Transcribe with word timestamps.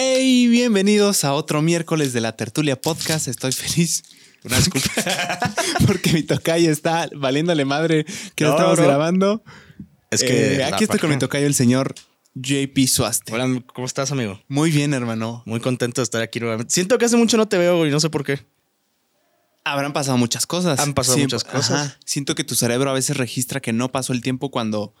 Hey, 0.00 0.46
bienvenidos 0.46 1.24
a 1.24 1.32
otro 1.32 1.60
miércoles 1.60 2.12
de 2.12 2.20
la 2.20 2.36
Tertulia 2.36 2.80
Podcast. 2.80 3.26
Estoy 3.26 3.50
feliz. 3.50 4.04
Una 4.44 4.56
disculpa. 4.56 4.88
Porque 5.88 6.12
mi 6.12 6.22
tocayo 6.22 6.70
está 6.70 7.10
valiéndole 7.16 7.64
madre 7.64 8.06
que 8.36 8.44
no, 8.44 8.50
No, 8.50 8.56
estamos 8.58 8.78
grabando. 8.78 9.42
Es 10.12 10.22
que. 10.22 10.54
Eh, 10.54 10.62
aquí 10.62 10.84
estoy 10.84 11.00
con 11.00 11.10
mi 11.10 11.18
tocayo, 11.18 11.48
el 11.48 11.54
señor 11.54 11.96
JP 12.34 12.78
Suaste. 12.86 13.34
Hola, 13.34 13.60
¿cómo 13.74 13.88
estás, 13.88 14.12
amigo? 14.12 14.40
Muy 14.46 14.70
bien, 14.70 14.94
hermano. 14.94 15.42
Muy 15.46 15.58
contento 15.58 16.00
de 16.00 16.04
estar 16.04 16.22
aquí 16.22 16.38
nuevamente. 16.38 16.72
Siento 16.72 16.96
que 16.96 17.06
hace 17.06 17.16
mucho 17.16 17.36
no 17.36 17.48
te 17.48 17.58
veo 17.58 17.84
y 17.84 17.90
no 17.90 17.98
sé 17.98 18.08
por 18.08 18.22
qué. 18.22 18.46
Habrán 19.64 19.92
pasado 19.92 20.16
muchas 20.16 20.46
cosas. 20.46 20.78
Han 20.78 20.94
pasado 20.94 21.18
muchas 21.18 21.42
cosas. 21.42 21.98
Siento 22.04 22.36
que 22.36 22.44
tu 22.44 22.54
cerebro 22.54 22.88
a 22.88 22.92
veces 22.92 23.16
registra 23.16 23.58
que 23.58 23.72
no 23.72 23.90
pasó 23.90 24.12
el 24.12 24.20
tiempo 24.20 24.52
cuando. 24.52 24.94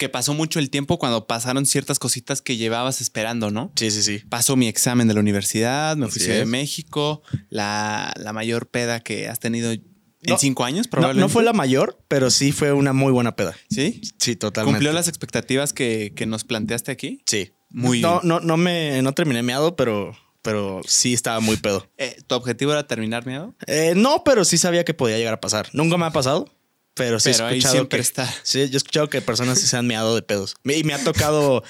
Que 0.00 0.08
pasó 0.08 0.34
mucho 0.34 0.58
el 0.58 0.68
tiempo 0.70 0.98
cuando 0.98 1.28
pasaron 1.28 1.64
ciertas 1.66 2.00
cositas 2.00 2.42
que 2.42 2.56
llevabas 2.56 3.00
esperando, 3.00 3.52
¿no? 3.52 3.70
Sí, 3.76 3.92
sí, 3.92 4.02
sí. 4.02 4.18
Pasó 4.28 4.56
mi 4.56 4.66
examen 4.66 5.06
de 5.06 5.14
la 5.14 5.20
universidad, 5.20 5.96
me 5.96 6.08
fui 6.08 6.20
de. 6.22 6.44
México, 6.46 7.22
la, 7.50 8.12
la 8.16 8.32
mayor 8.32 8.68
peda 8.68 8.98
que 9.00 9.28
has 9.28 9.38
tenido 9.38 9.70
en 9.70 9.84
No, 10.26 10.38
cinco 10.38 10.64
años, 10.64 10.88
probablemente. 10.88 11.20
no 11.20 11.28
fue 11.28 11.44
la 11.44 11.52
mayor, 11.52 12.02
pero 12.08 12.30
sí 12.30 12.50
fue 12.50 12.72
una 12.72 12.92
muy 12.92 13.12
buena 13.12 13.36
peda. 13.36 13.54
¿Sí? 13.70 14.00
Sí, 14.18 14.34
totalmente. 14.34 14.78
¿Cumplió 14.78 14.92
las 14.92 15.06
expectativas 15.06 15.72
que, 15.72 16.12
que 16.16 16.26
nos 16.26 16.42
planteaste 16.44 16.90
aquí? 16.90 17.22
Sí. 17.26 17.52
Muy 17.70 18.00
No, 18.00 18.20
bien. 18.20 18.28
no, 18.28 18.40
no 18.40 18.56
me. 18.56 19.00
No 19.02 19.12
terminé 19.12 19.42
meado, 19.44 19.76
pero. 19.76 20.16
Pero 20.42 20.80
sí 20.86 21.12
estaba 21.12 21.38
muy 21.40 21.58
pedo. 21.58 21.86
Eh, 21.98 22.16
¿Tu 22.26 22.34
objetivo 22.34 22.72
era 22.72 22.86
terminar 22.86 23.26
miedo? 23.26 23.54
Eh, 23.66 23.92
no, 23.94 24.24
pero 24.24 24.46
sí 24.46 24.56
sabía 24.56 24.84
que 24.84 24.94
podía 24.94 25.18
llegar 25.18 25.34
a 25.34 25.40
pasar. 25.40 25.68
Nunca 25.74 25.98
me 25.98 26.06
ha 26.06 26.12
pasado. 26.12 26.46
Pero 26.94 27.20
sí 27.20 27.30
Pero 27.32 27.44
he 27.44 27.48
ahí 27.48 27.58
escuchado 27.58 27.74
siempre 27.74 27.98
que 27.98 28.02
está. 28.02 28.34
Sí, 28.42 28.58
yo 28.68 28.74
he 28.74 28.76
escuchado 28.76 29.08
que 29.08 29.22
personas 29.22 29.58
sí 29.60 29.66
se 29.66 29.76
han 29.76 29.86
meado 29.86 30.14
de 30.14 30.22
pedos. 30.22 30.54
Y 30.64 30.84
me 30.84 30.92
ha 30.94 31.02
tocado. 31.02 31.62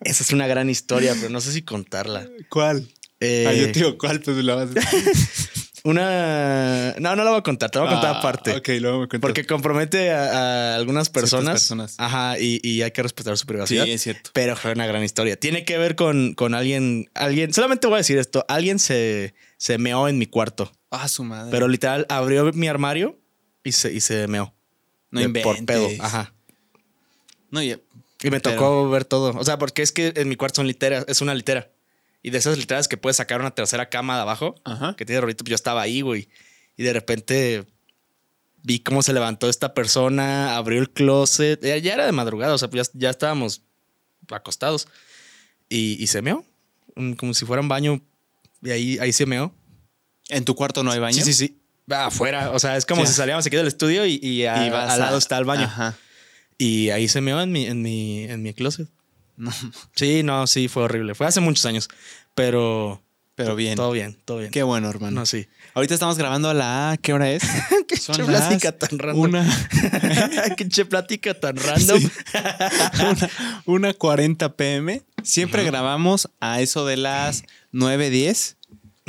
Esa 0.00 0.22
es 0.22 0.30
una 0.32 0.46
gran 0.46 0.68
historia, 0.70 1.14
pero 1.16 1.30
no 1.30 1.40
sé 1.40 1.52
si 1.52 1.62
contarla. 1.62 2.28
¿Cuál? 2.50 2.86
Eh, 3.20 3.46
ah, 3.48 3.52
yo 3.54 3.66
te 3.66 3.80
digo, 3.80 3.98
¿cuál? 3.98 4.20
Pues 4.20 4.36
la 4.38 4.54
vas 4.54 4.68
a 4.70 4.80
Una. 5.84 6.94
No, 6.98 7.16
no 7.16 7.24
la 7.24 7.30
voy 7.30 7.38
a 7.38 7.42
contar, 7.42 7.70
te 7.70 7.78
la 7.78 7.84
voy 7.84 7.92
a 7.92 7.94
contar 7.96 8.14
Ah, 8.16 8.18
aparte. 8.18 8.52
Ok, 8.56 8.68
luego 8.80 9.00
me 9.00 9.08
cuentas. 9.08 9.20
Porque 9.20 9.46
compromete 9.46 10.10
a, 10.10 10.72
a 10.72 10.76
algunas 10.76 11.08
personas. 11.08 11.54
personas. 11.54 11.94
Ajá, 11.98 12.38
y, 12.38 12.60
y 12.62 12.82
hay 12.82 12.90
que 12.90 13.02
respetar 13.02 13.36
su 13.36 13.42
Sí, 13.42 13.46
privacidad. 13.46 13.88
es 13.88 14.02
cierto. 14.02 14.30
Pero 14.34 14.54
fue 14.56 14.72
una 14.72 14.86
gran 14.86 15.02
historia. 15.04 15.38
Tiene 15.38 15.64
que 15.64 15.78
ver 15.78 15.94
con, 15.96 16.34
con 16.34 16.54
alguien. 16.54 17.10
Alguien. 17.14 17.52
Solamente 17.54 17.86
voy 17.86 17.94
a 17.94 17.98
decir 17.98 18.18
esto. 18.18 18.44
Alguien 18.48 18.78
se, 18.78 19.34
se 19.56 19.78
meó 19.78 20.08
en 20.08 20.18
mi 20.18 20.26
cuarto. 20.26 20.70
Ah, 20.90 21.08
su 21.08 21.24
madre. 21.24 21.50
Pero 21.50 21.68
literal 21.68 22.06
abrió 22.08 22.52
mi 22.52 22.68
armario 22.68 23.18
y 23.64 23.72
se, 23.72 23.92
y 23.92 24.00
se 24.00 24.26
meó. 24.28 24.54
No 25.10 25.20
De- 25.20 25.26
inventes. 25.26 25.56
Por 25.56 25.64
pedo. 25.66 25.88
Ajá. 26.00 26.34
No. 27.50 27.62
Y 27.62 27.68
me 27.68 28.40
Pero- 28.40 28.40
tocó 28.40 28.88
ver 28.90 29.04
todo. 29.04 29.38
O 29.38 29.44
sea, 29.44 29.58
porque 29.58 29.82
es 29.82 29.92
que 29.92 30.12
en 30.16 30.28
mi 30.28 30.36
cuarto 30.36 30.56
son 30.56 30.66
literas. 30.66 31.04
Es 31.08 31.20
una 31.20 31.34
litera. 31.34 31.70
Y 32.22 32.30
de 32.30 32.38
esas 32.38 32.58
literas 32.58 32.88
que 32.88 32.96
puedes 32.96 33.16
sacar 33.16 33.40
una 33.40 33.54
tercera 33.54 33.88
cama 33.88 34.16
de 34.16 34.22
abajo. 34.22 34.54
Ajá. 34.64 34.94
que 34.96 35.04
tiene 35.04 35.20
rolito, 35.20 35.44
pues 35.44 35.50
yo 35.50 35.54
estaba 35.54 35.82
ahí, 35.82 36.00
güey. 36.00 36.28
Y 36.76 36.82
de 36.82 36.92
repente 36.92 37.64
vi 38.62 38.80
cómo 38.80 39.02
se 39.02 39.12
levantó 39.12 39.48
esta 39.48 39.72
persona, 39.72 40.56
abrió 40.56 40.80
el 40.80 40.90
closet. 40.90 41.62
Ya, 41.64 41.76
ya 41.78 41.94
era 41.94 42.06
de 42.06 42.12
madrugada, 42.12 42.54
o 42.54 42.58
sea, 42.58 42.68
pues 42.68 42.88
ya, 42.92 42.98
ya 43.06 43.10
estábamos 43.10 43.62
acostados. 44.30 44.88
Y, 45.68 46.02
y 46.02 46.06
se 46.08 46.22
meó, 46.22 46.44
como 47.16 47.34
si 47.34 47.44
fuera 47.46 47.62
un 47.62 47.68
baño. 47.68 48.02
Y 48.62 48.70
ahí, 48.70 48.98
ahí 48.98 49.12
se 49.12 49.24
meó. 49.26 49.54
¿En 50.28 50.44
tu 50.44 50.54
cuarto 50.56 50.82
no 50.82 50.90
hay 50.90 50.98
baño? 50.98 51.14
Sí, 51.16 51.22
sí, 51.22 51.32
sí. 51.34 51.57
Afuera. 51.90 52.50
O 52.52 52.58
sea, 52.58 52.76
es 52.76 52.84
como 52.86 53.06
si 53.06 53.12
salíamos 53.12 53.46
aquí 53.46 53.56
del 53.56 53.66
estudio 53.66 54.04
y, 54.06 54.18
y 54.22 54.44
a- 54.46 54.66
Y 54.66 54.68
al 54.68 54.74
a- 54.90 54.96
lado 54.96 55.18
está 55.18 55.38
el 55.38 55.44
baño. 55.44 55.64
Ajá. 55.64 55.94
Y 56.58 56.90
ahí 56.90 57.08
se 57.08 57.20
meó 57.20 57.40
en 57.40 57.52
mi, 57.52 57.66
en 57.66 57.82
mi, 57.82 58.24
en 58.24 58.42
mi 58.42 58.52
closet. 58.54 58.88
No, 59.36 59.52
Sí, 59.94 60.22
no, 60.24 60.46
sí, 60.48 60.66
fue 60.68 60.82
horrible. 60.82 61.14
Fue 61.14 61.26
hace 61.26 61.40
muchos 61.40 61.64
años. 61.66 61.88
Pero. 62.34 63.02
pero 63.36 63.54
bien. 63.54 63.76
Todo 63.76 63.92
bien, 63.92 64.18
todo 64.24 64.38
bien. 64.38 64.50
Qué 64.50 64.64
bueno, 64.64 64.90
hermano. 64.90 65.20
No, 65.20 65.26
sí. 65.26 65.46
Ahorita 65.74 65.94
estamos 65.94 66.18
grabando 66.18 66.50
a 66.50 66.54
la... 66.54 66.98
¿Qué 67.00 67.12
hora 67.12 67.30
es? 67.30 67.44
Qué 67.88 67.96
Son 67.96 68.16
che 68.16 68.24
plática 68.24 68.72
tan 68.72 68.98
random. 68.98 69.20
Una... 69.22 69.68
Qué 70.56 70.68
che 70.68 70.84
plática 70.84 71.34
tan 71.38 71.56
random. 71.56 72.00
Sí. 72.00 72.10
una, 73.00 73.30
una 73.66 73.94
40 73.94 74.56
pm. 74.56 75.02
Siempre 75.22 75.62
grabamos 75.64 76.28
a 76.40 76.60
eso 76.60 76.84
de 76.84 76.96
las 76.96 77.44
9, 77.70 78.10
10. 78.10 78.56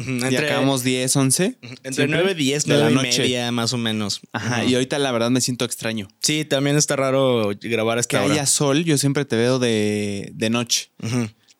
Y 0.07 0.23
Entre, 0.23 0.37
acabamos 0.45 0.83
10, 0.83 1.15
11. 1.15 1.57
entre 1.61 1.93
Siempre 1.93 2.07
9 2.21 2.31
y 2.31 2.35
10, 2.35 2.65
de 2.65 2.73
la 2.77 2.89
9 2.89 2.91
y 2.91 2.95
noche. 3.11 3.21
media, 3.23 3.51
más 3.51 3.73
o 3.73 3.77
menos. 3.77 4.21
Ajá, 4.31 4.61
Ujú. 4.61 4.69
y 4.69 4.73
ahorita 4.75 4.97
la 4.99 5.11
verdad 5.11 5.29
me 5.29 5.41
siento 5.41 5.65
extraño. 5.65 6.07
Sí, 6.21 6.45
también 6.45 6.75
está 6.77 6.95
raro 6.95 7.51
grabar 7.61 8.05
Que 8.05 8.17
hora. 8.17 8.31
haya 8.33 8.45
sol, 8.45 8.83
yo 8.85 8.97
siempre 8.97 9.25
te 9.25 9.35
veo 9.35 9.59
de, 9.59 10.29
de 10.33 10.49
noche. 10.49 10.91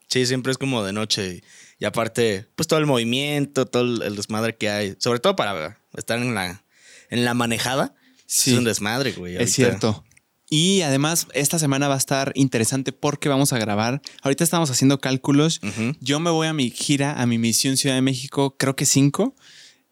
Sí, 0.08 0.26
siempre 0.26 0.52
es 0.52 0.58
como 0.58 0.84
de 0.84 0.94
noche. 0.94 1.36
Y, 1.36 1.84
y 1.84 1.86
aparte, 1.86 2.46
pues 2.56 2.68
todo 2.68 2.80
el 2.80 2.86
movimiento, 2.86 3.66
todo 3.66 3.84
el, 3.84 4.02
el 4.02 4.16
desmadre 4.16 4.56
que 4.56 4.70
hay. 4.70 4.96
Sobre 5.00 5.20
todo 5.20 5.36
para 5.36 5.80
estar 5.96 6.18
en 6.20 6.34
la, 6.36 6.64
en 7.10 7.26
la 7.26 7.34
manejada. 7.34 7.94
Sí. 8.26 8.52
Es 8.52 8.58
un 8.58 8.64
desmadre, 8.64 9.12
güey. 9.14 9.34
Es 9.36 9.40
ahorita. 9.40 9.54
cierto. 9.56 10.04
Y 10.50 10.82
además, 10.82 11.28
esta 11.34 11.60
semana 11.60 11.88
va 11.88 11.94
a 11.96 11.98
estar 12.00 12.32
interesante 12.36 12.92
porque 12.92 13.30
vamos 13.30 13.54
a 13.54 13.60
grabar. 13.60 14.02
Ahorita 14.24 14.44
estamos 14.44 14.72
haciendo 14.72 15.00
cálculos. 15.00 15.62
Yo 16.00 16.20
me 16.20 16.32
voy 16.32 16.48
a 16.48 16.54
mi 16.54 16.72
gira, 16.72 17.22
a 17.22 17.26
mi 17.28 17.38
misión 17.38 17.78
Ciudad 17.78 17.96
de 17.96 18.02
México, 18.02 18.56
creo 18.58 18.76
que 18.76 18.86
5. 18.86 19.36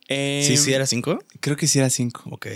Sí, 0.10 0.58
sí, 0.58 0.74
era 0.74 0.88
5. 0.88 1.20
Creo 1.42 1.58
que 1.58 1.68
sí 1.68 1.78
era 1.80 1.90
5. 1.90 2.24
Ok. 2.32 2.48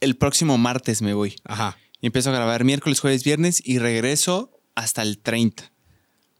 El 0.00 0.16
próximo 0.16 0.58
martes 0.58 1.00
me 1.00 1.14
voy. 1.14 1.36
Ajá. 1.44 1.78
Y 2.02 2.06
empiezo 2.06 2.28
a 2.30 2.34
grabar 2.34 2.64
miércoles, 2.64 3.00
jueves, 3.00 3.24
viernes 3.24 3.62
y 3.64 3.78
regreso 3.78 4.60
hasta 4.74 5.00
el 5.02 5.18
30. 5.18 5.72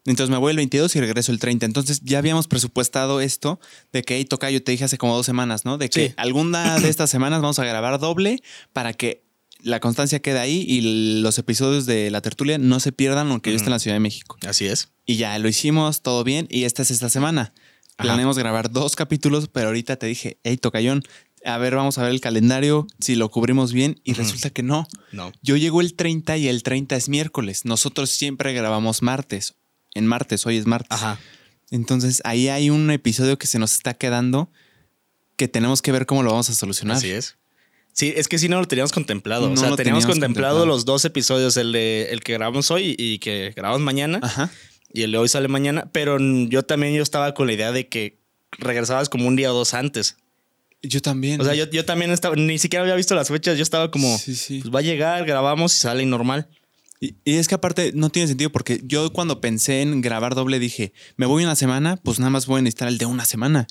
Entonces 0.05 0.31
me 0.31 0.37
voy 0.37 0.51
el 0.51 0.57
22 0.59 0.95
y 0.95 1.01
regreso 1.01 1.33
el 1.33 1.39
30. 1.41 1.65
Entonces 1.67 2.01
ya 2.05 2.19
habíamos 2.19 2.47
presupuestado 2.47 3.21
esto 3.21 3.59
de 3.93 4.03
que, 4.03 4.17
hey, 4.17 4.25
toca, 4.27 4.51
yo 4.51 4.63
te 4.63 4.71
dije 4.73 4.85
hace 4.85 4.99
como 4.99 5.17
dos 5.17 5.27
semanas, 5.27 5.65
¿no? 5.65 5.79
De 5.79 5.89
que 5.89 6.09
Sí. 6.09 6.15
alguna 6.19 6.79
de 6.79 6.89
estas 6.91 7.09
semanas 7.11 7.41
vamos 7.41 7.59
a 7.59 7.65
grabar 7.65 7.99
doble 7.99 8.41
para 8.73 8.93
que 8.93 9.25
la 9.67 9.81
constancia 9.81 10.21
quede 10.21 10.39
ahí 10.39 10.65
y 10.67 11.21
los 11.21 11.39
episodios 11.39 11.87
de 11.87 12.09
la 12.13 12.21
tertulia 12.21 12.57
no 12.57 12.79
se 12.79 12.93
pierdan 12.93 13.33
aunque 13.33 13.51
yo 13.51 13.57
esté 13.57 13.67
en 13.67 13.73
la 13.73 13.79
Ciudad 13.81 13.97
de 13.97 14.01
México. 14.01 14.39
Así 14.47 14.67
es. 14.67 14.91
Y 15.05 15.17
ya 15.17 15.37
lo 15.41 15.49
hicimos, 15.49 16.03
todo 16.03 16.23
bien. 16.23 16.47
Y 16.51 16.65
esta 16.65 16.83
es 16.83 16.93
esta 16.93 17.09
semana. 17.09 17.53
Ajá. 17.97 18.05
Planeamos 18.05 18.39
grabar 18.39 18.71
dos 18.71 18.95
capítulos, 18.95 19.49
pero 19.49 19.67
ahorita 19.67 19.97
te 19.97 20.07
dije, 20.07 20.39
hey, 20.45 20.57
tocayón, 20.57 21.03
a 21.45 21.59
ver, 21.59 21.75
vamos 21.75 21.99
a 21.99 22.05
ver 22.05 22.13
el 22.13 22.21
calendario, 22.21 22.87
si 23.01 23.17
lo 23.17 23.29
cubrimos 23.29 23.73
bien. 23.73 24.01
Y 24.05 24.13
resulta 24.13 24.51
que 24.51 24.63
no. 24.63 24.87
No. 25.11 25.33
Yo 25.43 25.57
llego 25.57 25.81
el 25.81 25.95
30 25.95 26.37
y 26.37 26.47
el 26.47 26.63
30 26.63 26.95
es 26.95 27.09
miércoles. 27.09 27.65
Nosotros 27.65 28.11
siempre 28.11 28.53
grabamos 28.53 29.03
martes. 29.03 29.57
En 29.95 30.07
martes, 30.07 30.47
hoy 30.47 30.59
es 30.59 30.67
martes. 30.67 30.93
Ajá. 30.93 31.19
Entonces 31.73 32.23
ahí 32.25 32.47
hay 32.49 32.71
un 32.71 32.89
episodio 32.93 33.37
que 33.37 33.49
se 33.49 33.59
nos 33.59 33.73
está 33.75 33.95
quedando 33.95 34.49
que 35.37 35.49
tenemos 35.49 35.83
que 35.83 35.91
ver 35.91 36.07
cómo 36.07 36.23
lo 36.23 36.31
vamos 36.31 36.51
a 36.51 36.55
solucionar. 36.55 36.99
Así 36.99 37.11
es. 37.11 37.37
Sí, 37.97 38.13
es 38.15 38.29
que 38.29 38.39
sí 38.39 38.51
no 38.51 38.61
lo 38.61 38.67
teníamos 38.69 38.93
contemplado. 38.93 39.47
No 39.47 39.55
o 39.55 39.57
sea, 39.57 39.63
teníamos, 39.63 39.77
teníamos 39.79 40.07
contemplado, 40.07 40.57
contemplado. 40.57 40.67
los 40.67 40.85
dos 40.85 41.07
episodios, 41.07 41.57
el 41.57 41.73
de 41.73 42.09
el 42.11 42.21
que 42.23 42.35
grabamos 42.35 42.71
hoy 42.71 42.95
y 42.99 43.19
que 43.21 43.55
grabamos 43.57 43.81
mañana. 43.81 44.21
Ajá. 44.23 44.51
Y 44.93 45.03
el 45.03 45.13
de 45.13 45.19
hoy 45.19 45.29
sale 45.29 45.49
mañana. 45.49 45.89
Pero 45.93 46.19
yo 46.21 46.63
también 46.63 46.93
yo 46.95 47.03
estaba 47.03 47.33
con 47.33 47.47
la 47.47 47.55
idea 47.55 47.73
de 47.73 47.89
que 47.89 48.19
regresabas 48.59 49.09
como 49.09 49.27
un 49.27 49.35
día 49.35 49.51
o 49.51 49.57
dos 49.57 49.73
antes. 49.73 50.19
Yo 50.83 51.01
también. 51.01 51.41
O 51.41 51.45
sea, 51.45 51.55
yo, 51.55 51.71
yo 51.71 51.87
también 51.87 52.11
estaba, 52.11 52.37
ni 52.37 52.59
siquiera 52.59 52.83
había 52.83 52.95
visto 52.97 53.15
las 53.15 53.29
fechas. 53.29 53.57
Yo 53.57 53.63
estaba 53.63 53.91
como, 53.91 54.19
Sí, 54.19 54.35
sí. 54.37 54.61
pues 54.61 54.75
va 54.75 54.81
a 54.81 54.83
llegar, 54.83 55.25
grabamos 55.25 55.75
y 55.75 55.79
sale 55.79 56.05
normal. 56.05 56.49
Y, 57.01 57.17
y 57.25 57.35
es 57.37 57.47
que 57.49 57.55
aparte 57.55 57.93
no 57.95 58.09
tiene 58.11 58.27
sentido 58.29 58.51
porque 58.51 58.81
yo 58.85 59.13
cuando 59.13 59.41
pensé 59.41 59.83
en 59.83 60.01
grabar 60.01 60.35
doble 60.35 60.59
dije, 60.59 60.93
me 61.17 61.27
voy 61.27 61.45
una 61.45 61.55
semana, 61.57 61.97
pues 61.99 62.19
nada 62.19 62.31
más 62.31 62.47
voy 62.47 62.61
a 62.61 62.63
necesitar 62.63 62.89
el 62.89 62.99
de 62.99 63.07
una 63.07 63.25
semana. 63.27 63.67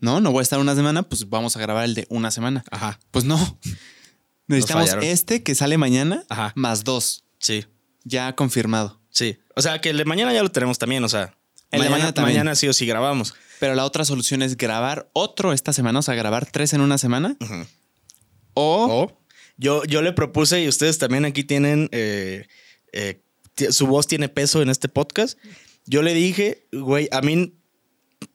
No, 0.00 0.20
no 0.20 0.32
voy 0.32 0.40
a 0.40 0.42
estar 0.42 0.58
una 0.58 0.74
semana, 0.74 1.04
pues 1.04 1.28
vamos 1.28 1.56
a 1.56 1.60
grabar 1.60 1.84
el 1.84 1.94
de 1.94 2.06
una 2.10 2.30
semana. 2.30 2.64
Ajá. 2.70 2.98
Pues 3.10 3.24
no. 3.24 3.58
Necesitamos 4.46 4.90
este 5.02 5.42
que 5.42 5.54
sale 5.54 5.78
mañana 5.78 6.24
Ajá. 6.28 6.52
más 6.56 6.84
dos. 6.84 7.24
Sí, 7.38 7.64
Ya 8.04 8.34
confirmado. 8.34 9.00
sí. 9.10 9.38
O 9.56 9.62
sea, 9.62 9.80
que 9.80 9.90
el 9.90 9.96
de 9.98 10.04
mañana 10.04 10.32
ya 10.34 10.42
lo 10.42 10.50
tenemos 10.50 10.78
también. 10.78 11.04
O 11.04 11.08
sea, 11.08 11.36
El 11.70 11.78
de 11.80 11.84
mañana, 11.84 11.90
mañana 11.90 12.12
también. 12.14 12.38
mañana 12.38 12.54
sí 12.56 12.66
o 12.66 12.72
sí 12.72 12.86
grabamos. 12.86 13.34
Pero 13.60 13.76
la 13.76 13.84
otra 13.84 14.04
solución 14.04 14.42
es 14.42 14.56
grabar 14.56 15.08
otro 15.12 15.52
esta 15.52 15.72
semana, 15.72 16.00
o 16.00 16.02
sea, 16.02 16.14
grabar 16.16 16.44
tres 16.50 16.72
en 16.72 16.80
una 16.80 16.98
semana. 16.98 17.36
O 18.54 18.86
O 18.90 19.20
yo, 19.56 19.84
yo 19.84 20.02
le 20.02 20.12
propuse, 20.12 20.60
y 20.62 20.66
ustedes 20.68 20.98
también 20.98 21.24
aquí 21.24 21.44
tienen, 21.44 21.88
eh, 21.92 22.46
eh, 22.94 23.20
su 23.70 23.86
voz 23.86 24.06
tiene 24.06 24.28
peso 24.28 24.62
en 24.62 24.70
este 24.70 24.88
podcast. 24.88 25.38
Yo 25.86 26.02
le 26.02 26.14
dije, 26.14 26.66
güey, 26.72 27.08
a 27.12 27.20
mí 27.20 27.52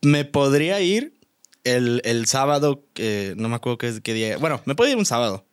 me 0.02 0.24
podría 0.26 0.80
ir 0.82 1.20
el, 1.64 2.02
el 2.06 2.26
sábado, 2.28 2.86
eh, 2.96 3.34
no 3.38 3.50
me 3.50 3.56
acuerdo 3.56 3.78
qué, 3.78 4.00
qué 4.04 4.14
día. 4.14 4.38
Bueno, 4.38 4.62
me 4.66 4.76
puede 4.76 4.92
ir 4.92 4.98
un 4.98 5.06
sábado. 5.06 5.46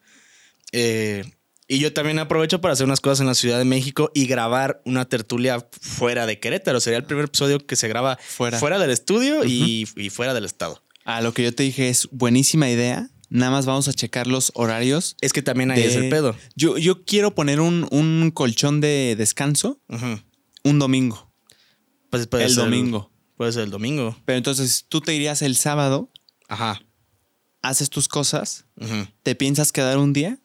Eh, 0.73 1.25
y 1.69 1.79
yo 1.81 1.93
también 1.93 2.19
aprovecho 2.19 2.61
para 2.61 2.75
hacer 2.75 2.87
unas 2.87 3.01
cosas 3.01 3.21
en 3.21 3.27
la 3.27 3.35
Ciudad 3.35 3.59
de 3.59 3.65
México 3.65 4.11
y 4.15 4.27
grabar 4.27 4.83
una 4.85 5.09
tertulia 5.09 5.67
fuera 5.81 6.27
de 6.27 6.39
Querétaro. 6.39 6.79
Sería 6.81 6.99
el 6.99 7.05
primer 7.05 7.25
episodio 7.25 7.59
que 7.67 7.75
se 7.77 7.89
graba 7.89 8.19
Fuera. 8.23 8.59
fuera, 8.59 8.79
del 8.79 8.91
estudio 8.91 9.45
y, 9.45 9.89
y 9.97 10.11
fuera 10.11 10.33
del 10.35 10.45
estado. 10.45 10.83
a 11.05 11.21
lo 11.23 11.33
que 11.33 11.43
yo 11.43 11.53
te 11.55 11.65
dije 11.65 11.89
es 11.89 12.09
buenísima 12.13 12.71
idea. 12.71 13.09
Nada 13.37 13.53
más 13.53 13.67
vamos 13.67 13.87
a 13.89 13.93
checar 13.93 14.27
los 14.27 14.51
horarios. 14.55 15.17
Es 15.21 15.33
que 15.33 15.43
también 15.43 15.71
ahí 15.71 15.83
de- 15.83 15.89
es 15.89 15.95
el 15.97 16.09
pedo. 16.09 16.35
Yo, 16.55 16.79
yo 16.79 17.05
quiero 17.05 17.35
poner 17.35 17.61
un, 17.61 17.87
un 17.91 18.31
colchón 18.33 18.81
de 18.81 19.15
descanso 19.17 19.81
un 20.65 20.79
domingo. 20.79 21.31
Pues 22.11 22.27
puede 22.27 22.45
el 22.45 22.51
ser 22.55 22.65
domingo. 22.65 23.11
Puede 23.37 23.53
ser 23.53 23.65
el 23.65 23.71
domingo. 23.71 24.17
Pero 24.25 24.39
entonces 24.39 24.87
tú 24.89 25.01
te 25.01 25.15
irías 25.15 25.43
el 25.43 25.57
sábado, 25.57 26.11
Ajá. 26.49 26.81
haces 27.63 27.91
tus 27.91 28.09
cosas. 28.09 28.65
¿te 29.23 29.35
piensas 29.35 29.71
quedar 29.73 29.99
un 29.99 30.13
día? 30.13 30.39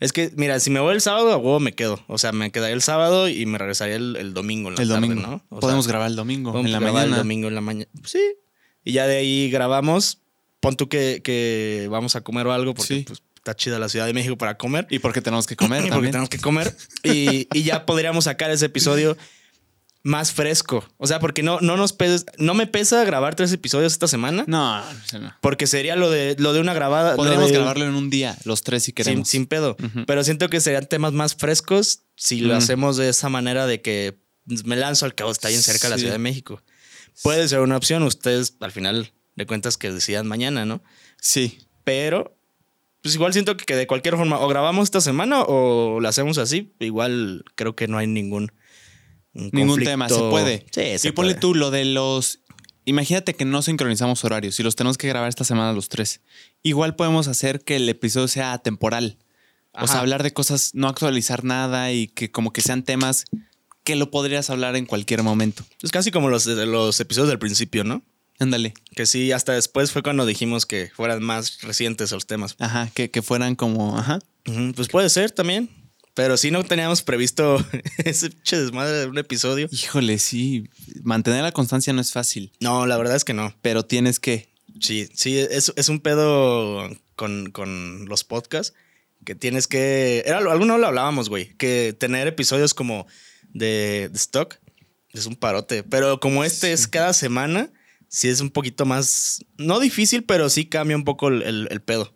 Es 0.00 0.12
que, 0.12 0.32
mira, 0.36 0.60
si 0.60 0.70
me 0.70 0.80
voy 0.80 0.94
el 0.94 1.00
sábado, 1.00 1.32
a 1.32 1.36
huevo 1.36 1.60
me 1.60 1.74
quedo. 1.74 2.02
O 2.08 2.18
sea, 2.18 2.32
me 2.32 2.50
quedaría 2.52 2.74
el 2.74 2.82
sábado 2.82 3.28
y 3.28 3.44
me 3.46 3.58
regresaría 3.58 3.96
el, 3.96 4.16
el 4.16 4.32
domingo 4.34 4.68
en 4.70 4.76
la 4.76 4.82
el 4.82 4.88
tarde, 4.88 5.00
domingo. 5.08 5.26
¿no? 5.28 5.44
O 5.50 5.60
Podemos 5.60 5.84
sea, 5.84 5.92
grabar 5.92 6.10
el 6.10 6.16
domingo, 6.16 6.58
en 6.58 6.72
la 6.72 6.80
mañana. 6.80 7.04
el 7.04 7.14
domingo 7.14 7.48
en 7.48 7.54
la 7.54 7.60
mañana. 7.60 7.90
Sí. 8.04 8.20
Y 8.84 8.92
ya 8.92 9.06
de 9.06 9.16
ahí 9.18 9.50
grabamos. 9.50 10.20
Pon 10.64 10.76
tú 10.76 10.88
que, 10.88 11.20
que 11.22 11.86
vamos 11.90 12.16
a 12.16 12.22
comer 12.22 12.46
o 12.46 12.52
algo 12.52 12.74
porque 12.74 12.94
Sí. 12.98 13.04
pues, 13.06 13.22
está 13.36 13.54
chida 13.54 13.78
la 13.78 13.88
Ciudad 13.90 14.06
de 14.06 14.14
México 14.14 14.36
para 14.38 14.56
comer. 14.56 14.86
Y 14.90 14.98
porque 14.98 15.20
tenemos 15.20 15.46
que 15.46 15.54
comer 15.56 15.78
porque 15.82 15.90
también. 15.90 16.12
tenemos 16.12 16.30
que 16.30 16.38
comer. 16.38 16.74
Y, 17.02 17.46
y 17.56 17.62
ya 17.62 17.84
podríamos 17.86 18.24
sacar 18.24 18.50
ese 18.50 18.66
episodio 18.66 19.16
más 20.02 20.32
fresco. 20.32 20.84
O 20.98 21.06
sea, 21.06 21.18
porque 21.18 21.42
no, 21.42 21.60
no 21.60 21.76
nos 21.78 21.92
pesa, 21.94 22.24
no 22.38 22.52
me 22.54 22.66
pesa 22.66 23.04
grabar 23.04 23.34
tres 23.36 23.52
episodios 23.52 23.92
esta 23.92 24.06
semana. 24.08 24.44
No, 24.46 24.82
no. 25.18 25.34
Porque 25.40 25.66
sería 25.66 25.96
lo 25.96 26.10
de, 26.10 26.36
lo 26.38 26.52
de 26.52 26.60
una 26.60 26.74
grabada. 26.74 27.16
Podríamos 27.16 27.50
de- 27.50 27.56
grabarlo 27.56 27.86
en 27.86 27.94
un 27.94 28.10
día, 28.10 28.36
los 28.44 28.62
tres 28.62 28.82
si 28.84 28.92
queremos. 28.92 29.28
sin 29.28 29.46
pedo. 29.46 29.76
Pero 30.06 30.22
siento 30.24 30.48
que 30.50 30.60
serían 30.60 30.86
temas 30.86 31.12
más 31.12 31.34
frescos 31.34 32.02
si 32.16 32.40
lo 32.40 32.54
hacemos 32.54 32.96
de 32.96 33.08
esa 33.08 33.28
manera 33.28 33.66
de 33.66 33.80
que 33.80 34.18
me 34.64 34.76
lanzo 34.76 35.06
al 35.06 35.14
cabo, 35.14 35.30
está 35.32 35.48
bien 35.48 35.62
cerca 35.62 35.88
de 35.88 35.90
la. 35.94 35.98
Ciudad 35.98 36.12
de 36.12 36.18
México. 36.18 36.62
Puede 37.22 37.48
ser 37.48 37.60
una 37.60 37.76
opción. 37.76 38.02
Ustedes 38.02 38.56
al 38.60 38.72
final 38.72 39.10
de 39.36 39.46
cuentas 39.46 39.76
que 39.76 39.90
decidan 39.90 40.26
mañana, 40.26 40.64
¿no? 40.64 40.82
Sí. 41.20 41.58
Pero, 41.84 42.36
pues 43.02 43.14
igual 43.14 43.32
siento 43.32 43.56
que 43.56 43.76
de 43.76 43.86
cualquier 43.86 44.16
forma, 44.16 44.38
o 44.40 44.48
grabamos 44.48 44.84
esta 44.84 45.00
semana 45.00 45.42
o 45.42 46.00
lo 46.00 46.08
hacemos 46.08 46.38
así. 46.38 46.74
Igual 46.80 47.44
creo 47.54 47.76
que 47.76 47.88
no 47.88 47.98
hay 47.98 48.06
ningún. 48.06 48.52
Ningún 49.32 49.82
tema, 49.82 50.08
se 50.08 50.20
puede. 50.20 50.64
Sí, 50.70 50.98
se 50.98 51.08
y 51.08 51.12
ponle 51.12 51.32
puede. 51.32 51.40
tú 51.40 51.54
lo 51.54 51.70
de 51.70 51.84
los. 51.84 52.40
Imagínate 52.84 53.34
que 53.34 53.44
no 53.44 53.62
sincronizamos 53.62 54.24
horarios 54.24 54.60
y 54.60 54.62
los 54.62 54.76
tenemos 54.76 54.96
que 54.96 55.08
grabar 55.08 55.28
esta 55.28 55.42
semana 55.42 55.72
los 55.72 55.88
tres. 55.88 56.20
Igual 56.62 56.94
podemos 56.94 57.28
hacer 57.28 57.64
que 57.64 57.76
el 57.76 57.88
episodio 57.88 58.28
sea 58.28 58.52
atemporal. 58.52 59.18
O 59.72 59.88
sea, 59.88 60.00
hablar 60.00 60.22
de 60.22 60.32
cosas, 60.32 60.70
no 60.74 60.86
actualizar 60.86 61.42
nada 61.42 61.90
y 61.90 62.06
que 62.06 62.30
como 62.30 62.52
que 62.52 62.60
sean 62.60 62.84
temas 62.84 63.24
que 63.82 63.96
lo 63.96 64.10
podrías 64.10 64.48
hablar 64.50 64.76
en 64.76 64.86
cualquier 64.86 65.22
momento. 65.22 65.64
Es 65.82 65.90
casi 65.90 66.10
como 66.12 66.28
los, 66.28 66.46
los 66.46 67.00
episodios 67.00 67.28
del 67.28 67.40
principio, 67.40 67.82
¿no? 67.82 68.02
Ándale. 68.38 68.74
Que 68.94 69.06
sí, 69.06 69.32
hasta 69.32 69.52
después 69.52 69.92
fue 69.92 70.02
cuando 70.02 70.26
dijimos 70.26 70.66
que 70.66 70.90
fueran 70.94 71.22
más 71.22 71.60
recientes 71.62 72.10
los 72.12 72.26
temas. 72.26 72.56
Ajá, 72.58 72.90
que, 72.94 73.10
que 73.10 73.22
fueran 73.22 73.54
como. 73.54 73.98
Ajá. 73.98 74.18
Pues 74.74 74.88
puede 74.88 75.08
ser 75.10 75.30
también. 75.30 75.70
Pero 76.14 76.36
sí 76.36 76.52
no 76.52 76.62
teníamos 76.62 77.02
previsto 77.02 77.64
ese 78.04 78.30
pinche 78.30 78.56
desmadre 78.58 78.98
de 78.98 79.06
un 79.06 79.18
episodio. 79.18 79.68
Híjole, 79.72 80.18
sí. 80.18 80.68
Mantener 81.02 81.42
la 81.42 81.52
constancia 81.52 81.92
no 81.92 82.00
es 82.00 82.12
fácil, 82.12 82.52
No, 82.60 82.86
la 82.86 82.96
verdad 82.96 83.16
es 83.16 83.24
que 83.24 83.34
no. 83.34 83.54
pero 83.62 83.84
tienes 83.84 84.20
que. 84.20 84.48
Sí, 84.80 85.08
sí, 85.14 85.38
es, 85.38 85.72
es 85.76 85.88
un 85.88 86.00
pedo 86.00 86.88
con, 87.16 87.50
con 87.50 88.06
los 88.06 88.24
podcasts 88.24 88.74
que 89.24 89.34
tienes 89.34 89.66
que. 89.66 90.22
Era, 90.26 90.40
vez 90.40 90.66
lo 90.78 90.86
hablábamos, 90.86 91.28
güey. 91.28 91.54
Que 91.56 91.94
tener 91.98 92.26
episodios 92.28 92.74
como 92.74 93.06
de, 93.52 94.08
de 94.10 94.16
stock 94.16 94.56
es 95.12 95.26
un 95.26 95.36
parote. 95.36 95.82
Pero 95.82 96.20
como 96.20 96.44
este 96.44 96.72
es 96.72 96.86
cada 96.86 97.12
semana, 97.12 97.70
sí 98.14 98.28
es 98.28 98.40
un 98.40 98.50
poquito 98.50 98.84
más. 98.86 99.44
No 99.58 99.80
difícil, 99.80 100.22
pero 100.24 100.48
sí 100.48 100.66
cambia 100.66 100.96
un 100.96 101.04
poco 101.04 101.28
el, 101.28 101.42
el- 101.42 101.68
el 101.70 101.82
pedo. 101.82 102.12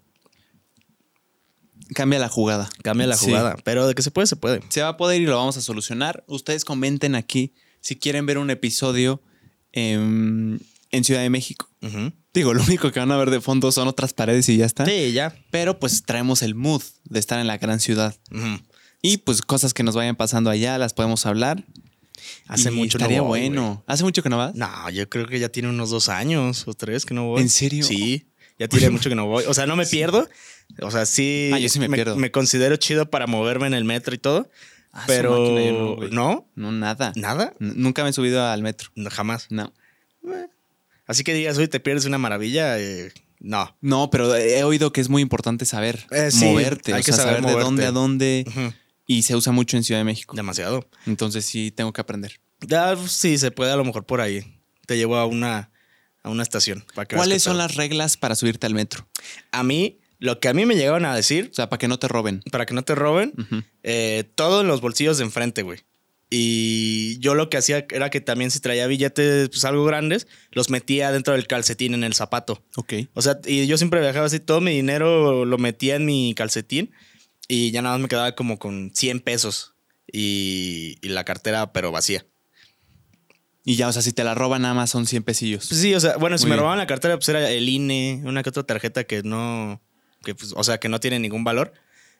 Cambia 1.94 2.18
la 2.18 2.28
jugada. 2.28 2.68
Cambia 2.82 3.06
la 3.06 3.16
Sí. 3.16 3.26
jugada. 3.26 3.56
Pero 3.64 3.86
de 3.86 3.94
que 3.94 4.02
se 4.02 4.10
puede, 4.10 4.26
se 4.26 4.36
puede. 4.36 4.60
Se 4.68 4.82
va 4.82 4.88
a 4.88 4.96
poder 4.96 5.20
y 5.22 5.26
lo 5.26 5.36
vamos 5.36 5.56
a 5.56 5.62
solucionar. 5.62 6.22
Ustedes 6.28 6.64
comenten 6.64 7.14
aquí 7.14 7.54
si 7.80 7.96
quieren 7.96 8.26
ver 8.26 8.36
un 8.38 8.50
episodio 8.50 9.22
en, 9.72 10.60
en 10.90 11.04
Ciudad 11.04 11.22
de 11.22 11.30
México. 11.30 11.68
Digo, 12.34 12.52
lo 12.54 12.62
único 12.62 12.92
que 12.92 13.00
van 13.00 13.10
a 13.10 13.16
ver 13.16 13.30
de 13.30 13.40
fondo 13.40 13.72
son 13.72 13.88
otras 13.88 14.12
paredes 14.12 14.48
y 14.50 14.58
ya 14.58 14.66
está. 14.66 14.84
Sí, 14.84 15.12
ya. 15.12 15.34
Pero 15.50 15.78
pues 15.78 16.02
traemos 16.04 16.42
el 16.42 16.54
mood 16.54 16.82
de 17.04 17.18
estar 17.20 17.38
en 17.40 17.46
la 17.46 17.56
gran 17.58 17.80
ciudad. 17.80 18.14
Y 19.00 19.18
pues 19.18 19.40
cosas 19.42 19.72
que 19.74 19.82
nos 19.82 19.94
vayan 19.94 20.16
pasando 20.16 20.50
allá 20.50 20.76
las 20.76 20.92
podemos 20.92 21.24
hablar. 21.24 21.64
Hace 22.46 22.68
Y 22.70 22.72
mucho 22.72 22.98
no 22.98 23.04
Estaría 23.04 23.20
voy, 23.22 23.40
bueno. 23.40 23.82
¿Hace 23.86 24.04
mucho 24.04 24.22
que 24.22 24.28
no 24.28 24.38
vas? 24.38 24.54
No, 24.54 24.90
yo 24.90 25.08
creo 25.08 25.26
que 25.26 25.38
ya 25.38 25.48
tiene 25.48 25.68
unos 25.68 25.90
dos 25.90 26.08
años 26.08 26.66
o 26.66 26.74
tres 26.74 27.04
que 27.06 27.14
no 27.14 27.26
voy. 27.26 27.42
¿En 27.42 27.48
serio? 27.48 27.84
Sí, 27.84 28.26
ya 28.58 28.68
tiene 28.68 28.90
mucho 28.90 29.08
que 29.08 29.14
no 29.14 29.26
voy. 29.26 29.44
O 29.46 29.54
sea, 29.54 29.66
no 29.66 29.76
me 29.76 29.86
pierdo. 29.86 30.28
O 30.82 30.90
sea, 30.90 31.06
sí. 31.06 31.50
Ah, 31.54 31.58
yo 31.58 31.68
sí 31.68 31.78
me 31.80 31.88
pierdo. 31.88 32.16
Me 32.16 32.30
considero 32.30 32.76
chido 32.76 33.08
para 33.10 33.26
moverme 33.26 33.66
en 33.66 33.74
el 33.74 33.84
metro 33.84 34.14
y 34.14 34.18
todo. 34.18 34.48
Ah, 34.92 35.04
pero. 35.06 35.30
máquina, 35.38 35.72
no, 35.72 35.96
no, 36.10 36.48
No, 36.56 36.72
nada. 36.72 37.12
nada. 37.16 37.54
N- 37.60 37.74
Nunca 37.76 38.02
me 38.04 38.10
he 38.10 38.12
subido 38.12 38.44
al 38.44 38.62
metro. 38.62 38.90
No, 38.94 39.10
jamás. 39.10 39.46
No. 39.50 39.72
Así 41.06 41.24
que 41.24 41.32
digas, 41.34 41.56
hoy 41.58 41.68
te 41.68 41.80
pierdes 41.80 42.04
una 42.04 42.18
maravilla. 42.18 42.78
eh, 42.78 43.12
no. 43.40 43.76
No, 43.80 44.10
pero 44.10 44.34
he 44.34 44.62
oído 44.64 44.92
que 44.92 45.00
es 45.00 45.08
muy 45.08 45.22
importante 45.22 45.64
saber 45.64 46.06
Eh, 46.10 46.30
sí, 46.30 46.44
moverte. 46.44 46.92
hay 46.92 47.00
o 47.00 47.04
que 47.04 47.12
sea, 47.12 47.24
saber 47.24 47.40
saber, 47.42 47.56
de 47.56 47.62
dónde 47.62 47.86
a 47.86 47.92
dónde. 47.92 48.44
Ujú, 48.48 48.72
Y 49.10 49.22
se 49.22 49.34
usa 49.34 49.52
mucho 49.52 49.76
en 49.76 49.82
Ciudad 49.82 50.00
de 50.00 50.04
México. 50.04 50.36
Demasiado. 50.36 50.86
Entonces 51.06 51.44
sí 51.46 51.72
tengo 51.72 51.92
que 51.92 52.00
aprender. 52.00 52.38
Ya, 52.60 52.94
sí, 53.08 53.38
se 53.38 53.50
puede 53.50 53.72
a 53.72 53.76
lo 53.76 53.84
mejor 53.84 54.04
por 54.06 54.20
ahí. 54.20 54.60
Te 54.86 54.96
llevo 54.96 55.16
a 55.16 55.24
una, 55.26 55.70
a 56.22 56.28
una 56.30 56.42
estación. 56.42 56.84
Para 56.94 57.06
que 57.08 57.16
¿Cuáles 57.16 57.42
son 57.42 57.56
las 57.56 57.74
reglas 57.74 58.16
para 58.16 58.34
subirte 58.36 58.66
al 58.66 58.74
metro? 58.74 59.08
A 59.50 59.62
mí, 59.64 59.98
lo 60.18 60.40
que 60.40 60.48
a 60.48 60.54
mí 60.54 60.66
me 60.66 60.76
llegaban 60.76 61.06
a 61.06 61.16
decir, 61.16 61.48
O 61.50 61.54
sea, 61.54 61.68
para 61.70 61.78
que 61.78 61.88
no 61.88 61.98
te 61.98 62.06
roben. 62.06 62.42
para 62.52 62.66
que 62.66 62.74
no 62.74 62.82
te 62.82 62.94
roben, 62.94 63.32
eh, 63.82 64.24
todo 64.34 64.60
en 64.60 64.66
los 64.68 64.80
bolsillos 64.82 65.16
de 65.18 65.24
enfrente, 65.24 65.62
güey. 65.62 65.80
Y 66.30 67.18
yo 67.20 67.34
lo 67.34 67.48
que 67.48 67.56
hacía 67.56 67.86
era 67.90 68.10
que 68.10 68.20
también 68.20 68.50
si 68.50 68.60
traía 68.60 68.86
billetes 68.86 69.48
pues 69.48 69.64
algo 69.64 69.84
grandes, 69.86 70.26
los 70.50 70.68
metía 70.68 71.10
dentro 71.10 71.32
del 71.32 71.46
calcetín 71.46 71.94
en 71.94 72.04
el 72.04 72.12
zapato. 72.12 72.62
Ok. 72.76 72.92
O 73.14 73.22
sea, 73.22 73.38
y 73.46 73.66
yo 73.66 73.78
siempre 73.78 74.00
viajaba 74.00 74.26
así, 74.26 74.38
todo 74.38 74.60
mi 74.60 74.72
dinero 74.72 75.46
lo 75.46 75.56
metía 75.56 75.96
en 75.96 76.04
mi 76.04 76.34
calcetín 76.36 76.90
y 77.48 77.70
ya 77.70 77.82
nada 77.82 77.96
más 77.96 78.02
me 78.02 78.08
quedaba 78.08 78.34
como 78.34 78.58
con 78.58 78.92
100 78.94 79.20
pesos 79.20 79.74
y, 80.12 80.98
y 81.02 81.08
la 81.08 81.24
cartera 81.24 81.72
pero 81.72 81.90
vacía. 81.90 82.26
Y 83.64 83.76
ya, 83.76 83.88
o 83.88 83.92
sea, 83.92 84.00
si 84.00 84.12
te 84.12 84.24
la 84.24 84.34
roban 84.34 84.62
nada 84.62 84.72
más 84.74 84.88
son 84.90 85.06
100 85.06 85.24
pesillos. 85.24 85.66
Pues 85.68 85.80
sí, 85.80 85.94
o 85.94 86.00
sea, 86.00 86.16
bueno, 86.16 86.38
si 86.38 86.44
me 86.44 86.50
bien. 86.50 86.60
robaban 86.60 86.78
la 86.78 86.86
cartera 86.86 87.16
pues 87.16 87.28
era 87.28 87.50
el 87.50 87.68
INE, 87.68 88.22
una 88.24 88.42
que 88.42 88.48
otra 88.48 88.62
tarjeta 88.62 89.04
que 89.04 89.22
no, 89.22 89.82
que 90.24 90.34
pues, 90.34 90.54
o 90.56 90.64
sea, 90.64 90.78
que 90.78 90.88
no 90.88 91.00
tiene 91.00 91.18
ningún 91.18 91.44
valor. 91.44 91.72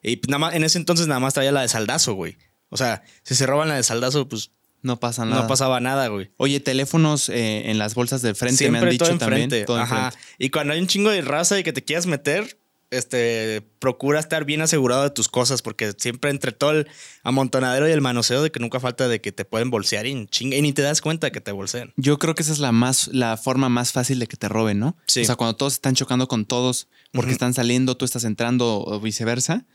Y 0.03 0.17
pues 0.17 0.29
nada 0.29 0.39
más, 0.41 0.55
en 0.55 0.65
ese 0.65 0.79
entonces 0.79 1.07
nada 1.07 1.21
más 1.21 1.35
traía 1.35 1.53
la 1.53 1.63
de 1.63 1.69
saldazo, 1.69 2.15
güey. 2.15 2.37
O 2.69 2.77
sea, 2.77 3.03
si 3.23 3.35
se 3.35 3.47
roban 3.47 3.69
la 3.69 3.77
de 3.77 3.83
saldazo, 3.83 4.29
pues 4.29 4.51
no 4.83 5.01
pasa 5.01 5.25
nada. 5.25 5.43
no 5.43 5.49
pasaba 5.49 5.81
nada, 5.81 6.09
güey. 6.09 6.31
Oye, 6.37 6.61
teléfonos 6.61 7.31
eh, 7.31 7.71
en 7.71 7.79
las 7.79 7.95
bolsas 7.95 8.23
del 8.23 8.37
frente 8.37 8.59
Siempre 8.59 8.81
me 8.81 8.87
han 8.87 8.91
dicho 8.91 9.07
todo 9.07 9.19
también. 9.19 9.51
todo 9.65 9.79
Ajá. 9.79 10.13
Y 10.39 10.51
cuando 10.51 10.75
hay 10.75 10.81
un 10.81 10.87
chingo 10.87 11.11
de 11.11 11.23
raza 11.23 11.59
y 11.59 11.65
que 11.65 11.73
te 11.73 11.83
quieras 11.83 12.07
meter, 12.07 12.59
este, 12.91 13.63
procura 13.79 14.21
estar 14.21 14.45
bien 14.45 14.61
asegurado 14.61 15.03
de 15.03 15.11
tus 15.11 15.29
cosas, 15.29 15.63
porque 15.63 15.93
siempre 15.97 16.31
entre 16.31 16.53
todo 16.53 16.73
el 16.73 16.89
amontonadero 17.23 17.89
y 17.89 17.93
el 17.93 18.01
manoseo 18.01 18.43
de 18.43 18.51
que 18.51 18.61
nunca 18.61 18.81
falta 18.81 19.09
de 19.09 19.21
que 19.21 19.33
te 19.33 19.45
pueden 19.45 19.71
bolsear 19.71 20.07
y, 20.07 20.13
en 20.13 20.29
chinga, 20.29 20.57
y 20.57 20.63
ni 20.63 20.73
te 20.73 20.83
das 20.83 21.01
cuenta 21.01 21.27
de 21.27 21.33
que 21.33 21.41
te 21.41 21.53
bolsean. 21.53 21.93
Yo 21.97 22.19
creo 22.19 22.35
que 22.35 22.43
esa 22.43 22.53
es 22.53 22.59
la 22.59 22.73
más, 22.73 23.09
la 23.09 23.37
forma 23.37 23.69
más 23.69 23.93
fácil 23.93 24.19
de 24.19 24.27
que 24.27 24.37
te 24.37 24.49
roben, 24.49 24.79
¿no? 24.79 24.97
Sí. 25.07 25.23
O 25.23 25.25
sea, 25.25 25.37
cuando 25.37 25.57
todos 25.57 25.75
están 25.75 25.95
chocando 25.95 26.29
con 26.29 26.47
todos 26.47 26.89
porque 27.13 27.33
están 27.33 27.55
saliendo, 27.55 27.97
tú 27.97 28.05
estás 28.05 28.25
entrando 28.25 28.81
o 28.81 29.01
viceversa. 29.01 29.67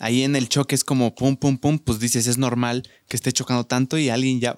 Ahí 0.00 0.22
en 0.22 0.36
el 0.36 0.48
choque 0.48 0.74
es 0.74 0.84
como 0.84 1.14
pum, 1.14 1.36
pum, 1.36 1.58
pum, 1.58 1.78
pues 1.78 1.98
dices, 1.98 2.26
es 2.26 2.38
normal 2.38 2.88
que 3.08 3.16
esté 3.16 3.32
chocando 3.32 3.64
tanto 3.64 3.98
y 3.98 4.10
alguien 4.10 4.40
ya. 4.40 4.56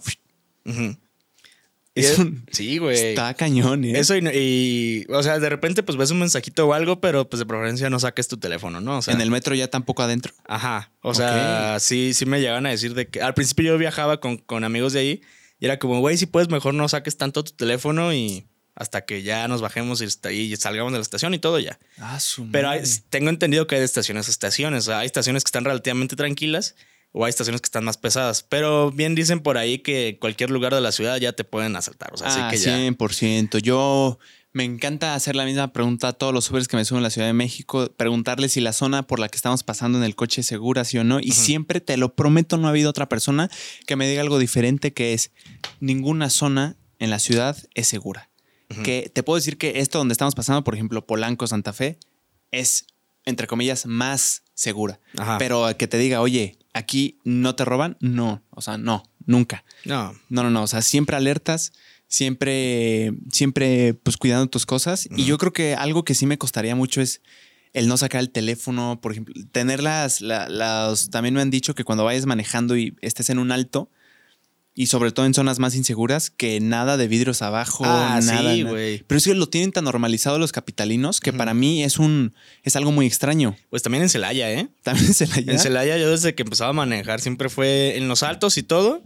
Es 1.94 2.18
un- 2.18 2.46
sí, 2.52 2.78
güey. 2.78 2.96
Está 2.96 3.34
cañón, 3.34 3.84
¿eh? 3.84 3.98
Eso 3.98 4.16
y, 4.16 4.20
y, 4.28 5.06
o 5.12 5.22
sea, 5.22 5.38
de 5.38 5.48
repente 5.48 5.82
pues 5.82 5.98
ves 5.98 6.10
un 6.12 6.20
mensajito 6.20 6.66
o 6.68 6.72
algo, 6.72 7.00
pero 7.00 7.28
pues 7.28 7.38
de 7.40 7.46
preferencia 7.46 7.90
no 7.90 7.98
saques 7.98 8.28
tu 8.28 8.36
teléfono, 8.36 8.80
¿no? 8.80 8.98
O 8.98 9.02
sea, 9.02 9.14
en 9.14 9.20
el 9.20 9.30
metro 9.30 9.54
ya 9.54 9.68
tampoco 9.68 10.02
adentro. 10.02 10.32
Ajá. 10.46 10.92
O 11.02 11.14
sea, 11.14 11.78
sí, 11.80 12.14
sí 12.14 12.26
me 12.26 12.40
llegan 12.40 12.66
a 12.66 12.70
decir 12.70 12.94
de 12.94 13.08
que 13.08 13.20
al 13.22 13.34
principio 13.34 13.64
yo 13.72 13.78
viajaba 13.78 14.20
con, 14.20 14.36
con 14.38 14.62
amigos 14.64 14.92
de 14.92 15.00
ahí 15.00 15.20
y 15.58 15.64
era 15.66 15.78
como, 15.78 16.00
güey, 16.00 16.16
si 16.16 16.26
puedes, 16.26 16.48
mejor 16.48 16.74
no 16.74 16.88
saques 16.88 17.16
tanto 17.16 17.42
tu 17.44 17.52
teléfono 17.52 18.14
y 18.14 18.46
hasta 18.76 19.04
que 19.04 19.22
ya 19.22 19.46
nos 19.48 19.60
bajemos 19.60 20.00
y, 20.00 20.56
salgamos 20.56 20.92
de 20.92 20.98
la 20.98 21.02
estación 21.02 21.34
y 21.34 21.38
todo 21.38 21.58
ya. 21.58 21.78
Ah, 21.98 22.18
su 22.20 22.50
Pero 22.50 22.70
hay- 22.70 22.82
tengo 23.10 23.28
entendido 23.28 23.66
que 23.66 23.74
hay 23.74 23.80
de 23.80 23.84
estaciones 23.84 24.28
a 24.28 24.30
estaciones. 24.30 24.84
O 24.84 24.90
sea, 24.92 25.00
hay 25.00 25.06
estaciones 25.06 25.44
que 25.44 25.48
están 25.48 25.64
relativamente 25.64 26.16
tranquilas 26.16 26.76
o 27.12 27.24
hay 27.24 27.30
estaciones 27.30 27.60
que 27.60 27.66
están 27.66 27.84
más 27.84 27.96
pesadas. 27.96 28.42
Pero 28.42 28.90
bien 28.90 29.14
dicen 29.14 29.40
por 29.40 29.58
ahí 29.58 29.78
que 29.78 30.18
cualquier 30.20 30.50
lugar 30.50 30.74
de 30.74 30.80
la 30.80 30.92
ciudad 30.92 31.16
ya 31.18 31.32
te 31.32 31.44
pueden 31.44 31.76
asaltar. 31.76 32.12
O 32.12 32.16
sea, 32.16 32.28
ah, 32.28 32.48
así 32.48 32.56
que 32.56 32.62
ya. 32.62 32.78
100%. 32.78 33.58
Yo 33.58 34.18
me 34.52 34.64
encanta 34.64 35.14
hacer 35.14 35.36
la 35.36 35.44
misma 35.44 35.72
pregunta 35.72 36.08
a 36.08 36.12
todos 36.12 36.34
los 36.34 36.50
Ubers 36.50 36.66
que 36.66 36.76
me 36.76 36.84
suben 36.84 37.00
a 37.00 37.02
la 37.04 37.10
Ciudad 37.10 37.28
de 37.28 37.32
México, 37.32 37.92
preguntarles 37.96 38.52
si 38.52 38.60
la 38.60 38.72
zona 38.72 39.06
por 39.06 39.20
la 39.20 39.28
que 39.28 39.36
estamos 39.36 39.62
pasando 39.62 39.98
en 39.98 40.04
el 40.04 40.16
coche 40.16 40.40
es 40.40 40.46
segura, 40.46 40.84
sí 40.84 40.98
o 40.98 41.04
no. 41.04 41.20
Y 41.20 41.32
siempre, 41.32 41.80
te 41.80 41.96
lo 41.96 42.14
prometo, 42.14 42.56
no 42.56 42.66
ha 42.66 42.70
habido 42.70 42.90
otra 42.90 43.08
persona 43.08 43.50
que 43.86 43.96
me 43.96 44.08
diga 44.08 44.22
algo 44.22 44.38
diferente, 44.38 44.92
que 44.92 45.12
es 45.12 45.30
ninguna 45.78 46.30
zona 46.30 46.76
en 46.98 47.10
la 47.10 47.18
ciudad 47.18 47.56
es 47.74 47.88
segura. 47.88 48.28
Que 48.84 49.10
te 49.12 49.24
puedo 49.24 49.34
decir 49.34 49.58
que 49.58 49.80
esto 49.80 49.98
donde 49.98 50.12
estamos 50.12 50.36
pasando, 50.36 50.62
por 50.62 50.74
ejemplo, 50.74 51.04
Polanco, 51.04 51.44
Santa 51.48 51.72
Fe, 51.72 51.98
es, 52.52 52.86
entre 53.24 53.48
comillas, 53.48 53.84
más 53.84 54.44
segura. 54.54 55.00
Ajá. 55.18 55.38
Pero 55.38 55.76
que 55.76 55.88
te 55.88 55.98
diga, 55.98 56.20
oye, 56.20 56.59
aquí 56.72 57.18
no 57.24 57.54
te 57.54 57.64
roban, 57.64 57.96
no. 58.00 58.42
O 58.50 58.60
sea, 58.62 58.78
no, 58.78 59.02
nunca. 59.26 59.64
No. 59.84 60.14
No, 60.28 60.42
no, 60.42 60.50
no. 60.50 60.62
O 60.62 60.66
sea, 60.66 60.82
siempre 60.82 61.16
alertas, 61.16 61.72
siempre, 62.08 63.12
siempre 63.32 63.94
pues 63.94 64.16
cuidando 64.16 64.46
tus 64.48 64.66
cosas. 64.66 65.08
Y 65.16 65.24
yo 65.24 65.38
creo 65.38 65.52
que 65.52 65.74
algo 65.74 66.04
que 66.04 66.14
sí 66.14 66.26
me 66.26 66.38
costaría 66.38 66.74
mucho 66.76 67.00
es 67.00 67.22
el 67.72 67.86
no 67.88 67.96
sacar 67.96 68.20
el 68.20 68.30
teléfono, 68.30 69.00
por 69.00 69.12
ejemplo, 69.12 69.34
tener 69.52 69.82
las, 69.82 70.20
la- 70.20 70.48
las, 70.48 71.10
también 71.10 71.34
me 71.34 71.40
han 71.40 71.50
dicho 71.50 71.74
que 71.74 71.84
cuando 71.84 72.04
vayas 72.04 72.26
manejando 72.26 72.76
y 72.76 72.96
estés 73.00 73.30
en 73.30 73.38
un 73.38 73.52
alto, 73.52 73.90
y 74.74 74.86
sobre 74.86 75.10
todo 75.12 75.26
en 75.26 75.34
zonas 75.34 75.58
más 75.58 75.74
inseguras, 75.74 76.30
que 76.30 76.60
nada 76.60 76.96
de 76.96 77.08
vidrios 77.08 77.42
abajo, 77.42 77.84
Ah, 77.84 78.20
nada. 78.22 78.52
sí, 78.52 78.62
nada. 78.62 78.70
güey. 78.70 79.02
Pero 79.06 79.18
es 79.18 79.24
que 79.24 79.34
lo 79.34 79.48
tienen 79.48 79.72
tan 79.72 79.84
normalizado 79.84 80.38
los 80.38 80.52
capitalinos 80.52 81.20
que 81.20 81.32
para 81.32 81.54
mí 81.54 81.82
es 81.82 81.98
un, 81.98 82.34
es 82.62 82.76
algo 82.76 82.92
muy 82.92 83.06
extraño. 83.06 83.56
Pues 83.68 83.82
también 83.82 84.02
en 84.02 84.08
Celaya, 84.08 84.50
¿eh? 84.52 84.68
También 84.82 85.12
se 85.12 85.26
la 85.26 85.36
En 85.52 85.58
Celaya 85.58 85.98
yo 85.98 86.10
desde 86.10 86.34
que 86.34 86.42
empezaba 86.44 86.70
a 86.70 86.74
manejar 86.74 87.20
siempre 87.20 87.48
fue 87.48 87.96
en 87.96 88.08
los 88.08 88.22
altos 88.22 88.56
y 88.58 88.62
todo. 88.62 89.02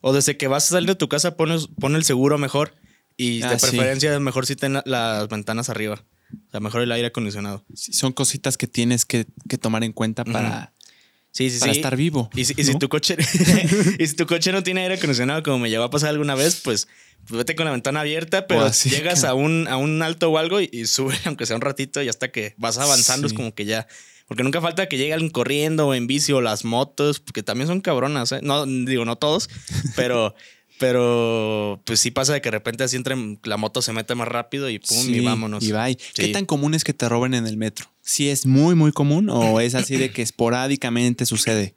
O 0.00 0.12
desde 0.12 0.36
que 0.36 0.46
vas 0.46 0.66
a 0.66 0.76
salir 0.76 0.88
de 0.90 0.94
tu 0.94 1.08
casa 1.08 1.36
pones, 1.36 1.66
pon 1.80 1.96
el 1.96 2.04
seguro 2.04 2.38
mejor. 2.38 2.74
Y 3.16 3.42
Ah, 3.42 3.50
de 3.50 3.58
sí. 3.58 3.66
preferencia 3.66 4.20
mejor 4.20 4.46
si 4.46 4.54
ten 4.54 4.74
las 4.84 5.28
ventanas 5.28 5.68
arriba. 5.70 6.04
O 6.46 6.50
sea, 6.52 6.60
mejor 6.60 6.82
el 6.82 6.92
aire 6.92 7.08
acondicionado. 7.08 7.64
Sí, 7.74 7.92
son 7.94 8.12
cositas 8.12 8.56
que 8.56 8.68
tienes 8.68 9.04
que, 9.04 9.26
que 9.48 9.58
tomar 9.58 9.82
en 9.82 9.92
cuenta 9.92 10.24
para, 10.24 10.72
Sí, 11.38 11.50
sí, 11.50 11.60
para 11.60 11.72
sí. 11.72 11.78
estar 11.78 11.94
vivo. 11.96 12.28
Y 12.34 12.44
si, 12.46 12.54
y 12.56 12.64
si 12.64 12.76
tu 12.80 12.88
coche 12.88 13.16
y 13.98 14.06
si 14.08 14.16
tu 14.16 14.26
coche 14.26 14.50
no 14.50 14.64
tiene 14.64 14.80
aire 14.80 14.94
acondicionado, 14.94 15.44
como 15.44 15.60
me 15.60 15.70
llegó 15.70 15.84
a 15.84 15.90
pasar 15.90 16.08
alguna 16.08 16.34
vez, 16.34 16.60
pues, 16.64 16.88
pues 17.28 17.38
vete 17.38 17.54
con 17.54 17.64
la 17.64 17.70
ventana 17.70 18.00
abierta, 18.00 18.48
pero 18.48 18.62
así, 18.62 18.90
llegas 18.90 19.22
a 19.22 19.34
un, 19.34 19.68
a 19.68 19.76
un 19.76 20.02
alto 20.02 20.30
o 20.32 20.38
algo 20.38 20.60
y, 20.60 20.68
y 20.72 20.86
sube, 20.86 21.14
aunque 21.26 21.46
sea 21.46 21.54
un 21.54 21.62
ratito, 21.62 22.02
y 22.02 22.08
hasta 22.08 22.32
que 22.32 22.54
vas 22.56 22.78
avanzando 22.78 23.28
Sí. 23.28 23.34
es 23.34 23.36
como 23.36 23.54
que 23.54 23.66
ya. 23.66 23.86
Porque 24.26 24.42
nunca 24.42 24.60
falta 24.60 24.88
que 24.88 24.98
llegue 24.98 25.12
alguien 25.14 25.30
corriendo 25.30 25.86
o 25.86 25.94
en 25.94 26.08
bici 26.08 26.32
o 26.32 26.40
las 26.40 26.64
motos, 26.64 27.20
que 27.20 27.44
también 27.44 27.68
son 27.68 27.80
cabronas, 27.80 28.32
¿eh? 28.32 28.40
No, 28.42 28.66
digo, 28.66 29.04
no 29.04 29.14
todos, 29.14 29.48
pero, 29.94 30.34
pero 30.78 31.80
pues 31.84 32.00
sí 32.00 32.10
pasa 32.10 32.32
de 32.32 32.40
que 32.40 32.48
de 32.48 32.52
repente 32.52 32.84
así 32.84 32.96
entre 32.96 33.14
la 33.44 33.56
moto 33.56 33.82
se 33.82 33.92
mete 33.92 34.14
más 34.14 34.28
rápido 34.28 34.68
y 34.70 34.78
pum, 34.78 34.98
y 35.08 35.14
Sí, 35.14 35.20
vámonos. 35.20 35.62
Y 35.64 35.72
bye. 35.72 35.96
¿Qué 36.14 36.26
Sí. 36.26 36.32
tan 36.32 36.46
común 36.46 36.74
es 36.74 36.84
que 36.84 36.94
te 36.94 37.08
roben 37.08 37.34
en 37.34 37.46
el 37.46 37.56
metro? 37.56 37.86
¿Si 38.00 38.28
es 38.30 38.46
muy, 38.46 38.74
muy 38.74 38.92
común 38.92 39.28
o 39.30 39.60
es 39.60 39.74
así 39.74 39.96
de 39.96 40.10
que 40.10 40.22
esporádicamente 40.22 41.26
sucede? 41.26 41.74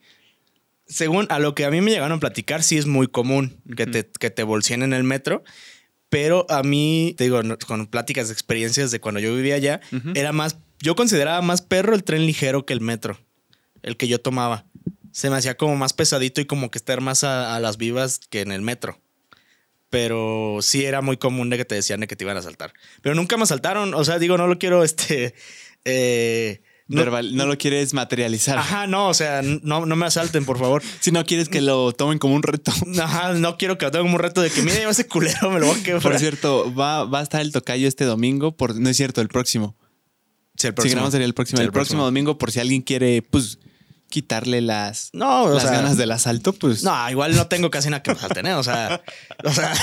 Según 0.87 1.27
a 1.29 1.39
lo 1.39 1.55
que 1.55 1.65
a 1.65 1.71
mí 1.71 1.79
me 1.81 1.91
llegaron 1.91 2.17
a 2.17 2.19
platicar, 2.19 2.63
sí 2.63 2.77
es 2.77 2.85
muy 2.85 3.07
común 3.07 3.57
que, 3.77 3.85
te, 3.85 4.09
que 4.19 4.29
te 4.29 4.43
bolseen 4.43 4.83
en 4.83 4.93
el 4.93 5.03
metro. 5.03 5.43
Pero 6.09 6.45
a 6.49 6.61
mí, 6.63 7.15
te 7.17 7.23
digo, 7.23 7.39
con 7.65 7.87
pláticas 7.87 8.27
de 8.27 8.33
experiencias 8.33 8.91
de 8.91 8.99
cuando 8.99 9.21
yo 9.21 9.33
vivía 9.33 9.55
allá, 9.55 9.79
era 10.13 10.33
más, 10.33 10.57
yo 10.81 10.95
consideraba 10.97 11.41
más 11.41 11.61
perro 11.61 11.95
el 11.95 12.03
tren 12.03 12.25
ligero 12.25 12.65
que 12.65 12.73
el 12.73 12.81
metro, 12.81 13.17
el 13.81 13.95
que 13.95 14.09
yo 14.09 14.19
tomaba. 14.19 14.65
Se 15.11 15.29
me 15.29 15.35
hacía 15.37 15.55
como 15.57 15.75
más 15.75 15.93
pesadito 15.93 16.41
y 16.41 16.45
como 16.45 16.71
que 16.71 16.77
estar 16.77 17.01
más 17.01 17.23
a, 17.23 17.55
a 17.55 17.59
las 17.59 17.77
vivas 17.77 18.19
que 18.29 18.41
en 18.41 18.51
el 18.51 18.61
metro. 18.61 18.99
Pero 19.89 20.59
sí 20.61 20.85
era 20.85 21.01
muy 21.01 21.17
común 21.17 21.49
de 21.49 21.57
que 21.57 21.65
te 21.65 21.75
decían 21.75 21.99
de 21.99 22.07
que 22.07 22.15
te 22.15 22.23
iban 22.23 22.37
a 22.37 22.39
asaltar. 22.39 22.73
Pero 23.01 23.13
nunca 23.13 23.35
me 23.35 23.43
asaltaron. 23.43 23.93
O 23.93 24.05
sea, 24.05 24.19
digo, 24.19 24.37
no 24.37 24.47
lo 24.47 24.57
quiero, 24.57 24.83
este... 24.85 25.35
eh, 25.85 26.61
no- 26.87 27.01
Verbal- 27.03 27.33
no 27.35 27.45
lo 27.45 27.57
quieres 27.57 27.93
materializar. 27.93 28.57
Ajá, 28.57 28.87
no, 28.87 29.07
o 29.09 29.13
sea, 29.13 29.41
no, 29.41 29.85
no 29.85 29.95
me 29.95 30.05
asalten, 30.05 30.45
por 30.45 30.57
favor. 30.59 30.81
Si 31.01 31.11
no 31.11 31.25
quieres 31.25 31.49
que 31.49 31.61
lo 31.61 31.91
tomen 31.93 32.19
como 32.19 32.35
un 32.35 32.43
reto. 32.43 32.71
Ajá, 33.01 33.33
no 33.33 33.57
quiero 33.57 33.77
que 33.77 33.85
lo 33.85 33.91
tenga 33.91 34.03
como 34.03 34.15
un 34.15 34.21
reto 34.21 34.41
de 34.41 34.49
que, 34.49 34.61
mire, 34.61 34.81
yo 34.81 34.89
ese 34.89 35.07
culero 35.07 35.51
me 35.51 35.59
lo 35.59 35.67
voy 35.67 35.79
a 35.79 35.83
quebrar. 35.83 36.01
Por 36.03 36.19
cierto, 36.19 36.73
va, 36.73 37.03
va 37.05 37.19
a 37.19 37.23
estar 37.23 37.41
el 37.41 37.51
tocayo 37.51 37.87
este 37.87 38.05
domingo. 38.05 38.55
Por, 38.55 38.75
no 38.79 38.89
es 38.89 38.95
cierto, 38.97 39.19
el 39.21 39.27
próximo. 39.27 39.75
Sí, 40.55 40.67
el 40.67 40.73
grabamos 40.73 41.11
sería 41.11 41.25
el 41.27 41.33
próximo. 41.33 41.57
Sí, 41.57 41.63
el, 41.65 41.71
próximo 41.71 42.03
domingo, 42.05 42.37
por 42.37 42.51
si 42.51 42.59
alguien 42.59 42.81
quiere, 42.81 43.21
pues, 43.21 43.57
quitarle 44.11 44.61
las, 44.61 45.09
No, 45.13 45.49
las 45.49 45.63
sea, 45.63 45.71
ganas 45.71 45.97
del 45.97 46.11
asalto, 46.11 46.53
pues. 46.53 46.83
No, 46.83 47.09
igual 47.09 47.35
no 47.35 47.47
tengo 47.47 47.71
casi 47.71 47.89
nada 47.89 48.03
que 48.03 48.11
asalten, 48.11 48.45
¿eh? 48.45 48.53
O 48.53 48.61
sea, 48.61 49.01
o 49.43 49.51
sea, 49.51 49.73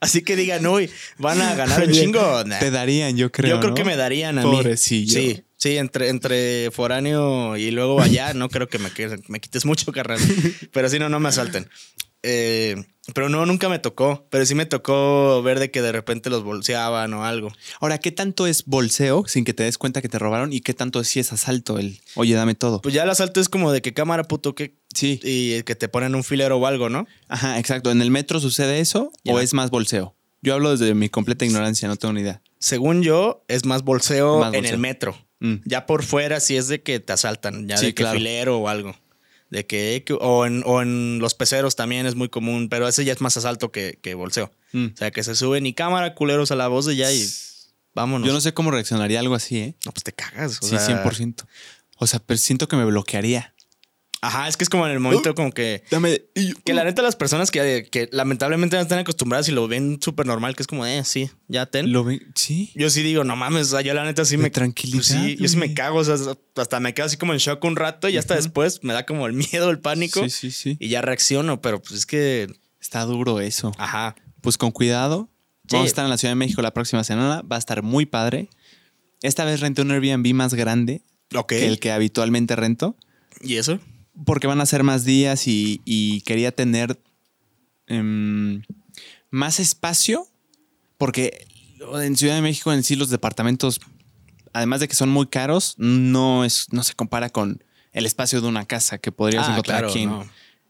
así 0.00 0.22
que 0.22 0.34
digan, 0.36 0.66
uy, 0.66 0.88
van 1.18 1.42
a 1.42 1.54
ganar 1.54 1.82
un 1.82 1.92
chingo. 1.92 2.44
Nah. 2.44 2.58
Te 2.58 2.70
darían, 2.70 3.14
yo 3.18 3.30
creo. 3.30 3.56
Yo 3.56 3.60
creo 3.60 3.70
¿no? 3.70 3.74
que 3.74 3.84
me 3.84 3.96
darían 3.96 4.38
a 4.38 4.44
mí. 4.44 4.50
Pobrecillo. 4.50 5.12
Sí, 5.12 5.44
sí, 5.58 5.76
entre, 5.76 6.08
entre 6.08 6.70
foráneo 6.70 7.58
y 7.58 7.70
luego 7.70 8.00
allá, 8.00 8.32
no 8.32 8.48
creo 8.48 8.68
que 8.68 8.78
me, 8.78 8.90
que- 8.90 9.20
me 9.28 9.40
quites 9.40 9.66
mucho, 9.66 9.92
carnal. 9.92 10.18
Pero 10.72 10.88
si 10.88 10.98
no, 10.98 11.10
no 11.10 11.20
me 11.20 11.28
asalten. 11.28 11.68
Eh, 12.22 12.76
pero 13.14 13.28
no, 13.28 13.44
nunca 13.46 13.68
me 13.68 13.78
tocó. 13.78 14.26
Pero 14.30 14.46
sí 14.46 14.54
me 14.54 14.66
tocó 14.66 15.42
ver 15.42 15.58
de 15.58 15.70
que 15.70 15.82
de 15.82 15.90
repente 15.92 16.30
los 16.30 16.44
bolseaban 16.44 17.12
o 17.14 17.24
algo. 17.24 17.52
Ahora, 17.80 17.98
¿qué 17.98 18.12
tanto 18.12 18.46
es 18.46 18.64
bolseo 18.64 19.24
sin 19.26 19.44
que 19.44 19.54
te 19.54 19.64
des 19.64 19.76
cuenta 19.76 20.00
que 20.02 20.08
te 20.08 20.18
robaron? 20.18 20.52
¿Y 20.52 20.60
qué 20.60 20.72
tanto 20.72 21.02
sí 21.02 21.18
es 21.20 21.32
asalto? 21.32 21.78
El, 21.78 22.00
oye, 22.14 22.34
dame 22.34 22.54
todo. 22.54 22.80
Pues 22.80 22.94
ya 22.94 23.02
el 23.02 23.10
asalto 23.10 23.40
es 23.40 23.48
como 23.48 23.72
de 23.72 23.82
que 23.82 23.92
cámara 23.92 24.24
puto 24.24 24.54
que 24.54 24.76
sí. 24.94 25.20
y 25.24 25.62
que 25.64 25.74
te 25.74 25.88
ponen 25.88 26.14
un 26.14 26.22
filero 26.22 26.58
o 26.58 26.66
algo, 26.66 26.88
¿no? 26.88 27.06
Ajá, 27.28 27.58
exacto. 27.58 27.90
¿En 27.90 28.00
el 28.02 28.10
metro 28.10 28.38
sucede 28.40 28.80
eso 28.80 29.12
o 29.26 29.40
es 29.40 29.52
más 29.52 29.70
bolseo? 29.70 30.14
Yo 30.40 30.54
hablo 30.54 30.76
desde 30.76 30.94
mi 30.94 31.08
completa 31.08 31.44
ignorancia, 31.44 31.86
no 31.88 31.96
tengo 31.96 32.14
ni 32.14 32.20
idea. 32.22 32.42
Según 32.58 33.02
yo, 33.02 33.44
es 33.48 33.64
más 33.64 33.82
bolseo, 33.82 34.40
Más 34.40 34.54
en 34.54 34.64
el 34.64 34.78
metro. 34.78 35.16
Mm. 35.40 35.56
Ya 35.64 35.86
por 35.86 36.04
fuera 36.04 36.40
sí 36.40 36.56
es 36.56 36.68
de 36.68 36.82
que 36.82 37.00
te 37.00 37.12
asaltan, 37.12 37.68
ya 37.68 37.76
Sí, 37.76 37.86
de 37.86 37.94
que 37.94 38.02
claro. 38.02 38.18
filero 38.18 38.58
o 38.58 38.68
algo. 38.68 38.96
De 39.52 39.66
que, 39.66 40.02
o, 40.18 40.46
en, 40.46 40.62
o 40.64 40.80
en 40.80 41.18
los 41.18 41.34
peceros 41.34 41.76
también 41.76 42.06
es 42.06 42.14
muy 42.14 42.30
común, 42.30 42.70
pero 42.70 42.88
ese 42.88 43.04
ya 43.04 43.12
es 43.12 43.20
más 43.20 43.36
asalto 43.36 43.70
que, 43.70 43.98
que 44.00 44.14
bolseo. 44.14 44.50
Mm. 44.72 44.86
O 44.94 44.96
sea, 44.96 45.10
que 45.10 45.22
se 45.22 45.34
suben 45.36 45.66
y 45.66 45.74
cámara, 45.74 46.14
culeros 46.14 46.50
a 46.52 46.56
la 46.56 46.68
voz 46.68 46.86
de 46.86 46.96
ya 46.96 47.12
y 47.12 47.28
vámonos. 47.94 48.26
Yo 48.26 48.32
no 48.32 48.40
sé 48.40 48.54
cómo 48.54 48.70
reaccionaría 48.70 49.20
algo 49.20 49.34
así, 49.34 49.58
¿eh? 49.58 49.74
No, 49.84 49.92
pues 49.92 50.04
te 50.04 50.12
cagas. 50.14 50.58
o 50.62 50.66
Sí, 50.66 50.78
sea. 50.78 51.04
100%. 51.04 51.44
O 51.98 52.06
sea, 52.06 52.18
pero 52.24 52.38
siento 52.38 52.66
que 52.66 52.76
me 52.76 52.86
bloquearía. 52.86 53.52
Ajá, 54.24 54.46
es 54.46 54.56
que 54.56 54.62
es 54.62 54.70
como 54.70 54.86
en 54.86 54.92
el 54.92 55.00
momento 55.00 55.34
como 55.34 55.50
que... 55.50 55.82
Dame. 55.90 56.22
Que 56.64 56.72
la 56.74 56.84
neta 56.84 57.02
las 57.02 57.16
personas 57.16 57.50
que, 57.50 57.88
que 57.90 58.08
lamentablemente 58.12 58.76
no 58.76 58.82
están 58.82 59.00
acostumbradas 59.00 59.48
y 59.48 59.52
lo 59.52 59.66
ven 59.66 59.98
súper 60.00 60.26
normal, 60.26 60.54
que 60.54 60.62
es 60.62 60.68
como, 60.68 60.86
eh, 60.86 61.02
sí, 61.04 61.28
ya 61.48 61.66
ten. 61.66 61.92
Lo 61.92 62.04
ve- 62.04 62.22
Sí. 62.36 62.70
Yo 62.76 62.88
sí 62.88 63.02
digo, 63.02 63.24
no 63.24 63.34
mames, 63.34 63.66
o 63.66 63.70
sea, 63.72 63.80
yo 63.80 63.92
la 63.94 64.04
neta 64.04 64.24
sí 64.24 64.36
De 64.36 64.44
me... 64.44 64.50
tranquilidad, 64.50 65.02
sí, 65.02 65.36
yo 65.40 65.48
sí 65.48 65.56
me 65.56 65.74
cago, 65.74 65.98
o 65.98 66.04
sea, 66.04 66.14
hasta 66.56 66.78
me 66.78 66.94
quedo 66.94 67.06
así 67.06 67.16
como 67.16 67.32
en 67.32 67.40
shock 67.40 67.64
un 67.64 67.74
rato 67.74 68.08
y 68.08 68.16
hasta 68.16 68.36
después 68.36 68.78
me 68.84 68.92
da 68.92 69.04
como 69.06 69.26
el 69.26 69.32
miedo, 69.52 69.70
el 69.70 69.80
pánico 69.80 70.22
Sí, 70.22 70.30
sí, 70.30 70.50
sí. 70.52 70.76
y 70.78 70.88
ya 70.88 71.02
reacciono, 71.02 71.60
pero 71.60 71.82
pues 71.82 71.92
es 71.98 72.06
que, 72.06 72.46
Está 72.80 73.04
duro 73.04 73.40
eso. 73.40 73.72
ajá, 73.76 74.14
Pues 74.40 74.56
con 74.56 74.70
cuidado. 74.70 75.30
Sí. 75.68 75.74
Vamos 75.76 75.86
a 75.86 75.88
estar 75.88 76.04
en 76.04 76.10
la 76.10 76.16
Ciudad 76.18 76.30
de 76.32 76.36
México 76.36 76.62
la 76.62 76.72
próxima 76.74 77.02
semana. 77.02 77.42
Va 77.42 77.56
a 77.56 77.58
estar 77.58 77.82
muy 77.82 78.06
padre. 78.06 78.50
Esta 79.22 79.44
vez 79.44 79.60
renté 79.60 79.82
un 79.82 79.90
Airbnb 79.92 80.32
más 80.34 80.54
grande 80.54 81.02
ok. 81.34 81.46
que 81.48 81.66
el 81.68 81.78
que 81.78 81.90
habitualmente 81.92 82.54
rento. 82.56 82.96
¿Y 83.40 83.56
eso? 83.56 83.78
Porque 84.24 84.46
van 84.46 84.60
a 84.60 84.66
ser 84.66 84.82
más 84.82 85.04
días 85.04 85.46
y, 85.48 85.80
y 85.84 86.20
quería 86.22 86.52
tener 86.52 87.00
em, 87.86 88.62
más 89.30 89.60
espacio. 89.60 90.26
Porque 90.98 91.46
en 92.02 92.16
Ciudad 92.16 92.34
de 92.36 92.42
México 92.42 92.72
en 92.72 92.82
sí 92.84 92.94
los 92.96 93.10
departamentos, 93.10 93.80
además 94.52 94.80
de 94.80 94.88
que 94.88 94.94
son 94.94 95.08
muy 95.08 95.26
caros, 95.26 95.74
no, 95.78 96.44
es, 96.44 96.66
no 96.72 96.84
se 96.84 96.94
compara 96.94 97.30
con 97.30 97.62
el 97.92 98.06
espacio 98.06 98.40
de 98.40 98.48
una 98.48 98.64
casa 98.66 98.98
que 98.98 99.10
podrías 99.12 99.46
Ah, 99.48 99.52
encontrar 99.52 99.78
claro, 99.80 99.88
aquí 99.90 100.00
en, 100.02 100.10
no. 100.10 100.26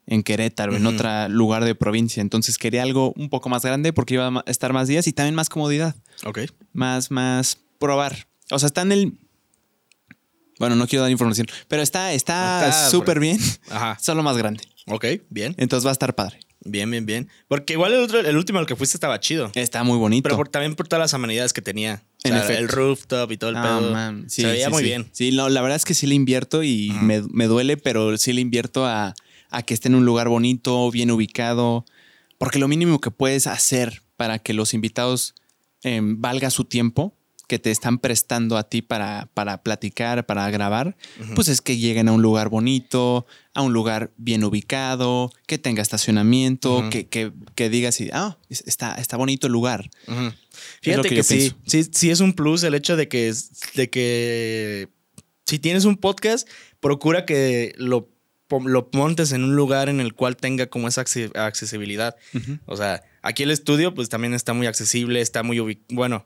en 0.06 0.22
Querétaro, 0.22 0.74
en 0.76 0.86
Ujú. 0.86 0.94
otro 0.96 1.28
lugar 1.28 1.64
de 1.64 1.74
provincia. 1.74 2.20
Entonces 2.20 2.56
quería 2.58 2.82
algo 2.82 3.12
un 3.16 3.28
poco 3.28 3.48
más 3.48 3.62
grande 3.62 3.92
porque 3.92 4.14
iba 4.14 4.26
a 4.28 4.42
estar 4.46 4.72
más 4.72 4.88
días 4.88 5.06
y 5.06 5.12
también 5.12 5.34
más 5.34 5.48
comodidad, 5.48 5.94
Ok. 6.24 6.40
más, 6.72 7.10
más 7.10 7.58
probar. 7.78 8.26
O 8.50 8.58
sea, 8.58 8.66
está 8.68 8.82
en 8.82 8.92
el... 8.92 9.18
Bueno, 10.62 10.76
no 10.76 10.86
quiero 10.86 11.02
dar 11.02 11.10
información, 11.10 11.48
pero 11.66 11.82
está 11.82 12.12
está 12.12 12.68
Está, 12.68 12.88
súper 12.88 13.18
bien, 13.18 13.36
Ajá. 13.68 13.98
solo 14.00 14.22
más 14.22 14.36
grande. 14.36 14.62
Ok, 14.86 15.04
bien. 15.28 15.56
Entonces 15.58 15.84
va 15.84 15.90
a 15.90 15.92
estar 15.92 16.14
padre. 16.14 16.38
Bien, 16.64 16.88
bien, 16.88 17.04
bien. 17.04 17.28
Porque 17.48 17.72
igual 17.72 17.92
el, 17.94 17.98
otro, 17.98 18.20
el 18.20 18.36
último 18.36 18.60
al 18.60 18.66
que 18.66 18.76
fuiste 18.76 18.96
estaba 18.96 19.18
chido. 19.18 19.50
Está 19.56 19.82
muy 19.82 19.98
bonito. 19.98 20.22
Pero 20.22 20.36
por- 20.36 20.48
también 20.48 20.76
por 20.76 20.86
todas 20.86 21.00
las 21.00 21.14
amenidades 21.14 21.52
que 21.52 21.62
tenía. 21.62 22.04
O 22.24 22.28
En 22.28 22.34
sea, 22.34 22.44
efecto. 22.44 22.62
el 22.62 22.68
rooftop 22.68 23.32
y 23.32 23.36
todo 23.38 23.50
el 23.50 23.56
Ah, 23.56 23.62
pedo. 23.80 23.90
man. 23.92 24.26
Sí, 24.28 24.42
Se 24.42 24.46
veía 24.52 24.66
sí, 24.66 24.70
muy 24.72 24.82
sí. 24.84 24.88
bien. 24.88 25.08
Sí, 25.10 25.32
no, 25.32 25.48
la 25.48 25.62
verdad 25.62 25.74
es 25.74 25.84
que 25.84 25.94
sí 25.94 26.06
le 26.06 26.14
invierto 26.14 26.62
y 26.62 26.92
me, 27.02 27.22
me 27.32 27.46
duele, 27.48 27.76
pero 27.76 28.16
sí 28.16 28.32
le 28.32 28.40
invierto 28.40 28.86
a, 28.86 29.16
a 29.50 29.62
que 29.64 29.74
esté 29.74 29.88
en 29.88 29.96
un 29.96 30.04
lugar 30.04 30.28
bonito, 30.28 30.88
bien 30.92 31.10
ubicado. 31.10 31.84
Porque 32.38 32.60
lo 32.60 32.68
mínimo 32.68 33.00
que 33.00 33.10
puedes 33.10 33.48
hacer 33.48 34.02
para 34.16 34.38
que 34.38 34.52
los 34.54 34.74
invitados 34.74 35.34
em, 35.82 36.20
valga 36.20 36.50
su 36.50 36.62
tiempo 36.64 37.16
que 37.52 37.58
te 37.58 37.70
están 37.70 37.98
prestando 37.98 38.56
a 38.56 38.62
ti 38.66 38.80
para, 38.80 39.28
para 39.34 39.62
platicar, 39.62 40.24
para 40.24 40.48
grabar, 40.48 40.96
pues 41.34 41.48
es 41.48 41.60
que 41.60 41.76
lleguen 41.76 42.08
a 42.08 42.12
un 42.12 42.22
lugar 42.22 42.48
bonito, 42.48 43.26
a 43.52 43.60
un 43.60 43.74
lugar 43.74 44.10
bien 44.16 44.42
ubicado, 44.42 45.30
que 45.46 45.58
tenga 45.58 45.82
estacionamiento, 45.82 46.88
que, 46.88 47.08
que, 47.08 47.30
que 47.54 47.68
digas, 47.68 48.00
y, 48.00 48.08
ah, 48.14 48.38
es- 48.48 48.64
está, 48.66 48.94
está 48.94 49.18
bonito 49.18 49.48
el 49.48 49.52
lugar. 49.52 49.90
Fíjate 50.80 51.08
que, 51.16 51.22
sí, 51.22 51.52
sí, 51.66 51.90
sí 51.92 52.10
es 52.10 52.20
un 52.20 52.32
plus 52.32 52.62
el 52.62 52.72
hecho 52.74 52.96
de 52.96 53.08
que, 53.08 53.30
de 53.74 53.90
que 53.90 54.88
si 55.46 55.58
tienes 55.58 55.84
un 55.84 55.98
podcast, 55.98 56.48
procura 56.80 57.26
que 57.26 57.74
lo, 57.76 58.08
lo 58.64 58.88
montes 58.94 59.32
en 59.32 59.44
un 59.44 59.56
lugar 59.56 59.90
en 59.90 60.00
el 60.00 60.14
cual 60.14 60.38
tenga 60.38 60.68
como 60.68 60.88
esa 60.88 61.04
acce- 61.04 61.36
accesibilidad. 61.36 62.16
O 62.64 62.76
sea, 62.78 63.02
aquí 63.20 63.42
el 63.42 63.50
estudio 63.50 63.92
pues 63.94 64.08
también 64.08 64.32
está 64.32 64.54
muy 64.54 64.66
accesible, 64.66 65.20
está 65.20 65.42
muy 65.42 65.58
ubi- 65.58 65.82
bueno, 65.90 66.24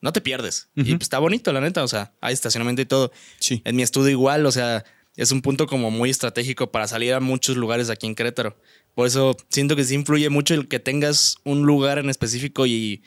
no 0.00 0.12
te 0.12 0.20
pierdes. 0.20 0.68
Y 0.74 0.84
pues, 0.84 1.02
está 1.02 1.18
bonito, 1.18 1.52
la 1.52 1.60
neta, 1.60 1.82
o 1.82 1.88
sea, 1.88 2.12
hay 2.20 2.34
estacionamiento 2.34 2.82
y 2.82 2.86
todo. 2.86 3.12
Sí. 3.38 3.62
En 3.64 3.76
mi 3.76 3.82
estudio 3.82 4.10
igual, 4.10 4.46
o 4.46 4.52
sea, 4.52 4.84
es 5.16 5.32
un 5.32 5.42
punto 5.42 5.66
como 5.66 5.90
muy 5.90 6.10
estratégico 6.10 6.70
para 6.70 6.86
salir 6.86 7.14
a 7.14 7.20
muchos 7.20 7.56
lugares 7.56 7.90
aquí 7.90 8.06
en 8.06 8.14
Querétaro. 8.14 8.56
Por 8.94 9.06
eso 9.06 9.36
siento 9.48 9.76
que 9.76 9.84
sí 9.84 9.94
influye 9.94 10.28
mucho 10.28 10.54
el 10.54 10.68
que 10.68 10.78
tengas 10.78 11.36
un 11.44 11.62
lugar 11.66 11.98
en 11.98 12.10
específico 12.10 12.66
y 12.66 13.02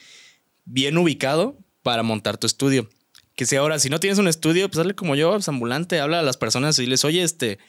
bien 0.66 0.98
ubicado 0.98 1.58
para 1.84 2.04
montar 2.04 2.38
tu 2.38 2.48
estudio. 2.48 2.90
Que 3.36 3.46
si 3.46 3.56
ahora, 3.56 3.80
si 3.80 3.90
no 3.90 4.00
tienes 4.00 4.20
un 4.20 4.28
estudio, 4.28 4.68
pues 4.70 4.80
hazle 4.80 4.96
como 4.96 5.16
yo, 5.16 5.32
pues, 5.32 5.48
ambulante, 5.48 6.00
habla 6.00 6.20
a 6.20 6.24
las 6.24 6.38
personas 6.38 6.78
y 6.80 6.86
les, 6.86 7.06
oye, 7.06 7.24
este, 7.24 7.60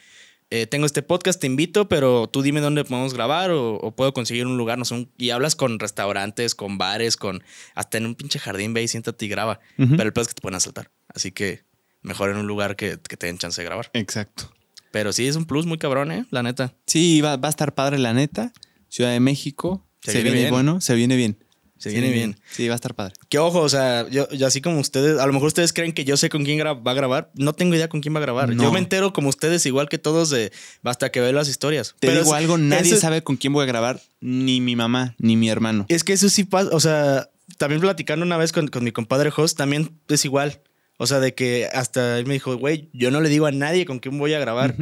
eh, 0.51 0.67
tengo 0.67 0.85
este 0.85 1.01
podcast, 1.01 1.39
te 1.39 1.47
invito, 1.47 1.87
pero 1.87 2.27
tú 2.27 2.41
dime 2.41 2.59
dónde 2.59 2.83
podemos 2.83 3.13
grabar 3.13 3.51
o, 3.51 3.93
puedo 3.95 4.13
conseguir 4.13 4.45
un 4.45 4.57
lugar, 4.57 4.77
no 4.77 4.85
sé, 4.85 5.07
y 5.17 5.29
hablas 5.29 5.55
con 5.55 5.79
restaurantes, 5.79 6.55
con 6.55 6.77
bares, 6.77 7.15
con 7.15 7.41
hasta 7.73 7.97
en 7.97 8.05
un 8.05 8.15
pinche 8.15 8.37
jardín, 8.37 8.73
ve 8.73 8.83
y 8.83 8.87
siéntate 8.89 9.25
y 9.25 9.29
graba. 9.29 9.61
Pero 9.77 10.03
el 10.03 10.13
peor 10.13 10.23
es 10.23 10.27
que 10.27 10.33
te 10.33 10.41
pueden 10.41 10.57
asaltar. 10.57 10.91
Así 11.07 11.31
que 11.31 11.63
mejor 12.01 12.29
en 12.29 12.37
un 12.37 12.47
lugar 12.47 12.75
que, 12.75 12.99
que 12.99 13.15
te 13.15 13.27
den 13.27 13.37
chance 13.37 13.61
de 13.61 13.65
grabar. 13.65 13.89
Exacto. 13.93 14.51
Pero 14.91 15.13
sí, 15.13 15.25
es 15.25 15.37
un 15.37 15.45
plus 15.45 15.65
muy 15.65 15.77
cabrón, 15.77 16.11
¿eh? 16.11 16.25
La 16.31 16.43
neta. 16.43 16.75
Sí, 16.85 17.21
va, 17.21 17.37
va 17.37 17.47
a 17.47 17.49
estar 17.49 17.73
padre, 17.73 17.97
la 17.97 18.13
neta. 18.13 18.51
Ciudad 18.89 19.11
de 19.11 19.21
México. 19.21 19.87
Se, 20.01 20.21
viene, 20.21 20.49
bueno, 20.51 20.81
se 20.81 20.95
viene 20.95 21.15
bien. 21.15 21.37
Se 21.81 21.89
viene 21.89 22.11
bien. 22.11 22.39
Sí, 22.51 22.67
va 22.67 22.75
a 22.75 22.75
estar 22.75 22.93
padre. 22.93 23.13
Que 23.27 23.39
ojo, 23.39 23.59
o 23.59 23.67
sea, 23.67 24.07
yo, 24.07 24.27
así 24.45 24.61
como 24.61 24.79
ustedes, 24.79 25.19
a 25.19 25.25
lo 25.25 25.33
mejor 25.33 25.47
ustedes 25.47 25.73
creen 25.73 25.93
que 25.93 26.05
yo 26.05 26.15
sé 26.15 26.29
con 26.29 26.43
quién 26.43 26.63
va 26.63 26.91
a 26.91 26.93
grabar. 26.93 27.31
No 27.33 27.53
tengo 27.53 27.73
idea 27.73 27.89
con 27.89 28.01
quién 28.01 28.13
va 28.13 28.19
a 28.19 28.21
grabar. 28.21 28.53
Yo 28.53 28.71
me 28.71 28.77
entero 28.77 29.13
como 29.13 29.29
ustedes, 29.29 29.65
igual 29.65 29.89
que 29.89 29.97
todos, 29.97 30.29
de 30.29 30.51
basta 30.83 31.09
que 31.09 31.19
veo 31.19 31.31
las 31.31 31.49
historias. 31.49 31.95
Te 31.99 32.15
digo 32.15 32.35
algo, 32.35 32.59
nadie 32.59 32.95
sabe 32.97 33.23
con 33.23 33.35
quién 33.35 33.51
voy 33.51 33.63
a 33.63 33.65
grabar, 33.65 33.99
ni 34.19 34.61
mi 34.61 34.75
mamá, 34.75 35.15
ni 35.17 35.35
mi 35.35 35.49
hermano. 35.49 35.87
Es 35.89 36.03
que 36.03 36.13
eso 36.13 36.29
sí 36.29 36.43
pasa, 36.43 36.69
o 36.71 36.79
sea, 36.79 37.31
también 37.57 37.81
platicando 37.81 38.23
una 38.23 38.37
vez 38.37 38.51
con, 38.51 38.69
mi 38.81 38.91
compadre 38.91 39.31
Host, 39.35 39.57
también 39.57 39.89
es 40.07 40.23
igual. 40.23 40.61
O 40.97 41.07
sea, 41.07 41.19
de 41.19 41.33
que 41.33 41.67
hasta 41.73 42.19
él 42.19 42.27
me 42.27 42.35
dijo, 42.35 42.55
güey, 42.57 42.91
yo 42.93 43.09
no 43.09 43.21
le 43.21 43.29
digo 43.29 43.47
a 43.47 43.51
nadie 43.51 43.87
con 43.87 43.97
quién 43.97 44.19
voy 44.19 44.35
a 44.35 44.39
grabar. 44.39 44.75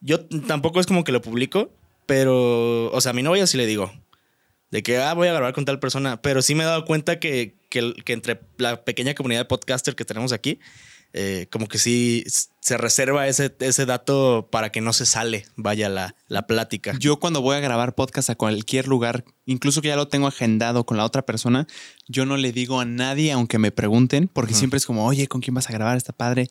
Yo 0.00 0.20
tampoco 0.46 0.78
es 0.78 0.86
como 0.86 1.02
que 1.02 1.10
lo 1.10 1.20
publico, 1.20 1.72
pero, 2.06 2.92
o 2.92 3.00
sea, 3.00 3.10
a 3.10 3.12
mi 3.12 3.24
novia 3.24 3.48
sí 3.48 3.56
le 3.56 3.66
digo 3.66 3.90
de 4.74 4.82
que, 4.82 4.98
ah, 4.98 5.14
voy 5.14 5.28
a 5.28 5.32
grabar 5.32 5.52
con 5.52 5.64
tal 5.64 5.78
persona, 5.78 6.20
pero 6.20 6.42
sí 6.42 6.56
me 6.56 6.64
he 6.64 6.66
dado 6.66 6.84
cuenta 6.84 7.20
que, 7.20 7.54
que, 7.68 7.94
entre 8.06 8.40
la 8.58 8.84
pequeña 8.84 9.14
comunidad 9.14 9.42
de 9.42 9.44
podcaster 9.44 9.94
que 9.94 10.04
tenemos 10.04 10.32
aquí, 10.32 10.58
eh, 11.12 11.46
como 11.52 11.68
que 11.68 11.78
sí 11.78 12.24
se 12.58 12.76
reserva 12.76 13.28
ese, 13.28 13.54
ese 13.60 13.86
dato 13.86 14.48
para 14.50 14.72
que 14.72 14.80
no 14.80 14.92
se 14.92 15.06
sale, 15.06 15.46
vaya 15.54 15.88
la, 15.88 16.16
la 16.26 16.48
plática. 16.48 16.92
Yo 16.98 17.20
cuando 17.20 17.40
voy 17.40 17.54
a 17.54 17.60
grabar 17.60 17.94
podcast 17.94 18.30
a 18.30 18.34
cualquier 18.34 18.88
lugar, 18.88 19.24
incluso 19.46 19.80
que 19.80 19.86
ya 19.86 19.96
lo 19.96 20.08
tengo 20.08 20.26
agendado 20.26 20.84
con 20.84 20.96
la 20.96 21.04
otra 21.04 21.24
persona, 21.24 21.68
yo 22.08 22.26
no 22.26 22.36
le 22.36 22.50
digo 22.50 22.80
a 22.80 22.84
nadie, 22.84 23.30
aunque 23.30 23.60
me 23.60 23.70
pregunten, 23.70 24.26
porque 24.26 24.54
siempre 24.54 24.78
es 24.78 24.86
como, 24.86 25.06
oye, 25.06 25.28
¿con 25.28 25.40
quién 25.40 25.54
vas 25.54 25.70
a 25.70 25.72
grabar? 25.72 25.96
Está 25.96 26.12
padre. 26.12 26.48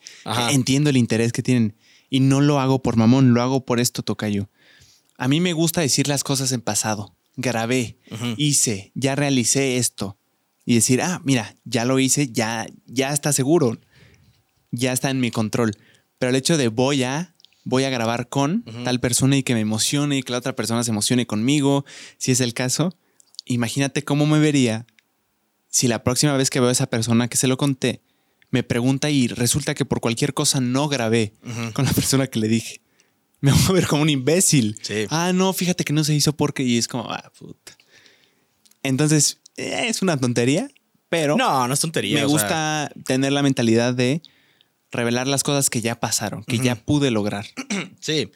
Entiendo 0.50 0.90
el 0.90 0.96
interés 0.96 1.34
que 1.34 1.44
tienen. 1.44 1.76
Y 2.10 2.22
no 2.22 2.40
lo 2.40 2.62
hago 2.62 2.82
por 2.82 2.96
mamón, 2.96 3.34
lo 3.34 3.42
hago 3.42 3.66
por 3.66 3.82
esto, 3.82 4.02
tocayo. 4.02 4.50
A 5.18 5.28
mí 5.28 5.42
me 5.42 5.52
gusta 5.52 5.82
decir 5.82 6.08
las 6.08 6.24
cosas 6.24 6.54
en 6.54 6.62
pasado 6.62 7.14
grabé, 7.36 7.98
hice, 8.38 8.92
ya 8.96 9.16
realicé 9.16 9.78
esto. 9.78 10.18
Y 10.66 10.76
decir, 10.76 11.02
ah, 11.02 11.22
mira, 11.24 11.56
ya 11.66 11.86
lo 11.86 12.00
hice, 12.00 12.32
ya, 12.32 12.66
ya 12.86 13.12
está 13.12 13.34
seguro, 13.34 13.80
ya 14.72 14.94
está 14.94 15.10
en 15.10 15.20
mi 15.20 15.32
control. 15.32 15.72
Pero 16.18 16.30
el 16.30 16.36
hecho 16.36 16.58
de 16.58 16.70
voy 16.70 17.04
a, 17.04 17.36
voy 17.66 17.84
a 17.84 17.90
grabar 17.90 18.30
con 18.30 18.64
tal 18.84 19.00
persona 19.00 19.38
y 19.38 19.44
que 19.44 19.56
me 19.56 19.60
emocione 19.60 20.18
y 20.18 20.24
que 20.24 20.32
la 20.32 20.38
otra 20.38 20.56
persona 20.56 20.84
se 20.84 20.92
emocione 20.92 21.28
conmigo, 21.28 21.86
si 22.18 22.32
es 22.32 22.40
el 22.40 22.54
caso, 22.54 22.96
imagínate 23.46 24.04
cómo 24.04 24.26
me 24.26 24.40
vería 24.40 24.86
si 25.70 25.88
la 25.88 26.04
próxima 26.04 26.38
vez 26.38 26.50
que 26.50 26.60
veo 26.60 26.70
a 26.70 26.74
esa 26.74 26.88
persona 26.88 27.28
que 27.28 27.38
se 27.38 27.48
lo 27.48 27.58
conté, 27.58 28.04
me 28.52 28.62
pregunta 28.62 29.10
y 29.10 29.28
resulta 29.28 29.74
que 29.74 29.86
por 29.86 30.00
cualquier 30.00 30.36
cosa 30.36 30.62
no 30.62 30.88
grabé 30.88 31.34
con 31.74 31.86
la 31.86 31.92
persona 31.92 32.28
que 32.28 32.40
le 32.40 32.48
dije 32.48 32.83
me 33.44 33.52
voy 33.52 33.62
a 33.68 33.72
ver 33.74 33.88
como 33.88 34.04
un 34.04 34.10
imbécil. 34.10 34.80
Ah, 35.10 35.34
no, 35.34 35.52
fíjate 35.52 35.84
que 35.84 35.92
no 35.92 36.06
se 36.06 36.14
hizo 36.14 36.32
porque 36.32 36.64
y 36.64 36.78
es 36.78 36.88
como, 36.88 37.12
ah, 37.12 37.30
puta. 37.38 37.76
Entonces, 38.84 39.42
eh, 39.58 39.88
es 39.90 40.02
una 40.02 40.16
tontería, 40.16 40.70
pero... 41.10 41.36
No, 41.36 41.68
no 41.68 41.74
es 41.74 41.80
tontería. 41.82 42.20
Me 42.20 42.26
gusta 42.26 42.90
tener 43.06 43.34
la 43.34 43.44
mentalidad 43.44 43.94
de 43.94 44.22
revelar 44.92 45.28
las 45.28 45.44
cosas 45.44 45.70
que 45.70 45.82
ya 45.82 46.00
pasaron, 46.00 46.46
que 46.46 46.60
ya 46.60 46.76
pude 46.76 47.12
lograr. 47.12 47.46
Sí, 48.00 48.32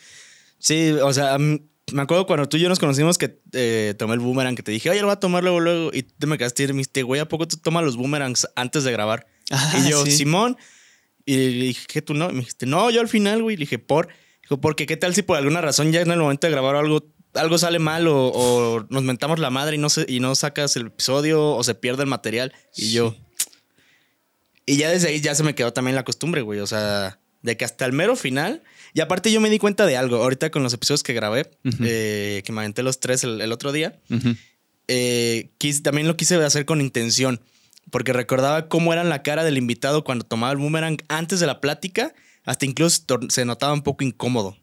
sí, 0.59 0.91
o 0.91 1.11
sea, 1.11 1.37
me 1.37 2.01
acuerdo 2.01 2.25
cuando 2.25 2.47
tú 2.47 2.55
y 2.55 2.61
yo 2.61 2.69
nos 2.69 2.79
conocimos 2.79 3.17
que 3.17 3.41
eh, 3.51 3.95
tomé 3.97 4.13
el 4.13 4.19
boomerang, 4.21 4.55
que 4.55 4.63
te 4.63 4.71
dije, 4.71 4.89
oye, 4.89 5.01
lo 5.01 5.07
voy 5.07 5.13
a 5.13 5.19
tomar 5.19 5.43
luego, 5.43 5.59
luego, 5.59 5.91
y 5.93 6.03
te 6.03 6.25
me 6.25 6.37
quedaste 6.37 6.63
y 6.63 6.67
me 6.67 6.73
dijiste, 6.73 7.03
güey, 7.03 7.19
¿a 7.19 7.27
poco 7.27 7.47
tú 7.47 7.57
tomas 7.57 7.83
los 7.83 7.97
boomerangs 7.97 8.47
antes 8.55 8.85
de 8.85 8.91
grabar? 8.93 9.27
Ah, 9.51 9.75
y 9.77 9.89
yo, 9.89 10.05
Simón, 10.05 10.57
y 11.25 11.35
le 11.35 11.65
dije, 11.65 11.85
¿qué 11.87 12.01
tú 12.01 12.13
no? 12.13 12.29
Y 12.29 12.33
me 12.33 12.39
dijiste, 12.39 12.65
no, 12.65 12.89
yo 12.89 13.01
al 13.01 13.09
final, 13.09 13.43
güey, 13.43 13.57
le 13.57 13.61
dije, 13.61 13.79
por 13.79 14.07
porque 14.55 14.85
qué 14.85 14.97
tal 14.97 15.13
si 15.13 15.23
por 15.23 15.37
alguna 15.37 15.61
razón 15.61 15.91
ya 15.91 16.01
en 16.01 16.11
el 16.11 16.19
momento 16.19 16.47
de 16.47 16.51
grabar 16.51 16.75
algo, 16.75 17.05
algo 17.33 17.57
sale 17.57 17.79
mal 17.79 18.07
o, 18.07 18.85
nos 18.89 19.03
mentamos 19.03 19.39
la 19.39 19.49
madre 19.49 19.75
y 19.75 19.79
no, 19.79 19.89
se, 19.89 20.05
y 20.07 20.19
no 20.19 20.35
sacas 20.35 20.75
el 20.77 20.87
episodio 20.87 21.55
o 21.55 21.63
se 21.63 21.75
pierde 21.75 22.03
el 22.03 22.09
material. 22.09 22.53
Y 22.75 22.91
yo... 22.91 23.15
Y 24.65 24.75
ya 24.77 24.89
desde 24.89 25.07
ahí 25.07 25.21
ya 25.21 25.33
se 25.33 25.43
me 25.43 25.55
quedó 25.55 25.71
también 25.71 25.95
la 25.95 26.03
costumbre, 26.03 26.41
güey. 26.41 26.59
O 26.59 26.67
sea, 26.67 27.19
de 27.41 27.57
que 27.57 27.65
hasta 27.65 27.85
el 27.85 27.93
mero 27.93 28.15
final... 28.15 28.63
Y 28.93 29.01
aparte 29.01 29.31
yo 29.31 29.39
me 29.39 29.49
di 29.49 29.59
cuenta 29.59 29.85
de 29.85 29.95
algo. 29.95 30.17
Ahorita 30.17 30.49
con 30.49 30.63
los 30.63 30.73
episodios 30.73 31.03
que 31.03 31.13
grabé, 31.13 31.51
eh, 31.81 32.41
que 32.43 32.51
me 32.51 32.61
aventé 32.61 32.83
los 32.83 32.99
tres 32.99 33.23
el, 33.23 33.51
otro 33.51 33.71
día, 33.71 33.99
eh, 34.87 35.51
también 35.83 36.07
lo 36.07 36.17
quise 36.17 36.35
hacer 36.43 36.65
con 36.65 36.81
intención. 36.81 37.41
Porque 37.91 38.11
recordaba 38.11 38.67
cómo 38.67 38.91
era 38.91 39.03
la 39.03 39.23
cara 39.23 39.43
del 39.43 39.57
invitado 39.57 40.03
cuando 40.03 40.25
tomaba 40.25 40.51
el 40.51 40.57
boomerang 40.57 40.97
antes 41.09 41.39
de 41.39 41.47
la 41.47 41.61
plática 41.61 42.13
hasta 42.47 42.65
incluso 42.65 43.03
se 43.29 43.45
notaba 43.45 43.73
un 43.73 43.83
poco 43.83 44.03
incómodo. 44.03 44.57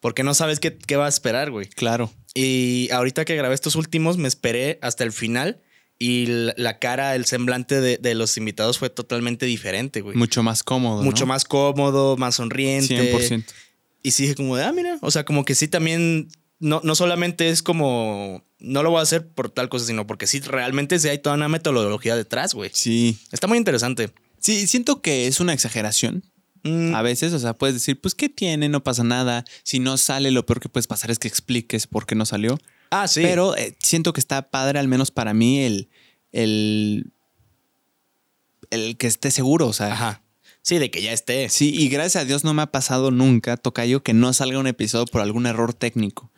Porque 0.00 0.22
no 0.22 0.34
sabes 0.34 0.60
qué, 0.60 0.76
qué 0.76 0.96
va 0.96 1.06
a 1.06 1.08
esperar, 1.08 1.50
güey. 1.50 1.66
Claro. 1.66 2.12
Y 2.34 2.88
ahorita 2.92 3.24
que 3.24 3.36
grabé 3.36 3.54
estos 3.54 3.74
últimos, 3.74 4.18
me 4.18 4.28
esperé 4.28 4.78
hasta 4.82 5.02
el 5.02 5.12
final 5.12 5.62
y 5.98 6.26
la, 6.26 6.78
cara, 6.78 7.14
el 7.14 7.24
semblante 7.24 7.80
de, 7.80 8.14
los 8.14 8.36
invitados 8.36 8.78
fue 8.78 8.90
totalmente 8.90 9.46
diferente, 9.46 10.02
güey. 10.02 10.16
Mucho 10.16 10.42
más 10.42 10.62
cómodo. 10.62 11.02
Mucho 11.02 11.26
más 11.26 11.44
cómodo, 11.44 12.16
más 12.16 12.34
sonriente. 12.34 13.14
100%. 13.14 13.44
Y 14.02 14.10
sí 14.10 14.24
dije 14.24 14.34
como 14.34 14.56
de, 14.56 14.64
ah, 14.64 14.72
mira, 14.72 14.98
o 15.00 15.10
sea, 15.10 15.24
como 15.24 15.44
que 15.44 15.54
sí 15.54 15.68
también, 15.68 16.28
no, 16.58 16.80
no 16.82 16.94
solamente 16.96 17.48
es 17.48 17.62
como, 17.62 18.44
no 18.58 18.82
lo 18.82 18.90
voy 18.90 18.98
a 18.98 19.02
hacer 19.02 19.28
por 19.28 19.48
tal 19.48 19.68
cosa, 19.68 19.86
sino 19.86 20.06
porque 20.06 20.26
sí, 20.26 20.40
realmente 20.40 20.98
sí 20.98 21.08
hay 21.08 21.18
toda 21.18 21.36
una 21.36 21.48
metodología 21.48 22.16
detrás, 22.16 22.52
güey. 22.52 22.70
Sí. 22.74 23.18
Está 23.30 23.46
muy 23.46 23.56
interesante. 23.56 24.10
Sí, 24.40 24.66
siento 24.66 25.00
que 25.00 25.28
es 25.28 25.38
una 25.38 25.52
exageración, 25.52 26.24
Mm. 26.64 26.94
A 26.94 27.02
veces, 27.02 27.32
o 27.32 27.38
sea, 27.38 27.54
puedes 27.54 27.74
decir, 27.74 28.00
pues, 28.00 28.14
¿qué 28.14 28.28
tiene? 28.28 28.68
No 28.68 28.84
pasa 28.84 29.04
nada. 29.04 29.44
Si 29.62 29.78
no 29.78 29.96
sale, 29.96 30.30
lo 30.30 30.46
peor 30.46 30.60
que 30.60 30.68
puedes 30.68 30.86
pasar 30.86 31.10
es 31.10 31.18
que 31.18 31.28
expliques 31.28 31.86
por 31.86 32.06
qué 32.06 32.14
no 32.14 32.26
salió. 32.26 32.58
Ah, 32.90 33.08
sí. 33.08 33.22
Pero 33.22 33.56
eh, 33.56 33.76
siento 33.82 34.12
que 34.12 34.20
está 34.20 34.50
padre, 34.50 34.78
al 34.78 34.88
menos 34.88 35.10
para 35.10 35.34
mí, 35.34 35.60
el, 35.60 35.88
el, 36.30 37.12
el 38.70 38.96
que 38.96 39.06
esté 39.06 39.30
seguro, 39.30 39.68
o 39.68 39.72
sea. 39.72 39.92
Ajá. 39.92 40.22
Sí, 40.62 40.78
de 40.78 40.90
que 40.90 41.02
ya 41.02 41.12
esté. 41.12 41.48
Sí, 41.48 41.74
y 41.74 41.88
gracias 41.88 42.22
a 42.22 42.24
Dios 42.24 42.44
no 42.44 42.54
me 42.54 42.62
ha 42.62 42.66
pasado 42.66 43.10
nunca, 43.10 43.56
Tocayo, 43.56 44.04
que 44.04 44.14
no 44.14 44.32
salga 44.32 44.60
un 44.60 44.68
episodio 44.68 45.06
por 45.06 45.20
algún 45.20 45.46
error 45.46 45.74
técnico 45.74 46.30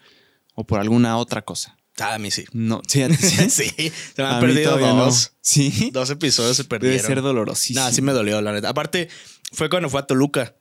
o 0.55 0.65
por 0.65 0.81
alguna 0.81 1.19
otra 1.19 1.43
cosa. 1.43 1.77
Ah, 1.99 2.15
a 2.15 2.19
mí 2.19 2.31
sí. 2.31 2.45
No, 2.53 2.81
sí, 2.89 3.05
sí. 3.17 3.51
sí. 3.51 3.93
Se 4.17 4.23
me 4.23 4.25
han 4.25 4.41
perdido 4.41 4.79
dos. 4.79 5.33
Sí. 5.41 5.91
Dos 5.93 6.11
episodios 6.11 6.57
se 6.57 6.65
perdieron. 6.65 6.97
Debe 6.97 7.07
ser 7.07 7.23
dolorosísimo. 7.23 7.85
No, 7.85 7.93
sí 7.93 8.03
me 8.03 8.13
dolió, 8.13 8.41
la 8.41 8.53
neta. 8.53 8.71
Aparte, 8.71 9.09
fue 9.55 9.71
cuando 9.71 9.89
fue 9.89 10.01
a 10.01 10.07
Toluca. 10.07 10.55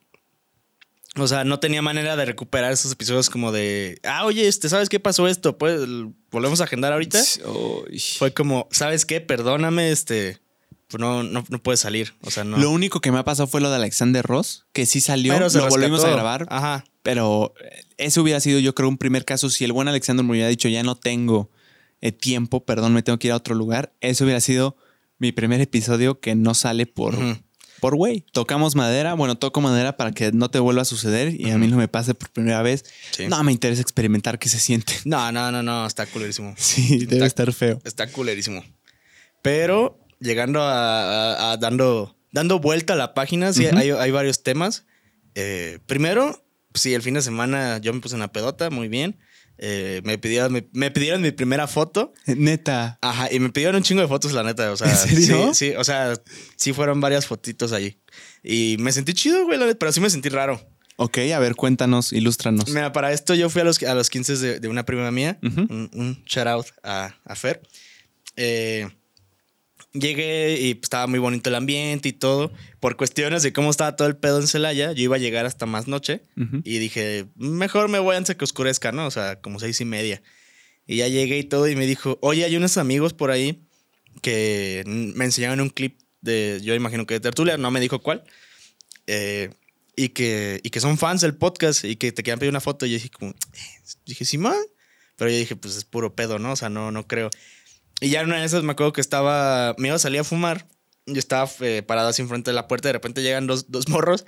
O 1.15 1.27
sea, 1.27 1.43
no 1.43 1.59
tenía 1.59 1.81
manera 1.81 2.15
de 2.15 2.25
recuperar 2.25 2.71
esos 2.71 2.91
episodios 2.91 3.29
como 3.29 3.51
de, 3.51 3.99
ah, 4.03 4.25
oye, 4.25 4.47
este, 4.47 4.67
¿sabes 4.67 4.89
qué 4.89 4.99
pasó 4.99 5.27
esto? 5.27 5.57
Pues 5.57 5.81
volvemos 6.31 6.59
a 6.59 6.63
agendar 6.63 6.91
ahorita. 6.91 7.21
Fue 8.17 8.33
como, 8.33 8.67
¿sabes 8.71 9.05
qué? 9.05 9.21
Perdóname, 9.21 9.91
este, 9.91 10.39
pues 10.87 10.99
no, 10.99 11.21
no, 11.21 11.45
no 11.47 11.61
puede 11.61 11.77
salir. 11.77 12.15
O 12.21 12.31
sea, 12.31 12.43
no. 12.43 12.57
Lo 12.57 12.71
único 12.71 12.99
que 12.99 13.11
me 13.11 13.19
ha 13.19 13.23
pasado 13.23 13.47
fue 13.47 13.61
lo 13.61 13.69
de 13.69 13.75
Alexander 13.75 14.25
Ross, 14.25 14.65
que 14.73 14.87
sí 14.87 15.01
salió, 15.01 15.33
pero 15.33 15.49
lo 15.49 15.69
volvimos 15.69 16.03
a 16.03 16.09
grabar. 16.09 16.47
Ajá. 16.49 16.83
Pero 17.03 17.53
ese 17.97 18.19
hubiera 18.19 18.39
sido, 18.39 18.59
yo 18.59 18.73
creo, 18.73 18.89
un 18.89 18.97
primer 18.97 19.23
caso. 19.23 19.51
Si 19.51 19.63
el 19.65 19.71
buen 19.71 19.87
Alexander 19.87 20.25
me 20.25 20.31
hubiera 20.31 20.47
dicho, 20.47 20.67
ya 20.67 20.81
no 20.81 20.95
tengo 20.95 21.51
eh, 22.01 22.11
tiempo, 22.11 22.65
perdón, 22.65 22.93
me 22.93 23.03
tengo 23.03 23.19
que 23.19 23.27
ir 23.27 23.33
a 23.33 23.37
otro 23.37 23.55
lugar, 23.55 23.93
eso 24.01 24.23
hubiera 24.23 24.41
sido 24.41 24.75
mi 25.19 25.31
primer 25.31 25.61
episodio 25.61 26.19
que 26.19 26.35
no 26.35 26.53
sale 26.53 26.85
por 26.85 27.15
por 27.83 27.97
güey. 27.97 28.21
Tocamos 28.31 28.77
madera, 28.77 29.13
bueno, 29.13 29.37
toco 29.37 29.59
madera 29.59 29.97
para 29.97 30.13
que 30.13 30.31
no 30.31 30.49
te 30.49 30.57
vuelva 30.57 30.83
a 30.83 30.85
suceder 30.85 31.35
y 31.37 31.51
a 31.51 31.57
mí 31.57 31.67
no 31.67 31.75
me 31.75 31.89
pase 31.89 32.13
por 32.13 32.29
primera 32.29 32.61
vez. 32.61 32.85
No 33.27 33.43
me 33.43 33.51
interesa 33.51 33.81
experimentar 33.81 34.39
qué 34.39 34.47
se 34.47 34.57
siente. 34.57 34.93
No, 35.03 35.33
no, 35.33 35.51
no, 35.51 35.61
no, 35.61 35.85
está 35.85 36.05
culerísimo. 36.05 36.55
Sí, 36.57 37.05
debe 37.05 37.25
estar 37.25 37.51
feo. 37.51 37.81
Está 37.83 38.09
culerísimo. 38.09 38.63
Pero 39.41 39.99
llegando 40.21 40.61
a, 40.63 41.57
dando, 41.59 42.15
dando 42.31 42.59
vuelta 42.59 42.93
a 42.93 42.95
la 42.95 43.13
página, 43.13 43.51
sí, 43.51 43.65
hay, 43.65 44.11
varios 44.11 44.43
temas. 44.43 44.85
Eh, 45.35 45.79
primero, 45.85 46.41
sí, 46.73 46.93
el 46.93 47.01
fin 47.01 47.15
de 47.15 47.21
semana 47.21 47.79
yo 47.79 47.91
me 47.91 47.99
puse 47.99 48.15
una 48.15 48.31
pedota, 48.31 48.69
muy 48.69 48.87
bien. 48.87 49.19
Eh, 49.65 50.01
me, 50.03 50.17
pidieron, 50.17 50.67
me, 50.73 50.91
pidieron 50.91 51.21
mi 51.21 51.31
primera 51.31 51.67
foto. 51.67 52.11
Neta. 52.25 52.99
Ajá, 53.01 53.29
y 53.31 53.39
me 53.39 53.49
pidieron 53.49 53.77
un 53.77 53.83
chingo 53.83 54.01
de 54.01 54.09
fotos, 54.09 54.33
la 54.33 54.43
neta. 54.43 54.69
O 54.73 54.75
sea, 54.75 54.93
Sí, 54.93 55.25
sí, 55.53 55.73
o 55.77 55.85
sea, 55.85 56.15
sí 56.57 56.73
fueron 56.73 56.99
varias 56.99 57.25
fotitos 57.27 57.71
ahí. 57.71 57.97
Y 58.43 58.75
me 58.79 58.91
sentí 58.91 59.13
chido, 59.13 59.45
güey, 59.45 59.57
pero 59.75 59.93
sí 59.93 60.01
me 60.01 60.09
sentí 60.09 60.27
raro. 60.27 60.59
Ok, 60.97 61.19
a 61.33 61.39
ver, 61.39 61.55
cuéntanos, 61.55 62.11
ilústranos. 62.11 62.67
Mira, 62.67 62.91
para 62.91 63.13
esto 63.13 63.35
yo 63.35 63.49
fui 63.49 63.61
a 63.61 63.63
los, 63.63 63.81
a 63.83 63.95
los 63.95 64.09
15 64.09 64.35
de, 64.35 64.59
de 64.59 64.67
una 64.67 64.83
prima 64.83 65.09
mía. 65.11 65.39
Un 65.41 66.21
shout 66.25 66.47
out 66.47 66.67
a, 66.83 67.15
a 67.23 67.35
Fer. 67.35 67.61
Eh, 68.35 68.89
llegué 69.93 70.59
y 70.59 70.79
estaba 70.81 71.07
muy 71.07 71.19
bonito 71.19 71.49
el 71.49 71.55
ambiente 71.55 72.09
y 72.09 72.13
todo. 72.13 72.51
Por 72.79 72.97
cuestiones 72.97 73.43
de 73.43 73.53
cómo 73.53 73.69
estaba 73.71 73.95
todo 73.95 74.07
el 74.07 74.17
pedo 74.17 74.39
en 74.39 74.47
Celaya, 74.47 74.91
yo 74.91 75.03
iba 75.03 75.15
a 75.15 75.19
llegar 75.19 75.45
hasta 75.45 75.65
más 75.65 75.87
noche. 75.87 76.21
Ujú. 76.37 76.61
Y 76.63 76.79
dije, 76.79 77.27
mejor 77.35 77.89
me 77.89 77.99
voy 77.99 78.15
antes 78.15 78.35
que 78.35 78.43
oscurezca, 78.43 78.91
¿no? 78.91 79.07
O 79.07 79.11
sea, 79.11 79.39
como 79.39 79.59
seis 79.59 79.79
y 79.81 79.85
media. 79.85 80.21
Y 80.85 80.97
ya 80.97 81.07
llegué 81.07 81.37
y 81.37 81.43
todo 81.43 81.67
y 81.67 81.75
me 81.75 81.85
dijo, 81.85 82.17
oye, 82.21 82.43
hay 82.43 82.55
unos 82.57 82.77
amigos 82.77 83.13
por 83.13 83.31
ahí 83.31 83.63
que 84.21 84.83
me 84.85 85.25
enseñaron 85.25 85.61
un 85.61 85.69
clip 85.69 85.99
de, 86.21 86.59
yo 86.63 86.73
imagino 86.75 87.05
que 87.05 87.15
de 87.15 87.19
Tertulia, 87.19 87.57
no 87.57 87.71
me 87.71 87.79
dijo 87.79 88.01
cuál. 88.01 88.23
eh, 89.07 89.49
y, 89.95 90.09
que, 90.09 90.59
y 90.63 90.69
que 90.71 90.79
son 90.79 90.97
fans 90.97 91.21
del 91.21 91.35
podcast 91.35 91.83
y 91.85 91.95
que 91.97 92.11
te 92.11 92.23
querían 92.23 92.39
pedir 92.39 92.49
una 92.49 92.61
foto. 92.61 92.85
Y 92.85 92.89
yo 92.89 92.95
dije, 92.95 93.09
como, 93.09 93.31
eh, 93.31 93.35
dije, 94.05 94.25
Simón. 94.25 94.55
Pero 95.15 95.29
yo 95.29 95.37
dije, 95.37 95.55
pues 95.55 95.75
es 95.77 95.85
puro 95.85 96.15
pedo, 96.15 96.39
¿no? 96.39 96.53
O 96.53 96.55
sea, 96.55 96.69
no, 96.69 96.91
no 96.91 97.05
creo. 97.07 97.29
Y 98.03 98.09
ya 98.09 98.19
en 98.19 98.27
una 98.27 98.39
de 98.39 98.45
esas 98.45 98.63
me 98.63 98.73
acuerdo 98.73 98.91
que 98.91 98.99
estaba, 98.99 99.75
me 99.77 99.87
iba 99.87 99.95
a 99.95 99.99
salir 99.99 100.19
a 100.19 100.25
fumar. 100.25 100.67
Yo 101.05 101.19
estaba 101.19 101.49
eh, 101.61 101.83
parado 101.83 102.09
así 102.09 102.21
enfrente 102.21 102.51
de 102.51 102.55
la 102.55 102.67
puerta. 102.67 102.89
De 102.89 102.93
repente 102.93 103.23
llegan 103.23 103.47
dos, 103.47 103.71
dos 103.71 103.87
morros. 103.87 104.25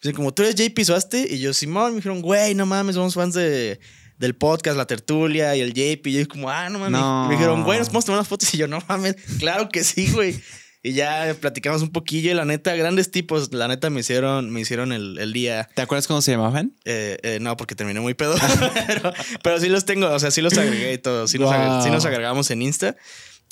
Dicen 0.00 0.14
como, 0.14 0.32
¿tú 0.32 0.44
eres 0.44 0.54
JP 0.54 0.78
Suaste? 0.84 1.26
Y 1.34 1.40
yo, 1.40 1.52
Simón, 1.52 1.90
me 1.90 1.96
dijeron, 1.96 2.22
güey, 2.22 2.54
no 2.54 2.66
mames, 2.66 2.94
somos 2.94 3.14
fans 3.14 3.34
de, 3.34 3.80
del 4.18 4.36
podcast, 4.36 4.76
La 4.76 4.86
Tertulia 4.86 5.56
y 5.56 5.60
el 5.60 5.72
JP. 5.72 6.06
Y 6.06 6.12
yo 6.12 6.28
como, 6.28 6.50
ah, 6.50 6.68
no 6.68 6.78
mames. 6.78 7.00
No. 7.00 7.26
Me 7.26 7.34
dijeron, 7.34 7.64
güey, 7.64 7.80
nos 7.80 7.88
podemos 7.88 8.04
tomar 8.04 8.20
unas 8.20 8.28
fotos. 8.28 8.54
Y 8.54 8.58
yo, 8.58 8.68
no 8.68 8.78
mames, 8.86 9.16
claro 9.40 9.70
que 9.70 9.82
sí, 9.82 10.08
güey. 10.12 10.40
Y 10.86 10.92
ya 10.92 11.34
platicamos 11.40 11.82
un 11.82 11.90
poquillo 11.90 12.30
y 12.30 12.34
la 12.34 12.44
neta, 12.44 12.76
grandes 12.76 13.10
tipos, 13.10 13.52
la 13.52 13.66
neta 13.66 13.90
me 13.90 13.98
hicieron, 13.98 14.50
me 14.50 14.60
hicieron 14.60 14.92
el, 14.92 15.18
el 15.18 15.32
día. 15.32 15.68
¿Te 15.74 15.82
acuerdas 15.82 16.06
cómo 16.06 16.22
se 16.22 16.30
llamaban? 16.30 16.76
Eh, 16.84 17.18
eh, 17.24 17.38
no, 17.40 17.56
porque 17.56 17.74
terminé 17.74 17.98
muy 17.98 18.14
pedo. 18.14 18.36
pero, 18.86 19.12
pero 19.42 19.58
sí 19.58 19.68
los 19.68 19.84
tengo, 19.84 20.08
o 20.08 20.18
sea, 20.20 20.30
sí 20.30 20.42
los 20.42 20.56
agregué 20.56 20.92
y 20.92 20.98
todo. 20.98 21.26
Sí, 21.26 21.40
nos, 21.40 21.82
sí 21.82 21.88
agregamos 22.06 22.52
en 22.52 22.62
Insta. 22.62 22.94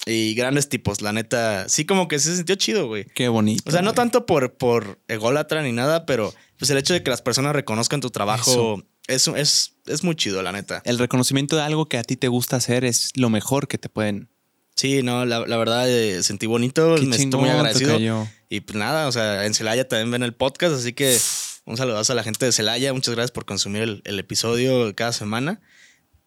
Y 0.06 0.34
grandes 0.34 0.68
tipos, 0.68 1.00
la 1.00 1.12
neta. 1.12 1.68
Sí, 1.68 1.84
como 1.84 2.06
que 2.06 2.20
se 2.20 2.36
sintió 2.36 2.54
chido, 2.54 2.86
güey. 2.86 3.06
Qué 3.16 3.26
bonito. 3.26 3.64
O 3.66 3.72
sea, 3.72 3.82
no 3.82 3.90
güey. 3.90 3.96
tanto 3.96 4.26
por, 4.26 4.54
por 4.54 5.00
ególatra 5.08 5.60
ni 5.64 5.72
nada, 5.72 6.06
pero 6.06 6.32
pues 6.56 6.70
el 6.70 6.78
hecho 6.78 6.94
de 6.94 7.02
que 7.02 7.10
las 7.10 7.20
personas 7.20 7.52
reconozcan 7.52 8.00
tu 8.00 8.10
trabajo 8.10 8.80
es, 9.08 9.26
es, 9.26 9.74
es 9.86 10.04
muy 10.04 10.14
chido, 10.14 10.40
la 10.42 10.52
neta. 10.52 10.82
El 10.84 11.00
reconocimiento 11.00 11.56
de 11.56 11.62
algo 11.62 11.88
que 11.88 11.98
a 11.98 12.04
ti 12.04 12.16
te 12.16 12.28
gusta 12.28 12.56
hacer 12.56 12.84
es 12.84 13.10
lo 13.16 13.28
mejor 13.28 13.66
que 13.66 13.76
te 13.76 13.88
pueden. 13.88 14.30
Sí, 14.74 15.02
no, 15.02 15.24
la, 15.24 15.46
la 15.46 15.56
verdad 15.56 15.88
eh, 15.88 16.22
sentí 16.22 16.46
bonito, 16.46 16.96
Qué 16.96 17.02
me 17.06 17.16
siento 17.16 17.38
muy 17.38 17.48
agradecido. 17.48 18.28
Y 18.48 18.60
pues 18.60 18.76
nada, 18.76 19.06
o 19.08 19.12
sea, 19.12 19.46
en 19.46 19.54
Celaya 19.54 19.86
también 19.88 20.10
ven 20.10 20.22
el 20.22 20.34
podcast, 20.34 20.74
así 20.74 20.92
que 20.92 21.16
un 21.64 21.76
saludazo 21.76 22.12
a 22.12 22.16
la 22.16 22.22
gente 22.24 22.44
de 22.46 22.52
Celaya. 22.52 22.92
Muchas 22.92 23.14
gracias 23.14 23.30
por 23.30 23.44
consumir 23.44 23.82
el, 23.82 24.02
el 24.04 24.18
episodio 24.18 24.94
cada 24.94 25.12
semana. 25.12 25.60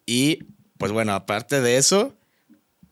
Y 0.06 0.40
pues 0.78 0.92
bueno, 0.92 1.14
aparte 1.14 1.60
de 1.62 1.78
eso, 1.78 2.14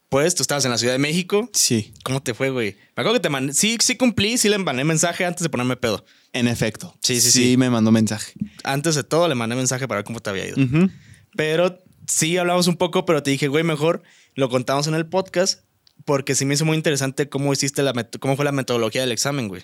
pues 0.09 0.35
tú 0.35 0.43
estabas 0.43 0.65
en 0.65 0.71
la 0.71 0.77
Ciudad 0.77 0.93
de 0.93 0.99
México. 0.99 1.49
Sí, 1.53 1.93
¿Cómo 2.03 2.21
te 2.21 2.33
fue, 2.33 2.49
güey? 2.49 2.71
Me 2.95 3.01
acuerdo 3.01 3.13
que 3.13 3.19
te 3.21 3.29
mandé. 3.29 3.53
Sí, 3.53 3.77
sí 3.81 3.95
cumplí, 3.95 4.37
sí 4.37 4.49
le 4.49 4.57
mandé 4.57 4.83
mensaje 4.83 5.25
antes 5.25 5.41
de 5.43 5.49
ponerme 5.49 5.75
pedo. 5.77 6.05
en 6.33 6.47
efecto. 6.49 6.93
Sí, 7.01 7.21
sí, 7.21 7.31
Sí, 7.31 7.43
sí. 7.51 7.57
me 7.57 7.69
mandó 7.69 7.91
mensaje. 7.91 8.33
Antes 8.63 8.95
de 8.95 9.03
todo 9.05 9.27
le 9.29 9.35
mandé 9.35 9.55
mensaje 9.55 9.87
para 9.87 9.99
ver 9.99 10.05
cómo 10.05 10.19
te 10.19 10.29
había 10.29 10.47
ido. 10.47 10.61
Ujú. 10.61 10.89
Pero 11.37 11.79
sí 12.07 12.37
hablamos 12.37 12.67
un 12.67 12.75
poco, 12.75 13.05
pero 13.05 13.23
te 13.23 13.31
dije, 13.31 13.47
güey, 13.47 13.63
mejor 13.63 14.03
lo 14.35 14.49
contamos 14.49 14.87
en 14.87 14.93
el 14.93 15.07
podcast 15.07 15.61
porque 16.03 16.35
sí 16.35 16.45
me 16.45 16.53
hizo 16.53 16.65
muy 16.65 16.77
interesante 16.77 17.29
cómo 17.29 17.51
hiciste 17.53 17.81
la 17.81 17.93
cómo 18.19 18.35
fue 18.35 18.45
la 18.45 18.51
metodología 18.51 19.01
del 19.01 19.11
examen, 19.11 19.47
güey. 19.47 19.63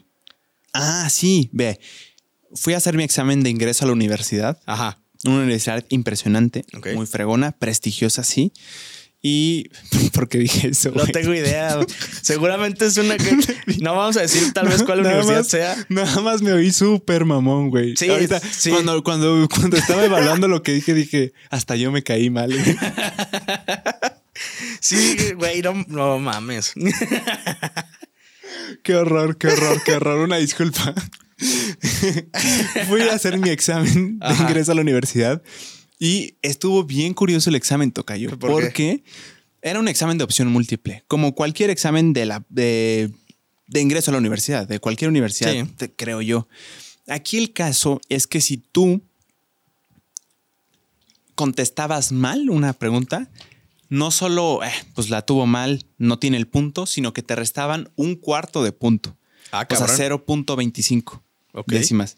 Ah, 0.74 1.08
sí, 1.10 1.50
ve. 1.52 1.80
Fui 2.54 2.74
a 2.74 2.78
hacer 2.78 2.96
mi 2.96 3.04
examen 3.04 3.44
de 3.44 3.50
ingreso 3.50 3.86
a 3.86 3.88
la 3.88 3.94
universidad. 3.94 4.60
Ajá. 4.66 5.00
Una 5.26 5.38
universidad 5.38 5.86
impresionante, 5.90 6.66
muy 6.96 7.06
fregona, 7.06 7.52
prestigiosa, 7.52 8.24
sí. 8.24 8.54
Y 9.24 9.70
porque 10.14 10.40
dije 10.40 10.70
eso. 10.70 10.92
No 10.96 11.06
tengo 11.06 11.34
idea. 11.34 11.78
Seguramente 12.22 12.86
es 12.88 12.98
una 12.98 13.18
que 13.18 13.38
no 13.82 13.96
vamos 13.96 14.18
a 14.18 14.22
decir 14.22 14.52
tal 14.54 14.68
vez 14.68 14.82
cuál 14.84 15.04
Nada 15.04 15.22
universidad 15.24 15.38
más- 15.40 15.48
sea. 15.48 15.86
Nada 15.90 16.22
más 16.22 16.42
me 16.42 16.52
oí 16.54 16.72
súper 16.72 17.26
mamón, 17.26 17.70
güey. 17.70 17.96
Sí, 17.96 18.10
Ahorita, 18.10 18.40
sí. 18.40 18.72
Cuando, 18.72 19.04
cuando, 19.04 19.48
cuando 19.54 19.78
estaba 19.78 20.04
evaluando 20.06 20.48
lo 20.48 20.64
que 20.64 20.74
dije, 20.74 20.94
dije, 20.96 21.34
hasta 21.50 21.76
yo 21.76 21.92
me 21.92 22.02
caí 22.04 22.30
mal. 22.32 22.52
güey. 22.52 22.78
Sí, 24.80 25.18
güey, 25.36 25.62
no, 25.62 25.86
no 25.88 26.18
mames. 26.20 26.74
Qué 28.84 28.96
horror, 28.96 29.38
qué 29.38 29.48
horror, 29.50 29.84
qué 29.84 29.94
horror. 29.94 30.20
Una 30.20 30.38
disculpa. 30.38 30.94
Fui 32.88 33.02
a 33.02 33.14
hacer 33.14 33.38
mi 33.38 33.50
examen 33.50 34.20
de 34.20 34.26
Ajá. 34.26 34.44
ingreso 34.44 34.72
a 34.72 34.76
la 34.76 34.82
universidad 34.82 35.42
y 36.04 36.36
estuvo 36.42 36.84
bien 36.84 37.14
curioso 37.14 37.52
el 37.52 37.56
examen, 37.56 37.92
Tocayo. 37.92 38.30
¿Por 38.38 38.40
qué? 38.40 38.48
porque 38.50 39.04
era 39.62 39.80
un 39.80 39.88
examen 39.88 40.18
de 40.18 40.24
opción 40.24 40.48
múltiple, 40.52 41.04
como 41.08 41.36
cualquier 41.36 41.70
examen 41.70 42.12
de, 42.14 42.26
la, 42.26 42.44
de, 42.50 43.12
de 43.68 43.82
ingreso 43.82 44.10
a 44.10 44.14
la 44.14 44.18
universidad, 44.18 44.68
de 44.68 44.80
cualquier 44.80 45.10
universidad, 45.10 45.54
Sí. 45.54 45.64
te- 45.78 45.92
creo 45.92 46.22
yo. 46.24 46.48
Aquí 47.08 47.38
el 47.38 47.54
caso 47.54 48.02
es 48.10 48.26
que 48.26 48.42
si 48.42 48.58
tú 48.58 49.02
contestabas 51.36 52.12
mal 52.12 52.50
una 52.50 52.74
pregunta, 52.74 53.30
no 53.90 54.12
solo 54.12 54.64
eh, 54.64 54.72
pues 54.96 55.10
la 55.10 55.24
tuvo 55.26 55.46
mal, 55.46 55.86
no 55.98 56.20
tiene 56.20 56.38
el 56.38 56.48
punto, 56.48 56.86
sino 56.86 57.14
que 57.14 57.24
te 57.24 57.36
restaban 57.36 57.90
un 57.96 58.16
cuarto 58.16 58.64
de 58.64 58.72
punto. 58.72 59.18
Ah, 59.52 59.68
O 59.70 59.76
sea, 59.76 59.86
cabrón. 59.88 60.24
0.25 60.26 61.22
Ok. 61.54 61.68
décimas. 61.68 62.18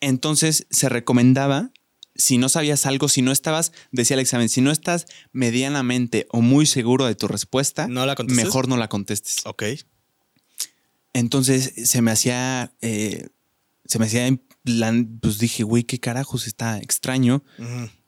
Entonces 0.00 0.66
se 0.70 0.88
recomendaba, 0.88 1.70
si 2.14 2.38
no 2.38 2.48
sabías 2.48 2.86
algo, 2.86 3.08
si 3.08 3.22
no 3.22 3.32
estabas, 3.32 3.72
decía 3.90 4.14
el 4.14 4.20
examen, 4.20 4.48
si 4.48 4.60
no 4.60 4.70
estás 4.70 5.06
medianamente 5.32 6.26
o 6.30 6.40
muy 6.40 6.66
seguro 6.66 7.06
de 7.06 7.14
tu 7.14 7.28
respuesta, 7.28 7.88
¿No 7.88 8.06
la 8.06 8.14
mejor 8.28 8.68
no 8.68 8.76
la 8.76 8.88
contestes. 8.88 9.38
Ok. 9.44 9.64
Entonces 11.12 11.72
se 11.88 12.02
me 12.02 12.10
hacía, 12.10 12.72
eh, 12.80 13.28
se 13.84 13.98
me 13.98 14.06
hacía 14.06 14.28
pues 15.20 15.38
dije, 15.38 15.62
güey, 15.62 15.84
qué 15.84 16.00
carajos, 16.00 16.46
está 16.46 16.78
extraño 16.78 17.44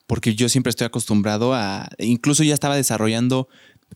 porque 0.06 0.34
yo 0.34 0.48
siempre 0.48 0.70
estoy 0.70 0.86
acostumbrado 0.86 1.54
a, 1.54 1.88
incluso 1.98 2.42
ya 2.44 2.54
estaba 2.54 2.76
desarrollando 2.76 3.48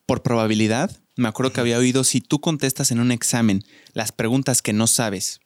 por 0.07 0.23
probabilidad. 0.23 1.01
Me 1.17 1.29
acuerdo 1.29 1.53
que 1.53 1.61
había 1.61 1.79
oído, 1.79 2.05
si 2.05 2.21
tú 2.21 2.41
contestas 2.41 2.91
en 2.91 3.01
un 3.01 3.13
examen 3.13 3.63
las 3.93 4.13
preguntas 4.13 4.63
que 4.63 4.73
no 4.73 4.87
sabes 4.87 5.40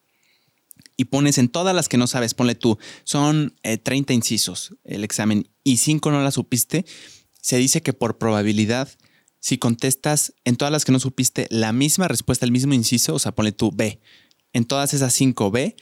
y 0.96 1.06
pones 1.06 1.38
en 1.38 1.48
todas 1.48 1.74
las 1.74 1.88
que 1.88 1.96
no 1.96 2.06
sabes, 2.06 2.34
ponle 2.34 2.54
tú, 2.54 2.78
son 3.04 3.54
eh, 3.62 3.78
30 3.78 4.12
incisos 4.12 4.76
el 4.84 5.04
examen 5.04 5.48
y 5.62 5.78
5 5.78 6.10
no 6.10 6.22
las 6.22 6.34
supiste, 6.34 6.84
se 7.40 7.56
dice 7.56 7.82
que 7.82 7.92
por 7.92 8.18
probabilidad, 8.18 8.88
si 9.40 9.58
contestas 9.58 10.34
en 10.44 10.56
todas 10.56 10.72
las 10.72 10.84
que 10.84 10.92
no 10.92 11.00
supiste 11.00 11.46
la 11.50 11.72
misma 11.72 12.08
respuesta, 12.08 12.46
el 12.46 12.52
mismo 12.52 12.74
inciso, 12.74 13.14
o 13.14 13.18
sea, 13.18 13.34
ponle 13.34 13.52
tú 13.52 13.70
B, 13.72 14.00
en 14.52 14.64
todas 14.64 14.94
esas 14.94 15.12
5 15.12 15.50
B, 15.50 15.76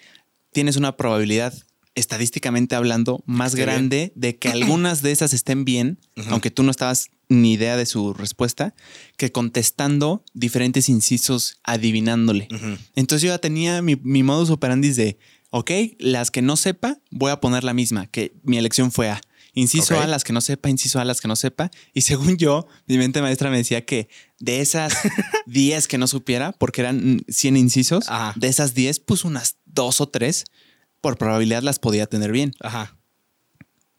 tienes 0.53 0.77
una 0.77 0.97
probabilidad 0.97 1.55
estadísticamente 1.95 2.75
hablando 2.75 3.23
más 3.27 3.55
bien. 3.55 3.67
grande 3.67 4.13
de 4.15 4.37
que 4.37 4.49
algunas 4.51 5.03
de 5.03 5.13
esas 5.13 5.33
estén 5.33 5.65
bien, 5.65 5.99
aunque 6.29 6.51
tú 6.51 6.63
no 6.63 6.71
estabas 6.71 7.11
ni 7.29 7.53
idea 7.55 7.77
de 7.77 7.87
su 7.87 8.13
respuesta, 8.13 8.75
que 9.17 9.33
contestando 9.33 10.25
diferentes 10.35 10.89
incisos 10.89 11.59
adivinándole. 11.65 12.49
Entonces 12.95 13.23
yo 13.23 13.29
ya 13.33 13.39
tenía 13.39 13.81
mi, 13.83 13.97
mi 13.97 14.23
modus 14.23 14.51
operandi 14.51 14.91
de, 14.91 15.19
ok, 15.51 15.71
las 15.99 16.31
que 16.31 16.43
no 16.43 16.57
sepa, 16.57 16.99
voy 17.11 17.31
a 17.31 17.41
poner 17.41 17.65
la 17.65 17.73
misma, 17.73 18.07
que 18.07 18.35
mi 18.43 18.59
elección 18.59 18.93
fue 18.93 19.09
A. 19.09 19.21
Inciso. 19.55 20.01
A, 20.01 20.07
las 20.07 20.25
que 20.25 20.33
no 20.33 20.41
sepa, 20.41 20.71
inciso 20.71 20.99
A, 20.99 21.05
las 21.05 21.21
que 21.21 21.29
no 21.29 21.37
sepa. 21.37 21.71
Y 21.93 22.03
según 22.03 22.39
yo, 22.39 22.67
mi 22.87 22.97
mente 22.97 23.21
maestra 23.21 23.51
me 23.51 23.59
decía 23.59 23.85
que 23.85 24.09
de 24.39 24.61
esas 24.61 24.95
10 25.47 25.89
que 25.89 25.99
no 25.99 26.07
supiera, 26.07 26.53
porque 26.53 26.81
eran 26.81 27.23
100 27.29 27.57
incisos, 27.59 28.09
Ajá. 28.09 28.33
de 28.37 28.49
esas 28.49 28.75
10, 28.75 29.01
pues 29.01 29.25
unas 29.25 29.57
dos 29.67 30.01
o 30.01 30.09
tres, 30.09 30.45
por 31.03 31.19
probabilidad 31.19 31.63
las 31.63 31.79
podía 31.79 32.07
tener 32.07 32.33
bien. 32.33 32.53
Ajá. 32.61 32.97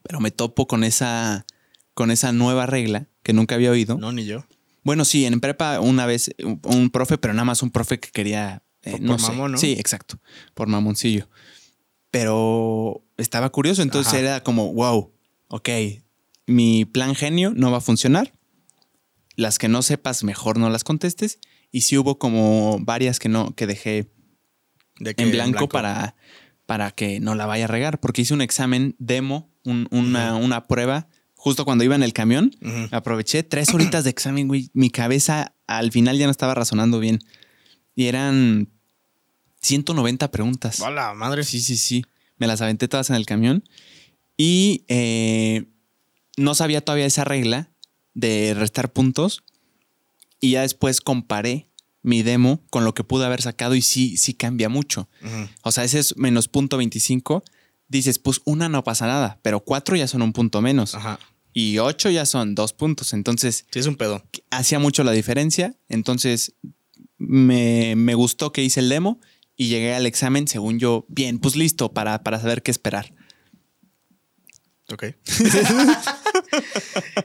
Pero 0.01 0.19
me 0.19 0.31
topo 0.31 0.65
con 0.67 0.83
esa, 0.83 1.45
con 1.93 2.09
esa 2.09 2.31
nueva 2.31 2.65
regla 2.65 3.07
que 3.21 3.33
nunca 3.33 3.53
había 3.55 3.69
oído. 3.69 3.97
No, 3.99 4.11
ni 4.11 4.25
yo. 4.25 4.43
Bueno, 4.83 5.05
sí, 5.05 5.25
en 5.25 5.39
prepa 5.39 5.79
una 5.79 6.05
vez 6.07 6.33
un, 6.43 6.59
un 6.63 6.89
profe, 6.89 7.17
pero 7.19 7.33
nada 7.35 7.45
más 7.45 7.61
un 7.61 7.69
profe 7.71 7.99
que 7.99 8.09
quería. 8.09 8.63
eh, 8.81 8.91
Por- 8.91 9.01
no 9.01 9.11
por 9.13 9.21
sé. 9.21 9.27
mamón, 9.27 9.51
¿no? 9.53 9.57
Sí, 9.59 9.73
exacto. 9.73 10.19
Por 10.55 10.67
mamoncillo. 10.67 11.29
Pero 12.11 13.03
estaba 13.17 13.49
curioso. 13.51 13.81
Entonces 13.81 14.13
Ajá. 14.13 14.19
era 14.21 14.43
como, 14.43 14.73
wow, 14.73 15.13
ok, 15.47 15.69
mi 16.47 16.85
plan 16.85 17.15
genio 17.15 17.53
no 17.55 17.71
va 17.71 17.77
a 17.77 17.81
funcionar. 17.81 18.33
Las 19.35 19.57
que 19.57 19.67
no 19.67 19.81
sepas, 19.81 20.23
mejor 20.23 20.57
no 20.57 20.69
las 20.69 20.83
contestes. 20.83 21.39
Y 21.71 21.81
sí 21.81 21.97
hubo 21.97 22.19
como 22.19 22.77
varias 22.81 23.17
que 23.19 23.29
no, 23.29 23.55
que 23.55 23.65
dejé 23.65 24.11
De 24.99 25.15
en 25.17 25.31
blanco, 25.31 25.67
Para, 25.69 26.15
para 26.65 26.91
que 26.91 27.19
no 27.19 27.36
la 27.36 27.45
vaya 27.45 27.65
a 27.65 27.67
regar. 27.67 27.99
Porque 27.99 28.21
hice 28.23 28.34
un 28.34 28.41
examen 28.41 28.95
demo, 28.99 29.49
un- 29.65 29.88
una, 29.91 30.36
una 30.36 30.67
prueba, 30.67 31.08
justo 31.36 31.65
cuando 31.65 31.84
iba 31.84 31.95
en 31.95 32.04
el 32.04 32.13
camión. 32.13 32.52
Aproveché 32.91 33.43
tres 33.43 33.73
horitas 33.73 34.04
de 34.04 34.10
examen, 34.10 34.47
güey. 34.47 34.69
Mi 34.73 34.89
cabeza 34.89 35.54
al 35.67 35.91
final 35.91 36.17
ya 36.17 36.26
no 36.26 36.32
estaba 36.32 36.54
razonando 36.56 36.99
bien. 36.99 37.19
Y 37.95 38.06
eran 38.08 38.69
190 39.62 40.32
preguntas. 40.32 40.80
Hola, 40.82 41.13
madre. 41.13 41.43
Sí, 41.43 41.62
sí, 41.62 41.78
sí. 41.78 42.04
Me 42.38 42.47
las 42.47 42.62
aventé 42.62 42.88
todas 42.88 43.10
en 43.10 43.15
el 43.15 43.26
camión. 43.26 43.63
Y 44.38 44.84
eh, 44.88 45.65
no 46.38 46.56
sabía 46.56 46.82
todavía 46.82 47.06
esa 47.06 47.23
regla 47.23 47.69
de 48.13 48.54
restar 48.56 48.91
puntos. 48.91 49.43
Y 50.39 50.52
ya 50.52 50.62
después 50.62 50.99
comparé 51.02 51.67
mi 52.03 52.21
demo 52.21 52.61
con 52.69 52.85
lo 52.85 52.93
que 52.93 53.03
pude 53.03 53.25
haber 53.25 53.41
sacado 53.41 53.73
y 53.75 53.81
sí, 53.81 54.17
sí 54.17 54.33
cambia 54.33 54.69
mucho. 54.69 55.09
O 55.63 55.71
sea, 55.71 55.83
ese 55.83 55.99
es 55.99 56.15
menos 56.17 56.47
punto 56.47 56.77
25. 56.77 57.43
Dices, 57.87 58.19
pues 58.19 58.41
una 58.45 58.69
no 58.69 58.83
pasa 58.83 59.07
nada, 59.07 59.39
pero 59.41 59.61
cuatro 59.61 59.95
ya 59.95 60.07
son 60.07 60.21
un 60.21 60.33
punto 60.33 60.61
menos. 60.61 60.95
Ajá. 60.95 61.19
Y 61.53 61.77
ocho 61.79 62.09
ya 62.09 62.25
son 62.25 62.55
dos 62.55 62.73
puntos. 62.73 63.13
Entonces, 63.13 63.65
Sí, 63.71 63.79
es 63.79 63.85
un 63.87 63.95
pedo. 63.95 64.23
hacía 64.51 64.79
mucho 64.79 65.03
la 65.03 65.11
diferencia. 65.11 65.75
Entonces, 65.89 66.53
me, 67.17 67.95
me 67.95 68.15
gustó 68.15 68.51
que 68.51 68.63
hice 68.63 68.79
el 68.79 68.89
demo 68.89 69.19
y 69.55 69.67
llegué 69.67 69.93
al 69.93 70.05
examen, 70.05 70.47
según 70.47 70.79
yo, 70.79 71.05
bien, 71.09 71.39
pues 71.39 71.55
listo 71.55 71.93
para, 71.93 72.23
para 72.23 72.39
saber 72.39 72.63
qué 72.63 72.71
esperar. 72.71 73.13
Ok. 74.93 75.06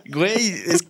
Güey, 0.07 0.49
es- 0.67 0.85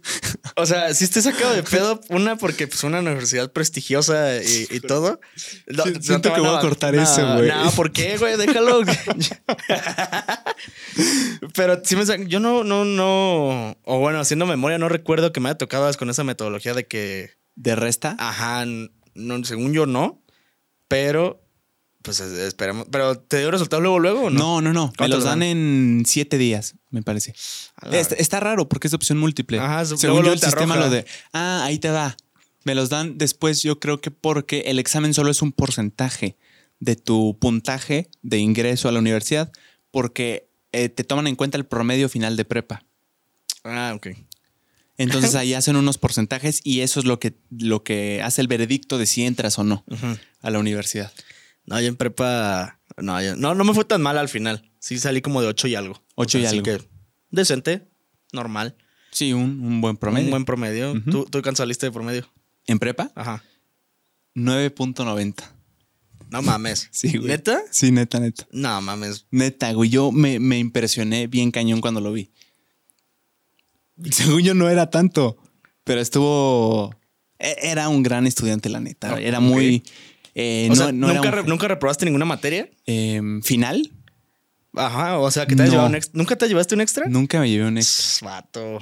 o 0.57 0.67
sea, 0.67 0.93
sí 0.95 1.05
estoy 1.05 1.23
sacado 1.23 1.55
de 1.55 1.63
pedo. 1.63 2.01
Una, 2.09 2.37
porque 2.37 2.67
pues 2.69 2.83
una 2.85 3.01
universidad 3.01 3.53
prestigiosa 3.53 4.37
y, 4.43 4.67
y 4.71 4.81
todo. 4.81 5.21
No, 5.67 5.85
Sí, 5.85 5.91
no 5.93 6.03
siento 6.03 6.33
que 6.33 6.41
voy 6.41 6.57
a 6.57 6.61
cortar 6.61 6.95
no, 6.95 7.03
eso, 7.03 7.35
güey. 7.35 7.49
No, 7.49 7.71
¿por 7.73 7.93
qué, 7.93 8.17
güey? 8.17 8.37
Déjalo. 8.37 8.83
Pero 11.55 11.81
sí 11.85 11.97
me 11.97 12.07
sa- 12.07 12.17
Yo 12.17 12.41
no, 12.41 12.65
no, 12.65 12.85
no. 12.85 13.77
O 13.85 13.99
bueno, 13.99 14.21
haciendo 14.21 14.47
memoria, 14.47 14.79
no 14.79 14.89
recuerdo 14.89 15.33
que 15.33 15.41
me 15.41 15.49
haya 15.49 15.59
tocado 15.59 15.93
con 15.97 16.11
esa 16.11 16.25
metodología 16.25 16.75
de 16.75 16.87
que. 16.87 17.37
De 17.57 17.75
resta, 17.75 18.15
Ajá, 18.21 18.65
no, 19.15 19.45
según 19.45 19.73
yo 19.73 19.87
no. 19.87 20.23
Pero. 20.87 21.45
Pues 22.09 22.21
es- 22.21 22.39
esperemos. 22.39 22.87
Pero 22.91 23.19
¿te 23.19 23.39
dio 23.39 23.51
resultado 23.51 23.81
luego, 23.83 23.99
luego 23.99 24.23
o 24.25 24.31
no? 24.31 24.39
no, 24.39 24.61
no, 24.61 24.73
no. 24.73 24.87
Me 24.89 24.93
¿Cuánto 24.97 25.17
los 25.17 25.25
lo 25.25 25.31
dan 25.31 25.41
dan? 25.41 25.49
en 25.49 26.03
siete 26.07 26.39
días, 26.39 26.75
me 26.91 27.03
parece. 27.03 27.35
La- 27.83 27.99
Está, 28.01 28.15
está 28.17 28.41
raro 28.41 28.69
porque 28.69 28.89
es 28.89 28.95
opción 28.95 29.19
múltiple. 29.19 29.59
Ajá, 29.59 29.85
Según 29.85 30.25
yo, 30.25 30.33
el 30.33 30.41
te 30.41 30.47
sistema 30.47 30.77
lo 30.77 30.89
de, 30.91 31.05
ah, 31.33 31.65
ahí 31.65 31.79
te 31.79 31.89
da. 31.89 32.17
Me 32.65 32.75
los 32.75 32.89
dan 32.91 33.19
después, 33.19 33.63
yo 33.63 33.79
creo 33.81 34.01
que 34.01 34.11
porque 34.11 34.61
el 34.67 34.79
examen 34.79 35.15
solo 35.15 35.31
es 35.31 35.43
un 35.43 35.53
porcentaje 35.53 36.37
de 36.81 36.97
tu 36.97 37.37
puntaje 37.41 38.09
de 38.23 38.39
ingreso 38.39 38.89
a 38.89 38.93
la 38.93 38.99
universidad, 38.99 39.51
porque 39.91 40.49
eh, 40.73 40.89
te 40.89 41.05
toman 41.05 41.27
en 41.27 41.37
cuenta 41.37 41.57
el 41.57 41.67
promedio 41.67 42.09
final 42.09 42.37
de 42.37 42.45
prepa. 42.45 42.85
Ah, 43.65 43.93
ok. 43.97 44.09
Entonces 44.97 45.35
ahí 45.35 45.55
hacen 45.55 45.77
unos 45.77 45.99
porcentajes 45.99 46.61
y 46.65 46.81
eso 46.81 47.01
es 47.01 47.07
lo 47.07 47.19
que, 47.21 47.35
lo 47.51 47.83
que 47.85 48.21
hace 48.23 48.41
el 48.41 48.49
veredicto 48.49 48.99
de 48.99 49.07
si 49.07 49.25
entras 49.25 49.59
o 49.59 49.65
no 49.65 49.85
a 50.41 50.51
la 50.51 50.59
universidad. 50.59 51.13
No, 51.69 51.81
yo 51.81 51.89
en 51.89 51.97
prepa. 51.97 52.81
No, 52.97 53.21
yo- 53.23 53.37
no, 53.37 53.55
no 53.55 53.65
me 53.65 53.75
fue 53.75 53.85
tan 53.85 54.03
mal 54.03 54.19
al 54.19 54.29
final. 54.29 54.71
Sí 54.81 54.99
salí 54.99 55.21
como 55.23 55.41
de 55.43 55.49
8 55.49 55.69
y 55.69 55.75
algo. 55.75 56.03
Ocho 56.15 56.39
y 56.39 56.45
así 56.47 56.57
algo. 56.59 56.65
que 56.65 56.89
decente, 57.31 57.89
normal. 58.33 58.77
Sí, 59.11 59.33
un, 59.33 59.61
un 59.61 59.81
buen 59.81 59.97
promedio. 59.97 60.27
Un 60.27 60.31
buen 60.31 60.45
promedio. 60.45 60.95
¿Tú, 61.11 61.25
¿Tú 61.31 61.39
de 61.87 61.93
promedio? 61.93 62.29
¿En 62.67 62.79
prepa? 62.79 63.11
Ajá. 63.15 63.43
9.90. 64.35 65.35
No 66.31 66.43
mames. 66.43 66.89
Sí, 66.93 67.17
güey. 67.17 67.29
¿Neta? 67.29 67.61
Sí, 67.71 67.91
neta, 67.91 68.21
neta. 68.21 68.47
No 68.53 68.81
mames. 68.83 69.27
Neta, 69.31 69.73
güey. 69.73 69.91
Yo 69.91 70.13
me, 70.13 70.39
me 70.39 70.59
impresioné 70.59 71.27
bien 71.27 71.51
cañón 71.51 71.81
cuando 71.81 72.01
lo 72.01 72.13
vi. 72.13 72.31
Según 74.11 74.43
yo 74.43 74.55
no 74.55 74.69
era 74.69 74.91
tanto, 74.91 75.37
pero 75.85 76.01
estuvo... 76.01 76.95
e- 77.39 77.57
Era 77.63 77.89
un 77.89 78.03
gran 78.03 78.27
estudiante, 78.27 78.69
la 78.69 78.81
neta. 78.81 79.19
Era 79.19 79.41
muy... 79.41 79.83
eh, 80.41 80.67
o 80.67 80.75
no, 80.75 80.77
sea, 80.77 80.93
no 80.93 81.09
¿nunca, 81.13 81.29
un- 81.29 81.35
re- 81.35 81.43
¿nunca 81.45 81.69
reprobaste 81.69 82.05
ninguna 82.05 82.25
materia? 82.25 82.71
em, 82.87 83.43
final. 83.43 83.91
Ajá. 84.75 85.19
O 85.19 85.31
sea, 85.31 85.47
que 85.47 85.57
te 85.57 85.65
No. 85.65 85.71
llevado 85.71 85.89
un 85.89 85.95
extra. 85.97 86.13
¿Nunca 86.17 86.37
te 86.37 86.47
llevaste 86.49 86.75
un 86.75 86.81
extra? 86.81 87.07
Nunca 87.09 87.41
me 87.41 87.51
llevé 87.51 87.67
un 87.67 87.77
ex. 87.79 87.87
Pss, 87.87 88.21
Vato. 88.23 88.79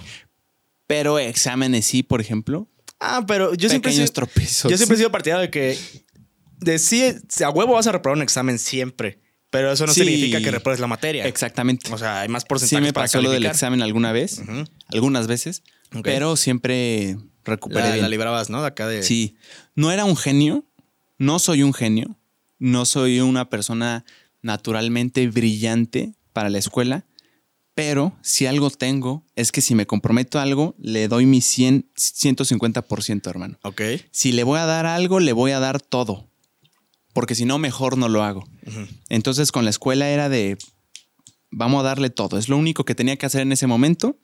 Pero 0.87 1.19
exámenes 1.19 1.87
sí, 1.87 2.03
por 2.03 2.21
ejemplo. 2.21 2.69
Ah, 3.01 3.25
pero 3.27 3.55
yo 3.55 3.69
siempre, 3.69 3.91
he 3.93 3.95
sido, 3.95 4.07
tropiezos. 4.09 4.71
yo 4.71 4.77
siempre 4.77 4.95
he 4.95 4.99
sido 4.99 5.11
partidario 5.11 5.43
de 5.43 5.51
que 5.51 5.79
de 6.61 6.79
sí, 6.79 7.03
a 7.45 7.51
huevo 7.51 7.75
vas 7.75 7.87
a 7.87 7.93
reprobar 7.93 8.17
un 8.17 8.23
examen 8.23 8.59
siempre. 8.59 9.21
Pero 9.51 9.71
eso 9.73 9.87
no 9.87 9.93
Sí. 9.95 10.01
significa 10.01 10.41
que 10.41 10.51
repruebes 10.51 10.81
la 10.81 10.87
materia. 10.87 11.25
Exactamente. 11.27 11.91
O 11.93 11.99
sea, 11.99 12.21
hay 12.23 12.29
más 12.29 12.43
Sí 12.43 12.49
porcentajes 12.49 12.83
me 12.89 12.93
pasó 12.93 13.23
lo 13.23 13.31
del 13.31 13.47
examen 13.47 13.81
alguna 13.81 14.13
vez, 14.13 14.43
algunas 14.89 15.27
veces, 15.29 15.63
pero 16.03 16.37
siempre 16.37 17.17
recuperé 17.45 17.81
La, 17.83 17.91
bien. 17.93 18.03
la 18.03 18.09
librabas, 18.09 18.51
¿no? 18.51 18.61
De 18.61 18.67
acá 18.69 18.87
de. 18.89 19.03
Sí, 19.03 19.37
no 19.75 19.93
era 19.93 20.05
un 20.05 20.17
genio, 20.17 20.65
no 21.19 21.39
soy 21.39 21.63
un 21.63 21.75
genio, 21.75 22.19
no 22.59 22.85
soy 22.85 23.21
una 23.21 23.49
persona 23.49 24.05
naturalmente 24.43 25.29
brillante 25.29 26.15
para 26.33 26.51
la 26.51 26.59
escuela, 26.59 27.07
pero 27.75 28.17
si 28.23 28.47
algo 28.47 28.71
tengo 28.71 29.25
es 29.35 29.53
que 29.53 29.61
si 29.61 29.75
me 29.75 29.87
comprometo 29.87 30.39
a 30.39 30.43
algo, 30.43 30.75
le 30.79 31.09
doy 31.09 31.27
mi 31.27 31.43
100, 31.43 31.91
150%, 31.95 33.29
hermano. 33.29 33.59
Ok. 33.63 33.83
Si 34.11 34.33
le 34.33 34.45
voy 34.45 34.59
a 34.59 34.65
dar 34.65 34.87
algo, 34.87 35.21
le 35.21 35.33
voy 35.33 35.51
a 35.51 35.61
dar 35.61 35.81
todo, 35.81 36.27
porque 37.13 37.35
si 37.35 37.45
no, 37.45 37.59
mejor 37.59 37.99
no 37.99 38.09
lo 38.09 38.23
hago. 38.23 38.49
Entonces 39.09 39.53
con 39.53 39.65
la 39.65 39.71
escuela 39.71 40.09
era 40.09 40.29
de, 40.29 40.57
vamos 41.51 41.81
a 41.81 41.83
darle 41.83 42.11
todo, 42.11 42.39
es 42.39 42.49
lo 42.49 42.57
único 42.57 42.85
que 42.85 42.95
tenía 42.95 43.17
que 43.17 43.27
hacer 43.27 43.43
en 43.43 43.53
ese 43.53 43.67
momento. 43.67 44.19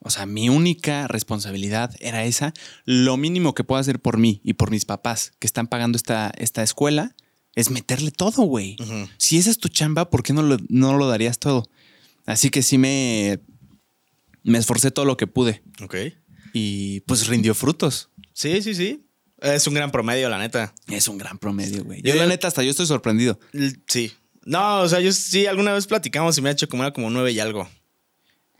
O 0.00 0.10
sea, 0.10 0.26
mi 0.26 0.48
única 0.48 1.08
responsabilidad 1.08 1.94
era 2.00 2.24
esa. 2.24 2.52
Lo 2.84 3.16
mínimo 3.16 3.54
que 3.54 3.64
puedo 3.64 3.80
hacer 3.80 3.98
por 4.00 4.18
mí 4.18 4.40
y 4.44 4.52
por 4.54 4.70
mis 4.70 4.84
papás 4.84 5.32
que 5.38 5.46
están 5.46 5.66
pagando 5.66 5.96
esta, 5.96 6.32
esta 6.38 6.62
escuela 6.62 7.16
es 7.54 7.70
meterle 7.70 8.10
todo, 8.10 8.42
güey. 8.42 8.76
Si 9.16 9.38
esa 9.38 9.50
es 9.50 9.58
tu 9.58 9.68
chamba, 9.68 10.10
¿por 10.10 10.22
qué 10.22 10.32
no 10.32 10.42
lo, 10.42 10.58
no 10.68 10.96
lo 10.98 11.08
darías 11.08 11.38
todo? 11.38 11.68
Así 12.26 12.50
que 12.50 12.62
sí 12.62 12.76
me, 12.78 13.40
me 14.42 14.58
esforcé 14.58 14.90
todo 14.90 15.04
lo 15.06 15.16
que 15.16 15.26
pude 15.26 15.62
Ok. 15.82 15.94
y 16.52 17.00
pues 17.00 17.26
rindió 17.26 17.54
frutos. 17.54 18.10
Sí, 18.32 18.62
sí, 18.62 18.74
sí. 18.74 19.02
Es 19.40 19.66
un 19.66 19.74
gran 19.74 19.90
promedio, 19.90 20.28
la 20.28 20.38
neta. 20.38 20.74
Es 20.88 21.08
un 21.08 21.18
gran 21.18 21.38
promedio, 21.38 21.84
güey. 21.84 22.02
Yo- 22.02 22.14
Yo, 22.14 22.20
la 22.20 22.26
neta, 22.26 22.48
hasta 22.48 22.62
yo 22.62 22.70
estoy 22.70 22.86
sorprendido. 22.86 23.38
Sí. 23.86 24.12
No, 24.44 24.80
o 24.80 24.88
sea, 24.88 25.00
yo 25.00 25.12
sí, 25.12 25.46
alguna 25.46 25.72
vez 25.72 25.86
platicamos 25.86 26.36
y 26.38 26.42
me 26.42 26.48
ha 26.48 26.52
hecho 26.52 26.68
como 26.68 26.82
era 26.84 26.92
como 26.92 27.10
nueve 27.10 27.32
y 27.32 27.40
algo. 27.40 27.68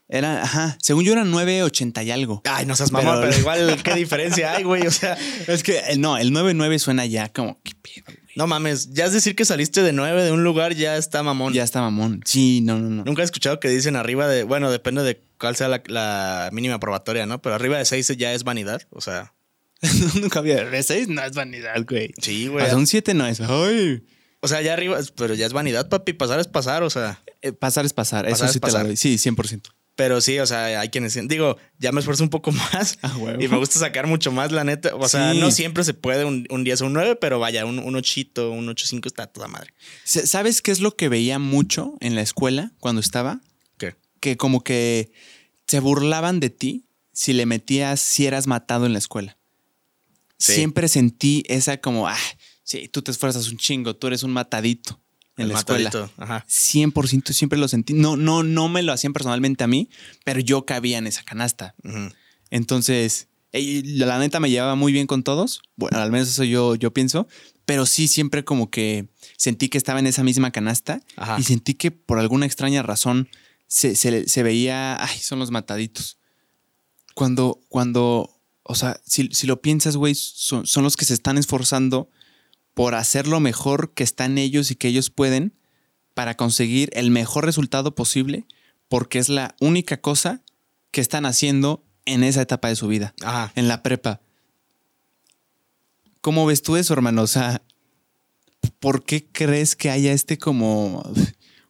Era, 0.09 0.43
ajá, 0.43 0.79
según 0.81 1.05
yo 1.05 1.13
eran 1.13 1.33
9.80 1.33 2.05
y 2.05 2.11
algo. 2.13 2.43
Ay, 2.45 2.65
no 2.67 2.77
seas 2.77 2.93
mamá, 2.93 3.17
Pero- 3.21 3.29
pero, 3.29 3.39
igual, 3.41 3.83
¿qué 3.83 3.95
diferencia 3.95 4.55
hay, 4.55 4.63
güey? 4.63 4.87
O 4.87 4.91
sea, 4.93 5.17
Es 5.49 5.63
que, 5.63 5.79
eh, 5.79 5.97
no, 5.99 6.17
el 6.17 6.31
9.9 6.33 6.79
suena 6.79 7.07
ya 7.07 7.29
como, 7.33 7.61
¿qué 7.63 7.73
pedo, 7.83 8.05
güey? 8.07 8.19
no 8.37 8.47
mames. 8.47 8.93
Ya 8.93 9.07
es 9.07 9.13
decir 9.15 9.35
que 9.35 9.45
saliste 9.47 9.83
de 9.83 9.93
nueve 9.95 10.23
de 10.23 10.31
un 10.31 10.45
lugar, 10.45 10.75
ya 10.75 10.97
está 10.99 11.23
mamón. 11.23 11.55
Ya 11.55 11.65
está 11.65 11.81
mamón. 11.81 12.21
Sí, 12.27 12.61
no, 12.61 12.79
no, 12.79 12.91
no. 12.91 13.03
Nunca 13.05 13.23
he 13.23 13.25
escuchado 13.25 13.59
que 13.61 13.69
dicen 13.71 13.97
arriba 13.97 14.29
de. 14.29 14.43
Bueno, 14.45 14.71
depende 14.71 15.03
de 15.03 15.23
cuál 15.39 15.57
sea 15.57 15.69
la, 15.69 15.83
la 15.87 16.51
mínima 16.53 16.79
probatoria, 16.79 17.25
¿no? 17.25 17.41
Pero 17.41 17.55
arriba 17.55 17.79
de 17.79 17.87
seis 17.87 18.07
ya 18.19 18.35
es 18.35 18.45
vanidad. 18.45 18.83
O 18.91 19.01
sea, 19.01 19.33
Nunca 20.21 20.39
había. 20.41 20.65
De 20.65 20.83
6 20.83 21.09
no 21.09 21.23
es 21.23 21.33
vanidad, 21.33 21.85
güey. 21.89 22.13
sí, 22.21 22.49
güey. 22.49 22.65
sea, 22.67 22.77
un 22.77 22.87
7 22.87 23.15
no 23.15 23.27
es. 23.27 23.41
Ay. 23.41 24.05
O 24.41 24.49
sea, 24.49 24.61
ya 24.63 24.73
arriba, 24.75 24.99
pero 25.17 25.35
ya 25.35 25.47
es 25.47 25.53
vanidad, 25.53 25.89
papi. 25.89 26.13
Pasar 26.13 26.39
es 26.41 26.47
pasar, 26.49 26.83
o 26.83 26.91
sea. 26.91 27.23
Eh, 27.43 27.53
pasar 27.53 27.85
es 27.87 27.93
pasar. 27.93 28.25
Pasar 28.25 28.35
Eso 28.35 28.45
es 28.47 28.53
sí 28.53 28.59
te 28.61 28.67
pasar. 28.67 28.83
lo 28.83 28.89
doy. 28.89 28.97
Sí, 28.97 29.17
100%. 29.17 29.63
Pero 29.97 30.21
sí, 30.21 30.39
o 30.39 30.47
sea, 30.47 30.79
hay 30.79 30.91
quienes 30.91 31.19
digo, 31.27 31.57
ya 31.79 31.91
me 31.91 32.01
esfuerzo 32.01 32.23
un 32.23 32.29
poco 32.29 32.53
más 32.73 32.99
Ah, 33.03 33.17
y 33.41 33.49
me 33.49 33.57
gusta 33.57 33.79
sacar 33.79 34.07
mucho 34.07 34.31
más, 34.31 34.53
la 34.53 34.63
neta. 34.63 34.95
O 34.95 35.09
sea, 35.09 35.33
no 35.33 35.51
siempre 35.51 35.85
se 35.85 35.95
puede 35.95 36.27
un, 36.27 36.47
un 36.51 36.65
10 36.65 36.83
o 36.83 36.87
un 36.87 36.93
9, 36.93 37.17
pero 37.17 37.39
vaya, 37.39 37.65
un, 37.65 37.79
un 37.79 37.97
8, 37.97 38.51
un 38.51 38.69
8.5 38.69 39.07
está 39.07 39.27
toda 39.27 39.49
madre. 39.49 39.73
¿Sabes 40.05 40.61
qué 40.61 40.71
es 40.71 40.81
lo 40.81 40.95
que 40.95 41.09
veía 41.09 41.39
mucho 41.39 41.95
en 42.01 42.15
la 42.15 42.21
escuela 42.21 42.73
cuando 42.79 43.01
estaba? 43.01 43.41
¿Qué? 43.79 43.97
Que 44.21 44.37
como 44.37 44.63
que 44.63 45.13
se 45.67 45.81
burlaban 45.81 46.41
de 46.41 46.51
ti 46.51 46.85
si 47.13 47.33
le 47.33 47.47
metías, 47.47 47.99
si 47.99 48.27
eras 48.27 48.47
matado 48.47 48.85
en 48.85 48.93
la 48.93 48.99
escuela. 48.99 49.39
Sí. 50.37 50.53
Siempre 50.53 50.89
sentí 50.89 51.43
esa 51.47 51.81
como, 51.81 52.07
ah, 52.07 52.19
sí, 52.63 52.89
tú 52.89 53.01
te 53.01 53.11
esfuerzas 53.11 53.49
un 53.49 53.57
chingo, 53.57 53.97
tú 53.97 54.09
eres 54.09 54.23
un 54.23 54.33
matadito 54.33 55.01
en 55.37 55.43
El 55.45 55.49
la 55.53 55.59
escuela. 55.59 55.91
matadito, 55.91 56.13
Ajá. 56.23 56.45
100% 56.49 57.33
siempre 57.33 57.59
lo 57.59 57.69
sentí. 57.69 57.93
No, 57.95 58.17
no, 58.17 58.43
no 58.43 58.69
me 58.69 58.83
lo 58.83 58.93
hacían 58.93 59.13
personalmente 59.13 59.65
a 59.65 59.67
mí, 59.67 59.89
pero 60.25 60.41
yo 60.41 60.65
cabía 60.67 60.99
en 60.99 61.07
esa 61.07 61.23
canasta. 61.25 61.75
Entonces, 62.51 63.29
eh, 63.53 63.83
la 63.85 64.19
neta 64.19 64.41
me 64.41 64.51
llevaba 64.51 64.75
muy 64.75 64.93
bien 64.93 65.07
con 65.07 65.23
todos. 65.23 65.63
Bueno, 65.77 65.99
al 65.99 66.11
menos 66.11 66.29
eso 66.29 66.45
yo, 66.45 66.75
yo 66.75 66.93
pienso. 66.93 67.27
Pero 67.65 67.85
sí, 67.87 68.07
siempre 68.09 68.45
como 68.45 68.71
que 68.71 69.09
sentí 69.37 69.69
que 69.69 69.79
estaba 69.79 69.99
en 69.99 70.07
esa 70.07 70.23
misma 70.23 70.53
canasta 70.53 71.01
Ajá. 71.17 71.37
y 71.39 71.43
sentí 71.43 71.75
que 71.75 71.91
por 71.91 72.19
alguna 72.19 72.47
extraña 72.47 72.83
razón 72.83 73.29
se, 73.67 73.97
se- 73.97 74.29
se 74.29 74.43
veía, 74.45 75.03
ay, 75.03 75.19
son 75.19 75.39
los 75.41 75.51
mataditos. 75.51 76.19
Cuando, 77.15 77.61
cuando, 77.69 78.39
o 78.63 78.75
sea, 78.75 79.01
si, 79.05 79.29
si 79.33 79.47
lo 79.47 79.61
piensas, 79.61 79.97
güey, 79.97 80.15
son, 80.15 80.67
son 80.67 80.85
los 80.85 80.97
que 80.97 81.05
se 81.05 81.15
están 81.15 81.39
esforzando 81.39 82.09
por 82.77 82.95
hacer 82.95 83.27
lo 83.27 83.41
mejor 83.41 83.95
que 83.95 84.05
está 84.05 84.27
en 84.27 84.37
ellos 84.37 84.71
y 84.71 84.77
que 84.77 84.89
ellos 84.89 85.09
pueden 85.09 85.55
para 86.13 86.37
conseguir 86.37 86.91
el 86.93 87.11
mejor 87.11 87.47
resultado 87.47 87.95
posible, 87.95 88.45
porque 88.89 89.19
es 89.19 89.31
la 89.31 89.57
única 89.61 89.97
cosa 89.97 90.43
que 90.91 91.01
están 91.01 91.25
haciendo 91.25 91.83
en 92.05 92.23
esa 92.23 92.43
etapa 92.43 92.69
de 92.69 92.77
su 92.77 92.87
vida, 92.87 93.15
Ajá. 93.23 93.51
en 93.57 93.67
la 93.67 93.83
prepa. 93.83 94.21
¿Cómo 96.21 96.45
ves 96.45 96.61
tú 96.61 96.77
eso, 96.77 96.93
hermano? 96.93 97.23
O 97.23 97.27
sea, 97.27 97.63
¿por 98.79 99.05
qué 99.05 99.27
crees 99.27 99.75
que 99.75 99.89
haya 99.89 100.13
este 100.13 100.37
como 100.37 101.03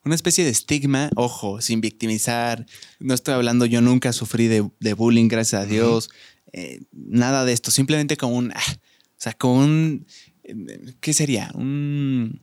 una 0.05 0.17
especie 0.17 0.43
de 0.43 0.51
estigma, 0.51 1.11
ojo, 1.15 1.61
sin 1.61 1.81
victimizar. 1.81 2.67
No 2.99 3.15
estoy 3.15 3.35
hablando, 3.35 3.65
yo 3.65 3.81
nunca 3.81 4.13
sufrí 4.13 4.49
de, 4.49 4.69
de 4.81 4.95
bullying, 4.95 5.29
gracias 5.29 5.63
a 5.63 5.67
Dios. 5.67 6.11
Eh, 6.53 6.81
nada 6.91 7.45
de 7.45 7.53
esto, 7.53 7.71
simplemente 7.71 8.17
como 8.17 8.37
un, 8.37 8.51
ah, 8.53 8.73
o 9.17 9.19
sea, 9.19 9.35
con 9.35 9.51
un, 9.53 10.07
¿qué 11.01 11.13
sería? 11.13 11.51
Un 11.55 12.41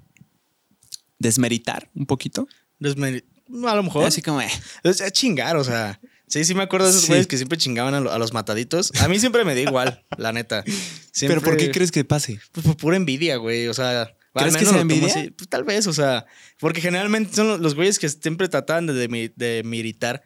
desmeritar 1.20 1.90
un 1.96 2.06
poquito. 2.06 2.48
Desmeri- 2.80 3.24
a 3.68 3.76
lo 3.76 3.84
mejor. 3.84 4.06
Así 4.06 4.22
como, 4.22 4.42
eh, 4.42 4.50
Es, 4.84 5.02
chingar, 5.14 5.58
o 5.58 5.64
sea. 5.64 6.00
Sí, 6.28 6.44
sí 6.46 6.56
me 6.56 6.64
acuerdo 6.64 6.86
de 6.88 6.92
esos 6.92 7.04
Sí. 7.04 7.08
güeyes 7.10 7.28
que 7.28 7.38
siempre 7.38 7.58
chingaban 7.58 7.94
a, 7.94 8.00
lo- 8.00 8.12
a 8.12 8.18
los 8.18 8.34
mataditos. 8.34 8.92
A 9.02 9.08
mí 9.08 9.20
siempre 9.20 9.46
me 9.46 9.54
da 9.54 9.62
igual, 9.62 10.04
la 10.18 10.32
neta. 10.32 10.64
Siempre- 11.12 11.40
pero 11.40 11.42
¿por 11.42 11.58
qué 11.58 11.70
crees 11.70 11.92
que 11.92 12.04
pase? 12.04 12.40
Pues 12.52 12.66
por 12.66 12.76
pura 12.78 12.98
envidia, 12.98 13.36
güey. 13.38 13.68
O 13.68 13.74
sea, 13.76 14.16
¿Crees 14.34 14.58
que 14.58 14.66
sea 14.66 14.80
envidia? 14.82 15.14
Pues 15.38 15.48
tal 15.48 15.64
vez, 15.64 15.86
o 15.86 15.94
sea. 15.94 16.26
Porque 16.60 16.82
generalmente 16.82 17.36
son 17.36 17.62
los- 17.62 17.76
güeyes 17.76 18.00
que 18.00 18.10
siempre 18.10 18.50
trataban 18.50 18.88
de, 18.88 19.32
de 19.36 19.62
militar 19.64 20.24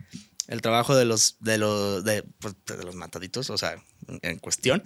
el 0.47 0.61
trabajo 0.61 0.95
de 0.95 1.03
los, 1.03 1.35
de 1.41 1.57
los, 1.57 2.05
de, 2.05 2.23
pues, 2.39 2.55
de 2.65 2.83
los 2.85 2.95
mataditos, 2.95 3.49
o 3.49 3.57
sea, 3.57 3.75
en, 4.22 4.39
cuestión. 4.39 4.84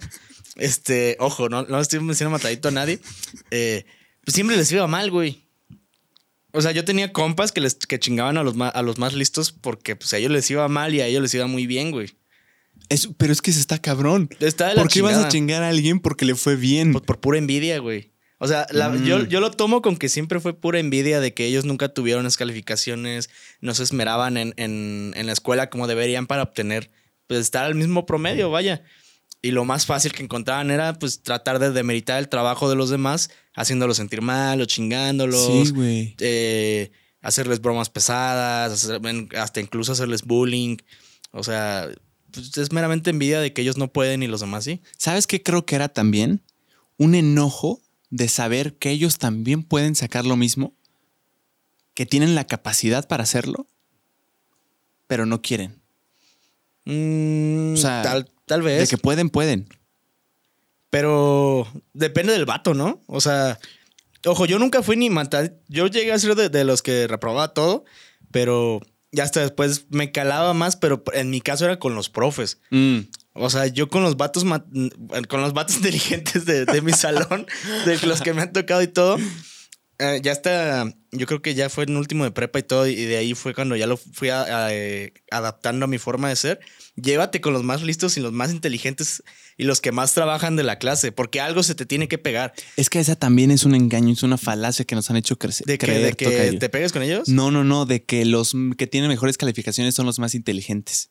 Este, 0.56 1.16
ojo, 1.20 1.48
no, 1.48 1.62
no 1.64 1.80
estoy 1.80 1.98
diciendo 2.06 2.30
matadito 2.30 2.68
a 2.68 2.72
nadie. 2.72 2.98
Eh, 3.50 3.84
pues 4.24 4.34
siempre 4.34 4.56
les 4.56 4.70
iba 4.72 4.86
mal, 4.86 5.10
güey. 5.10 5.42
O 6.52 6.60
sea, 6.60 6.72
yo 6.72 6.84
tenía 6.84 7.12
compas 7.12 7.50
que 7.52 7.60
les 7.62 7.74
que 7.74 7.98
chingaban 7.98 8.36
a 8.36 8.42
los, 8.42 8.54
ma- 8.56 8.68
a 8.68 8.82
los 8.82 8.98
más 8.98 9.14
listos 9.14 9.52
porque 9.52 9.96
pues 9.96 10.12
a 10.12 10.18
ellos 10.18 10.30
les 10.30 10.50
iba 10.50 10.68
mal 10.68 10.94
y 10.94 11.00
a 11.00 11.06
ellos 11.06 11.22
les 11.22 11.32
iba 11.34 11.46
muy 11.46 11.66
bien, 11.66 11.90
güey. 11.90 12.10
Es- 12.90 13.08
pero 13.16 13.32
es 13.32 13.40
que 13.40 13.52
se 13.52 13.60
está 13.60 13.80
cabrón. 13.80 14.28
Está 14.40 14.68
de 14.68 14.74
la 14.74 14.82
¿Por 14.82 14.90
qué 14.92 15.00
vas 15.00 15.12
a 15.12 15.14
chingada. 15.14 15.28
chingar 15.30 15.62
a 15.62 15.68
alguien 15.70 16.00
porque 16.00 16.26
le 16.26 16.34
fue 16.34 16.56
bien? 16.56 16.92
Por, 16.92 17.02
por 17.04 17.20
pura 17.20 17.38
envidia, 17.38 17.78
güey. 17.78 18.12
O 18.36 18.48
sea, 18.48 18.66
la- 18.70 18.90
Mm. 18.90 19.04
yo, 19.04 19.24
yo 19.26 19.40
lo 19.40 19.50
tomo 19.52 19.80
con 19.80 19.96
que 19.96 20.08
siempre 20.10 20.40
fue 20.40 20.52
pura 20.52 20.78
envidia 20.78 21.20
de 21.20 21.32
que 21.32 21.46
ellos 21.46 21.64
nunca 21.64 21.88
tuvieron 21.88 22.24
las 22.24 22.36
calificaciones, 22.36 23.30
no 23.60 23.72
se 23.74 23.84
esmeraban 23.84 24.36
en, 24.36 24.52
en- 24.58 25.14
en 25.16 25.26
la 25.26 25.32
escuela 25.32 25.70
como 25.70 25.86
deberían 25.86 26.26
para 26.26 26.42
obtener, 26.42 26.90
pues 27.28 27.40
estar 27.40 27.64
al 27.64 27.76
mismo 27.76 28.04
promedio, 28.04 28.50
vaya. 28.50 28.82
Y 29.44 29.50
lo 29.50 29.64
más 29.64 29.86
fácil 29.86 30.12
que 30.12 30.22
encontraban 30.22 30.70
era, 30.70 30.94
pues, 30.98 31.20
tratar 31.22 31.58
de 31.58 31.72
demeritar 31.72 32.18
el 32.20 32.28
trabajo 32.28 32.70
de 32.70 32.76
los 32.76 32.90
demás, 32.90 33.28
haciéndolos 33.54 33.96
sentir 33.96 34.22
mal 34.22 34.60
o 34.60 34.64
chingándolos. 34.66 35.66
Sí, 35.68 35.72
güey. 35.74 36.14
eh, 36.20 36.92
hacerles 37.22 37.60
bromas 37.60 37.90
pesadas, 37.90 38.72
hacer- 38.72 39.00
hasta 39.36 39.60
incluso 39.60 39.92
hacerles 39.92 40.22
bullying. 40.22 40.76
O 41.32 41.42
sea, 41.42 41.88
pues, 42.30 42.56
es 42.56 42.70
meramente 42.72 43.10
envidia 43.10 43.40
de 43.40 43.52
que 43.52 43.62
ellos 43.62 43.76
no 43.78 43.92
pueden 43.92 44.22
y 44.22 44.28
los 44.28 44.40
demás 44.40 44.62
sí. 44.64 44.80
¿Sabes 44.96 45.26
qué 45.26 45.42
creo 45.42 45.66
que 45.66 45.74
era 45.74 45.88
también? 45.88 46.42
Un 46.96 47.14
enojo 47.16 47.80
de 48.10 48.28
saber 48.28 48.76
que 48.76 48.90
ellos 48.90 49.18
también 49.18 49.64
pueden 49.64 49.96
sacar 49.96 50.24
lo 50.24 50.36
mismo, 50.36 50.72
que 51.94 52.06
tienen 52.06 52.34
la 52.36 52.46
capacidad 52.46 53.08
para 53.08 53.24
hacerlo, 53.24 53.66
pero 55.06 55.26
no 55.26 55.42
quieren. 55.42 55.81
Mm, 56.84 57.74
O 57.74 57.76
sea, 57.76 58.02
tal, 58.02 58.30
tal 58.46 58.60
De 58.62 58.66
vez. 58.66 58.90
que 58.90 58.98
pueden, 58.98 59.30
pueden. 59.30 59.68
Pero 60.90 61.66
depende 61.94 62.32
del 62.32 62.44
vato, 62.44 62.74
¿no? 62.74 63.00
O 63.06 63.20
sea, 63.20 63.58
ojo, 64.26 64.44
yo 64.46 64.58
nunca 64.58 64.82
fui 64.82 64.96
ni 64.96 65.08
matar. 65.10 65.54
Yo 65.68 65.86
llegué 65.86 66.12
a 66.12 66.18
ser 66.18 66.34
de, 66.34 66.48
de 66.50 66.64
los 66.64 66.82
que 66.82 67.06
reprobaba 67.06 67.54
todo, 67.54 67.84
pero 68.30 68.80
ya 69.10 69.24
hasta 69.24 69.40
después 69.40 69.86
me 69.90 70.12
calaba 70.12 70.52
más, 70.52 70.76
pero 70.76 71.02
en 71.14 71.30
mi 71.30 71.40
caso 71.40 71.64
era 71.64 71.78
con 71.78 71.94
los 71.94 72.10
profes. 72.10 72.58
Mm. 72.70 72.98
O 73.34 73.48
sea, 73.48 73.66
yo 73.68 73.88
con 73.88 74.02
los 74.02 74.18
vatos, 74.18 74.44
ma- 74.44 74.66
con 75.28 75.40
los 75.40 75.54
vatos 75.54 75.76
inteligentes 75.76 76.44
de, 76.44 76.66
de 76.66 76.82
mi 76.82 76.92
salón, 76.92 77.46
de 77.86 77.96
los 78.06 78.20
que 78.20 78.34
me 78.34 78.42
han 78.42 78.52
tocado 78.52 78.82
y 78.82 78.88
todo, 78.88 79.16
eh, 79.98 80.20
ya 80.22 80.32
está, 80.32 80.92
yo 81.12 81.26
creo 81.26 81.42
que 81.42 81.54
ya 81.54 81.68
fue 81.68 81.84
en 81.84 81.96
último 81.96 82.24
de 82.24 82.30
prepa 82.30 82.58
y 82.58 82.62
todo, 82.62 82.86
y 82.86 82.94
de 82.96 83.16
ahí 83.16 83.34
fue 83.34 83.54
cuando 83.54 83.76
ya 83.76 83.86
lo 83.86 83.96
fui 83.96 84.30
a- 84.30 84.66
a, 84.66 84.74
eh, 84.74 85.12
adaptando 85.30 85.84
a 85.84 85.88
mi 85.88 85.98
forma 85.98 86.28
de 86.28 86.36
ser. 86.36 86.60
Llévate 86.96 87.40
con 87.40 87.52
los 87.52 87.62
más 87.62 87.82
listos 87.82 88.16
y 88.16 88.20
los 88.20 88.32
más 88.32 88.50
inteligentes 88.50 89.22
y 89.56 89.64
los 89.64 89.80
que 89.80 89.92
más 89.92 90.12
trabajan 90.14 90.56
de 90.56 90.62
la 90.62 90.78
clase, 90.78 91.12
porque 91.12 91.40
algo 91.40 91.62
se 91.62 91.74
te 91.74 91.86
tiene 91.86 92.08
que 92.08 92.18
pegar. 92.18 92.52
Es 92.76 92.90
que 92.90 93.00
esa 93.00 93.16
también 93.16 93.50
es 93.50 93.64
un 93.64 93.74
engaño, 93.74 94.12
es 94.12 94.22
una 94.22 94.38
falacia 94.38 94.84
que 94.84 94.94
nos 94.94 95.08
han 95.10 95.16
hecho 95.16 95.38
crecer. 95.38 95.66
De 95.66 95.78
que, 95.78 95.86
creer, 95.86 96.02
de 96.02 96.12
que 96.14 96.52
te 96.58 96.68
pegues 96.68 96.92
con 96.92 97.02
ellos. 97.02 97.28
No, 97.28 97.50
no, 97.50 97.64
no, 97.64 97.86
de 97.86 98.02
que 98.04 98.24
los 98.24 98.54
que 98.76 98.86
tienen 98.86 99.08
mejores 99.08 99.38
calificaciones 99.38 99.94
son 99.94 100.06
los 100.06 100.18
más 100.18 100.34
inteligentes. 100.34 101.10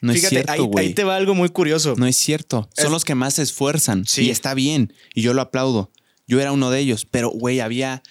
No 0.00 0.12
Fíjate, 0.14 0.40
es 0.40 0.48
ahí, 0.48 0.56
cierto, 0.56 0.64
güey. 0.72 0.86
ahí 0.86 0.94
te 0.94 1.04
va 1.04 1.16
algo 1.16 1.34
muy 1.34 1.50
curioso. 1.50 1.94
No 1.98 2.06
es 2.06 2.16
cierto. 2.16 2.70
Son 2.74 2.86
Es- 2.86 2.92
los 2.92 3.04
que 3.04 3.14
más 3.14 3.34
se 3.34 3.42
esfuerzan. 3.42 4.06
Sí. 4.06 4.22
Y 4.26 4.30
está 4.30 4.54
bien. 4.54 4.94
Y 5.14 5.20
yo 5.22 5.34
lo 5.34 5.42
aplaudo. 5.42 5.92
Yo 6.28 6.40
era 6.40 6.52
uno 6.52 6.70
de 6.70 6.78
ellos. 6.78 7.04
Pero, 7.04 7.30
güey, 7.30 7.58
había 7.58 8.02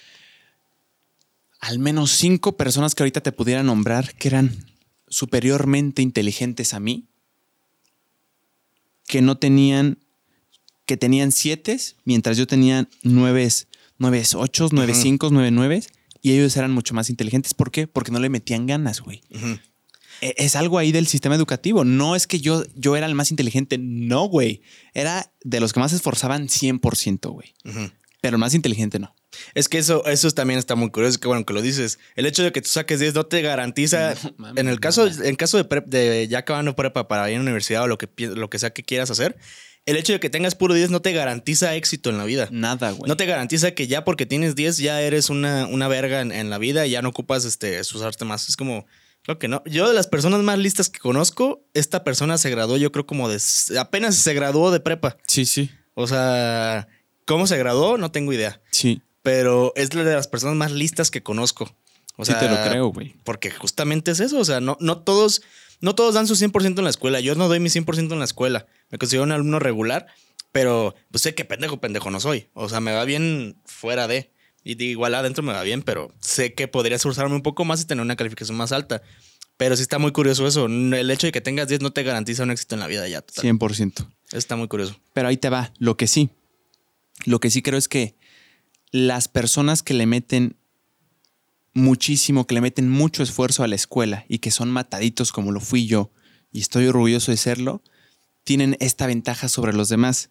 al 1.61 1.79
menos 1.79 2.11
cinco 2.11 2.57
personas 2.57 2.93
que 2.95 3.03
ahorita 3.03 3.21
te 3.21 3.31
pudiera 3.31 3.63
nombrar 3.63 4.13
que 4.15 4.27
eran 4.27 4.65
superiormente 5.07 6.01
inteligentes 6.01 6.73
a 6.73 6.79
mí. 6.81 7.05
Que 9.07 9.21
no 9.21 9.37
tenían, 9.37 9.99
que 10.85 10.97
tenían 10.97 11.31
siete, 11.31 11.77
mientras 12.03 12.35
yo 12.37 12.45
tenía 12.45 12.89
nueve, 13.03 13.47
nueve 13.97 14.23
ocho, 14.35 14.67
nueve 14.73 14.93
cinco, 15.01 15.29
nueve 15.31 15.51
nueve. 15.51 15.83
Y 16.21 16.31
ellos 16.33 16.57
eran 16.57 16.71
mucho 16.71 16.93
más 16.93 17.09
inteligentes. 17.09 17.53
¿Por 17.53 17.71
qué? 17.71 17.87
Porque 17.87 18.11
no 18.11 18.19
le 18.19 18.29
metían 18.29 18.65
ganas, 18.65 18.99
güey. 18.99 19.21
E- 20.19 20.33
es 20.37 20.55
algo 20.57 20.77
ahí 20.77 20.91
del 20.91 21.07
sistema 21.07 21.35
educativo. 21.35 21.85
No 21.85 22.15
es 22.15 22.27
que 22.27 22.39
yo, 22.41 22.63
yo 22.75 22.97
era 22.97 23.05
el 23.05 23.15
más 23.15 23.31
inteligente, 23.31 23.77
no, 23.77 24.25
güey. 24.25 24.61
Era 24.93 25.31
de 25.43 25.59
los 25.61 25.71
que 25.71 25.79
más 25.79 25.91
se 25.91 25.97
esforzaban 25.97 26.47
100%, 26.49 27.29
güey. 27.31 27.53
Ujú. 27.63 27.91
Pero 28.27 28.35
el 28.35 28.39
más 28.39 28.53
inteligente 28.53 28.99
no. 28.99 29.15
Es 29.53 29.69
que 29.69 29.77
eso, 29.77 30.05
eso 30.05 30.29
también 30.31 30.59
está 30.59 30.75
muy 30.75 30.89
curioso, 30.91 31.19
que 31.19 31.27
bueno 31.27 31.45
que 31.45 31.53
lo 31.53 31.61
dices. 31.61 31.97
El 32.15 32.25
hecho 32.25 32.43
de 32.43 32.51
que 32.51 32.61
tú 32.61 32.69
saques 32.69 32.99
10 32.99 33.13
no 33.13 33.25
te 33.25 33.41
garantiza, 33.41 34.15
No, 34.37 34.49
en 34.55 34.67
el 34.67 34.79
caso, 34.79 35.07
en 35.07 35.35
caso 35.35 35.57
de, 35.57 35.67
prep- 35.67 35.85
de 35.85 36.27
ya 36.29 36.39
acabando 36.39 36.75
prepa 36.75 37.07
para 37.07 37.29
ir 37.29 37.35
a 37.35 37.37
la 37.39 37.43
universidad 37.43 37.83
o 37.83 37.87
lo 37.87 37.97
que, 37.97 38.09
lo 38.27 38.49
que 38.49 38.59
sea 38.59 38.71
que 38.71 38.83
quieras 38.83 39.09
hacer, 39.11 39.37
el 39.85 39.95
hecho 39.95 40.11
de 40.11 40.19
que 40.19 40.29
tengas 40.29 40.55
puro 40.55 40.73
10 40.73 40.89
no 40.89 41.01
te 41.01 41.13
garantiza 41.13 41.73
éxito 41.75 42.09
en 42.09 42.17
la 42.17 42.25
vida. 42.25 42.49
Nada, 42.51 42.91
güey. 42.91 43.07
No 43.07 43.15
te 43.15 43.25
garantiza 43.25 43.71
que 43.71 43.87
ya 43.87 44.03
porque 44.03 44.25
tienes 44.25 44.55
10 44.55 44.77
ya 44.77 44.99
eres 45.01 45.29
una, 45.29 45.65
una 45.67 45.87
verga 45.87 46.19
en, 46.19 46.31
en 46.33 46.49
la 46.49 46.57
vida 46.57 46.85
y 46.85 46.91
ya 46.91 47.01
no 47.01 47.07
ocupas 47.09 47.45
este, 47.45 47.79
usarte 47.79 48.25
más. 48.25 48.49
Es 48.49 48.57
como, 48.57 48.85
creo 49.23 49.39
que 49.39 49.47
no. 49.47 49.63
Yo 49.65 49.87
de 49.87 49.93
las 49.93 50.07
personas 50.07 50.41
más 50.41 50.59
listas 50.59 50.89
que 50.89 50.99
conozco, 50.99 51.65
esta 51.73 52.03
persona 52.03 52.37
se 52.37 52.49
graduó, 52.49 52.75
yo 52.75 52.91
creo 52.91 53.05
como 53.07 53.29
de... 53.29 53.39
Apenas 53.79 54.15
se 54.17 54.33
graduó 54.33 54.71
de 54.71 54.81
prepa. 54.81 55.15
Sí, 55.25 55.45
sí. 55.45 55.69
O 55.93 56.05
sea, 56.05 56.87
¿cómo 57.27 57.45
se 57.45 57.57
graduó? 57.57 57.97
No 57.99 58.09
tengo 58.11 58.33
idea 58.33 58.59
Sí. 58.71 59.01
pero 59.21 59.73
es 59.75 59.89
de 59.91 60.03
las 60.03 60.27
personas 60.27 60.55
más 60.55 60.71
listas 60.71 61.11
que 61.11 61.21
conozco. 61.21 61.75
O 62.15 62.25
sí 62.25 62.33
te 62.39 62.49
lo 62.49 62.55
creo, 62.67 62.87
güey. 62.87 63.13
Porque 63.23 63.51
justamente 63.51 64.09
es 64.09 64.19
eso. 64.19 64.39
O 64.39 64.45
sea, 64.45 64.59
no, 64.59 64.75
no 64.79 64.97
todos, 65.03 65.43
no 65.81 65.93
todos 65.93 66.15
dan 66.15 66.25
su 66.25 66.35
100% 66.35 66.79
en 66.79 66.83
la 66.83 66.89
escuela. 66.89 67.19
Yo 67.19 67.35
no 67.35 67.47
doy 67.47 67.59
mi 67.59 67.69
100% 67.69 68.11
en 68.11 68.17
la 68.19 68.25
escuela. 68.25 68.65
Me 68.89 68.97
considero 68.97 69.23
un 69.23 69.31
alumno 69.31 69.59
regular, 69.59 70.07
pero 70.51 70.95
pues 71.11 71.21
sé 71.21 71.35
que 71.35 71.45
pendejo, 71.45 71.79
pendejo 71.79 72.09
no 72.09 72.19
soy. 72.19 72.47
O 72.53 72.69
sea, 72.69 72.79
me 72.79 72.91
va 72.93 73.05
bien 73.05 73.57
fuera 73.65 74.07
de. 74.07 74.31
Y 74.63 74.83
igual 74.83 75.13
adentro 75.13 75.43
me 75.43 75.53
va 75.53 75.61
bien, 75.61 75.83
pero 75.83 76.11
sé 76.19 76.53
que 76.55 76.67
podría 76.67 76.95
esforzarme 76.95 77.35
un 77.35 77.43
poco 77.43 77.63
más 77.65 77.81
y 77.81 77.85
tener 77.85 78.01
una 78.01 78.15
calificación 78.15 78.57
más 78.57 78.71
alta. 78.71 79.03
Pero 79.57 79.75
sí 79.75 79.81
está 79.83 79.99
muy 79.99 80.11
curioso 80.11 80.47
eso. 80.47 80.65
El 80.65 81.11
hecho 81.11 81.27
de 81.27 81.31
que 81.31 81.41
tengas 81.41 81.67
10 81.67 81.81
no 81.81 81.91
te 81.93 82.01
garantiza 82.03 82.43
un 82.43 82.51
éxito 82.51 82.75
en 82.75 82.79
la 82.79 82.87
vida 82.87 83.07
ya. 83.07 83.21
Total. 83.21 83.43
100%. 83.45 84.07
Está 84.31 84.55
muy 84.55 84.67
curioso. 84.67 84.95
Pero 85.13 85.27
ahí 85.27 85.37
te 85.37 85.49
va. 85.49 85.71
Lo 85.77 85.97
que 85.97 86.07
sí. 86.07 86.29
Lo 87.25 87.39
que 87.39 87.49
sí 87.51 87.61
creo 87.61 87.77
es 87.77 87.87
que 87.87 88.15
las 88.91 89.27
personas 89.27 89.83
que 89.83 89.93
le 89.93 90.05
meten 90.05 90.55
muchísimo, 91.73 92.47
que 92.47 92.55
le 92.55 92.61
meten 92.61 92.89
mucho 92.89 93.23
esfuerzo 93.23 93.63
a 93.63 93.67
la 93.67 93.75
escuela 93.75 94.25
y 94.27 94.39
que 94.39 94.51
son 94.51 94.71
mataditos 94.71 95.31
como 95.31 95.51
lo 95.51 95.59
fui 95.59 95.85
yo, 95.85 96.11
y 96.51 96.59
estoy 96.59 96.87
orgulloso 96.87 97.31
de 97.31 97.37
serlo, 97.37 97.83
tienen 98.43 98.77
esta 98.79 99.05
ventaja 99.05 99.49
sobre 99.49 99.73
los 99.73 99.89
demás. 99.89 100.29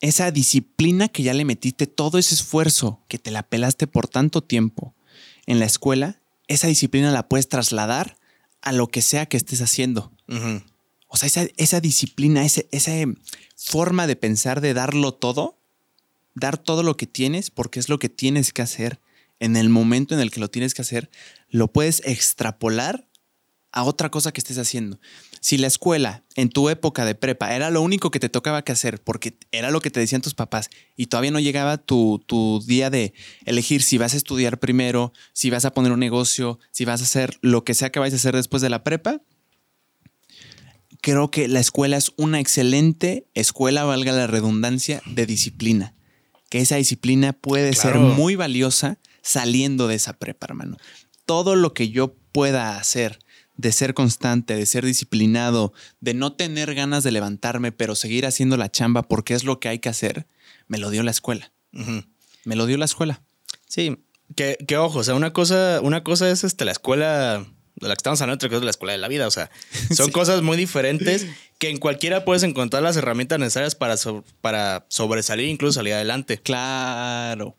Esa 0.00 0.30
disciplina 0.30 1.08
que 1.08 1.22
ya 1.22 1.32
le 1.32 1.44
metiste, 1.44 1.86
todo 1.86 2.18
ese 2.18 2.34
esfuerzo 2.34 3.02
que 3.08 3.18
te 3.18 3.30
la 3.30 3.44
pelaste 3.44 3.86
por 3.86 4.08
tanto 4.08 4.42
tiempo 4.42 4.94
en 5.46 5.60
la 5.60 5.64
escuela, 5.66 6.20
esa 6.48 6.66
disciplina 6.66 7.12
la 7.12 7.28
puedes 7.28 7.48
trasladar 7.48 8.18
a 8.60 8.72
lo 8.72 8.88
que 8.88 9.00
sea 9.02 9.26
que 9.26 9.36
estés 9.36 9.62
haciendo. 9.62 10.12
O 11.06 11.16
sea, 11.16 11.28
esa, 11.28 11.46
esa 11.56 11.80
disciplina, 11.80 12.44
ese- 12.44 12.68
esa 12.72 12.92
forma 13.56 14.06
de 14.06 14.16
pensar 14.16 14.60
de 14.60 14.74
darlo 14.74 15.14
todo, 15.14 15.60
dar 16.34 16.58
todo 16.58 16.82
lo 16.82 16.96
que 16.96 17.06
tienes 17.06 17.50
porque 17.50 17.80
es 17.80 17.88
lo 17.88 17.98
que 17.98 18.08
tienes 18.08 18.52
que 18.52 18.62
hacer 18.62 19.00
en 19.40 19.56
el 19.56 19.68
momento 19.68 20.14
en 20.14 20.20
el 20.20 20.30
que 20.30 20.40
lo 20.40 20.48
tienes 20.48 20.74
que 20.74 20.82
hacer, 20.82 21.10
lo 21.48 21.72
puedes 21.72 22.02
extrapolar 22.04 23.08
a 23.72 23.82
otra 23.82 24.08
cosa 24.08 24.32
que 24.32 24.40
estés 24.40 24.58
haciendo. 24.58 25.00
Si 25.40 25.58
la 25.58 25.66
escuela 25.66 26.22
en 26.36 26.48
tu 26.48 26.70
época 26.70 27.04
de 27.04 27.16
prepa 27.16 27.54
era 27.54 27.70
lo 27.70 27.82
único 27.82 28.12
que 28.12 28.20
te 28.20 28.28
tocaba 28.28 28.62
que 28.62 28.70
hacer 28.70 29.02
porque 29.02 29.36
era 29.50 29.72
lo 29.72 29.80
que 29.80 29.90
te 29.90 29.98
decían 29.98 30.22
tus 30.22 30.34
papás 30.34 30.70
y 30.96 31.06
todavía 31.06 31.32
no 31.32 31.40
llegaba 31.40 31.76
tu, 31.76 32.22
tu 32.24 32.62
día 32.64 32.88
de 32.88 33.14
elegir 33.44 33.82
si 33.82 33.98
vas 33.98 34.14
a 34.14 34.16
estudiar 34.16 34.60
primero, 34.60 35.12
si 35.32 35.50
vas 35.50 35.64
a 35.64 35.74
poner 35.74 35.90
un 35.90 36.00
negocio, 36.00 36.60
si 36.70 36.84
vas 36.84 37.00
a 37.00 37.04
hacer 37.04 37.36
lo 37.42 37.64
que 37.64 37.74
sea 37.74 37.90
que 37.90 37.98
vayas 37.98 38.14
a 38.14 38.16
hacer 38.16 38.36
después 38.36 38.62
de 38.62 38.70
la 38.70 38.84
prepa, 38.84 39.20
creo 41.00 41.30
que 41.30 41.48
la 41.48 41.60
escuela 41.60 41.96
es 41.96 42.12
una 42.16 42.38
excelente 42.38 43.26
escuela, 43.34 43.84
valga 43.84 44.12
la 44.12 44.28
redundancia, 44.28 45.02
de 45.04 45.26
disciplina. 45.26 45.93
Que 46.54 46.60
esa 46.60 46.76
disciplina 46.76 47.32
puede 47.32 47.72
ser 47.72 47.96
muy 47.96 48.36
valiosa 48.36 49.00
saliendo 49.22 49.88
de 49.88 49.96
esa 49.96 50.12
prepa, 50.12 50.46
hermano. 50.46 50.76
todo 51.26 51.56
lo 51.56 51.74
que 51.74 51.88
yo 51.88 52.14
pueda 52.30 52.76
hacer 52.76 53.18
de 53.56 53.72
ser 53.72 53.92
constante, 53.92 54.54
de 54.54 54.64
ser 54.64 54.84
disciplinado, 54.86 55.72
de 55.98 56.14
no 56.14 56.34
tener 56.34 56.76
ganas 56.76 57.02
de 57.02 57.10
levantarme, 57.10 57.72
pero 57.72 57.96
seguir 57.96 58.24
haciendo 58.24 58.56
la 58.56 58.70
chamba 58.70 59.02
porque 59.02 59.34
es 59.34 59.42
lo 59.42 59.58
que 59.58 59.68
hay 59.68 59.80
que 59.80 59.88
hacer, 59.88 60.28
me 60.68 60.78
lo 60.78 60.90
dio 60.90 61.02
la 61.02 61.10
escuela. 61.10 61.50
Me 61.72 62.54
lo 62.54 62.66
dio 62.66 62.78
la 62.78 62.84
escuela. 62.84 63.24
Sí, 63.66 64.04
que, 64.36 64.56
que, 64.64 64.76
ojo, 64.76 65.00
o 65.00 65.02
sea, 65.02 65.16
una 65.16 65.32
cosa, 65.32 65.80
una 65.82 66.04
cosa 66.04 66.30
es 66.30 66.44
este, 66.44 66.64
la 66.64 66.70
escuela 66.70 67.44
de 67.76 67.88
la 67.88 67.94
que 67.94 67.98
estamos 67.98 68.20
hablando, 68.20 68.36
otra 68.36 68.48
cosa 68.48 68.58
es 68.58 68.64
la 68.64 68.70
escuela 68.70 68.92
de 68.92 68.98
la 68.98 69.08
vida. 69.08 69.26
O 69.26 69.30
sea, 69.30 69.50
son 69.94 70.10
cosas 70.10 70.42
muy 70.42 70.56
diferentes 70.56 71.26
que 71.58 71.70
en 71.70 71.78
cualquiera 71.78 72.24
puedes 72.24 72.42
encontrar 72.42 72.82
las 72.82 72.96
herramientas 72.96 73.38
necesarias 73.38 73.74
para, 73.74 73.96
para 74.40 74.86
sobresalir, 74.88 75.48
incluso 75.48 75.74
salir 75.74 75.94
adelante. 75.94 76.38
Claro. 76.38 77.56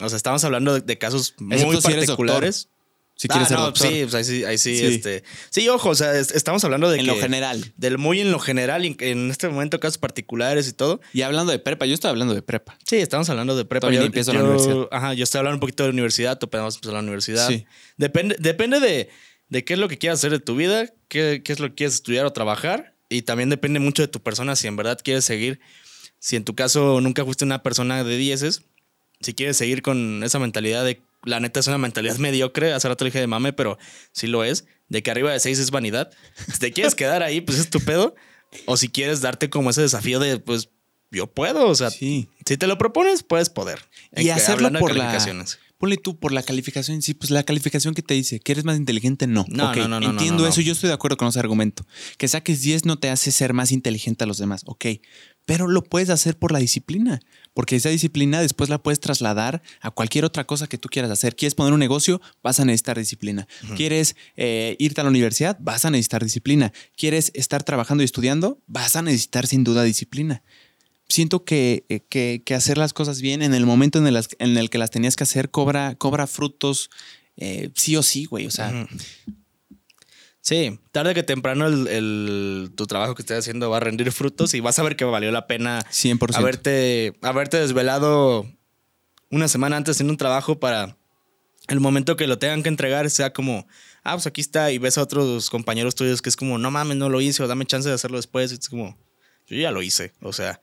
O 0.00 0.08
sea, 0.08 0.16
estamos 0.16 0.44
hablando 0.44 0.80
de, 0.80 0.98
casos 0.98 1.34
muy 1.38 1.80
particulares. 1.80 2.68
Si 3.16 3.28
quieres 3.28 3.52
ah, 3.52 3.72
ser 3.74 3.90
Sí, 3.90 4.02
pues 4.02 4.14
ahí 4.14 4.24
sí, 4.24 4.44
ahí 4.44 4.58
sí, 4.58 4.84
este. 4.84 5.22
Sí, 5.50 5.68
ojo, 5.68 5.90
o 5.90 5.94
sea, 5.94 6.18
estamos 6.18 6.64
hablando 6.64 6.90
de. 6.90 6.98
En 6.98 7.06
lo 7.06 7.16
general. 7.16 7.72
Del 7.76 7.96
muy 7.96 8.20
en 8.20 8.32
lo 8.32 8.40
general, 8.40 8.84
en 8.84 9.30
este 9.30 9.48
momento, 9.48 9.78
casos 9.78 9.98
particulares 9.98 10.66
y 10.68 10.72
todo. 10.72 11.00
Y 11.12 11.22
hablando 11.22 11.52
de 11.52 11.60
prepa, 11.60 11.86
yo 11.86 11.94
estoy 11.94 12.10
hablando 12.10 12.34
de 12.34 12.42
prepa. 12.42 12.76
Sí, 12.84 12.96
estamos 12.96 13.30
hablando 13.30 13.56
de 13.56 13.64
prepa. 13.64 13.90
Yo 13.92 14.02
empiezo 14.02 14.32
la 14.32 14.42
universidad. 14.42 14.88
Ajá, 14.90 15.14
yo 15.14 15.22
estoy 15.22 15.38
hablando 15.38 15.56
un 15.56 15.60
poquito 15.60 15.84
de 15.84 15.90
universidad, 15.90 16.38
tú 16.38 16.50
podemos 16.50 16.74
empezar 16.74 16.94
la 16.94 17.00
universidad. 17.00 17.46
Sí. 17.46 17.64
Depende, 17.96 18.34
depende 18.40 18.80
de, 18.80 19.10
de 19.54 19.64
qué 19.64 19.74
es 19.74 19.78
lo 19.78 19.86
que 19.88 19.98
quieras 19.98 20.18
hacer 20.18 20.32
de 20.32 20.40
tu 20.40 20.56
vida, 20.56 20.92
qué, 21.06 21.42
qué 21.44 21.52
es 21.52 21.60
lo 21.60 21.68
que 21.68 21.76
quieres 21.76 21.94
estudiar 21.94 22.26
o 22.26 22.32
trabajar. 22.32 22.96
Y 23.08 23.22
también 23.22 23.50
depende 23.50 23.78
mucho 23.78 24.02
de 24.02 24.08
tu 24.08 24.20
persona, 24.20 24.56
si 24.56 24.66
en 24.66 24.74
verdad 24.74 24.98
quieres 25.00 25.24
seguir. 25.24 25.60
Si 26.18 26.34
en 26.34 26.44
tu 26.44 26.56
caso 26.56 27.00
nunca 27.00 27.24
fuiste 27.24 27.44
una 27.44 27.62
persona 27.62 28.02
de 28.02 28.16
dieces, 28.16 28.62
si 29.20 29.32
quieres 29.32 29.56
seguir 29.56 29.80
con 29.80 30.24
esa 30.24 30.40
mentalidad 30.40 30.84
de 30.84 31.00
la 31.22 31.38
neta 31.38 31.60
es 31.60 31.68
una 31.68 31.78
mentalidad 31.78 32.16
mediocre. 32.18 32.72
Hace 32.72 32.88
rato 32.88 33.04
dije 33.04 33.20
de 33.20 33.28
mame, 33.28 33.52
pero 33.52 33.78
sí 34.10 34.26
lo 34.26 34.42
es. 34.42 34.66
De 34.88 35.04
que 35.04 35.12
arriba 35.12 35.30
de 35.30 35.38
seis 35.38 35.60
es 35.60 35.70
vanidad. 35.70 36.10
Si 36.52 36.58
te 36.58 36.72
quieres 36.72 36.96
quedar 36.96 37.22
ahí, 37.22 37.40
pues 37.40 37.60
es 37.60 37.70
tu 37.70 37.78
pedo. 37.78 38.16
O 38.66 38.76
si 38.76 38.88
quieres 38.88 39.20
darte 39.20 39.50
como 39.50 39.70
ese 39.70 39.82
desafío 39.82 40.18
de, 40.18 40.40
pues, 40.40 40.68
yo 41.12 41.28
puedo. 41.28 41.68
O 41.68 41.76
sea, 41.76 41.90
si 41.90 42.26
te 42.44 42.66
lo 42.66 42.76
propones, 42.76 43.22
puedes 43.22 43.50
poder. 43.50 43.78
Y 44.16 44.30
hacerlo 44.30 44.72
por 44.80 44.96
la, 44.96 45.16
ponle 45.84 45.98
tú 45.98 46.18
por 46.18 46.32
la 46.32 46.42
calificación. 46.42 47.02
Sí, 47.02 47.12
pues 47.12 47.30
la 47.30 47.42
calificación 47.42 47.92
que 47.92 48.00
te 48.00 48.14
dice 48.14 48.40
que 48.40 48.52
eres 48.52 48.64
más 48.64 48.78
inteligente, 48.78 49.26
no. 49.26 49.44
No, 49.50 49.74
no, 49.74 49.86
no, 49.86 50.00
no, 50.00 50.10
Entiendo 50.12 50.46
eso, 50.46 50.62
yo 50.62 50.72
estoy 50.72 50.88
de 50.88 50.94
acuerdo 50.94 51.18
con 51.18 51.28
ese 51.28 51.38
argumento. 51.38 51.86
Que 52.16 52.26
saques 52.26 52.62
10 52.62 52.86
no 52.86 52.98
te 52.98 53.10
hace 53.10 53.30
ser 53.30 53.52
más 53.52 53.70
inteligente 53.70 54.24
a 54.24 54.26
los 54.26 54.38
demás, 54.38 54.62
ok. 54.64 54.86
Pero 55.44 55.68
lo 55.68 55.84
puedes 55.84 56.08
hacer 56.08 56.38
por 56.38 56.52
la 56.52 56.58
disciplina, 56.58 57.20
porque 57.52 57.76
esa 57.76 57.90
disciplina 57.90 58.40
después 58.40 58.70
la 58.70 58.82
puedes 58.82 58.98
trasladar 58.98 59.62
a 59.82 59.90
cualquier 59.90 60.24
otra 60.24 60.46
cosa 60.46 60.68
que 60.68 60.78
tú 60.78 60.88
quieras 60.88 61.10
hacer. 61.10 61.36
¿Quieres 61.36 61.54
poner 61.54 61.74
un 61.74 61.80
negocio? 61.80 62.22
Vas 62.42 62.60
a 62.60 62.64
necesitar 62.64 62.98
disciplina. 62.98 63.46
¿Quieres 63.76 64.16
eh, 64.36 64.76
irte 64.78 65.02
a 65.02 65.04
la 65.04 65.10
universidad? 65.10 65.58
Vas 65.60 65.84
a 65.84 65.90
necesitar 65.90 66.24
disciplina. 66.24 66.72
¿Quieres 66.96 67.30
estar 67.34 67.62
trabajando 67.62 68.02
y 68.02 68.06
estudiando? 68.06 68.62
Vas 68.66 68.96
a 68.96 69.02
necesitar 69.02 69.46
sin 69.46 69.64
duda 69.64 69.82
disciplina 69.82 70.42
siento 71.08 71.44
que, 71.44 71.84
eh, 71.88 72.00
que, 72.08 72.42
que, 72.44 72.54
hacer 72.54 72.78
las 72.78 72.92
cosas 72.92 73.20
bien 73.20 73.42
en 73.42 73.54
el 73.54 73.66
momento 73.66 73.98
en 73.98 74.06
el, 74.06 74.20
en 74.38 74.56
el 74.56 74.70
que 74.70 74.78
las 74.78 74.90
tenías 74.90 75.16
que 75.16 75.24
hacer 75.24 75.50
cobra, 75.50 75.94
cobra 75.96 76.26
frutos 76.26 76.90
eh, 77.36 77.70
sí 77.74 77.96
o 77.96 78.02
sí, 78.02 78.26
güey. 78.26 78.46
O 78.46 78.50
sea. 78.50 78.86
Sí, 80.40 80.78
tarde 80.92 81.14
que 81.14 81.22
temprano 81.22 81.66
el, 81.66 82.70
tu 82.76 82.86
trabajo 82.86 83.14
que 83.14 83.22
estés 83.22 83.38
haciendo 83.38 83.70
va 83.70 83.78
a 83.78 83.80
rendir 83.80 84.12
frutos 84.12 84.52
y 84.52 84.60
vas 84.60 84.78
a 84.78 84.82
ver 84.82 84.94
que 84.94 85.06
valió 85.06 85.32
la 85.32 85.46
pena 85.46 85.80
100%. 85.90 86.36
Haberte, 86.36 87.14
haberte 87.22 87.56
desvelado 87.58 88.46
una 89.30 89.48
semana 89.48 89.78
antes 89.78 90.02
en 90.02 90.10
un 90.10 90.18
trabajo 90.18 90.60
para 90.60 90.98
el 91.68 91.80
momento 91.80 92.16
que 92.16 92.26
lo 92.26 92.38
tengan 92.38 92.62
que 92.62 92.68
entregar 92.68 93.08
sea 93.08 93.32
como, 93.32 93.66
ah, 94.02 94.12
pues 94.12 94.26
aquí 94.26 94.42
está 94.42 94.70
y 94.70 94.76
ves 94.76 94.98
a 94.98 95.02
otros 95.02 95.48
compañeros 95.48 95.94
tuyos 95.94 96.20
que 96.20 96.28
es 96.28 96.36
como, 96.36 96.58
no 96.58 96.70
mames, 96.70 96.98
no 96.98 97.08
lo 97.08 97.22
hice 97.22 97.42
o 97.42 97.48
dame 97.48 97.64
chance 97.64 97.88
de 97.88 97.94
hacerlo 97.94 98.18
después. 98.18 98.52
Y 98.52 98.56
es 98.56 98.68
como, 98.68 98.98
yo 99.46 99.56
ya 99.56 99.70
lo 99.70 99.80
hice. 99.80 100.12
O 100.20 100.34
sea, 100.34 100.60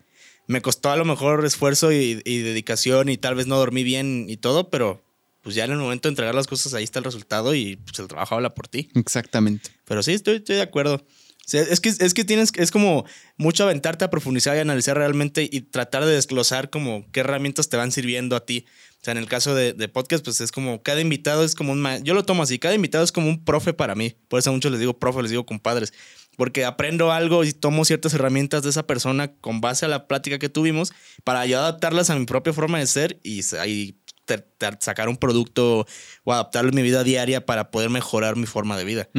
me 0.51 0.61
costó 0.61 0.91
a 0.91 0.97
lo 0.97 1.05
mejor 1.05 1.45
esfuerzo 1.45 1.91
y, 1.91 2.15
dedicación 2.15 3.09
y 3.09 3.17
tal 3.17 3.35
vez 3.35 3.47
no 3.47 3.57
dormí 3.57 3.83
bien 3.83 4.25
y 4.27 4.37
todo, 4.37 4.69
pero 4.69 5.01
pues 5.41 5.55
ya 5.55 5.65
en 5.65 5.71
el 5.71 5.77
momento 5.77 6.07
de 6.07 6.11
entregar 6.11 6.35
las 6.35 6.45
cosas 6.45 6.73
ahí 6.73 6.83
está 6.83 6.99
el 6.99 7.05
resultado 7.05 7.55
y 7.55 7.77
pues 7.77 7.97
el 7.99 8.07
trabajo 8.07 8.35
habla 8.35 8.53
por 8.53 8.67
ti. 8.67 8.89
Exactamente. 8.93 9.71
Pero 9.85 10.03
sí, 10.03 10.13
estoy, 10.13 10.39
de 10.39 10.61
acuerdo. 10.61 11.03
es, 11.51 11.79
que, 11.79 11.89
es 11.89 12.13
que 12.13 12.25
tienes, 12.25 12.51
es 12.55 12.69
como 12.69 13.05
mucho 13.37 13.63
aventarte 13.63 14.05
a 14.05 14.09
profundizar 14.09 14.55
y 14.57 14.59
analizar 14.59 14.97
realmente 14.97 15.49
y 15.49 15.61
tratar 15.61 16.05
de 16.05 16.13
desglosar 16.13 16.69
como 16.69 17.09
qué 17.11 17.21
herramientas 17.21 17.69
te 17.69 17.77
van 17.77 17.91
sirviendo 17.91 18.35
a 18.35 18.45
ti. 18.45 18.65
O 19.01 19.03
sea, 19.03 19.13
en 19.13 19.17
el 19.17 19.27
caso 19.27 19.55
de, 19.55 19.73
de, 19.73 19.87
podcast, 19.87 20.23
pues 20.23 20.41
es 20.41 20.51
como 20.51 20.83
cada 20.83 21.01
invitado 21.01 21.43
es 21.43 21.55
como 21.55 21.71
un. 21.71 22.03
Yo 22.03 22.13
lo 22.13 22.23
tomo 22.23 22.43
así, 22.43 22.59
cada 22.59 22.75
invitado 22.75 23.03
es 23.03 23.11
como 23.11 23.29
un 23.29 23.43
profe 23.43 23.73
para 23.73 23.95
mí. 23.95 24.15
Por 24.27 24.39
eso 24.39 24.51
a 24.51 24.53
muchos 24.53 24.71
les 24.71 24.79
digo 24.79 24.99
profe, 24.99 25.21
les 25.23 25.31
digo 25.31 25.45
compadres 25.45 25.91
porque 26.37 26.65
aprendo 26.65 27.11
algo 27.11 27.43
y 27.43 27.53
tomo 27.53 27.85
ciertas 27.85 28.13
herramientas 28.13 28.63
de 28.63 28.69
esa 28.69 28.87
persona 28.87 29.33
con 29.33 29.61
base 29.61 29.85
a 29.85 29.89
la 29.89 30.07
plática 30.07 30.39
que 30.39 30.49
tuvimos 30.49 30.93
para 31.23 31.45
yo 31.45 31.59
adaptarlas 31.59 32.09
a 32.09 32.15
mi 32.15 32.25
propia 32.25 32.53
forma 32.53 32.79
de 32.79 32.87
ser 32.87 33.19
y, 33.23 33.43
sacar 34.79 35.09
un 35.09 35.17
producto 35.17 35.85
o 36.23 36.33
adaptarlo 36.33 36.69
en 36.69 36.75
mi 36.75 36.81
vida 36.81 37.03
diaria 37.03 37.45
para 37.45 37.69
poder 37.69 37.89
mejorar 37.89 38.37
mi 38.37 38.45
forma 38.45 38.77
de 38.77 38.85
vida. 38.85 39.09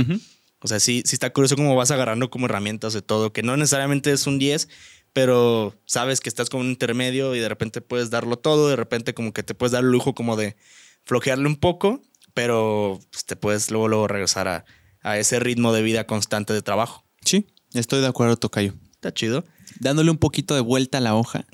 O 0.60 0.68
sea, 0.68 0.80
sí, 0.80 1.02
sí 1.04 1.14
está 1.14 1.30
curioso 1.32 1.54
cómo 1.56 1.76
vas 1.76 1.90
agarrando 1.90 2.30
como 2.30 2.46
herramientas 2.46 2.92
de 2.94 3.02
todo, 3.02 3.32
que 3.32 3.42
no 3.42 3.56
necesariamente 3.56 4.10
es 4.10 4.26
un 4.26 4.38
10, 4.38 4.68
pero 5.12 5.74
sabes 5.86 6.20
que 6.20 6.28
estás 6.28 6.50
como 6.50 6.62
un 6.62 6.70
intermedio 6.70 7.34
y 7.34 7.40
de 7.40 7.48
repente 7.48 7.80
puedes 7.80 8.10
darlo 8.10 8.38
todo, 8.38 8.68
de 8.68 8.76
repente 8.76 9.14
como 9.14 9.32
que 9.32 9.42
te 9.42 9.54
puedes 9.54 9.72
dar 9.72 9.84
el 9.84 9.90
lujo 9.90 10.14
como 10.14 10.36
de 10.36 10.56
flojearle 11.04 11.46
un 11.46 11.56
poco, 11.56 12.02
pero 12.34 13.00
pues, 13.10 13.24
te 13.24 13.36
puedes 13.36 13.70
luego, 13.70 13.88
luego 13.88 14.08
regresar 14.08 14.48
a, 14.48 14.64
a 15.02 15.18
ese 15.18 15.40
ritmo 15.40 15.72
de 15.72 15.82
vida 15.82 16.06
constante 16.06 16.52
de 16.52 16.62
trabajo. 16.62 17.04
Sí, 17.24 17.46
estoy 17.74 18.00
de 18.00 18.06
acuerdo, 18.06 18.36
Tocayo. 18.36 18.74
Está 19.02 19.12
chido. 19.12 19.44
Dándole 19.80 20.10
un 20.12 20.18
poquito 20.18 20.54
de 20.54 20.60
vuelta 20.60 20.98
a 20.98 21.00
la 21.00 21.16
hoja. 21.16 21.44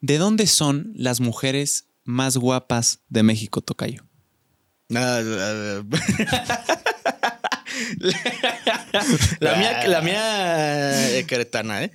¿De 0.00 0.18
dónde 0.18 0.46
son 0.46 0.92
las 0.94 1.20
mujeres 1.20 1.88
más 2.04 2.36
guapas 2.36 3.00
de 3.08 3.24
México, 3.24 3.62
Tocayo? 3.62 4.04
la, 9.40 9.56
mía, 9.56 9.88
la 9.88 10.00
mía 10.02 11.18
eh, 11.18 11.26
¿eh? 11.26 11.90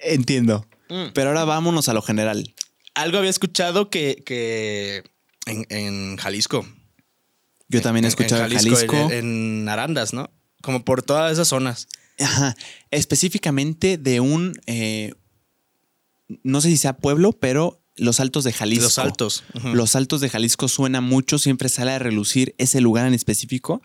Entiendo. 0.00 0.66
Mm. 0.88 1.12
Pero 1.14 1.30
ahora 1.30 1.44
vámonos 1.44 1.88
a 1.88 1.94
lo 1.94 2.02
general. 2.02 2.54
Algo 2.94 3.18
había 3.18 3.30
escuchado 3.30 3.90
que, 3.90 4.22
que 4.24 5.04
en, 5.46 6.16
Jalisco. 6.16 6.66
Yo 7.68 7.80
también 7.80 8.04
he 8.04 8.08
escuchado 8.08 8.44
en 8.44 8.52
Jalisco. 8.52 9.10
en, 9.10 9.68
Arandas, 9.68 10.12
¿no? 10.12 10.30
Como 10.62 10.84
por 10.84 11.02
todas 11.02 11.32
esas 11.32 11.48
zonas. 11.48 11.88
Ajá. 12.18 12.56
Específicamente 12.90 13.96
de 13.96 14.20
un. 14.20 14.54
Eh, 14.66 15.14
no 16.42 16.60
sé 16.60 16.68
si 16.68 16.76
sea 16.76 16.96
pueblo, 16.96 17.32
pero 17.32 17.80
los 17.96 18.20
Altos 18.20 18.44
de 18.44 18.52
Jalisco. 18.52 18.84
Los 18.84 18.98
Altos. 18.98 19.44
Los 19.62 19.96
Altos 19.96 20.20
de 20.20 20.28
Jalisco 20.28 20.68
suena 20.68 21.00
mucho, 21.00 21.38
siempre 21.38 21.68
sale 21.68 21.92
a 21.92 21.98
relucir 21.98 22.54
ese 22.58 22.80
lugar 22.80 23.06
en 23.06 23.14
específico 23.14 23.82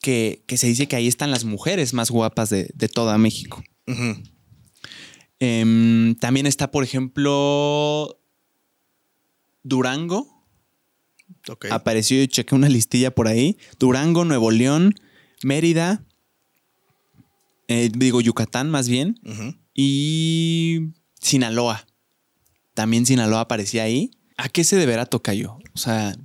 que, 0.00 0.44
se 0.56 0.66
dice 0.66 0.86
que 0.86 0.96
ahí 0.96 1.08
están 1.08 1.30
las 1.30 1.44
mujeres 1.44 1.94
más 1.94 2.10
guapas 2.10 2.50
de, 2.50 2.66
toda 2.92 3.16
México. 3.16 3.64
Em, 5.46 6.14
también 6.14 6.46
está, 6.46 6.70
por 6.70 6.84
ejemplo, 6.84 8.18
Durango. 9.62 10.42
Apareció 11.70 12.22
y 12.22 12.28
chequé 12.28 12.54
una 12.54 12.70
listilla 12.70 13.14
por 13.14 13.28
ahí. 13.28 13.58
Durango, 13.78 14.24
Nuevo 14.24 14.50
León, 14.50 14.94
Mérida, 15.42 16.02
eh, 17.68 17.90
digo 17.94 18.22
Yucatán 18.22 18.70
más 18.70 18.88
bien, 18.88 19.20
y 19.74 20.92
Sinaloa. 21.20 21.86
También 22.72 23.04
Sinaloa 23.04 23.40
aparecía 23.40 23.82
ahí. 23.82 24.12
¿A 24.38 24.48
qué 24.48 24.64
se 24.64 24.76
deberá 24.76 25.04
Tocayo? 25.04 25.58
O 25.74 25.78
sea, 25.78 26.16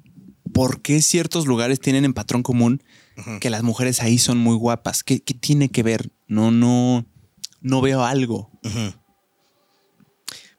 ¿por 0.53 0.81
qué 0.81 1.01
ciertos 1.01 1.45
lugares 1.45 1.81
tienen 1.81 2.05
en 2.05 2.13
patrón 2.13 2.41
común 2.41 2.81
que 3.41 3.49
las 3.49 3.63
mujeres 3.63 4.01
ahí 4.01 4.17
son 4.17 4.37
muy 4.37 4.55
guapas? 4.55 5.03
¿Qué, 5.03 5.19
tiene 5.19 5.67
que 5.67 5.83
ver? 5.83 6.13
No, 6.27 6.51
no, 6.51 7.05
no 7.59 7.81
veo 7.81 8.05
algo. 8.05 8.49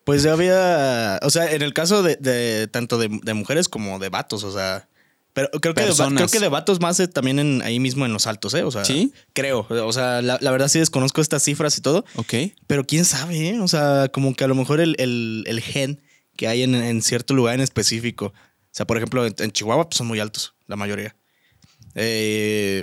Pues 0.04 0.22
ya 0.22 0.32
había, 0.32 1.20
o 1.22 1.30
sea, 1.30 1.52
en 1.52 1.62
el 1.62 1.72
caso 1.72 2.02
de, 2.02 2.68
tanto 2.68 2.98
de, 2.98 3.08
de, 3.22 3.34
mujeres 3.34 3.68
como 3.68 3.98
de 3.98 4.08
vatos, 4.08 4.44
o 4.44 4.52
sea, 4.52 4.88
pero 5.32 5.48
creo 5.60 5.74
que, 5.74 5.82
de, 5.82 5.92
creo 5.92 6.28
que 6.28 6.40
de 6.40 6.48
vatos 6.48 6.80
más 6.80 6.98
eh, 6.98 7.06
también 7.06 7.38
en, 7.38 7.62
ahí 7.62 7.78
mismo 7.78 8.04
en 8.04 8.12
los 8.12 8.26
altos, 8.26 8.52
¿eh? 8.54 8.64
O 8.64 8.70
sea, 8.70 8.84
¿Sí? 8.84 9.12
creo. 9.32 9.66
O 9.68 9.92
sea, 9.92 10.22
la, 10.22 10.38
verdad 10.50 10.68
sí 10.68 10.80
desconozco 10.80 11.20
estas 11.20 11.44
cifras 11.44 11.78
y 11.78 11.80
todo. 11.82 12.04
Ok. 12.16 12.34
Pero 12.66 12.84
quién 12.84 13.04
sabe, 13.04 13.50
¿eh? 13.50 13.60
O 13.60 13.68
sea, 13.68 14.08
como 14.12 14.34
que 14.34 14.42
a 14.42 14.48
lo 14.48 14.56
mejor 14.56 14.80
el, 14.80 14.96
el, 14.98 15.60
gen 15.60 16.02
que 16.36 16.48
hay 16.48 16.64
en, 16.64 17.02
cierto 17.02 17.34
lugar 17.34 17.54
en 17.54 17.60
específico. 17.60 18.26
O 18.26 18.72
sea, 18.72 18.86
por 18.86 18.96
ejemplo, 18.96 19.24
en, 19.24 19.52
Chihuahua 19.52 19.88
pues, 19.88 19.98
son 19.98 20.08
muy 20.08 20.18
altos, 20.18 20.54
la 20.66 20.74
mayoría. 20.74 21.14
Eh, 21.94 22.82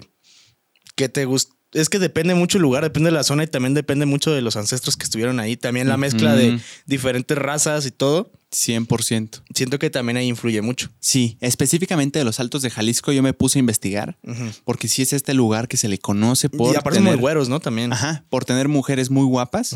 ¿Qué 0.96 1.10
te 1.10 1.26
gusta? 1.26 1.57
Es 1.82 1.90
que 1.90 2.00
depende 2.00 2.36
mucho 2.36 2.58
el 2.58 2.64
lugar, 2.64 2.84
depende 2.84 3.10
de 3.10 3.16
la 3.16 3.24
zona 3.24 3.44
y 3.44 3.48
también 3.48 3.74
depende 3.74 4.06
mucho 4.06 4.32
de 4.32 4.42
los 4.42 4.56
ancestros 4.56 4.98
que 4.98 5.04
estuvieron 5.04 5.40
ahí. 5.40 5.58
También 5.58 5.88
la 5.88 5.98
mezcla 5.98 6.36
de 6.36 6.60
diferentes 6.86 7.38
razas 7.38 7.86
y 7.86 7.92
todo. 7.92 8.32
100%. 8.52 9.42
Siento 9.54 9.78
que 9.78 9.90
también 9.90 10.18
ahí 10.18 10.28
influye 10.28 10.62
mucho. 10.62 10.90
Sí, 11.00 11.38
específicamente 11.42 12.20
de 12.20 12.26
los 12.26 12.40
Altos 12.40 12.62
de 12.62 12.70
Jalisco 12.70 13.12
yo 13.12 13.22
me 13.22 13.34
puse 13.34 13.60
a 13.60 13.62
investigar 13.62 14.18
porque 14.64 14.88
sí 14.88 15.02
es 15.02 15.14
este 15.14 15.34
lugar 15.34 15.68
que 15.68 15.78
se 15.78 15.90
le 15.90 15.98
conoce 15.98 16.50
por 16.50 16.74
y 16.74 16.78
aparte 16.78 17.00
muy 17.00 17.16
güeros, 17.16 17.50
¿no? 17.50 17.60
También. 17.60 17.92
ajá, 17.92 18.26
por 18.30 18.46
tener 18.46 18.68
mujeres 18.68 19.10
muy 19.10 19.26
guapas. 19.26 19.76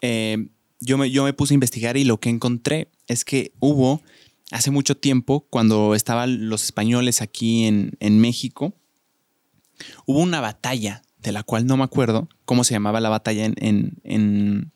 Eh, 0.00 0.48
yo, 0.80 0.96
me, 0.96 1.10
yo 1.10 1.24
me 1.24 1.32
puse 1.32 1.54
a 1.54 1.56
investigar 1.56 1.96
y 1.96 2.04
lo 2.04 2.20
que 2.20 2.30
encontré 2.30 2.90
es 3.08 3.24
que 3.24 3.52
hubo 3.58 4.00
hace 4.50 4.70
mucho 4.70 4.96
tiempo, 4.96 5.46
cuando 5.50 5.94
estaban 5.94 6.48
los 6.48 6.64
españoles 6.64 7.20
aquí 7.20 7.64
en, 7.64 7.96
en 8.00 8.20
México, 8.20 8.74
hubo 10.06 10.20
una 10.20 10.40
batalla 10.40 11.02
de 11.22 11.32
la 11.32 11.42
cual 11.42 11.66
no 11.66 11.76
me 11.76 11.84
acuerdo 11.84 12.28
cómo 12.44 12.64
se 12.64 12.74
llamaba 12.74 13.00
la 13.00 13.08
batalla 13.08 13.44
en, 13.44 13.54
en, 13.58 13.92
en, 14.04 14.72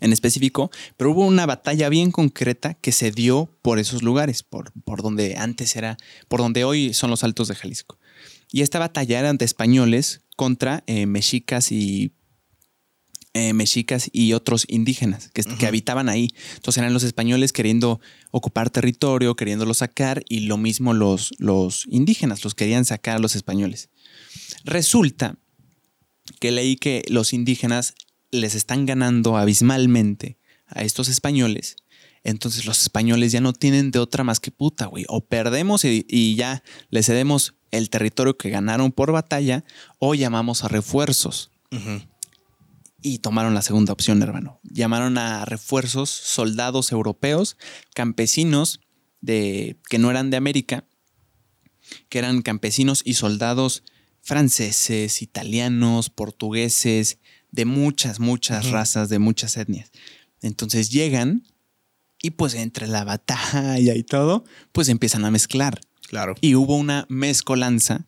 en 0.00 0.12
específico, 0.12 0.70
pero 0.96 1.12
hubo 1.12 1.26
una 1.26 1.46
batalla 1.46 1.88
bien 1.88 2.10
concreta 2.10 2.74
que 2.74 2.92
se 2.92 3.10
dio 3.10 3.50
por 3.62 3.78
esos 3.78 4.02
lugares, 4.02 4.42
por, 4.42 4.72
por 4.84 5.02
donde 5.02 5.36
antes 5.36 5.76
era, 5.76 5.96
por 6.28 6.40
donde 6.40 6.64
hoy 6.64 6.94
son 6.94 7.10
los 7.10 7.24
Altos 7.24 7.48
de 7.48 7.54
Jalisco. 7.54 7.98
Y 8.50 8.62
esta 8.62 8.78
batalla 8.78 9.20
era 9.20 9.32
de 9.32 9.44
españoles 9.44 10.22
contra 10.36 10.82
eh, 10.86 11.06
mexicas 11.06 11.70
y 11.70 12.12
eh, 13.32 13.52
mexicas 13.52 14.10
y 14.12 14.32
otros 14.32 14.64
indígenas 14.66 15.30
que, 15.32 15.44
que 15.44 15.66
habitaban 15.66 16.08
ahí. 16.08 16.30
Entonces 16.56 16.78
eran 16.78 16.92
los 16.92 17.04
españoles 17.04 17.52
queriendo 17.52 18.00
ocupar 18.32 18.70
territorio, 18.70 19.36
queriéndolo 19.36 19.72
sacar, 19.72 20.24
y 20.28 20.40
lo 20.40 20.56
mismo 20.56 20.94
los, 20.94 21.32
los 21.38 21.86
indígenas, 21.88 22.42
los 22.42 22.56
querían 22.56 22.84
sacar 22.84 23.18
a 23.18 23.20
los 23.20 23.36
españoles. 23.36 23.88
Resulta 24.64 25.36
que 26.38 26.50
leí 26.50 26.76
que 26.76 27.04
los 27.08 27.32
indígenas 27.32 27.94
les 28.30 28.54
están 28.54 28.86
ganando 28.86 29.36
abismalmente 29.36 30.38
a 30.66 30.82
estos 30.82 31.08
españoles. 31.08 31.76
Entonces 32.22 32.66
los 32.66 32.82
españoles 32.82 33.32
ya 33.32 33.40
no 33.40 33.52
tienen 33.52 33.90
de 33.90 33.98
otra 33.98 34.24
más 34.24 34.40
que 34.40 34.50
puta, 34.50 34.86
güey. 34.86 35.04
O 35.08 35.24
perdemos 35.24 35.84
y, 35.84 36.06
y 36.08 36.36
ya 36.36 36.62
le 36.90 37.02
cedemos 37.02 37.54
el 37.70 37.90
territorio 37.90 38.36
que 38.36 38.50
ganaron 38.50 38.92
por 38.92 39.12
batalla, 39.12 39.64
o 39.98 40.14
llamamos 40.14 40.64
a 40.64 40.68
refuerzos. 40.68 41.50
Y 43.00 43.18
tomaron 43.18 43.54
la 43.54 43.62
segunda 43.62 43.92
opción, 43.92 44.22
hermano. 44.22 44.60
Llamaron 44.64 45.18
a 45.18 45.44
refuerzos, 45.44 46.10
soldados 46.10 46.90
europeos, 46.92 47.56
campesinos 47.94 48.80
de, 49.20 49.78
que 49.88 49.98
no 49.98 50.10
eran 50.10 50.30
de 50.30 50.36
América, 50.36 50.84
que 52.08 52.18
eran 52.18 52.42
campesinos 52.42 53.02
y 53.04 53.14
soldados 53.14 53.84
franceses, 54.30 55.22
italianos, 55.22 56.08
portugueses, 56.08 57.18
de 57.50 57.64
muchas, 57.64 58.20
muchas 58.20 58.70
razas, 58.70 59.08
de 59.08 59.18
muchas 59.18 59.56
etnias. 59.56 59.90
Entonces 60.40 60.88
llegan 60.90 61.42
y 62.22 62.30
pues 62.30 62.54
entre 62.54 62.86
la 62.86 63.02
batalla 63.02 63.92
y 63.96 64.04
todo, 64.04 64.44
pues 64.70 64.88
empiezan 64.88 65.24
a 65.24 65.32
mezclar. 65.32 65.80
Claro. 66.08 66.36
Y 66.40 66.54
hubo 66.54 66.76
una 66.76 67.06
mezcolanza 67.08 68.06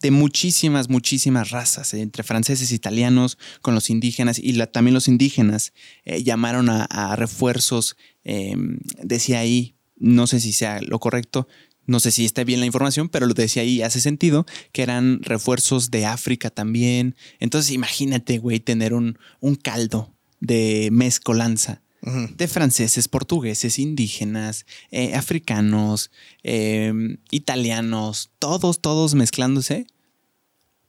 de 0.00 0.10
muchísimas, 0.10 0.88
muchísimas 0.88 1.50
razas, 1.50 1.92
eh, 1.92 2.00
entre 2.00 2.22
franceses, 2.22 2.72
italianos, 2.72 3.36
con 3.60 3.74
los 3.74 3.90
indígenas, 3.90 4.38
y 4.38 4.52
la- 4.52 4.66
también 4.72 4.94
los 4.94 5.06
indígenas 5.06 5.74
eh, 6.06 6.22
llamaron 6.22 6.70
a, 6.70 6.84
a 6.84 7.14
refuerzos, 7.14 7.96
eh, 8.24 8.56
decía 9.02 9.40
ahí, 9.40 9.74
no 9.98 10.26
sé 10.26 10.40
si 10.40 10.52
sea 10.54 10.80
lo 10.80 10.98
correcto, 10.98 11.46
no 11.86 12.00
sé 12.00 12.10
si 12.10 12.24
está 12.24 12.44
bien 12.44 12.60
la 12.60 12.66
información, 12.66 13.08
pero 13.08 13.26
lo 13.26 13.34
decía 13.34 13.62
ahí, 13.62 13.82
hace 13.82 14.00
sentido, 14.00 14.46
que 14.72 14.82
eran 14.82 15.20
refuerzos 15.22 15.90
de 15.90 16.06
África 16.06 16.50
también. 16.50 17.16
Entonces 17.40 17.72
imagínate, 17.72 18.38
güey, 18.38 18.60
tener 18.60 18.94
un, 18.94 19.18
un 19.40 19.56
caldo 19.56 20.14
de 20.40 20.88
mezcolanza 20.92 21.82
de 22.02 22.48
franceses, 22.48 23.06
portugueses, 23.06 23.78
indígenas, 23.78 24.66
eh, 24.90 25.14
africanos, 25.14 26.10
eh, 26.42 26.92
italianos, 27.30 28.32
todos, 28.40 28.80
todos 28.80 29.14
mezclándose, 29.14 29.86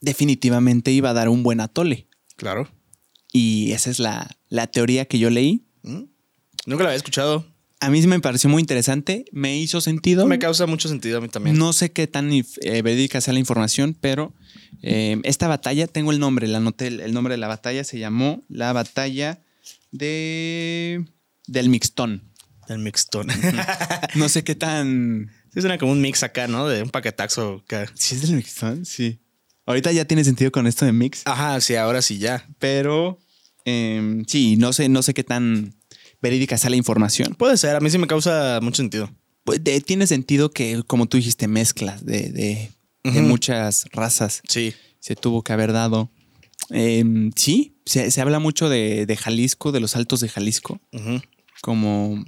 definitivamente 0.01 0.91
iba 0.91 1.11
a 1.11 1.13
dar 1.13 1.29
un 1.29 1.43
buen 1.43 1.59
atole. 1.59 2.07
Claro. 2.35 2.67
Y 3.31 3.73
esa 3.73 3.91
es 3.91 3.99
la, 3.99 4.37
la 4.49 4.65
teoría 4.67 5.05
que 5.05 5.19
yo 5.19 5.29
leí. 5.29 5.67
Mm. 5.83 6.05
Nunca 6.65 6.83
la 6.83 6.89
había 6.89 6.97
escuchado. 6.97 7.45
A 7.83 7.89
mí 7.89 8.01
me 8.07 8.21
pareció 8.21 8.49
muy 8.49 8.61
interesante, 8.61 9.25
me 9.33 9.57
hizo 9.57 9.81
sentido. 9.81 10.25
Me 10.25 10.39
causa 10.39 10.65
mucho 10.67 10.87
sentido 10.87 11.17
a 11.17 11.21
mí 11.21 11.27
también. 11.27 11.57
No 11.57 11.73
sé 11.73 11.91
qué 11.91 12.07
tan 12.07 12.31
eh, 12.31 12.43
verídica 12.81 13.19
sea 13.19 13.33
la 13.33 13.41
información, 13.41 13.93
pero 13.99 14.33
eh, 14.81 15.19
esta 15.23 15.49
batalla, 15.49 15.85
tengo 15.87 16.13
el 16.13 16.19
nombre, 16.19 16.47
la 16.47 16.59
anoté, 16.59 16.87
el, 16.87 17.13
nombre 17.13 17.33
de 17.33 17.39
la 17.39 17.49
batalla 17.49 17.83
se 17.83 17.99
llamó 17.99 18.45
la 18.47 18.71
batalla 18.71 19.41
de 19.91 21.05
del 21.45 21.67
mixtón. 21.67 22.23
El 22.69 22.79
mixtón. 22.79 23.27
No 24.15 24.29
sé 24.29 24.45
qué 24.45 24.55
tan 24.55 25.29
sí, 25.53 25.59
suena 25.59 25.77
como 25.77 25.91
un 25.91 25.99
mix 25.99 26.23
acá, 26.23 26.47
¿no? 26.47 26.67
De 26.69 26.83
un 26.83 26.89
paquetaxo 26.89 27.63
acá. 27.65 27.91
¿Sí 27.95 28.15
es 28.15 28.21
del 28.21 28.37
mixtón? 28.37 28.85
Sí. 28.85 29.19
Ahorita 29.65 29.91
ya 29.91 30.05
tiene 30.05 30.23
sentido 30.23 30.51
con 30.51 30.67
esto 30.67 30.85
de 30.85 30.93
mix, 30.93 31.23
Ajá, 31.25 31.59
sí, 31.59 31.75
ahora 31.75 32.01
sí 32.01 32.17
ya. 32.17 32.47
pero 32.59 33.19
em, 33.65 34.23
sí, 34.25 34.55
no 34.55 34.71
sé, 34.71 34.87
no 34.87 35.01
sé 35.01 35.13
qué 35.13 35.25
tan 35.25 35.73
verídica 36.23 36.57
sea 36.57 36.71
la 36.71 36.75
información. 36.77 37.35
Puede 37.35 37.57
ser, 37.57 37.75
a 37.75 37.79
mí 37.79 37.89
sí 37.91 37.99
me 37.99 38.07
causa 38.07 38.59
mucho 38.63 38.77
sentido. 38.77 39.11
Pues 39.43 39.63
de- 39.63 39.81
tiene 39.81 40.07
sentido 40.07 40.49
que, 40.51 40.81
como 40.87 41.05
tú 41.05 41.17
dijiste, 41.17 41.47
mezclas 41.47 42.03
de, 42.05 42.31
de- 42.31 42.71
muchas 43.21 43.85
razas 43.91 44.41
Sí. 44.47 44.73
se 44.99 45.15
tuvo 45.15 45.43
que 45.43 45.51
haber 45.53 45.73
dado. 45.73 46.09
Em, 46.69 47.31
sí, 47.35 47.75
se, 47.85 48.09
se 48.09 48.21
habla 48.21 48.39
mucho 48.39 48.69
de, 48.69 49.05
de 49.05 49.17
Jalisco, 49.17 49.71
de 49.73 49.81
los 49.81 49.95
altos 49.97 50.21
de 50.21 50.29
Jalisco, 50.29 50.79
como, 51.61 52.23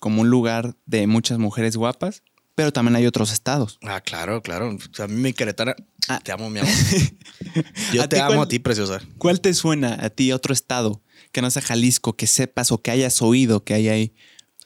como 0.00 0.22
un 0.22 0.28
lugar 0.30 0.74
de 0.86 1.06
muchas 1.06 1.38
mujeres 1.38 1.76
guapas, 1.76 2.22
pero 2.56 2.72
también 2.72 2.96
hay 2.96 3.06
otros 3.06 3.32
estados. 3.32 3.78
Ah, 3.82 4.00
claro, 4.00 4.42
claro. 4.42 4.74
O 4.74 4.94
sea, 4.94 5.04
a 5.04 5.08
mí 5.08 5.14
mi 5.20 5.32
queretana. 5.32 5.76
Ah. 6.08 6.18
Te 6.22 6.32
amo, 6.32 6.50
mi 6.50 6.58
amor. 6.60 6.72
Yo 7.92 8.02
¿A 8.02 8.08
te 8.08 8.18
amo 8.20 8.34
cuál- 8.34 8.46
a 8.46 8.48
ti, 8.48 8.58
preciosa. 8.58 9.00
¿Cuál 9.18 9.40
te 9.40 9.54
suena 9.54 9.96
a 10.00 10.10
ti 10.10 10.32
otro 10.32 10.52
estado 10.52 11.02
que 11.36 11.42
no 11.42 11.50
sea 11.50 11.60
Jalisco, 11.60 12.16
que 12.16 12.26
sepas 12.26 12.72
o 12.72 12.80
que 12.80 12.90
hayas 12.90 13.20
oído 13.20 13.62
que 13.62 13.74
hay 13.74 13.88
ahí, 13.88 14.14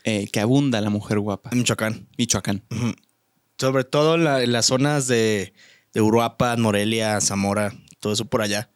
eh, 0.05 0.29
que 0.33 0.39
abunda 0.39 0.81
la 0.81 0.89
mujer 0.89 1.19
guapa? 1.19 1.51
Michoacán. 1.53 2.07
Michoacán. 2.17 2.63
Ujú. 2.71 2.95
Sobre 3.59 3.83
todo 3.83 4.15
en, 4.15 4.23
la- 4.23 4.41
en 4.45 4.53
las 4.53 4.67
zonas 4.67 5.09
de, 5.09 5.53
de 5.93 6.01
Uruapan, 6.01 6.61
Morelia, 6.61 7.21
Zamora, 7.21 7.75
todo 7.99 8.13
eso 8.13 8.25
por 8.27 8.41
allá. 8.41 8.71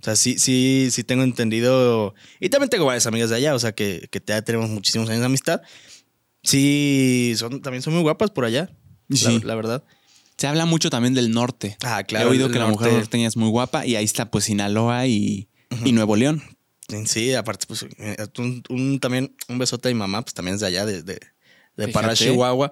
O 0.00 0.02
sea, 0.04 0.16
sí, 0.16 0.38
sí, 0.40 0.88
sí 0.90 1.04
tengo 1.04 1.22
entendido. 1.22 2.14
Y 2.40 2.48
también 2.48 2.68
tengo 2.68 2.84
varias 2.84 3.06
amigas 3.06 3.30
de 3.30 3.36
allá, 3.36 3.54
o 3.54 3.58
sea, 3.60 3.72
que, 3.72 4.08
que 4.10 4.20
ya 4.26 4.42
tenemos 4.42 4.68
muchísimos 4.70 5.08
años 5.08 5.20
de 5.20 5.26
amistad. 5.26 5.60
Sí, 6.42 7.34
son, 7.36 7.60
también 7.62 7.82
son 7.82 7.92
muy 7.94 8.02
guapas 8.02 8.30
por 8.30 8.44
allá. 8.44 8.70
la- 9.08 9.16
Sí. 9.16 9.40
La, 9.44 9.54
verdad. 9.54 9.84
Se 10.36 10.46
habla 10.46 10.64
mucho 10.66 10.90
también 10.90 11.14
del 11.14 11.30
norte. 11.32 11.76
Ah, 11.84 12.00
He 12.00 12.06
claro. 12.06 12.30
oído 12.30 12.46
el 12.46 12.52
que 12.52 12.58
la 12.58 12.66
mujer 12.66 12.88
norte. 12.88 12.98
norteña 13.02 13.28
es 13.28 13.36
muy 13.36 13.50
guapa 13.50 13.86
y 13.86 13.94
ahí 13.96 14.04
está 14.04 14.30
pues 14.30 14.44
Sinaloa 14.44 15.06
y, 15.06 15.48
y 15.84 15.92
Nuevo 15.92 16.16
León. 16.16 16.42
Sí, 17.06 17.34
aparte, 17.34 17.66
pues, 17.66 17.84
eh, 17.98 18.16
un, 18.38 18.62
un- 18.68 19.00
también 19.00 19.34
un 19.48 19.58
besote 19.58 19.88
a 19.88 19.92
mi 19.92 19.98
mamá, 19.98 20.22
pues 20.22 20.34
también 20.34 20.54
es 20.54 20.60
de 20.60 20.66
allá, 20.66 20.84
de, 20.86 21.02
de, 21.02 21.20
de 21.76 21.88
Parra. 21.88 22.14
Chihuahua. 22.14 22.70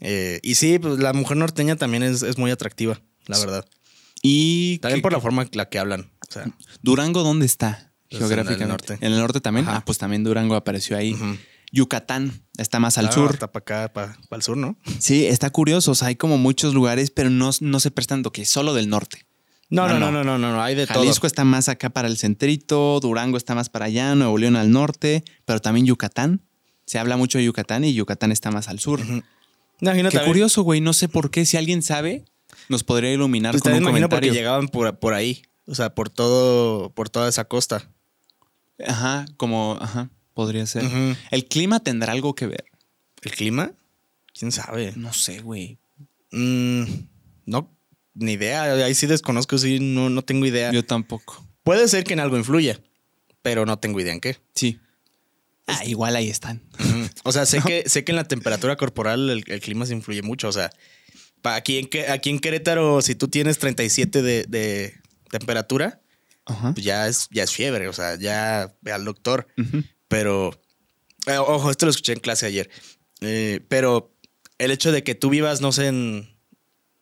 Eh, 0.00 0.40
y 0.42 0.54
sí, 0.56 0.78
pues 0.78 0.98
la 0.98 1.12
mujer 1.12 1.36
norteña 1.36 1.76
también 1.76 2.02
es, 2.02 2.22
es 2.22 2.36
muy 2.38 2.50
atractiva, 2.50 3.00
la 3.26 3.38
verdad. 3.38 3.64
Y 4.22 4.78
También 4.78 4.98
¿qué- 4.98 5.02
por 5.02 5.12
la 5.12 5.20
forma 5.20 5.42
en 5.42 5.50
la 5.52 5.68
que 5.68 5.78
hablan. 5.78 6.10
O 6.28 6.32
sea, 6.32 6.50
Durango, 6.82 7.22
¿dónde 7.22 7.46
está? 7.46 7.92
Pues 8.10 8.20
en 8.22 8.28
el 8.28 8.34
Geográficamente. 8.34 8.66
norte. 8.92 9.06
En 9.06 9.12
el 9.12 9.18
norte 9.18 9.40
también. 9.40 9.66
Ajá. 9.68 9.78
Ah, 9.78 9.84
pues 9.84 9.98
también 9.98 10.22
Durango 10.24 10.54
apareció 10.54 10.96
ahí. 10.96 11.16
Yucatán 11.72 12.42
está 12.58 12.78
más 12.78 12.98
al 12.98 13.06
Ah, 13.08 13.12
sur. 13.12 13.32
Está 13.32 13.50
para 13.52 13.62
acá, 13.86 13.92
para 13.92 14.16
el 14.32 14.42
sur, 14.42 14.56
¿no? 14.56 14.78
Sí, 15.00 15.26
está 15.26 15.50
curioso. 15.50 15.90
O 15.90 15.94
sea, 15.94 16.08
hay 16.08 16.16
como 16.16 16.38
muchos 16.38 16.74
lugares, 16.74 17.10
pero 17.10 17.30
no, 17.30 17.50
no 17.60 17.80
se 17.80 17.90
prestan 17.90 18.22
que 18.22 18.44
solo 18.44 18.74
del 18.74 18.88
norte. 18.88 19.26
No, 19.68 19.88
No, 19.88 19.98
no, 19.98 20.10
no, 20.12 20.12
no. 20.12 20.24
no, 20.24 20.38
no, 20.38 20.52
no, 20.52 20.62
hay 20.62 20.74
de 20.76 20.86
Jalisco 20.86 21.26
está 21.26 21.44
más 21.44 21.68
acá 21.68 21.90
para 21.90 22.06
el 22.08 22.16
centrito, 22.18 23.00
Durango 23.00 23.36
está 23.36 23.54
más 23.54 23.68
para 23.68 23.86
allá, 23.86 24.14
Nuevo 24.14 24.38
León 24.38 24.54
al 24.56 24.70
norte, 24.70 25.24
pero 25.44 25.60
también 25.60 25.86
Yucatán. 25.86 26.40
Se 26.86 26.98
habla 27.00 27.16
mucho 27.16 27.38
de 27.38 27.44
Yucatán 27.44 27.82
y 27.84 27.92
Yucatán 27.94 28.30
está 28.30 28.50
más 28.52 28.68
al 28.68 28.78
sur. 28.78 29.00
todo. 29.04 29.22
Imagino 29.80 30.08
Qué 30.10 30.18
también- 30.18 30.30
curioso, 30.32 30.62
güey. 30.62 30.80
No 30.80 30.92
sé 30.92 31.08
por 31.08 31.30
qué. 31.32 31.44
Si 31.44 31.56
alguien 31.56 31.82
sabe, 31.82 32.24
nos 32.68 32.84
podría 32.84 33.12
iluminar 33.12 33.52
Pues 33.52 33.62
con 33.62 33.72
un 33.72 33.80
comentario. 33.82 34.08
porque 34.08 34.30
llegaban 34.30 34.68
por, 34.68 34.96
por 34.98 35.14
ahí. 35.14 35.42
O 35.66 35.74
sea, 35.74 35.94
por 35.96 36.08
todo, 36.10 36.90
por 36.90 37.08
toda 37.10 37.28
esa 37.28 37.44
costa. 37.46 37.90
Ajá, 38.86 39.26
como, 39.36 39.76
ajá, 39.80 40.10
podría 40.32 40.64
ser. 40.66 40.84
¿El 41.32 41.46
clima 41.46 41.80
tendrá 41.80 42.12
algo 42.12 42.34
que 42.36 42.46
ver? 42.46 42.64
¿El 43.22 43.32
clima? 43.32 43.72
¿Quién 44.38 44.52
sabe? 44.52 44.92
No 44.96 45.12
sé, 45.12 45.40
güey. 45.40 45.78
Mm, 46.30 46.84
no, 47.46 47.70
ni 48.16 48.32
idea. 48.32 48.64
Ahí 48.84 48.94
sí 48.94 49.06
desconozco, 49.06 49.56
sí, 49.58 49.78
no, 49.80 50.10
no 50.10 50.22
tengo 50.22 50.46
idea. 50.46 50.72
Yo 50.72 50.84
tampoco. 50.84 51.46
Puede 51.62 51.86
ser 51.88 52.04
que 52.04 52.12
en 52.14 52.20
algo 52.20 52.36
influya, 52.36 52.80
pero 53.42 53.66
no 53.66 53.78
tengo 53.78 54.00
idea 54.00 54.12
en 54.12 54.20
qué. 54.20 54.36
Sí. 54.54 54.78
Ah, 55.66 55.84
igual 55.84 56.14
ahí 56.16 56.28
están. 56.30 56.62
O 57.24 57.32
sea, 57.32 57.44
sé 57.46 57.60
que, 57.66 57.88
sé 57.88 58.04
que 58.04 58.12
en 58.12 58.16
la 58.16 58.24
temperatura 58.28 58.76
corporal 58.76 59.30
el, 59.30 59.44
el 59.46 59.60
clima 59.60 59.84
se 59.86 59.94
influye 59.94 60.22
mucho. 60.22 60.48
O 60.48 60.52
sea, 60.52 60.70
aquí 61.42 61.78
en, 61.78 61.86
Que- 61.88 62.08
aquí 62.08 62.30
en 62.30 62.38
Querétaro, 62.38 63.02
si 63.02 63.14
tú 63.14 63.28
tienes 63.28 63.58
37 63.58 64.22
de, 64.22 64.44
de, 64.48 64.94
temperatura, 65.30 66.00
Ajá. 66.44 66.72
pues 66.72 66.84
ya 66.84 67.08
es, 67.08 67.28
ya 67.32 67.42
es 67.42 67.50
fiebre, 67.52 67.88
o 67.88 67.92
sea, 67.92 68.16
ya 68.16 68.74
ve 68.80 68.92
al 68.92 69.04
doctor. 69.04 69.48
Pero, 70.08 70.52
eh, 71.26 71.36
ojo, 71.38 71.70
esto 71.70 71.86
lo 71.86 71.90
escuché 71.90 72.12
en 72.12 72.20
clase 72.20 72.46
ayer. 72.46 72.70
Eh, 73.20 73.60
pero 73.68 74.14
el 74.58 74.70
hecho 74.70 74.92
de 74.92 75.02
que 75.02 75.16
tú 75.16 75.30
vivas, 75.30 75.60
no 75.60 75.72
sé, 75.72 75.88
en, 75.88 76.35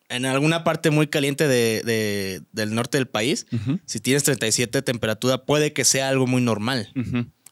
en 0.08 0.26
alguna 0.26 0.64
parte 0.64 0.90
muy 0.90 1.06
caliente 1.06 1.48
de, 1.48 1.82
de- 1.84 2.42
del 2.52 2.74
norte 2.74 2.98
del 2.98 3.06
país, 3.08 3.46
Ujú. 3.52 3.80
si 3.86 4.00
tienes 4.00 4.22
37 4.24 4.78
de 4.78 4.82
temperatura, 4.82 5.44
puede 5.44 5.72
que 5.72 5.84
sea 5.84 6.08
algo 6.08 6.26
muy 6.26 6.42
normal. 6.42 6.92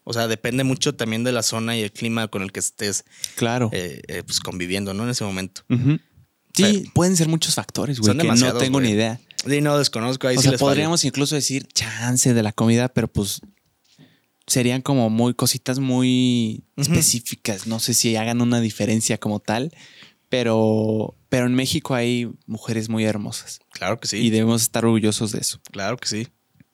O 0.05 0.13
sea, 0.13 0.27
depende 0.27 0.65
mucho 0.65 0.95
también 0.95 1.23
de 1.25 1.33
la 1.33 1.43
zona 1.43 1.77
y 1.77 1.81
el 1.83 1.93
clima 1.93 2.29
con 2.29 2.43
el 2.43 2.51
que 2.53 2.61
estés 2.61 3.05
Claro. 3.37 3.71
eh, 3.73 4.03
eh, 4.09 4.23
pues, 4.25 4.41
conviviendo, 4.41 4.93
¿no? 4.95 5.05
En 5.05 5.11
ese 5.11 5.25
momento. 5.25 5.63
Sí, 5.69 6.63
Pero- 6.63 6.93
pueden 6.93 7.17
ser 7.17 7.29
muchos 7.29 7.55
factores, 7.55 7.99
güey, 8.01 8.09
Son 8.09 8.19
que 8.19 8.29
no 8.29 8.55
tengo 8.59 8.81
ni 8.81 8.91
idea. 8.91 9.21
Sí, 9.47 9.61
no 9.61 9.79
desconozco. 9.79 10.29
Ahí 10.29 10.37
o 10.37 10.39
sí 10.41 10.43
sea, 10.45 10.53
les 10.53 10.61
fallo. 10.61 10.71
podríamos 10.71 11.05
incluso 11.05 11.35
decir 11.35 11.67
chance 11.73 12.35
de 12.35 12.43
la 12.43 12.53
comida, 12.53 12.89
pero 12.89 13.09
pues 13.09 13.41
serían 14.47 14.83
como 14.83 15.09
muy 15.09 15.35
cositas 15.35 15.79
muy 15.79 16.65
específicas. 16.77 17.67
No 17.67 17.79
sé 17.81 17.95
si 17.95 18.17
hagan 18.17 18.41
una 18.41 18.61
diferencia 18.61 19.19
como 19.19 19.41
tal, 19.41 19.73
pero, 20.29 21.17
pero 21.33 21.47
en 21.47 21.55
México 21.55 21.95
hay 21.95 22.31
mujeres 22.45 22.91
muy 22.91 23.07
hermosas 23.07 23.61
Claro 23.71 23.99
que 23.99 24.07
sí. 24.07 24.19
y 24.19 24.29
debemos 24.29 24.61
estar 24.61 24.85
orgullosos 24.85 25.33
de 25.33 25.39
eso. 25.39 25.61
Claro 25.71 25.97
que 25.97 26.07
sí. 26.07 26.29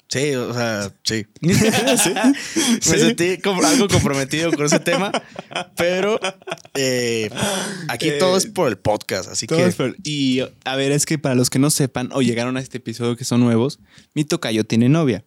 Sí, 0.08 0.34
o 0.34 0.52
sea, 0.52 0.92
sí. 1.04 1.26
Me 1.40 2.80
sentí 2.80 3.38
como 3.38 3.62
algo 3.64 3.86
comprometido 3.86 4.50
con 4.52 4.66
ese 4.66 4.80
tema, 4.80 5.12
pero 5.76 6.18
eh, 6.74 7.30
aquí 7.86 8.10
todo 8.18 8.36
es 8.36 8.46
por 8.46 8.66
el 8.68 8.78
podcast, 8.78 9.30
así 9.30 9.46
que 9.46 9.94
Y 10.02 10.40
a 10.64 10.74
ver, 10.74 10.90
es 10.90 11.06
que 11.06 11.18
para 11.18 11.36
los 11.36 11.50
que 11.50 11.60
no 11.60 11.70
sepan 11.70 12.08
o 12.12 12.20
llegaron 12.20 12.56
a 12.56 12.60
este 12.60 12.78
episodio 12.78 13.16
que 13.16 13.24
son 13.24 13.38
nuevos, 13.38 13.78
mi 14.12 14.24
tocayo 14.24 14.64
tiene 14.64 14.88
novia. 14.88 15.24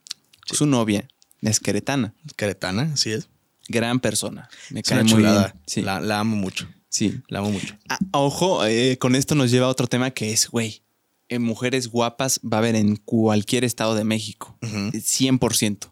Su 0.51 0.65
novia 0.65 1.07
es 1.41 1.61
queretana. 1.61 2.13
queretana, 2.36 2.91
así 2.93 3.11
es. 3.13 3.29
Gran 3.69 4.01
persona. 4.01 4.49
Me 4.71 4.82
Es 4.82 4.89
cae 4.89 5.05
muy 5.05 5.23
bien. 5.23 5.86
La 5.86 6.19
amo 6.19 6.36
mucho. 6.36 6.67
Sí. 6.92 7.20
La 7.28 7.39
amo 7.39 7.50
mucho. 7.50 7.76
Ah, 7.89 7.98
ojo, 8.12 8.64
eh, 8.68 8.98
con 9.00 9.16
esto 9.16 9.34
nos 9.34 9.50
lleva 9.50 9.66
a 9.66 9.70
otro 9.70 9.88
tema 9.88 10.12
que 10.12 10.32
es, 10.32 10.48
güey, 10.48 10.84
en 11.30 11.42
mujeres 11.42 11.88
guapas 11.88 12.39
va 12.44 12.58
a 12.58 12.60
haber 12.60 12.76
en 12.76 12.98
cualquier 12.98 13.64
estado 13.64 13.96
de 13.96 14.04
México. 14.04 14.56
Ujú. 14.62 14.92
100%. 14.92 15.88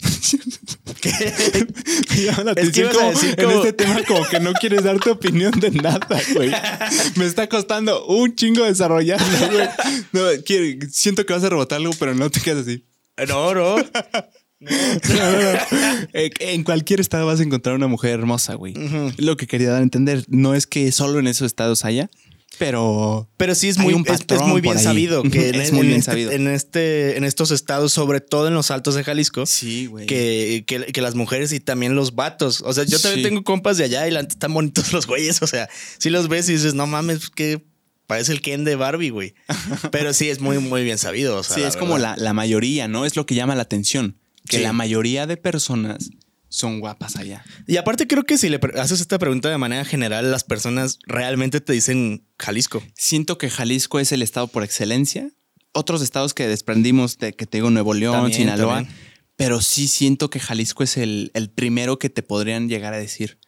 ¿Qué? 1.00 1.10
La 2.44 2.52
Es 2.52 2.70
que 2.72 2.88
como 2.88 3.10
en 3.10 3.50
este 3.50 3.72
tema 3.72 4.02
como 4.06 4.24
que 4.28 4.40
no 4.40 4.52
quieres 4.54 4.84
dar 4.84 4.98
tu 5.00 5.10
opinión 5.10 5.52
de 5.58 5.70
nada, 5.70 6.20
güey. 6.34 6.50
Me 7.16 7.24
está 7.24 7.48
costando 7.48 8.06
un 8.06 8.34
chingo 8.34 8.64
desarrollarlo, 8.64 9.26
güey. 9.52 9.68
No, 10.12 10.22
quiero- 10.44 10.86
siento 10.90 11.24
que 11.26 11.32
vas 11.32 11.44
a 11.44 11.48
rebotar 11.48 11.78
algo, 11.78 11.92
pero 11.98 12.14
no 12.14 12.30
te 12.30 12.40
quedas 12.40 12.62
así. 12.66 12.84
No, 13.28 13.54
no. 13.54 13.76
No. 14.60 14.70
Eh, 16.12 16.30
En 16.40 16.64
cualquier 16.64 17.00
estado 17.00 17.26
vas 17.26 17.40
a 17.40 17.42
encontrar 17.42 17.74
una 17.74 17.86
mujer 17.86 18.12
hermosa, 18.12 18.54
güey. 18.54 18.74
Lo 19.18 19.36
que 19.36 19.46
quería 19.46 19.70
dar 19.70 19.80
a 19.80 19.82
entender, 19.82 20.24
no 20.28 20.54
es 20.54 20.66
que 20.66 20.90
solo 20.92 21.18
en 21.18 21.26
esos 21.26 21.46
estados 21.46 21.84
haya, 21.84 22.10
pero 22.58 23.28
Pero 23.36 23.54
sí 23.54 23.68
es 23.68 23.78
muy, 23.78 23.94
un 23.94 24.04
es- 24.06 24.20
es, 24.28 24.40
muy 24.42 24.60
bien 24.60 24.78
sabido 24.78 25.22
que 25.22 25.50
en, 25.50 25.54
Es 25.60 25.70
muy 25.72 25.82
en 25.82 25.86
bien 25.88 25.98
este- 26.00 26.10
sabido. 26.10 26.30
en 26.32 26.48
este, 26.48 27.16
en 27.16 27.24
estos 27.24 27.50
estados, 27.50 27.92
sobre 27.92 28.20
todo 28.20 28.48
en 28.48 28.54
los 28.54 28.70
altos 28.70 28.94
de 28.94 29.04
Jalisco, 29.04 29.46
sí, 29.46 29.86
güey. 29.86 30.06
que, 30.06 30.64
que, 30.66 30.86
que 30.86 31.00
las 31.00 31.14
mujeres 31.14 31.52
y 31.52 31.60
también 31.60 31.94
los 31.94 32.14
vatos. 32.14 32.62
O 32.64 32.72
sea, 32.72 32.84
yo 32.84 32.98
también 32.98 33.24
Sí. 33.24 33.28
tengo 33.28 33.44
compas 33.44 33.76
de 33.76 33.84
allá 33.84 34.08
y 34.08 34.10
la 34.10 34.20
están 34.20 34.52
bonitos 34.54 34.92
los 34.92 35.06
güeyes. 35.06 35.40
O 35.42 35.46
sea, 35.46 35.68
si 35.98 36.10
los 36.10 36.28
ves 36.28 36.48
y 36.48 36.54
dices, 36.54 36.74
no 36.74 36.86
mames, 36.86 37.30
que 37.30 37.62
parece 38.06 38.32
el 38.32 38.40
Ken 38.40 38.64
de 38.64 38.74
Barbie, 38.76 39.10
güey. 39.10 39.34
Pero 39.92 40.12
sí 40.14 40.30
es 40.30 40.40
muy, 40.40 40.58
muy 40.58 40.82
bien 40.82 40.98
sabido. 40.98 41.36
O 41.36 41.42
sea, 41.42 41.54
sí, 41.56 41.62
es 41.62 41.76
como 41.76 41.98
la, 41.98 42.16
la 42.16 42.32
mayoría, 42.32 42.88
¿no? 42.88 43.04
Es 43.04 43.14
lo 43.14 43.26
que 43.26 43.34
llama 43.36 43.54
la 43.54 43.62
atención. 43.62 44.16
Que 44.48 44.58
Sí. 44.58 44.62
la 44.62 44.72
mayoría 44.72 45.26
de 45.26 45.36
personas 45.36 46.10
son 46.48 46.80
guapas 46.80 47.16
allá. 47.16 47.44
Y 47.66 47.76
aparte, 47.76 48.06
creo 48.06 48.24
que 48.24 48.38
si 48.38 48.48
le 48.48 48.58
haces 48.78 49.00
esta 49.00 49.18
pregunta 49.18 49.50
de 49.50 49.58
manera 49.58 49.84
general, 49.84 50.30
las 50.30 50.44
personas 50.44 50.98
realmente 51.06 51.60
te 51.60 51.72
dicen 51.74 52.24
Jalisco. 52.38 52.82
Siento 52.94 53.36
que 53.38 53.50
Jalisco 53.50 54.00
es 54.00 54.12
el 54.12 54.22
estado 54.22 54.46
por 54.48 54.64
excelencia. 54.64 55.30
Otros 55.72 56.00
estados 56.00 56.32
que 56.32 56.48
desprendimos 56.48 57.18
de 57.18 57.34
que 57.34 57.46
te 57.46 57.58
digo 57.58 57.70
Nuevo 57.70 57.92
León, 57.92 58.14
También, 58.14 58.38
Sinaloa. 58.40 58.76
también. 58.76 58.96
Pero 59.36 59.60
sí 59.60 59.86
siento 59.86 60.30
que 60.30 60.40
Jalisco 60.40 60.82
es 60.82 60.96
el, 60.96 61.30
el 61.34 61.50
primero 61.50 61.98
que 61.98 62.08
te 62.10 62.22
podrían 62.22 62.68
llegar 62.68 62.94
a 62.94 62.98
decir. 62.98 63.38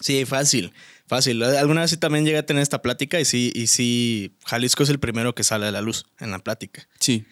Sí, 0.00 0.24
fácil, 0.24 0.72
fácil. 1.06 1.42
Alguna 1.42 1.82
vez 1.82 1.90
sí 1.90 1.96
también 1.98 2.24
llegué 2.24 2.38
a 2.38 2.46
tener 2.46 2.62
esta 2.62 2.82
plática 2.82 3.20
y 3.20 3.24
sí, 3.24 3.52
y 3.54 3.66
sí, 3.68 4.34
Jalisco 4.44 4.82
es 4.82 4.88
el 4.90 4.98
primero 4.98 5.34
que 5.34 5.44
sale 5.44 5.66
a 5.66 5.70
la 5.70 5.80
luz 5.82 6.04
en 6.18 6.30
la 6.32 6.38
plática. 6.40 6.88
Sí. 7.00 7.24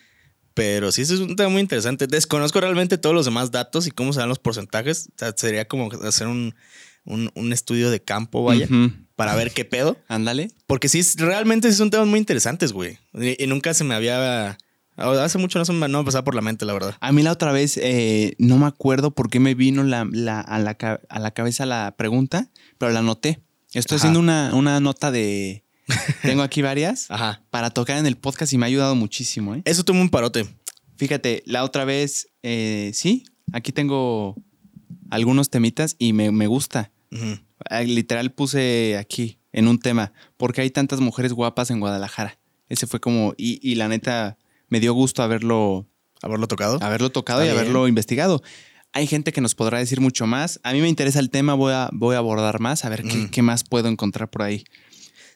Pero 0.55 0.93
sí, 0.93 1.03
ese 1.03 1.15
es 1.15 1.21
un 1.21 1.35
tema 1.37 1.49
muy 1.51 1.61
interesante. 1.61 2.07
Desconozco 2.07 2.61
realmente 2.61 2.97
todos 2.97 3.15
los 3.15 3.25
demás 3.25 3.51
datos 3.51 3.87
y 3.87 3.91
cómo 3.91 4.13
se 4.13 4.21
dan 4.21 4.29
los 4.29 4.39
porcentajes. 4.39 5.09
O 5.09 5.19
sea, 5.19 5.35
sería 5.37 5.67
como 5.67 5.91
hacer 6.07 6.29
un, 6.29 6.55
un, 7.05 7.31
un 7.35 7.53
estudio 7.53 7.91
de 7.91 8.01
campo, 8.03 8.45
vaya, 8.45 8.67
Ujú. 8.67 8.93
para 9.17 9.35
ver 9.35 9.51
qué 9.53 9.65
pedo. 9.65 9.97
Ándale. 10.07 10.53
Porque 10.69 10.89
sí, 10.89 11.03
realmente 11.17 11.71
sí 11.73 11.77
son 11.77 11.91
temas 11.91 12.07
muy 12.07 12.21
interesantes, 12.21 12.73
güey. 12.73 12.99
Y, 13.15 13.43
y 13.43 13.47
nunca 13.49 13.75
se 13.75 13.83
me 13.85 13.95
había... 13.95 14.57
Hace 14.97 15.39
mucho 15.39 15.59
no 15.59 15.65
se 15.65 15.73
me, 15.73 15.89
no 15.89 15.99
me 15.99 16.05
pasaba 16.05 16.23
por 16.23 16.37
la 16.37 16.41
mente, 16.41 16.65
la 16.65 16.73
verdad. 16.73 16.95
A 17.01 17.11
mí 17.11 17.25
la 17.25 17.33
otra 17.33 17.51
vez, 17.51 17.77
eh, 17.79 18.37
no 18.39 18.57
me 18.59 18.67
acuerdo 18.67 19.11
por 19.11 19.29
qué 19.29 19.41
me 19.41 19.57
vino 19.57 19.83
la, 19.83 20.07
la- 20.09 20.41
a, 20.41 20.61
la, 20.61 20.77
a 21.09 21.19
la 21.19 21.31
cabeza 21.33 21.67
la 21.67 21.97
pregunta, 21.99 22.49
pero 22.79 22.93
la 22.93 23.01
anoté. 23.01 23.41
Estoy 23.73 23.97
Ajá. 23.97 24.03
haciendo 24.03 24.21
una, 24.21 24.53
una 24.55 24.79
nota 24.79 25.11
de... 25.11 25.64
Tengo 26.22 26.43
aquí 26.43 26.62
varias 26.62 27.11
Ajá. 27.11 27.43
para 27.51 27.70
tocar 27.70 27.99
en 27.99 28.07
el 28.07 28.16
podcast 28.16 28.53
y 28.53 28.59
me 28.59 28.66
ha 28.66 28.68
ayudado 28.68 28.95
muchísimo. 28.95 29.55
¿eh? 29.55 29.62
Eso 29.64 29.85
tomó 29.85 30.01
un 30.01 30.09
parote. 30.11 30.47
Fíjate, 30.97 31.43
la 31.47 31.64
otra 31.64 31.85
vez, 31.85 32.28
eh, 32.43 32.91
sí, 32.95 33.24
aquí 33.53 33.72
tengo 33.72 34.37
algunos 35.11 35.51
temitas 35.51 35.97
y 35.99 36.12
me, 36.12 36.30
me 36.30 36.47
gusta. 36.47 36.91
Ah, 37.70 37.82
Literal 37.82 38.32
puse 38.32 38.97
aquí 38.99 39.39
en 39.53 39.68
un 39.68 39.78
tema, 39.78 40.12
¿por 40.37 40.53
qué 40.53 40.62
hay 40.62 40.70
tantas 40.70 41.01
mujeres 41.01 41.32
guapas 41.32 41.70
en 41.70 41.80
Guadalajara? 41.80 42.39
Ese 42.68 42.87
fue 42.87 42.99
como, 43.01 43.35
y, 43.37 43.61
y 43.68 43.76
la 43.76 43.89
neta, 43.89 44.37
me 44.68 44.80
dio 44.80 44.93
gusto 44.95 45.22
haberlo, 45.22 45.87
¿Haberlo 46.22 46.49
tocado? 46.49 46.78
haberlo 46.82 47.11
tocado 47.11 47.45
y 47.45 47.49
haberlo 47.49 47.87
investigado. 47.87 48.43
Hay 48.93 49.07
gente 49.07 49.32
que 49.32 49.41
nos 49.41 49.55
podrá 49.55 49.78
decir 49.78 50.01
mucho 50.01 50.26
más. 50.26 50.61
A 50.62 50.72
mí 50.72 50.80
me 50.80 50.89
interesa 50.89 51.18
el 51.20 51.30
tema, 51.30 51.55
voy 51.55 51.72
a, 51.72 51.89
voy 51.93 52.14
a 52.14 52.18
abordar 52.18 52.61
más, 52.61 52.85
a 52.85 52.89
ver 52.89 53.03
qué, 53.03 53.28
qué 53.30 53.43
más 53.43 53.64
puedo 53.64 53.89
encontrar 53.89 54.30
por 54.30 54.43
ahí. 54.43 54.64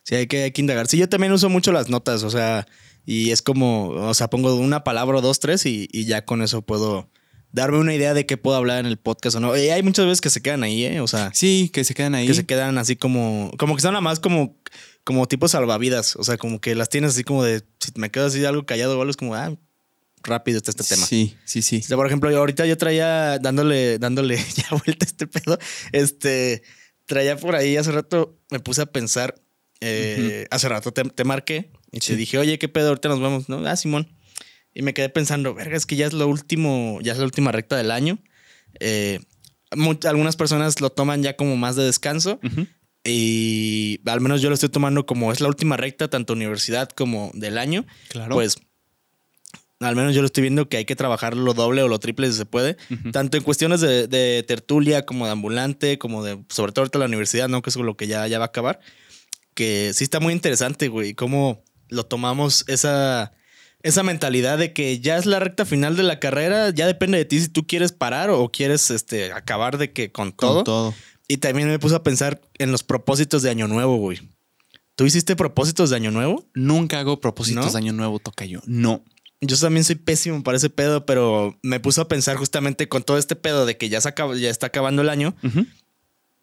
Sí, 0.08 0.14
hay 0.14 0.26
que, 0.26 0.44
hay 0.44 0.52
que 0.52 0.62
indagar. 0.62 0.86
Sí, 0.86 0.96
yo 0.96 1.06
también 1.06 1.32
uso 1.34 1.50
mucho 1.50 1.70
las 1.70 1.90
notas, 1.90 2.22
o 2.22 2.30
sea, 2.30 2.66
y 3.04 3.30
es 3.30 3.42
como, 3.42 3.88
o 3.88 4.14
sea, 4.14 4.30
pongo 4.30 4.54
una 4.54 4.82
palabra 4.82 5.18
o 5.18 5.20
dos, 5.20 5.38
tres 5.38 5.66
y, 5.66 5.86
y 5.92 6.06
ya 6.06 6.24
con 6.24 6.40
eso 6.40 6.62
puedo 6.62 7.10
darme 7.52 7.76
una 7.76 7.94
idea 7.94 8.14
de 8.14 8.24
qué 8.24 8.38
puedo 8.38 8.56
hablar 8.56 8.78
en 8.78 8.86
el 8.86 8.96
podcast 8.96 9.36
o 9.36 9.40
no. 9.40 9.54
Y 9.54 9.68
hay 9.68 9.82
muchas 9.82 10.06
veces 10.06 10.22
que 10.22 10.30
se 10.30 10.40
quedan 10.40 10.62
ahí, 10.62 10.82
¿eh? 10.84 11.02
O 11.02 11.06
sea, 11.06 11.30
Sí, 11.34 11.70
que 11.74 11.84
se 11.84 11.92
quedan 11.92 12.14
ahí. 12.14 12.26
que 12.26 12.32
se 12.32 12.46
quedan 12.46 12.78
así 12.78 12.96
como, 12.96 13.50
como 13.58 13.76
que 13.76 13.82
son 13.82 13.92
nada 13.92 14.00
más 14.00 14.18
como, 14.18 14.56
como 15.04 15.28
tipo 15.28 15.46
salvavidas, 15.46 16.16
o 16.16 16.24
sea, 16.24 16.38
como 16.38 16.58
que 16.58 16.74
las 16.74 16.88
tienes 16.88 17.10
así 17.10 17.22
como 17.22 17.44
de, 17.44 17.62
si 17.78 17.92
me 17.96 18.10
quedo 18.10 18.28
así 18.28 18.42
algo 18.46 18.64
callado 18.64 18.96
o 18.96 19.00
algo, 19.02 19.10
es 19.10 19.18
como, 19.18 19.34
ah, 19.34 19.54
rápido 20.22 20.56
está 20.56 20.70
este 20.70 20.84
tema. 20.84 21.06
Sí, 21.06 21.36
sí, 21.44 21.60
sí. 21.60 21.80
O 21.84 21.86
sea, 21.86 21.98
por 21.98 22.06
ejemplo, 22.06 22.30
yo 22.30 22.38
ahorita 22.38 22.64
yo 22.64 22.78
traía 22.78 23.38
dándole, 23.38 23.98
dándole 23.98 24.36
ya 24.56 24.68
vuelta 24.70 25.04
a 25.04 25.08
este 25.08 25.26
pedo. 25.26 25.58
Este 25.92 26.62
traía 27.04 27.36
por 27.36 27.56
ahí 27.56 27.76
hace 27.76 27.92
rato, 27.92 28.38
me 28.50 28.60
puse 28.60 28.82
a 28.82 28.86
pensar. 28.86 29.34
Eh, 29.80 30.46
Hace 30.50 30.68
rato 30.68 30.92
te, 30.92 31.04
te 31.04 31.24
marqué 31.24 31.70
y 31.92 32.00
Sí. 32.00 32.08
te 32.12 32.16
dije, 32.16 32.38
oye, 32.38 32.58
qué 32.58 32.68
pedo, 32.68 32.88
ahorita 32.88 33.08
nos 33.08 33.20
vemos. 33.20 33.48
No, 33.48 33.66
ah, 33.66 33.76
Simón. 33.76 34.08
Y 34.74 34.82
me 34.82 34.94
quedé 34.94 35.08
pensando, 35.08 35.54
verga, 35.54 35.76
es 35.76 35.86
que 35.86 35.96
ya 35.96 36.06
es 36.06 36.12
lo 36.12 36.28
último, 36.28 36.98
ya 37.02 37.12
es 37.12 37.18
la 37.18 37.24
última 37.24 37.50
recta 37.52 37.76
del 37.76 37.90
año. 37.90 38.18
Eh, 38.80 39.20
algunas 40.04 40.36
personas 40.36 40.80
lo 40.80 40.90
toman 40.90 41.22
ya 41.22 41.36
como 41.36 41.56
más 41.56 41.76
de 41.76 41.84
descanso. 41.84 42.38
Ujú. 42.44 42.66
Y 43.04 44.00
al 44.06 44.20
menos 44.20 44.42
yo 44.42 44.48
lo 44.50 44.54
estoy 44.54 44.68
tomando 44.68 45.06
como 45.06 45.32
es 45.32 45.40
la 45.40 45.48
última 45.48 45.76
recta, 45.76 46.08
tanto 46.08 46.32
universidad 46.34 46.90
como 46.90 47.30
del 47.34 47.56
año 47.58 47.86
Claro. 48.08 48.34
pues 48.34 48.56
al 49.80 49.94
menos 49.94 50.12
yo 50.14 50.20
lo 50.22 50.26
estoy 50.26 50.42
viendo 50.42 50.68
que 50.68 50.76
hay 50.78 50.84
que 50.84 50.96
trabajar 50.96 51.36
lo 51.36 51.54
doble 51.54 51.82
o 51.82 51.88
lo 51.88 52.00
triple 52.00 52.26
si 52.30 52.36
se 52.36 52.46
puede, 52.46 52.76
Ujú. 52.90 53.12
tanto 53.12 53.36
en 53.36 53.44
cuestiones 53.44 53.80
de, 53.80 54.08
de 54.08 54.42
tertulia 54.46 55.06
como 55.06 55.24
de 55.26 55.30
ambulante, 55.32 55.98
como 55.98 56.24
de, 56.24 56.36
sobre 56.48 56.72
todo 56.72 56.82
ahorita 56.82 56.98
la 56.98 57.04
universidad, 57.04 57.48
¿no? 57.48 57.62
Que 57.62 57.70
es 57.70 57.76
lo 57.76 57.96
que 57.96 58.08
ya, 58.08 58.26
ya 58.26 58.38
va 58.40 58.46
a 58.46 58.48
acabar, 58.48 58.80
que 59.58 59.90
sí 59.92 60.04
está 60.04 60.20
muy 60.20 60.32
interesante, 60.32 60.86
güey, 60.86 61.14
cómo 61.14 61.64
lo 61.88 62.06
tomamos 62.06 62.64
esa, 62.68 63.32
esa 63.82 64.04
mentalidad 64.04 64.56
de 64.56 64.72
que 64.72 65.00
ya 65.00 65.16
es 65.16 65.26
la 65.26 65.40
recta 65.40 65.64
final 65.66 65.96
de 65.96 66.04
la 66.04 66.20
carrera, 66.20 66.70
ya 66.70 66.86
depende 66.86 67.18
de 67.18 67.24
ti 67.24 67.40
si 67.40 67.48
tú 67.48 67.66
quieres 67.66 67.90
parar 67.90 68.30
o 68.30 68.48
quieres 68.52 68.92
este, 68.92 69.32
acabar 69.32 69.76
de 69.78 69.92
que 69.92 70.12
con 70.12 70.30
todo. 70.30 70.54
Con 70.58 70.64
todo. 70.64 70.94
Y 71.26 71.38
también 71.38 71.66
me 71.68 71.80
puse 71.80 71.96
a 71.96 72.04
pensar 72.04 72.40
en 72.58 72.70
los 72.70 72.84
propósitos 72.84 73.42
de 73.42 73.50
Año 73.50 73.66
Nuevo, 73.66 73.96
güey. 73.96 74.20
¿Tú 74.94 75.06
hiciste 75.06 75.34
propósitos 75.34 75.90
de 75.90 75.96
Año 75.96 76.12
Nuevo? 76.12 76.46
Nunca 76.54 77.00
hago 77.00 77.20
propósitos 77.20 77.66
¿No? 77.66 77.72
de 77.72 77.78
año 77.78 77.92
nuevo, 77.92 78.18
toca 78.20 78.44
yo. 78.44 78.60
No. 78.66 79.02
Yo 79.40 79.56
también 79.56 79.82
soy 79.84 79.96
pésimo 79.96 80.42
para 80.44 80.56
ese 80.56 80.70
pedo, 80.70 81.04
pero 81.04 81.58
me 81.62 81.80
puso 81.80 82.00
a 82.02 82.08
pensar 82.08 82.36
justamente 82.36 82.88
con 82.88 83.02
todo 83.02 83.18
este 83.18 83.34
pedo 83.36 83.66
de 83.66 83.76
que 83.76 83.88
ya, 83.88 84.00
se 84.00 84.08
acaba- 84.08 84.36
ya 84.36 84.50
está 84.50 84.66
acabando 84.68 85.02
el 85.02 85.08
año. 85.08 85.34
Ujú. 85.42 85.66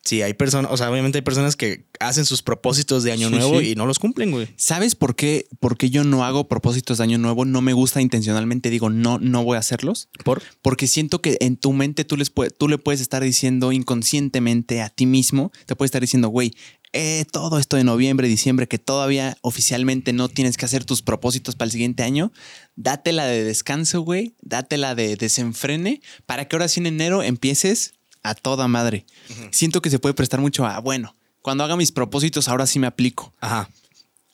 Sí, 0.05 0.21
hay 0.21 0.35
personas, 0.35 0.71
o 0.71 0.77
sea, 0.77 0.91
obviamente 0.91 1.17
hay 1.17 1.23
personas 1.23 1.55
que 1.55 1.87
hacen 1.99 2.25
sus 2.25 2.43
propósitos 2.43 3.03
de 3.03 3.11
año 3.11 3.29
Sí, 3.29 3.35
nuevo 3.35 3.59
sí. 3.59 3.71
y 3.71 3.75
no 3.75 3.87
los 3.87 3.97
cumplen, 3.97 4.29
güey. 4.29 4.47
¿Sabes 4.55 4.93
por 4.93 5.15
qué, 5.15 5.47
por 5.59 5.77
qué 5.77 5.89
yo 5.89 6.03
no 6.03 6.23
hago 6.23 6.47
propósitos 6.47 6.99
de 6.99 7.05
año 7.05 7.17
nuevo? 7.17 7.43
No 7.43 7.61
me 7.61 7.73
gusta 7.73 8.01
intencionalmente, 8.01 8.69
digo, 8.69 8.91
no, 8.91 9.17
no 9.17 9.43
voy 9.43 9.55
a 9.55 9.61
hacerlos. 9.61 10.09
¿Por? 10.23 10.43
Porque 10.61 10.85
siento 10.85 11.23
que 11.23 11.37
en 11.41 11.57
tu 11.57 11.73
mente 11.73 12.05
tú, 12.05 12.17
les 12.17 12.31
tú 12.57 12.67
le 12.67 12.77
puedes 12.77 13.01
estar 13.01 13.23
diciendo 13.23 13.71
inconscientemente 13.71 14.81
a 14.83 14.89
ti 14.89 15.07
mismo, 15.07 15.51
te 15.65 15.75
puedes 15.75 15.87
estar 15.87 16.01
diciendo, 16.01 16.27
güey, 16.29 16.53
eh, 16.93 17.25
todo 17.31 17.57
esto 17.59 17.75
de 17.75 17.83
noviembre, 17.83 18.27
diciembre, 18.27 18.67
que 18.67 18.77
todavía 18.77 19.37
oficialmente 19.41 20.13
no 20.13 20.29
tienes 20.29 20.55
que 20.55 20.65
hacer 20.65 20.85
tus 20.85 21.01
propósitos 21.01 21.55
para 21.55 21.65
el 21.65 21.71
siguiente 21.71 22.03
año, 22.03 22.31
dátela 22.75 23.25
de 23.25 23.43
descanso, 23.43 24.01
güey, 24.01 24.35
dátela 24.41 24.95
de 24.95 25.17
desenfrene, 25.17 26.01
para 26.25 26.47
que 26.47 26.55
ahora 26.55 26.67
sí 26.69 26.79
en 26.79 26.85
enero 26.85 27.21
empieces 27.21 27.94
a 28.29 28.35
toda 28.35 28.67
madre. 28.67 29.05
Siento 29.51 29.81
que 29.81 29.89
se 29.89 29.99
puede 29.99 30.13
prestar 30.15 30.39
mucho 30.41 30.65
a, 30.65 30.79
bueno, 30.79 31.15
cuando 31.41 31.63
haga 31.63 31.75
mis 31.75 31.91
propósitos, 31.91 32.47
ahora 32.47 32.65
sí 32.65 32.79
me 32.79 32.87
aplico. 32.87 33.33
Ajá. 33.39 33.69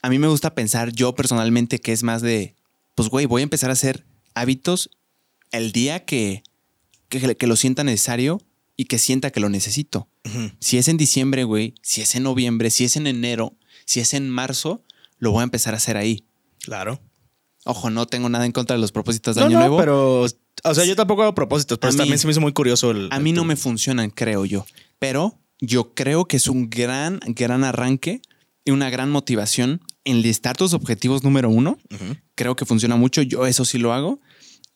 A 0.02 0.10
mí 0.10 0.18
me 0.18 0.28
gusta 0.28 0.56
pensar 0.56 0.92
yo 0.94 1.14
personalmente 1.14 1.80
que 1.80 1.92
es 1.92 2.02
más 2.04 2.22
de, 2.22 2.56
pues 2.96 3.10
güey, 3.10 3.26
voy 3.26 3.42
a 3.42 3.44
empezar 3.44 3.70
a 3.70 3.74
hacer 3.74 4.06
hábitos 4.34 4.90
el 5.52 5.72
día 5.74 6.06
que, 6.06 6.44
que, 7.10 7.36
que 7.36 7.48
lo 7.48 7.56
sienta 7.56 7.84
necesario 7.84 8.42
y 8.78 8.86
que 8.86 8.98
sienta 8.98 9.32
que 9.32 9.40
lo 9.42 9.50
necesito. 9.50 10.08
Si 10.60 10.78
es 10.78 10.88
en 10.88 10.98
diciembre, 10.98 11.44
güey, 11.44 11.76
si 11.82 12.02
es 12.02 12.16
en 12.16 12.24
noviembre, 12.24 12.70
si 12.72 12.86
es 12.86 12.96
en 12.96 13.06
enero, 13.08 13.56
si 13.86 14.00
es 14.00 14.14
en 14.14 14.30
marzo, 14.30 14.82
lo 15.20 15.32
voy 15.32 15.42
a 15.42 15.44
empezar 15.44 15.74
a 15.74 15.78
hacer 15.78 15.98
ahí. 15.98 16.24
Claro. 16.62 17.02
Ojo, 17.66 17.90
no 17.90 18.08
tengo 18.08 18.30
nada 18.30 18.46
en 18.46 18.52
contra 18.54 18.76
de 18.76 18.82
los 18.82 18.92
propósitos 18.92 19.36
de 19.36 19.42
No, 19.42 19.48
año 19.48 19.56
no, 19.56 19.60
nuevo. 19.60 19.78
pero, 19.78 20.26
o 20.64 20.74
sea, 20.76 20.86
yo 20.86 20.96
tampoco 20.96 21.24
hago 21.24 21.36
propósitos, 21.36 21.78
pero 21.78 21.90
A 21.90 21.94
mí- 21.94 21.98
también 21.98 22.20
se 22.20 22.28
me 22.28 22.32
hizo 22.32 22.42
muy 22.42 22.54
curioso 22.54 22.92
el. 22.92 23.08
A 23.12 23.20
mí 23.20 23.32
no 23.32 23.44
me 23.46 23.56
funcionan, 23.56 24.10
creo 24.10 24.46
yo. 24.46 24.66
Pero 25.00 25.38
yo 25.60 25.94
creo 25.94 26.26
que 26.26 26.38
es 26.38 26.48
un 26.48 26.70
gran, 26.70 27.20
gran 27.28 27.64
arranque 27.64 28.22
y 28.66 28.72
una 28.72 28.90
gran 28.90 29.10
motivación 29.12 29.82
enlistar 30.04 30.58
tus 30.58 30.74
objetivos 30.74 31.24
número 31.24 31.50
uno. 31.50 31.78
Creo 32.36 32.56
que 32.56 32.66
funciona 32.66 32.96
mucho. 32.96 33.22
Yo 33.22 33.46
eso 33.48 33.66
sí 33.66 33.78
lo 33.78 33.94
hago. 33.94 34.20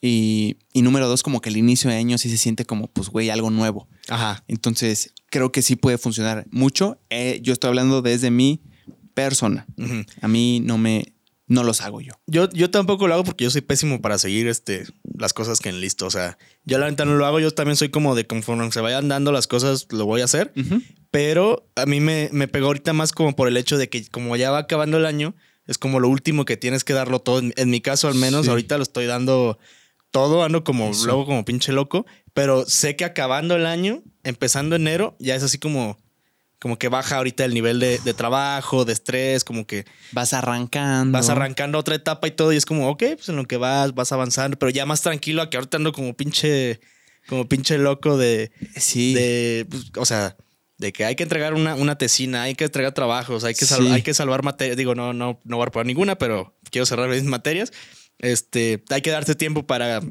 Y, 0.02 0.58
y 0.74 0.82
número 0.84 1.08
dos, 1.08 1.24
como 1.24 1.42
que 1.42 1.50
el 1.50 1.58
inicio 1.58 1.90
de 1.90 1.96
año 1.96 2.18
sí 2.20 2.30
se 2.30 2.38
siente 2.38 2.66
como, 2.66 2.88
pues, 2.88 3.10
güey, 3.10 3.30
algo 3.32 3.50
nuevo. 3.50 3.88
Ajá. 4.08 4.44
Entonces, 4.48 5.14
creo 5.32 5.52
que 5.52 5.64
sí 5.64 5.76
puede 5.76 5.98
funcionar 5.98 6.46
mucho. 6.52 7.00
Eh, 7.10 7.40
yo 7.42 7.54
estoy 7.54 7.70
hablando 7.70 8.02
desde 8.04 8.30
mi 8.30 8.62
persona. 9.16 9.66
A 10.22 10.28
mí 10.28 10.60
no 10.60 10.78
me, 10.78 11.14
no 11.48 11.64
los 11.64 11.82
hago 11.82 12.02
yo. 12.02 12.14
Yo, 12.28 12.50
yo 12.50 12.72
tampoco 12.72 13.08
lo 13.08 13.14
hago 13.14 13.24
porque 13.24 13.44
yo 13.44 13.52
soy 13.52 13.62
pésimo 13.62 14.02
para 14.02 14.18
seguir 14.18 14.48
este, 14.48 14.86
las 15.18 15.34
cosas 15.34 15.60
que 15.60 15.70
enlisto. 15.70 16.06
O 16.08 16.10
sea, 16.12 16.38
yo 16.64 16.78
la 16.80 16.90
neta 16.90 17.06
no 17.06 17.16
lo 17.16 17.26
hago. 17.26 17.40
Yo 17.40 17.52
también 17.52 17.76
soy 17.76 17.90
como 17.90 18.16
de 18.16 18.26
conforme 18.26 18.72
se 18.72 18.82
vayan 18.82 19.08
dando 19.08 19.32
las 19.32 19.46
cosas, 19.48 19.86
lo 19.92 20.06
voy 20.06 20.22
a 20.22 20.26
hacer. 20.26 20.52
Pero 21.12 21.70
a 21.76 21.86
mí 21.86 22.00
me, 22.00 22.30
me 22.32 22.48
pegó 22.48 22.68
ahorita 22.68 22.94
más 22.94 23.12
como 23.12 23.36
por 23.36 23.48
el 23.48 23.58
hecho 23.58 23.78
de 23.78 23.90
que 23.90 24.06
como 24.08 24.36
ya 24.36 24.52
va 24.52 24.60
acabando 24.60 24.98
el 24.98 25.06
año, 25.06 25.36
es 25.68 25.78
como 25.78 26.00
lo 26.00 26.10
último 26.10 26.46
que 26.46 26.58
tienes 26.58 26.84
que 26.84 26.94
darlo 26.94 27.20
todo. 27.20 27.40
En, 27.40 27.54
en 27.58 27.70
mi 27.70 27.82
caso 27.82 28.08
al 28.08 28.16
menos, 28.16 28.46
Sí. 28.46 28.50
ahorita 28.52 28.78
lo 28.78 28.84
estoy 28.84 29.06
dando 29.06 29.58
todo, 30.12 30.44
ando 30.44 30.64
como 30.64 30.92
luego 31.06 31.26
como 31.26 31.44
pinche 31.46 31.74
loco, 31.74 32.06
pero 32.34 32.66
sé 32.66 32.96
que 32.96 33.04
acabando 33.06 33.56
el 33.56 33.66
año, 33.66 34.02
empezando 34.24 34.76
enero, 34.76 35.16
ya 35.20 35.36
es 35.36 35.44
así 35.44 35.58
como, 35.58 35.98
como 36.66 36.80
que 36.80 36.88
baja 36.90 37.18
ahorita 37.18 37.46
el 37.46 37.54
nivel 37.54 37.80
de, 37.80 38.00
de 38.00 38.14
trabajo, 38.16 38.86
de 38.86 38.94
estrés, 38.94 39.44
como 39.44 39.68
que 39.68 39.86
Vas 40.14 40.34
arrancando. 40.34 41.16
vas 41.16 41.30
arrancando 41.30 41.78
otra 41.78 41.94
etapa 41.94 42.28
y 42.28 42.32
todo 42.32 42.52
y 42.54 42.56
es 42.58 42.66
como, 42.66 42.90
ok, 42.90 43.04
pues 43.18 43.30
en 43.30 43.36
lo 43.36 43.46
que 43.46 43.58
vas, 43.58 43.94
vas 43.94 44.12
avanzando, 44.12 44.58
pero 44.58 44.72
ya 44.72 44.84
más 44.88 45.04
tranquilo 45.04 45.44
a 45.44 45.50
que 45.52 45.58
ahorita 45.58 45.78
ando 45.78 45.92
como 45.92 46.16
pinche, 46.16 46.80
como 47.28 47.48
pinche 47.48 47.78
loco 47.78 48.18
de, 48.18 48.52
Sí. 48.78 49.14
de, 49.14 49.68
pues, 49.70 49.92
o 49.96 50.06
sea, 50.06 50.38
de 50.80 50.92
que 50.92 51.06
hay 51.06 51.16
que 51.16 51.22
entregar 51.22 51.54
una, 51.54 51.76
una 51.76 52.00
tesina, 52.00 52.42
hay 52.42 52.56
que 52.56 52.64
entregar 52.64 52.94
trabajos, 52.96 53.44
hay 53.44 53.54
que, 53.54 53.68
Sí. 53.68 53.88
hay 53.92 54.02
que 54.02 54.16
salvar 54.16 54.42
materias. 54.42 54.76
Digo, 54.76 54.96
no, 54.96 55.14
no, 55.14 55.40
no 55.44 55.58
voy 55.58 55.68
a 55.68 55.70
poner 55.70 55.86
ninguna, 55.86 56.16
pero 56.18 56.58
quiero 56.72 56.88
cerrar 56.88 57.10
mis 57.10 57.22
materias. 57.26 57.74
Este, 58.18 58.84
hay 58.90 59.04
que 59.04 59.12
darse 59.12 59.36
tiempo 59.36 59.68
para, 59.68 60.02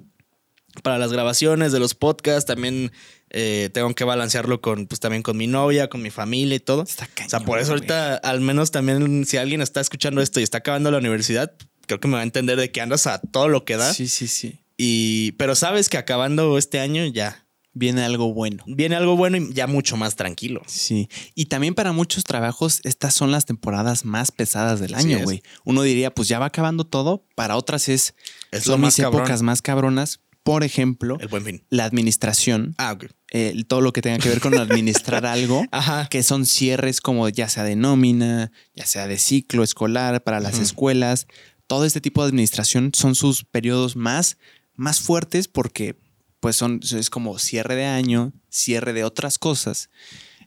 para 0.83 0.99
las 0.99 1.12
grabaciones 1.12 1.72
de 1.72 1.81
los 1.81 1.95
podcasts. 1.95 2.47
También 2.47 2.93
eh, 3.31 3.70
tengo 3.72 3.95
que 3.95 4.05
balancearlo 4.05 4.61
con, 4.61 4.87
pues, 4.87 5.01
también 5.01 5.22
con 5.22 5.37
mi 5.37 5.47
novia, 5.47 5.89
con 5.89 6.03
mi 6.03 6.11
familia 6.11 6.57
y 6.57 6.61
todo. 6.61 6.83
Está 6.83 7.05
o 7.05 7.07
sea, 7.07 7.14
cañón, 7.29 7.47
por 7.47 7.59
eso 7.59 7.72
ahorita, 7.72 8.16
al 8.16 8.41
menos 8.41 8.70
también, 8.70 9.25
si 9.27 9.37
alguien 9.37 9.61
está 9.61 9.81
escuchando 9.81 10.20
esto 10.20 10.41
y 10.41 10.43
está 10.43 10.59
acabando 10.59 10.91
la 10.91 10.99
universidad, 10.99 11.53
creo 11.87 12.01
que 12.01 12.09
me 12.09 12.14
va 12.14 12.20
a 12.20 12.25
entender 12.25 12.59
de 12.59 12.70
que 12.70 12.81
andas 12.81 13.07
a 13.07 13.20
todo 13.20 13.49
lo 13.49 13.64
que 13.64 13.77
da. 13.77 13.93
Sí, 13.93 14.09
sí, 14.09 14.29
sí. 14.29 14.61
Y, 14.77 15.33
pero 15.33 15.55
sabes 15.55 15.89
que 15.89 15.99
acabando 15.99 16.59
este 16.59 16.81
año 16.81 17.07
ya 17.07 17.45
Viene 17.77 18.05
algo 18.05 18.33
bueno. 18.33 18.62
viene 18.68 18.95
algo 18.95 19.16
bueno 19.16 19.37
y 19.37 19.53
ya 19.53 19.66
mucho 19.66 19.97
más 19.97 20.14
tranquilo. 20.14 20.62
Sí. 20.66 21.09
Y 21.35 21.47
también 21.47 21.75
para 21.75 21.91
muchos 21.91 22.22
trabajos, 22.22 22.81
estas 22.85 23.14
son 23.14 23.33
las 23.33 23.47
temporadas 23.47 24.05
más 24.05 24.31
pesadas 24.31 24.79
del 24.79 24.95
año, 24.95 25.18
güey. 25.25 25.43
Uno 25.64 25.83
diría, 25.83 26.14
pues 26.14 26.29
ya 26.29 26.39
va 26.39 26.47
acabando 26.47 26.85
todo. 26.85 27.25
Para 27.35 27.57
otras 27.57 27.89
es, 27.89 28.14
Es 28.53 28.62
son 28.62 28.81
mis 28.81 28.97
épocas 29.01 29.43
más 29.43 29.61
cabronas. 29.61 30.20
Por 30.45 30.62
ejemplo, 30.62 31.16
El 31.20 31.28
buen 31.28 31.45
fin. 31.45 31.64
la 31.70 31.84
administración, 31.86 32.74
Ah, 32.78 32.97
eh, 33.32 33.64
todo 33.66 33.80
lo 33.80 33.92
que 33.92 34.03
tenga 34.03 34.18
que 34.18 34.28
ver 34.28 34.40
con 34.40 34.55
administrar 34.57 35.24
algo, 35.26 35.64
Ajá. 35.72 36.07
que 36.09 36.22
son 36.22 36.47
cierres 36.47 37.01
como 37.01 37.28
ya 37.30 37.49
sea 37.49 37.64
de 37.64 37.74
nómina, 37.76 38.53
ya 38.76 38.86
sea 38.86 39.09
de 39.09 39.18
ciclo 39.18 39.62
escolar 39.64 40.22
para 40.22 40.40
las 40.40 40.59
escuelas. 40.61 41.26
Todo 41.66 41.86
este 41.86 42.01
tipo 42.03 42.22
de 42.22 42.28
administración 42.28 42.92
son 42.95 43.14
sus 43.14 43.45
periodos 43.45 43.97
más, 43.97 44.36
más 44.76 45.01
fuertes 45.01 45.49
porque 45.49 45.97
pues 46.40 46.57
son, 46.57 46.80
es 46.82 47.09
como 47.09 47.38
cierre 47.38 47.74
de 47.74 47.86
año, 47.86 48.34
cierre 48.51 48.92
de 48.92 49.03
otras 49.03 49.38
cosas, 49.38 49.88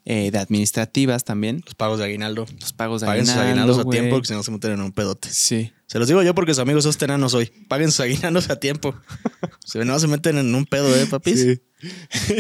eh, 0.10 0.32
de 0.32 0.38
administrativas 0.40 1.26
también, 1.26 1.62
Los 1.66 1.76
pagos 1.76 2.00
de 2.00 2.06
aguinaldo. 2.06 2.46
los 2.62 2.72
pagos 2.72 3.02
de 3.02 3.08
Paguen 3.08 3.26
sus 3.26 3.36
aguinaldo, 3.36 3.74
aguinaldos 3.74 3.86
a 3.86 3.90
tiempo, 3.90 4.22
que 4.22 4.28
si 4.28 4.34
no 4.34 4.42
se 4.44 4.52
meten 4.52 4.72
en 4.72 4.82
un 4.82 4.92
pedote. 4.94 5.28
Sí. 5.30 5.74
Se 5.86 6.00
los 6.00 6.08
digo 6.08 6.24
yo 6.24 6.34
porque 6.34 6.54
su 6.54 6.62
amigo 6.62 6.82
sos 6.82 6.98
tenanos 6.98 7.34
hoy. 7.34 7.52
Paguen 7.68 7.92
sus 7.92 8.00
aguinaldos 8.02 8.50
a 8.50 8.60
tiempo. 8.60 8.96
Si 9.66 9.80
no 9.80 10.00
se 10.00 10.08
meten 10.08 10.38
en 10.38 10.56
un 10.56 10.66
pedo, 10.66 10.96
¿eh, 10.96 11.06
papis? 11.08 11.46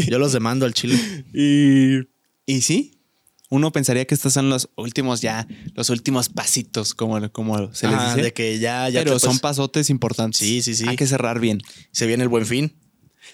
Yo 0.08 0.18
los 0.18 0.32
demando 0.32 0.66
al 0.66 0.74
chile. 0.74 0.98
Y, 1.34 1.98
y 2.46 2.62
sí, 2.62 3.02
uno 3.50 3.72
pensaría 3.74 4.06
que 4.06 4.16
estos 4.16 4.32
son 4.34 4.50
los 4.50 4.70
últimos 4.78 5.20
ya, 5.22 5.46
los 5.76 5.90
últimos 5.90 6.30
pasitos, 6.30 6.94
como, 6.94 7.30
como 7.34 7.74
se 7.74 7.88
les 7.88 7.96
Ajá, 7.98 8.10
dice. 8.16 8.22
de 8.24 8.34
que 8.34 8.60
ya, 8.60 8.88
ya 8.90 9.02
pero 9.04 9.16
te 9.16 9.20
son 9.20 9.36
pas- 9.38 9.42
pasotes 9.42 9.90
importantes. 9.90 10.40
Sí, 10.40 10.62
sí, 10.62 10.74
sí. 10.74 10.86
Hay 10.88 10.96
que 10.96 11.06
cerrar 11.06 11.42
bien. 11.42 11.62
se 11.92 12.08
viene 12.08 12.24
el 12.24 12.30
buen 12.30 12.46
fin. 12.46 12.74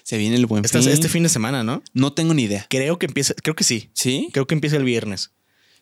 Se 0.04 0.16
viene 0.18 0.36
el 0.36 0.46
buen 0.46 0.64
Este, 0.64 0.80
fin. 0.80 0.88
este 0.90 1.08
fin 1.08 1.22
de 1.24 1.28
semana, 1.28 1.64
¿no? 1.64 1.82
No 1.94 2.12
tengo 2.12 2.32
ni 2.34 2.42
idea. 2.44 2.66
Creo 2.70 2.98
que 2.98 3.06
empieza, 3.06 3.34
creo 3.42 3.56
que 3.56 3.64
sí. 3.64 3.90
¿Sí? 3.94 4.28
Creo 4.32 4.46
que 4.46 4.54
empieza 4.54 4.76
el 4.76 4.84
viernes. 4.84 5.32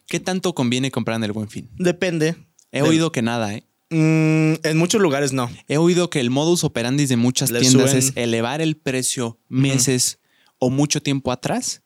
¿Qué 0.07 0.19
tanto 0.19 0.55
conviene 0.55 0.89
comprar 0.91 1.17
en 1.17 1.23
el 1.25 1.33
buen 1.33 1.49
fin? 1.49 1.69
Depende. 1.77 2.35
He 2.71 2.81
oído 2.81 3.11
que 3.11 3.21
nada, 3.21 3.53
¿eh? 3.53 3.65
Mm, 3.91 4.65
en 4.65 4.77
muchos 4.77 4.99
lugares 5.01 5.33
no. 5.33 5.51
He 5.67 5.77
oído 5.77 6.09
que 6.09 6.19
el 6.19 6.29
modus 6.31 6.63
operandi 6.63 7.05
de 7.05 7.15
muchas 7.17 7.49
tiendas 7.51 7.91
suben- 7.93 7.97
es 7.97 8.11
elevar 8.15 8.61
el 8.61 8.75
precio 8.77 9.39
meses 9.49 10.19
o 10.57 10.69
mucho 10.71 11.01
tiempo 11.03 11.31
atrás 11.31 11.83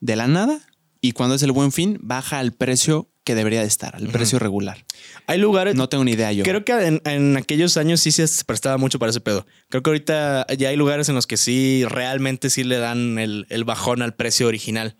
de 0.00 0.16
la 0.16 0.26
nada 0.28 0.60
y 1.00 1.12
cuando 1.12 1.34
es 1.34 1.42
el 1.42 1.52
buen 1.52 1.72
fin 1.72 1.98
baja 2.00 2.38
al 2.38 2.52
precio 2.52 3.08
que 3.24 3.34
debería 3.34 3.60
de 3.60 3.66
estar, 3.66 3.94
al 3.94 4.08
precio 4.08 4.38
regular. 4.38 4.86
Hay 5.26 5.38
lugares. 5.38 5.74
No 5.74 5.90
tengo 5.90 6.02
ni 6.02 6.12
idea 6.12 6.32
yo. 6.32 6.44
Creo 6.44 6.64
que 6.64 6.72
en, 6.72 7.02
en 7.04 7.36
aquellos 7.36 7.76
años 7.76 8.00
sí 8.00 8.10
se 8.10 8.26
prestaba 8.44 8.78
mucho 8.78 8.98
para 8.98 9.10
ese 9.10 9.20
pedo. 9.20 9.46
Creo 9.68 9.82
que 9.82 9.90
ahorita 9.90 10.46
ya 10.56 10.70
hay 10.70 10.76
lugares 10.76 11.10
en 11.10 11.14
los 11.14 11.26
que 11.26 11.36
sí, 11.36 11.84
realmente 11.86 12.48
sí 12.48 12.64
le 12.64 12.78
dan 12.78 13.18
el, 13.18 13.46
el 13.50 13.64
bajón 13.64 14.00
al 14.00 14.14
precio 14.14 14.46
original. 14.46 14.96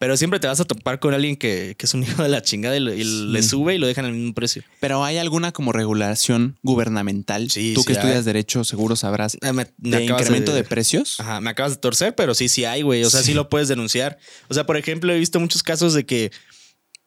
Pero 0.00 0.16
siempre 0.16 0.38
te 0.38 0.46
vas 0.46 0.60
a 0.60 0.64
topar 0.64 1.00
con 1.00 1.12
alguien 1.12 1.34
que, 1.36 1.74
que 1.76 1.86
es 1.86 1.92
un 1.94 2.02
hijo 2.04 2.22
de 2.22 2.28
la 2.28 2.40
chingada 2.42 2.76
y, 2.76 3.02
Sí. 3.02 3.26
le 3.32 3.42
sube 3.42 3.74
y 3.74 3.78
lo 3.78 3.86
dejan 3.88 4.04
al 4.04 4.12
mismo 4.12 4.32
precio. 4.32 4.62
Pero 4.80 5.04
hay 5.04 5.16
alguna 5.18 5.50
como 5.52 5.72
regulación 5.72 6.56
gubernamental. 6.62 7.50
Sí, 7.50 7.72
Tú 7.74 7.80
sí 7.80 7.86
que 7.88 7.92
estudias 7.94 8.24
derecho 8.24 8.62
seguro 8.64 8.94
sabrás. 8.94 9.36
Me- 9.42 9.52
me 9.52 9.66
de 9.78 10.04
incremento 10.04 10.54
de, 10.54 10.62
precios. 10.64 11.18
Ajá, 11.18 11.40
me 11.40 11.50
acabas 11.50 11.72
de 11.72 11.78
torcer, 11.78 12.14
pero 12.14 12.34
sí, 12.34 12.48
sí 12.48 12.64
hay, 12.64 12.82
güey. 12.82 13.02
O 13.02 13.10
sea, 13.10 13.22
sí. 13.22 13.34
Lo 13.34 13.48
puedes 13.48 13.66
denunciar. 13.68 14.18
O 14.48 14.54
sea, 14.54 14.66
por 14.66 14.76
ejemplo, 14.76 15.12
he 15.12 15.18
visto 15.18 15.40
muchos 15.40 15.62
casos 15.64 15.94
de 15.94 16.06
que 16.06 16.30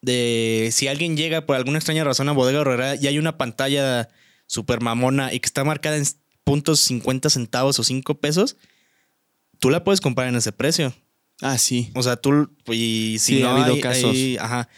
de 0.02 0.70
si 0.74 0.88
alguien 0.88 1.16
llega 1.16 1.46
por 1.46 1.56
alguna 1.56 1.78
extraña 1.78 2.04
razón 2.04 2.28
a 2.28 2.32
Bodega 2.32 2.62
Horrera 2.62 2.96
y 2.96 3.08
hay 3.08 3.20
una 3.20 3.38
pantalla 3.38 4.10
super 4.48 4.82
mamona 4.82 5.34
y 5.34 5.40
que 5.40 5.46
está 5.46 5.64
marcada 5.64 5.96
en 5.96 6.06
puntos 6.44 6.80
50 6.82 7.30
centavos 7.30 7.80
o 7.80 7.84
5 7.84 8.20
pesos, 8.20 8.58
tú 9.60 9.70
la 9.70 9.84
puedes 9.84 10.02
comprar 10.02 10.28
en 10.28 10.36
ese 10.36 10.52
precio. 10.52 10.94
Ah, 11.42 11.58
sí. 11.58 11.92
O 11.96 12.04
sea, 12.04 12.16
tú 12.18 12.50
y 12.68 13.18
si 13.20 13.38
Sí, 13.38 13.42
no 13.42 13.50
ha 13.50 13.56
habido 13.56 13.74
hay- 13.76 13.82
casos. 13.82 14.12
hay- 14.12 14.38
ajá. 14.38 14.70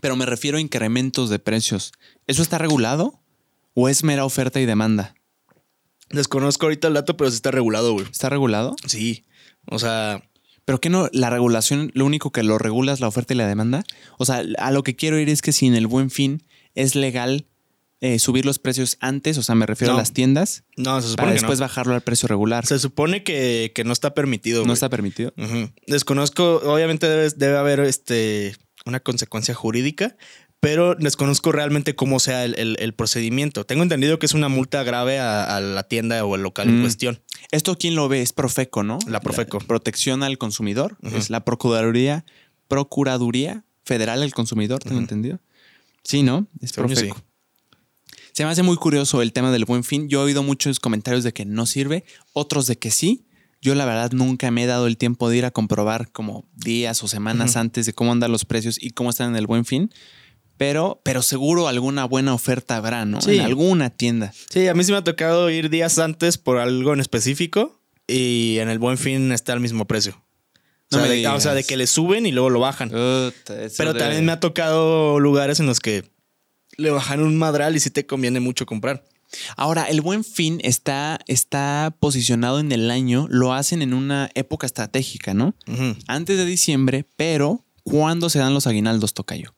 Pero 0.00 0.16
me 0.16 0.26
refiero 0.26 0.58
a 0.58 0.60
incrementos 0.60 1.30
de 1.30 1.38
precios. 1.38 1.92
¿Eso 2.26 2.42
está 2.42 2.58
regulado? 2.58 3.20
¿O 3.74 3.88
es 3.88 4.04
mera 4.04 4.24
oferta 4.24 4.60
y 4.60 4.66
demanda? 4.66 5.14
Desconozco 6.10 6.66
ahorita 6.66 6.88
el 6.88 6.94
dato, 6.94 7.16
pero 7.16 7.30
sí 7.30 7.36
está 7.36 7.50
regulado, 7.50 7.92
güey. 7.92 8.06
¿Está 8.10 8.28
regulado? 8.28 8.74
Sí. 8.86 9.24
O 9.66 9.78
sea, 9.78 10.22
¿Pero 10.66 10.80
qué 10.80 10.88
no? 10.90 11.08
¿La 11.12 11.30
regulación, 11.30 11.90
lo 11.94 12.04
único 12.04 12.30
que 12.30 12.44
lo 12.44 12.56
regula 12.56 12.92
es 12.92 13.00
la 13.00 13.08
oferta 13.08 13.34
y 13.34 13.36
la 13.36 13.46
demanda? 13.48 13.82
O 14.18 14.24
sea, 14.26 14.44
a 14.58 14.70
lo 14.70 14.84
que 14.84 14.94
quiero 14.94 15.18
ir 15.18 15.28
es 15.28 15.42
que 15.42 15.50
si 15.50 15.66
en 15.66 15.74
el 15.74 15.88
buen 15.88 16.10
fin 16.10 16.44
es 16.76 16.94
legal 16.94 17.46
eh, 18.02 18.18
subir 18.18 18.46
los 18.46 18.58
precios 18.58 18.96
antes, 19.00 19.36
o 19.38 19.42
sea, 19.42 19.54
me 19.54 19.66
refiero 19.66 19.92
No. 19.92 19.98
a 19.98 20.00
las 20.02 20.12
tiendas, 20.12 20.64
No, 20.76 21.00
se 21.02 21.08
supone 21.08 21.16
para 21.16 21.30
que 21.32 21.34
después 21.40 21.58
no. 21.58 21.64
bajarlo 21.64 21.94
al 21.94 22.00
precio 22.00 22.28
regular. 22.28 22.64
Se 22.66 22.78
supone 22.78 23.22
que, 23.24 23.72
que 23.74 23.84
no 23.84 23.92
está 23.92 24.14
permitido. 24.14 24.64
no 24.64 24.72
está 24.72 24.88
permitido. 24.88 25.32
Desconozco, 25.86 26.56
obviamente 26.64 27.08
debe, 27.08 27.28
debe 27.36 27.56
haber 27.58 27.80
este, 27.80 28.56
una 28.86 29.00
consecuencia 29.00 29.54
jurídica, 29.54 30.16
pero 30.60 30.94
desconozco 30.94 31.52
realmente 31.52 31.94
cómo 31.94 32.20
sea 32.20 32.44
el, 32.44 32.54
el- 32.58 32.76
el 32.80 32.92
procedimiento. 32.94 33.64
Tengo 33.64 33.82
entendido 33.82 34.18
que 34.18 34.26
es 34.26 34.34
una 34.34 34.48
multa 34.48 34.82
grave 34.82 35.18
a, 35.18 35.56
a 35.56 35.60
la 35.60 35.82
tienda 35.84 36.22
o 36.24 36.34
el 36.36 36.42
local 36.42 36.68
en 36.68 36.78
Mm. 36.78 36.82
cuestión. 36.82 37.22
Esto, 37.50 37.76
¿quién 37.78 37.94
lo 37.94 38.08
ve? 38.08 38.20
Es 38.22 38.32
Profeco, 38.34 38.82
¿no? 38.82 38.98
La 39.08 39.20
Profeco. 39.20 39.58
protección 39.58 40.22
al 40.22 40.36
consumidor. 40.38 40.98
Es 41.02 41.30
la 41.30 41.44
Procuraduría, 41.44 42.24
Procuraduría 42.68 43.64
Federal 43.84 44.20
del 44.20 44.32
Consumidor, 44.32 44.78
tengo 44.82 45.00
entendido. 45.00 45.40
Sí, 46.02 46.22
¿no? 46.22 46.46
Es 46.62 46.72
Profeco. 46.72 47.16
sí. 47.16 47.22
Se 48.40 48.46
me 48.46 48.52
hace 48.52 48.62
muy 48.62 48.76
curioso 48.76 49.20
el 49.20 49.34
tema 49.34 49.52
del 49.52 49.66
buen 49.66 49.84
fin. 49.84 50.08
Yo 50.08 50.22
he 50.22 50.24
oído 50.24 50.42
muchos 50.42 50.80
comentarios 50.80 51.24
de 51.24 51.34
que 51.34 51.44
no 51.44 51.66
sirve, 51.66 52.06
otros 52.32 52.66
de 52.66 52.78
que 52.78 52.90
sí. 52.90 53.26
Yo 53.60 53.74
la 53.74 53.84
verdad 53.84 54.12
nunca 54.12 54.50
me 54.50 54.64
he 54.64 54.66
dado 54.66 54.86
el 54.86 54.96
tiempo 54.96 55.28
de 55.28 55.36
ir 55.36 55.44
a 55.44 55.50
comprobar 55.50 56.10
como 56.10 56.48
días 56.54 57.04
o 57.04 57.06
semanas 57.06 57.56
antes 57.56 57.84
de 57.84 57.92
cómo 57.92 58.12
andan 58.12 58.32
los 58.32 58.46
precios 58.46 58.82
y 58.82 58.92
cómo 58.92 59.10
están 59.10 59.28
en 59.28 59.36
el 59.36 59.46
buen 59.46 59.66
fin. 59.66 59.92
Pero, 60.56 61.02
pero 61.04 61.20
seguro 61.20 61.68
alguna 61.68 62.06
buena 62.06 62.32
oferta 62.32 62.76
habrá, 62.76 63.04
¿no? 63.04 63.20
Sí. 63.20 63.34
En 63.34 63.40
alguna 63.42 63.90
tienda. 63.90 64.32
Sí, 64.48 64.68
a 64.68 64.72
mí 64.72 64.84
sí 64.84 64.92
me 64.92 64.96
ha 64.96 65.04
tocado 65.04 65.50
ir 65.50 65.68
días 65.68 65.98
antes 65.98 66.38
por 66.38 66.56
algo 66.56 66.94
en 66.94 67.00
específico 67.00 67.82
y 68.06 68.56
en 68.58 68.70
el 68.70 68.78
buen 68.78 68.96
fin 68.96 69.32
está 69.32 69.52
al 69.52 69.60
mismo 69.60 69.86
precio. 69.86 70.14
O, 70.14 70.96
No 70.96 71.00
sea, 71.00 71.08
me 71.10 71.14
de, 71.14 71.28
o 71.28 71.40
sea, 71.40 71.52
de 71.52 71.62
que 71.62 71.76
le 71.76 71.86
suben 71.86 72.24
y 72.24 72.32
luego 72.32 72.48
lo 72.48 72.60
bajan. 72.60 72.88
Pero 72.88 73.94
también 73.94 74.24
me 74.24 74.32
ha 74.32 74.40
tocado 74.40 75.20
lugares 75.20 75.60
en 75.60 75.66
los 75.66 75.78
que 75.78 76.10
le 76.80 76.90
bajan 76.90 77.20
un 77.22 77.36
madral 77.36 77.76
y 77.76 77.80
sí 77.80 77.90
te 77.90 78.06
conviene 78.06 78.40
mucho 78.40 78.66
comprar. 78.66 79.04
Ahora, 79.56 79.84
el 79.84 80.00
buen 80.00 80.24
fin 80.24 80.60
está, 80.64 81.20
está 81.28 81.94
posicionado 82.00 82.58
en 82.58 82.72
el 82.72 82.90
año, 82.90 83.26
lo 83.30 83.52
hacen 83.52 83.80
en 83.82 83.94
una 83.94 84.30
época 84.34 84.66
estratégica, 84.66 85.34
¿no? 85.34 85.54
Ujú. 85.68 85.96
Antes 86.08 86.36
de 86.36 86.44
diciembre, 86.44 87.06
pero 87.16 87.64
¿cuándo 87.84 88.28
se 88.28 88.40
dan 88.40 88.54
los 88.54 88.66
aguinaldos, 88.66 89.14
Tocayo? 89.14 89.54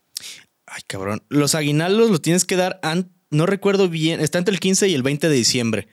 Ay, 0.66 0.82
cabrón. 0.86 1.22
Los 1.28 1.54
aguinaldos 1.54 2.10
los 2.10 2.20
tienes 2.20 2.44
que 2.44 2.56
dar, 2.56 2.80
no 3.30 3.46
recuerdo 3.46 3.88
bien, 3.88 4.20
está 4.20 4.38
entre 4.38 4.52
el 4.52 4.60
15 4.60 4.88
y 4.88 4.94
el 4.94 5.02
20 5.02 5.28
de 5.28 5.34
diciembre. 5.34 5.88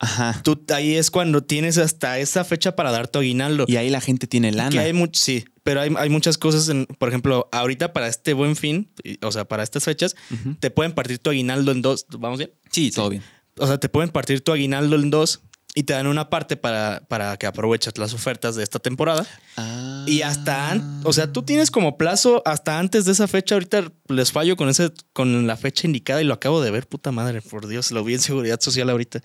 Ajá. 0.00 0.40
Tú, 0.42 0.64
ahí 0.74 0.96
es 0.96 1.10
cuando 1.10 1.42
tienes 1.44 1.76
hasta 1.78 2.18
esa 2.18 2.42
fecha 2.44 2.74
para 2.74 2.90
dar 2.90 3.06
tu 3.08 3.18
aguinaldo. 3.18 3.66
Y 3.68 3.76
ahí 3.76 3.90
la 3.90 4.00
gente 4.00 4.26
tiene 4.26 4.50
lana. 4.50 4.70
Que 4.70 4.78
hay 4.78 4.92
sí, 5.12 5.44
pero 5.62 5.82
hay, 5.82 5.94
hay 5.96 6.08
muchas 6.08 6.38
cosas, 6.38 6.68
en, 6.70 6.86
por 6.86 7.08
ejemplo, 7.10 7.48
ahorita 7.52 7.92
para 7.92 8.08
este 8.08 8.32
buen 8.32 8.56
fin, 8.56 8.90
o 9.22 9.30
sea, 9.30 9.44
para 9.44 9.62
estas 9.62 9.84
fechas, 9.84 10.16
te 10.58 10.70
pueden 10.70 10.92
partir 10.92 11.18
tu 11.18 11.28
aguinaldo 11.30 11.70
en 11.70 11.82
dos. 11.82 12.06
¿Vamos 12.18 12.38
bien? 12.38 12.50
Sí, 12.72 12.90
todo 12.90 13.10
bien. 13.10 13.22
O 13.58 13.66
sea, 13.66 13.78
te 13.78 13.88
pueden 13.90 14.10
partir 14.10 14.40
tu 14.40 14.52
aguinaldo 14.52 14.96
en 14.96 15.10
dos 15.10 15.42
y 15.74 15.82
te 15.84 15.92
dan 15.92 16.06
una 16.06 16.30
parte 16.30 16.56
para, 16.56 17.02
para 17.06 17.36
que 17.36 17.46
aproveches 17.46 17.96
las 17.98 18.14
ofertas 18.14 18.56
de 18.56 18.62
esta 18.64 18.78
temporada. 18.78 19.26
Y 20.06 20.22
hasta, 20.22 20.70
an- 20.70 21.02
o 21.04 21.12
sea, 21.12 21.30
tú 21.30 21.42
tienes 21.42 21.70
como 21.70 21.98
plazo 21.98 22.42
hasta 22.46 22.78
antes 22.78 23.04
de 23.04 23.12
esa 23.12 23.28
fecha. 23.28 23.54
Ahorita 23.54 23.92
les 24.08 24.32
fallo 24.32 24.56
con 24.56 24.70
ese, 24.70 24.90
con 25.12 25.46
la 25.46 25.56
fecha 25.58 25.86
indicada 25.86 26.22
y 26.22 26.24
lo 26.24 26.32
acabo 26.34 26.62
de 26.62 26.70
ver, 26.70 26.88
puta 26.88 27.12
madre, 27.12 27.42
por 27.42 27.68
Dios, 27.68 27.92
lo 27.92 28.02
vi 28.02 28.14
en 28.14 28.20
seguridad 28.20 28.58
social 28.60 28.88
ahorita. 28.88 29.20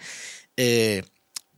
Eh, 0.58 1.03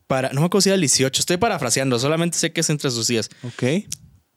para, 0.08 0.30
no 0.30 0.42
me 0.42 0.46
acuerdo 0.48 0.62
si 0.62 0.70
era 0.70 0.76
el 0.76 0.82
18, 0.82 1.20
estoy 1.20 1.38
parafraseando, 1.38 2.00
solamente 2.00 2.38
sé 2.38 2.52
que 2.54 2.62
es 2.62 2.70
entre 2.70 2.90
sus 2.92 3.08
días, 3.08 3.30
Ok. 3.44 3.86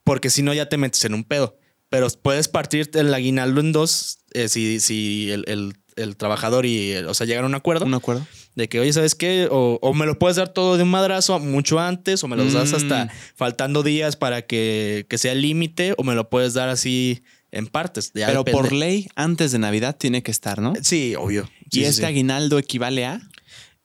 porque 0.04 0.30
si 0.30 0.42
no 0.42 0.52
ya 0.52 0.68
te 0.68 0.76
metes 0.76 1.04
en 1.04 1.14
un 1.14 1.24
pedo. 1.24 1.56
Pero 1.88 2.08
puedes 2.22 2.48
partir 2.48 2.90
el 2.94 3.12
aguinaldo 3.14 3.61
en 3.61 3.72
dos 3.72 4.18
eh, 4.32 4.48
si, 4.48 4.78
si 4.80 5.30
el, 5.30 5.44
el- 5.48 5.74
el 5.96 6.16
trabajador 6.16 6.64
y, 6.66 6.92
el- 6.92 7.06
o 7.08 7.14
sea, 7.14 7.26
llegan 7.26 7.44
a 7.44 7.46
un 7.48 7.54
acuerdo 7.54 7.84
¿Un 7.84 7.94
acuerdo? 7.94 8.26
de 8.54 8.68
que, 8.68 8.78
oye, 8.80 8.92
¿sabes 8.92 9.14
qué? 9.16 9.48
O, 9.50 9.78
o 9.82 9.92
me 9.92 10.06
lo 10.06 10.18
puedes 10.18 10.36
dar 10.36 10.48
todo 10.48 10.76
de 10.76 10.84
un 10.84 10.88
madrazo 10.90 11.38
mucho 11.40 11.78
antes, 11.80 12.22
o 12.24 12.28
me 12.28 12.36
los 12.36 12.52
das 12.52 12.70
Mm. 12.72 12.76
hasta 12.76 13.08
faltando 13.34 13.82
días 13.82 14.16
para 14.16 14.42
que, 14.42 15.04
que 15.11 15.18
sea 15.18 15.32
el 15.32 15.42
límite, 15.42 15.94
o 15.98 16.04
me 16.04 16.14
lo 16.14 16.30
puedes 16.30 16.54
dar 16.54 16.68
así 16.68 17.22
en 17.50 17.66
partes. 17.66 18.12
Ya 18.14 18.26
Pero 18.28 18.44
depende. 18.44 18.52
por 18.62 18.72
ley, 18.72 19.08
antes 19.16 19.50
de 19.52 19.58
Navidad 19.58 19.96
tiene 19.98 20.22
que 20.22 20.30
estar, 20.30 20.61
¿no? 20.62 20.72
Sí, 20.80 21.14
obvio. 21.16 21.50
y 21.70 21.78
sí, 21.78 21.84
este 21.84 22.02
sí. 22.02 22.06
aguinaldo 22.06 22.58
equivale 22.58 23.04
a, 23.04 23.20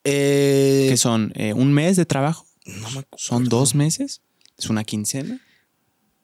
Eh, 0.05 0.87
¿qué 0.89 0.97
son? 0.97 1.33
Eh, 1.35 1.53
¿Un 1.53 1.73
mes 1.73 1.97
de 1.97 2.05
trabajo? 2.05 2.45
no, 2.65 2.89
me, 2.91 3.03
¿Son 3.17 3.45
dos 3.45 3.75
meses? 3.75 4.21
¿Es 4.57 4.69
una 4.69 4.83
quincena? 4.83 5.41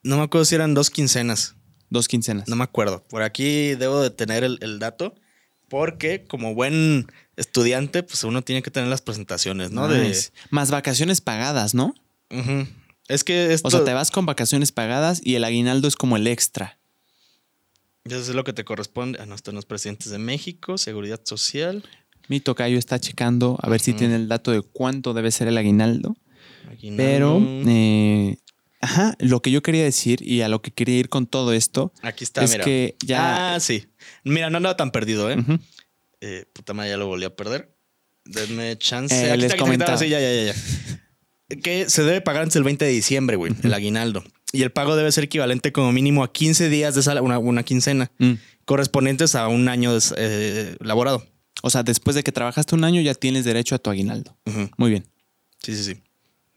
no 0.04 0.18
me 0.18 0.24
acuerdo 0.24 0.46
si 0.46 0.56
eran 0.56 0.74
dos 0.74 0.90
quincenas. 0.90 1.56
Dos 1.90 2.08
quincenas. 2.08 2.48
No 2.48 2.56
me 2.56 2.64
acuerdo. 2.64 3.04
Por 3.10 3.22
aquí 3.22 3.76
debo 3.76 4.02
de 4.02 4.10
tener 4.10 4.44
el, 4.44 4.58
el 4.62 4.80
dato. 4.80 5.14
Porque 5.68 6.26
como 6.26 6.54
buen 6.54 7.08
estudiante, 7.38 8.04
pues 8.04 8.24
uno 8.24 8.42
tiene 8.42 8.62
que 8.62 8.72
tener 8.72 8.90
las 8.90 9.02
presentaciones, 9.02 9.72
¿no? 9.72 9.88
Nice. 9.88 10.32
Más 10.50 10.70
vacaciones 10.72 11.22
pagadas, 11.22 11.74
¿no? 11.74 11.94
De. 12.30 12.68
Es 13.08 13.24
que 13.24 13.54
esto 13.54 13.68
O 13.68 13.72
sea, 13.72 13.84
te 13.84 13.94
vas 13.94 14.12
con 14.12 14.26
vacaciones 14.26 14.72
pagadas 14.72 15.22
y 15.24 15.36
el 15.36 15.44
aguinaldo 15.44 15.88
es 15.88 15.96
como 15.96 16.16
el 16.18 16.28
extra. 16.28 16.78
eso 18.06 18.18
es 18.18 18.30
lo 18.30 18.44
que 18.44 18.54
te 18.54 18.64
corresponde. 18.64 19.20
Ah, 19.22 19.26
no, 19.26 19.36
están 19.36 19.56
los 19.56 19.66
presidentes 19.66 20.10
de 20.12 20.18
México, 20.18 20.78
Seguridad 20.78 21.22
Social. 21.24 21.84
Mi 22.32 22.40
tocayo 22.40 22.78
está 22.80 22.98
checando 22.98 23.58
a 23.62 23.68
ver 23.70 23.82
si 23.82 23.92
tiene 23.92 24.16
el 24.16 24.30
dato 24.30 24.52
de 24.52 24.62
cuánto 24.62 25.14
debe 25.14 25.32
ser 25.32 25.50
el 25.50 25.58
aguinaldo. 25.58 26.16
aguinaldo. 26.72 27.04
Pero, 27.04 27.42
eh, 27.68 28.38
ajá, 28.80 29.16
lo 29.20 29.42
que 29.42 29.52
yo 29.52 29.62
quería 29.62 29.84
decir 29.84 30.26
y 30.26 30.40
a 30.40 30.48
lo 30.48 30.62
que 30.62 30.72
quería 30.72 30.98
ir 30.98 31.10
con 31.10 31.28
todo 31.28 31.52
esto 31.52 31.92
Aquí 32.02 32.24
está, 32.24 32.42
es 32.46 32.52
mira. 32.52 32.64
que 32.64 32.96
ya... 33.06 33.56
Ah, 33.56 33.60
sí. 33.60 33.88
Mira, 34.24 34.50
no 34.50 34.56
andaba 34.56 34.78
tan 34.78 34.92
perdido, 34.92 35.30
¿eh? 35.30 35.36
Eh, 36.22 36.46
puta 36.54 36.74
madre, 36.74 36.92
ya 36.92 36.98
lo 36.98 37.08
volví 37.08 37.26
a 37.26 37.36
perder. 37.36 37.76
Denme 38.24 38.78
chance. 38.78 39.14
Eh, 39.14 39.32
Aquí 39.34 39.42
les 39.42 39.52
está, 39.52 39.66
aquí. 39.66 40.06
Sí, 40.06 40.10
ya, 40.10 40.22
ya, 40.22 40.34
ya, 40.34 40.54
ya. 40.54 41.58
Que 41.62 41.90
se 41.90 42.04
debe 42.04 42.22
pagar 42.22 42.44
antes 42.44 42.54
del 42.54 42.64
20 42.64 42.86
de 42.86 42.92
diciembre, 42.92 43.36
güey, 43.36 43.52
el 43.62 43.74
aguinaldo. 43.74 44.24
Y 44.54 44.62
el 44.64 44.72
pago 44.72 44.96
debe 44.96 45.12
ser 45.12 45.26
equivalente 45.26 45.74
como 45.74 45.92
mínimo 45.92 46.24
a 46.24 46.32
15 46.32 46.70
días 46.70 46.94
de 46.96 47.02
esa, 47.02 47.22
una, 47.22 47.40
una 47.40 47.64
quincena, 47.64 48.10
Mm. 48.20 48.36
correspondientes 48.64 49.36
a 49.36 49.50
un 49.50 49.68
año 49.68 49.92
eh, 50.16 50.78
laborado. 50.80 51.26
O 51.62 51.70
sea, 51.70 51.84
después 51.84 52.16
de 52.16 52.24
que 52.24 52.32
trabajaste 52.32 52.76
un 52.76 52.84
año 52.84 53.02
ya 53.02 53.14
tienes 53.14 53.46
derecho 53.46 53.76
a 53.76 53.80
tu 53.80 53.90
aguinaldo. 53.90 54.36
Ujú. 54.46 54.70
Muy 54.78 54.90
bien. 54.90 55.08
Sí, 55.64 55.76
sí, 55.76 55.84
sí. 55.84 56.02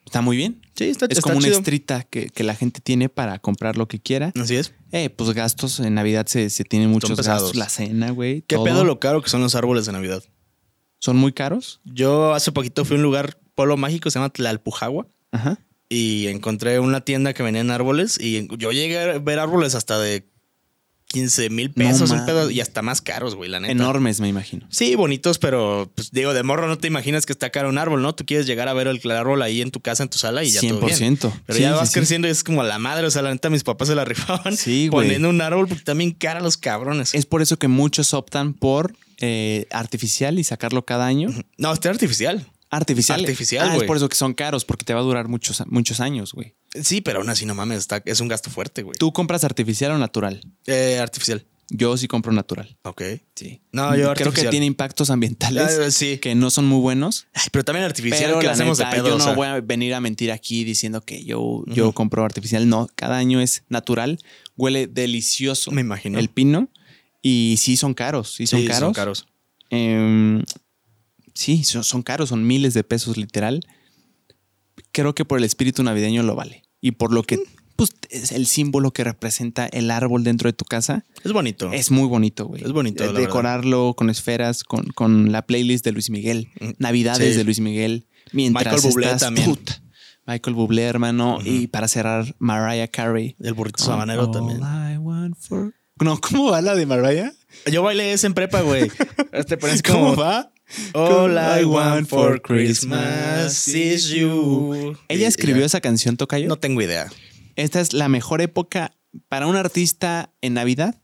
Está 0.04 0.20
muy 0.20 0.36
bien. 0.36 0.60
Sí, 0.74 0.84
está, 0.84 1.06
Es 1.06 1.12
está 1.12 1.22
como 1.22 1.36
una 1.38 1.46
chido. 1.46 1.58
extrita 1.58 2.02
que, 2.04 2.28
que 2.28 2.44
la 2.44 2.54
gente 2.54 2.80
tiene 2.80 3.08
para 3.08 3.38
comprar 3.38 3.76
lo 3.76 3.88
que 3.88 4.00
quiera. 4.00 4.32
Así 4.38 4.56
es. 4.56 4.72
Eh, 4.92 5.10
pues 5.10 5.30
gastos 5.32 5.80
en 5.80 5.94
Navidad 5.94 6.26
se, 6.26 6.50
se 6.50 6.64
tienen 6.64 6.90
muchos 6.90 7.16
gastos. 7.20 7.54
La 7.56 7.68
cena, 7.68 8.10
güey. 8.10 8.42
¿Qué 8.42 8.56
todo. 8.56 8.64
pedo 8.64 8.84
lo 8.84 9.00
caro 9.00 9.22
que 9.22 9.30
son 9.30 9.40
los 9.40 9.54
árboles 9.54 9.86
de 9.86 9.92
Navidad? 9.92 10.22
¿Son 10.98 11.16
muy 11.16 11.32
caros? 11.32 11.80
Yo 11.84 12.32
hace 12.34 12.52
poquito 12.52 12.84
fui 12.84 12.94
a 12.96 12.98
un 12.98 13.02
lugar, 13.02 13.38
polo 13.54 13.76
mágico, 13.76 14.10
se 14.10 14.18
llama 14.18 14.30
Tlalpujagua. 14.30 15.06
Ajá. 15.32 15.58
y 15.88 16.28
encontré 16.28 16.78
una 16.80 17.00
tienda 17.02 17.34
que 17.34 17.42
vendían 17.42 17.70
árboles 17.70 18.18
y 18.20 18.46
yo 18.56 18.70
llegué 18.72 18.98
a 18.98 19.18
ver 19.18 19.38
árboles 19.40 19.74
hasta 19.74 19.98
de 19.98 20.28
15 21.14 21.50
mil 21.50 21.70
pesos 21.70 22.10
No 22.10 22.16
un 22.20 22.26
pedo, 22.26 22.50
y 22.50 22.60
hasta 22.60 22.82
más 22.82 23.00
caros, 23.00 23.34
güey, 23.34 23.48
la 23.48 23.60
neta. 23.60 23.72
Enormes, 23.72 24.20
me 24.20 24.28
imagino. 24.28 24.66
Sí, 24.70 24.94
bonitos, 24.96 25.38
pero 25.38 25.90
pues 25.94 26.10
digo, 26.10 26.34
de 26.34 26.42
morro 26.42 26.66
no 26.68 26.76
te 26.76 26.88
imaginas 26.88 27.24
que 27.24 27.32
está 27.32 27.50
caro 27.50 27.68
un 27.68 27.78
árbol, 27.78 28.02
¿no? 28.02 28.14
Tú 28.14 28.26
quieres 28.26 28.46
llegar 28.46 28.68
a 28.68 28.72
ver 28.74 28.88
el 28.88 29.10
árbol 29.12 29.40
ahí 29.42 29.62
en 29.62 29.70
tu 29.70 29.80
casa, 29.80 30.02
en 30.02 30.08
tu 30.08 30.18
sala 30.18 30.42
y 30.44 30.50
ya 30.50 30.60
todo 30.60 30.80
bien. 30.86 31.16
100%. 31.16 31.32
Pero 31.46 31.56
Sí, 31.56 31.62
ya 31.62 31.72
vas 31.74 31.88
sí. 31.88 31.94
creciendo 31.94 32.28
y 32.28 32.32
es 32.32 32.44
como 32.44 32.62
la 32.62 32.78
madre, 32.78 33.06
o 33.06 33.10
sea, 33.10 33.22
la 33.22 33.30
neta 33.32 33.48
mis 33.50 33.62
papás 33.64 33.88
se 33.88 33.94
la 33.94 34.04
rifaban 34.04 34.54
poniendo 34.90 35.28
un 35.30 35.40
árbol 35.40 35.68
porque 35.68 35.84
también 35.84 36.10
cara 36.10 36.40
los 36.40 36.56
cabrones. 36.56 37.14
Es 37.14 37.26
por 37.26 37.40
eso 37.42 37.58
que 37.58 37.68
muchos 37.68 38.12
optan 38.12 38.52
por 38.54 38.94
eh, 39.20 39.66
artificial 39.70 40.38
y 40.38 40.44
sacarlo 40.44 40.84
cada 40.84 41.06
año. 41.06 41.30
No, 41.56 41.72
este 41.72 41.88
artificial. 41.88 42.46
Artificial. 42.70 43.20
Artificial, 43.20 43.68
Ah, 43.70 43.76
es 43.76 43.84
por 43.84 43.96
eso 43.96 44.08
que 44.08 44.16
son 44.16 44.34
caros, 44.34 44.64
porque 44.64 44.84
te 44.84 44.92
va 44.94 45.00
a 45.00 45.04
durar 45.04 45.28
muchos, 45.28 45.62
muchos 45.68 46.00
años, 46.00 46.32
güey. 46.32 46.54
Sí, 46.82 47.00
pero 47.00 47.20
aún 47.20 47.28
así 47.30 47.46
no 47.46 47.54
mames, 47.54 47.78
está, 47.78 48.02
es 48.04 48.20
un 48.20 48.28
gasto 48.28 48.50
fuerte, 48.50 48.82
güey. 48.82 48.96
¿Tú 48.98 49.12
compras 49.12 49.44
artificial 49.44 49.92
o 49.92 49.98
natural? 49.98 50.40
Eh, 50.66 50.98
artificial. 51.00 51.44
Yo 51.70 51.96
sí 51.96 52.08
compro 52.08 52.30
natural. 52.32 52.76
Ok. 52.82 53.02
Sí. 53.34 53.62
No, 53.72 53.88
yo 53.90 53.94
Creo 53.94 54.10
artificial. 54.10 54.44
que 54.46 54.50
tiene 54.50 54.66
impactos 54.66 55.08
ambientales 55.08 55.78
Ah, 55.80 55.90
sí. 55.90 56.18
que 56.18 56.34
no 56.34 56.50
son 56.50 56.66
muy 56.66 56.78
buenos. 56.80 57.26
Ay, 57.32 57.46
pero 57.52 57.64
también 57.64 57.84
artificial 57.86 58.24
Pero 58.24 58.40
que 58.40 58.46
la 58.46 58.52
hacemos 58.52 58.78
neta, 58.78 58.90
de 58.90 58.96
pedo. 58.96 59.08
yo 59.08 59.14
o 59.14 59.18
no 59.18 59.34
voy 59.34 59.46
a 59.46 59.60
venir 59.60 59.94
a 59.94 60.00
mentir 60.00 60.30
aquí 60.30 60.62
diciendo 60.64 61.00
que 61.00 61.24
yo, 61.24 61.64
compro 61.94 62.22
artificial. 62.24 62.68
No, 62.68 62.88
cada 62.94 63.16
año 63.16 63.40
es 63.40 63.62
natural. 63.70 64.18
Huele 64.56 64.86
delicioso 64.88 65.70
Me 65.70 65.80
imagino. 65.80 66.18
el 66.18 66.28
pino. 66.28 66.68
Y 67.22 67.56
sí 67.58 67.78
son 67.78 67.94
caros. 67.94 68.34
Sí 68.34 68.46
son 68.46 68.60
Sí, 68.60 68.66
caros. 68.66 68.80
Son 68.80 68.92
caros. 68.92 69.26
Em, 69.70 70.44
sí, 71.32 71.64
son, 71.64 71.82
son 71.82 72.02
caros. 72.02 72.28
Son 72.28 72.46
miles 72.46 72.74
de 72.74 72.84
pesos 72.84 73.16
literal. 73.16 73.60
Creo 74.92 75.14
que 75.14 75.24
por 75.24 75.38
el 75.38 75.44
espíritu 75.44 75.82
navideño 75.82 76.22
lo 76.22 76.34
vale. 76.34 76.63
Y 76.84 76.92
por 76.92 77.14
lo 77.14 77.22
que 77.22 77.38
pues, 77.76 77.90
es 78.10 78.30
el 78.32 78.46
símbolo 78.46 78.92
que 78.92 79.04
representa 79.04 79.66
el 79.66 79.90
árbol 79.90 80.22
dentro 80.22 80.48
de 80.48 80.52
tu 80.52 80.66
casa. 80.66 81.02
Es 81.24 81.32
bonito. 81.32 81.72
Es 81.72 81.90
muy 81.90 82.06
bonito, 82.06 82.44
güey. 82.46 82.62
Es 82.62 82.72
bonito, 82.72 83.02
Eh, 83.02 83.06
la 83.06 83.12
verdad. 83.14 83.26
Decorarlo 83.26 83.94
con 83.96 84.10
esferas, 84.10 84.64
con, 84.64 84.84
con 84.88 85.32
la 85.32 85.46
playlist 85.46 85.82
de 85.84 85.92
Luis 85.92 86.10
Miguel. 86.10 86.50
Mm, 86.60 86.70
Navidades 86.78 87.30
sí. 87.32 87.38
de 87.38 87.44
Luis 87.44 87.60
Miguel. 87.60 88.06
Mientras 88.32 88.66
Michael 88.74 88.90
Bublé 88.92 89.06
estás, 89.06 89.22
también. 89.22 89.48
puta, 89.48 89.82
Michael 90.26 90.54
Bublé, 90.54 90.82
hermano. 90.82 91.38
Y 91.42 91.68
para 91.68 91.88
cerrar, 91.88 92.34
Mariah 92.38 92.88
Carey. 92.88 93.34
El 93.40 93.54
burrito 93.54 93.78
con 93.78 93.86
sabanero 93.86 94.24
All 94.24 94.30
también. 94.30 94.60
I 94.60 94.98
want 94.98 95.36
for 95.38 95.72
No, 96.00 96.20
¿cómo 96.20 96.50
va 96.50 96.60
la 96.60 96.74
de 96.74 96.84
Mariah? 96.84 97.32
Yo 97.72 97.82
bailé 97.82 98.12
ese 98.12 98.26
en 98.26 98.34
prepa, 98.34 98.60
güey. 98.60 98.90
Te 99.48 99.56
pones 99.56 99.82
¿Cómo 99.82 100.10
como... 100.10 100.16
va? 100.16 100.52
All 100.94 101.38
I 101.38 101.64
want 101.64 102.08
for 102.08 102.40
Christmas 102.40 103.68
is 103.68 104.08
you. 104.10 104.96
¿Ella 105.08 105.28
escribió 105.28 105.64
esa 105.64 105.80
canción, 105.80 106.16
Tocayo? 106.16 106.48
No 106.48 106.56
tengo 106.56 106.82
idea. 106.82 107.10
Esta 107.56 107.80
es 107.80 107.92
la 107.92 108.08
mejor 108.08 108.40
época 108.40 108.92
para 109.28 109.46
un 109.46 109.56
artista 109.56 110.32
en 110.40 110.54
Navidad. 110.54 111.00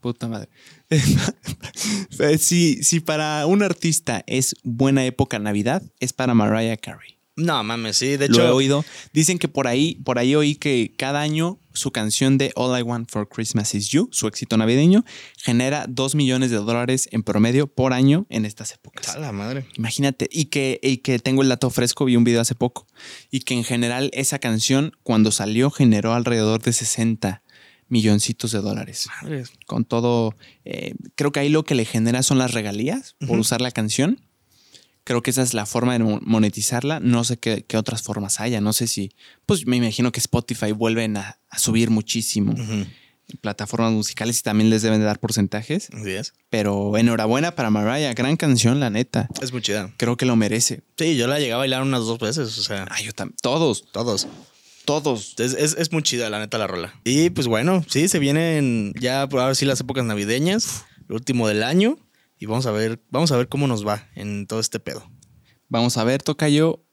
Puta 0.00 0.28
madre. 0.28 0.48
si, 2.38 2.82
si 2.82 3.00
para 3.00 3.46
un 3.46 3.62
artista 3.62 4.22
es 4.26 4.54
buena 4.62 5.04
época 5.04 5.38
Navidad, 5.38 5.82
es 6.00 6.12
para 6.12 6.34
Mariah 6.34 6.76
Carey. 6.76 7.18
No, 7.36 7.62
mames, 7.64 7.96
sí. 7.96 8.16
De 8.16 8.28
Lo 8.28 8.36
he 8.36 8.46
hecho, 8.46 8.56
oído. 8.56 8.84
Dicen 9.12 9.38
que 9.38 9.48
por 9.48 9.66
ahí, 9.66 9.94
por 10.04 10.18
ahí 10.18 10.34
oí 10.34 10.54
que 10.54 10.94
cada 10.98 11.20
año 11.20 11.58
su 11.72 11.90
canción 11.90 12.36
de 12.36 12.52
All 12.54 12.78
I 12.78 12.82
Want 12.82 13.10
for 13.10 13.28
Christmas 13.28 13.74
is 13.74 13.88
You, 13.88 14.08
su 14.12 14.26
éxito 14.26 14.56
navideño, 14.56 15.04
genera 15.38 15.86
2 15.88 16.14
millones 16.14 16.50
de 16.50 16.56
dólares 16.56 17.08
en 17.12 17.22
promedio 17.22 17.66
por 17.66 17.94
año 17.94 18.26
en 18.28 18.44
estas 18.44 18.72
épocas. 18.72 19.08
a 19.08 19.18
la 19.18 19.32
madre. 19.32 19.66
Imagínate, 19.76 20.28
y 20.30 20.46
que, 20.46 20.78
y 20.82 20.98
que 20.98 21.18
tengo 21.18 21.42
el 21.42 21.48
dato 21.48 21.70
fresco, 21.70 22.04
vi 22.04 22.16
un 22.16 22.24
video 22.24 22.42
hace 22.42 22.54
poco, 22.54 22.86
y 23.30 23.40
que 23.40 23.54
en 23.54 23.64
general 23.64 24.10
esa 24.12 24.38
canción 24.38 24.92
cuando 25.02 25.32
salió 25.32 25.70
generó 25.70 26.12
alrededor 26.12 26.60
de 26.60 26.72
60 26.74 27.42
milloncitos 27.88 28.52
de 28.52 28.60
dólares. 28.60 29.08
Madre. 29.22 29.44
Con 29.66 29.84
todo, 29.84 30.36
eh, 30.64 30.94
creo 31.14 31.32
que 31.32 31.40
ahí 31.40 31.48
lo 31.48 31.64
que 31.64 31.74
le 31.74 31.84
genera 31.84 32.22
son 32.22 32.38
las 32.38 32.52
regalías 32.52 33.16
por 33.26 33.38
usar 33.38 33.60
la 33.60 33.70
canción. 33.70 34.20
Creo 35.04 35.22
que 35.22 35.30
esa 35.30 35.42
es 35.42 35.52
la 35.54 35.66
forma 35.66 35.94
de 35.94 35.98
mo- 36.00 36.20
monetizarla. 36.22 37.00
No 37.00 37.24
sé 37.24 37.36
qué, 37.36 37.64
qué 37.66 37.76
otras 37.76 38.02
formas 38.02 38.40
haya. 38.40 38.60
No 38.60 38.72
sé 38.72 38.86
si, 38.86 39.10
pues 39.46 39.66
me 39.66 39.76
imagino 39.76 40.12
que 40.12 40.20
Spotify 40.20 40.72
vuelven 40.72 41.16
a, 41.16 41.38
a 41.50 41.58
subir 41.58 41.90
muchísimo 41.90 42.54
plataformas 43.40 43.92
musicales 43.92 44.40
y 44.40 44.42
también 44.42 44.68
les 44.68 44.82
deben 44.82 44.98
de 45.00 45.06
dar 45.06 45.18
porcentajes. 45.18 45.88
Así 45.92 46.10
es. 46.10 46.34
Pero 46.50 46.96
enhorabuena 46.98 47.54
para 47.54 47.70
Mariah, 47.70 48.12
gran 48.14 48.36
canción, 48.36 48.78
la 48.80 48.90
neta. 48.90 49.28
Es 49.40 49.52
muy 49.52 49.62
chida. 49.62 49.90
Creo 49.96 50.16
que 50.16 50.26
lo 50.26 50.36
merece. 50.36 50.82
Sí, 50.98 51.16
yo 51.16 51.26
la 51.26 51.38
llegué 51.38 51.52
a 51.52 51.56
bailar 51.56 51.82
unas 51.82 52.00
dos 52.00 52.18
veces, 52.18 52.58
o 52.58 52.62
sea, 52.62 52.86
Ay, 52.90 53.06
yo 53.06 53.12
también. 53.12 53.36
Todos, 53.40 53.90
todos. 53.90 54.26
todos. 54.84 55.34
Es, 55.38 55.54
es, 55.54 55.76
es 55.78 55.92
muy 55.92 56.02
chida, 56.02 56.28
la 56.28 56.40
neta, 56.40 56.58
la 56.58 56.66
rola. 56.66 56.92
Y 57.04 57.30
pues 57.30 57.46
bueno, 57.46 57.84
sí, 57.88 58.08
se 58.08 58.18
vienen 58.18 58.92
ya 59.00 59.26
por 59.28 59.40
ahora 59.40 59.54
sí 59.54 59.64
las 59.64 59.80
épocas 59.80 60.04
navideñas, 60.04 60.84
el 61.08 61.14
último 61.14 61.48
del 61.48 61.62
año, 61.62 61.98
y 62.42 62.46
vamos 62.46 62.66
a 62.66 62.72
ver, 62.72 63.00
vamos 63.08 63.30
a 63.30 63.36
ver 63.36 63.48
cómo 63.48 63.68
nos 63.68 63.86
va 63.86 64.08
en 64.16 64.48
todo 64.48 64.58
este 64.58 64.80
pedo. 64.80 65.08
Vamos 65.68 65.96
a 65.96 66.02
ver, 66.02 66.24
Tocayo. 66.24 66.84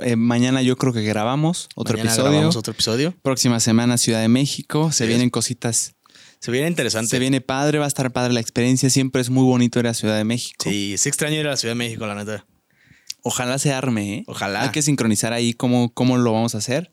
Eh, 0.00 0.14
mañana 0.14 0.62
yo 0.62 0.76
creo 0.76 0.92
que 0.92 1.02
grabamos 1.02 1.68
otro 1.74 1.94
Mañana 1.94 2.10
episodio. 2.12 2.30
grabamos 2.30 2.54
otro 2.56 2.72
episodio. 2.72 3.14
Próxima 3.22 3.58
semana 3.58 3.98
Ciudad 3.98 4.20
de 4.20 4.28
México. 4.28 4.92
Se 4.92 5.04
Sí. 5.04 5.08
vienen 5.08 5.30
cositas. 5.30 5.96
Se 6.40 6.52
viene 6.52 6.68
interesante. 6.68 7.08
Se 7.10 7.18
viene 7.18 7.40
padre, 7.40 7.78
va 7.80 7.84
a 7.86 7.88
estar 7.88 8.12
padre 8.12 8.32
la 8.32 8.38
experiencia. 8.40 8.88
Siempre 8.90 9.20
es 9.22 9.28
muy 9.30 9.42
bonito 9.42 9.80
ir 9.80 9.88
a 9.88 9.94
Ciudad 9.94 10.16
de 10.16 10.22
México. 10.24 10.56
Sí, 10.70 10.94
sí 10.98 11.08
extraño 11.08 11.34
ir 11.34 11.46
a 11.48 11.50
la 11.50 11.56
Ciudad 11.56 11.72
de 11.72 11.78
México, 11.78 12.06
la 12.06 12.14
neta. 12.14 12.46
Ojalá 13.22 13.58
se 13.58 13.72
arme, 13.72 14.14
¿eh? 14.18 14.24
Ojalá. 14.28 14.62
Hay 14.62 14.68
que 14.70 14.82
sincronizar 14.82 15.32
ahí 15.32 15.52
cómo, 15.52 15.92
cómo 15.92 16.16
lo 16.16 16.32
vamos 16.32 16.54
a 16.54 16.58
hacer. 16.58 16.92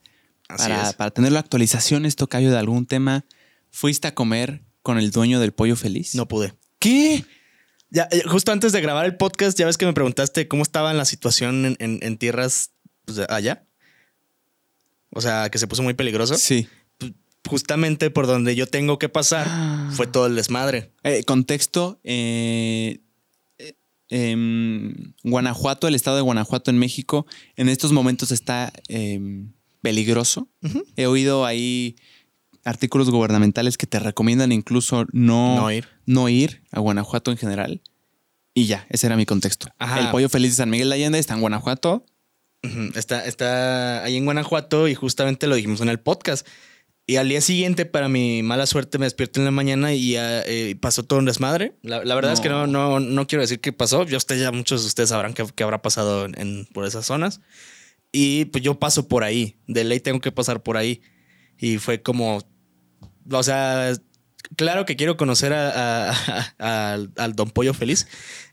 Así 0.49 0.63
para, 0.67 0.89
es. 0.89 0.93
para 0.95 1.11
tener 1.11 1.31
la 1.31 1.39
actualización, 1.41 2.07
esto 2.07 2.25
Tocayo, 2.25 2.49
de 2.49 2.57
algún 2.57 2.87
tema. 2.87 3.25
¿Fuiste 3.69 4.07
a 4.07 4.15
comer 4.15 4.63
con 4.81 4.97
el 4.97 5.11
dueño 5.11 5.39
del 5.39 5.53
pollo 5.53 5.75
feliz? 5.75 6.15
No 6.15 6.27
pude. 6.27 6.53
¿Qué? 6.79 7.23
Ya, 7.93 8.07
eh, 8.11 8.23
justo 8.27 8.51
antes 8.51 8.71
de 8.73 8.81
grabar 8.81 9.05
el 9.05 9.15
podcast, 9.17 9.57
ya 9.57 9.65
ves 9.67 9.77
que 9.77 9.85
me 9.85 9.93
preguntaste 9.93 10.47
cómo 10.47 10.63
estaba 10.63 10.91
la 10.93 11.05
situación 11.05 11.65
en, 11.65 11.77
en- 11.79 11.99
en 12.01 12.17
tierras 12.17 12.71
pues, 13.05 13.19
allá. 13.29 13.65
O 15.11 15.21
sea, 15.21 15.49
que 15.51 15.59
se 15.59 15.67
puso 15.67 15.83
muy 15.83 15.93
peligroso. 15.93 16.33
Sí. 16.35 16.67
Justamente 17.47 18.09
por 18.09 18.25
donde 18.25 18.55
yo 18.55 18.65
tengo 18.67 18.97
que 18.97 19.09
pasar 19.09 19.45
Ah. 19.47 19.91
fue 19.93 20.07
todo 20.07 20.25
el 20.25 20.35
desmadre. 20.35 20.91
Eh, 21.03 21.23
contexto. 21.23 21.99
eh, 22.03 22.99
eh, 23.59 23.75
em, 24.09 25.13
Guanajuato, 25.23 25.87
el 25.87 25.93
estado 25.93 26.15
de 26.15 26.23
Guanajuato 26.23 26.71
en 26.71 26.79
México, 26.79 27.27
en 27.57 27.69
estos 27.69 27.91
momentos 27.91 28.31
está 28.31 28.73
em, 28.87 29.51
peligroso. 29.81 30.49
He 30.95 31.05
oído 31.05 31.45
ahí 31.45 31.95
artículos 32.65 33.09
gubernamentales 33.09 33.77
que 33.77 33.87
te 33.87 33.99
recomiendan 33.99 34.51
incluso 34.51 35.05
no, 35.11 35.55
No 35.55 35.71
ir. 35.71 35.87
no 36.05 36.29
ir 36.29 36.63
a 36.71 36.79
Guanajuato 36.79 37.31
en 37.31 37.37
general. 37.37 37.81
Y 38.53 38.65
ya, 38.67 38.85
ese 38.89 39.07
era 39.07 39.15
mi 39.17 39.25
contexto. 39.25 39.67
Ajá. 39.79 39.99
El 39.99 40.09
pollo 40.11 40.29
feliz 40.29 40.51
de 40.51 40.57
San 40.57 40.69
Miguel 40.69 40.89
de 40.89 40.95
Allende 40.95 41.19
está 41.19 41.33
en 41.33 41.41
Guanajuato. 41.41 42.05
Está, 42.95 43.25
está 43.25 44.03
ahí 44.03 44.15
en 44.15 44.25
Guanajuato 44.25 44.87
y 44.87 44.95
justamente 44.95 45.47
lo 45.47 45.55
dijimos 45.55 45.81
en 45.81 45.89
el 45.89 45.99
podcast. 45.99 46.47
Y 47.05 47.17
al 47.17 47.27
día 47.27 47.41
siguiente, 47.41 47.85
para 47.85 48.07
mi 48.07 48.43
mala 48.43 48.65
suerte, 48.65 48.97
me 48.97 49.05
despierto 49.05 49.41
en 49.41 49.45
la 49.45 49.51
mañana 49.51 49.93
y 49.93 50.13
eh, 50.15 50.77
pasó 50.79 51.03
todo 51.03 51.19
un 51.19 51.25
desmadre. 51.25 51.73
La, 51.81 52.05
la 52.05 52.15
verdad 52.15 52.31
es 52.31 52.39
que 52.39 52.47
no, 52.47 52.65
no, 52.65 53.01
no 53.01 53.27
quiero 53.27 53.41
decir 53.41 53.59
qué 53.59 53.73
pasó. 53.73 54.05
Ya 54.05 54.15
ustedes, 54.15 54.41
ya 54.41 54.51
muchos 54.53 54.81
de 54.83 54.87
ustedes 54.87 55.09
sabrán 55.09 55.33
qué, 55.33 55.45
qué 55.53 55.63
habrá 55.63 55.81
pasado 55.81 56.23
en, 56.23 56.39
en- 56.39 56.65
por 56.73 56.85
esas 56.85 57.05
zonas. 57.05 57.41
Y 58.13 58.45
pues 58.45 58.63
yo 58.63 58.79
paso 58.79 59.09
por 59.09 59.25
ahí. 59.25 59.57
De 59.67 59.83
ley 59.83 59.99
tengo 59.99 60.21
que 60.21 60.31
pasar 60.31 60.63
por 60.63 60.77
ahí. 60.77 61.01
Y 61.59 61.79
fue 61.79 62.01
como, 62.01 62.41
o 63.31 63.43
sea, 63.43 63.93
claro 64.55 64.85
que 64.85 64.95
quiero 64.95 65.17
conocer 65.17 65.53
a- 65.53 66.09
a- 66.09 66.53
a- 66.59 66.93
al, 66.93 67.11
al 67.17 67.33
Don 67.35 67.49
Pollo 67.49 67.73
Feliz 67.73 68.07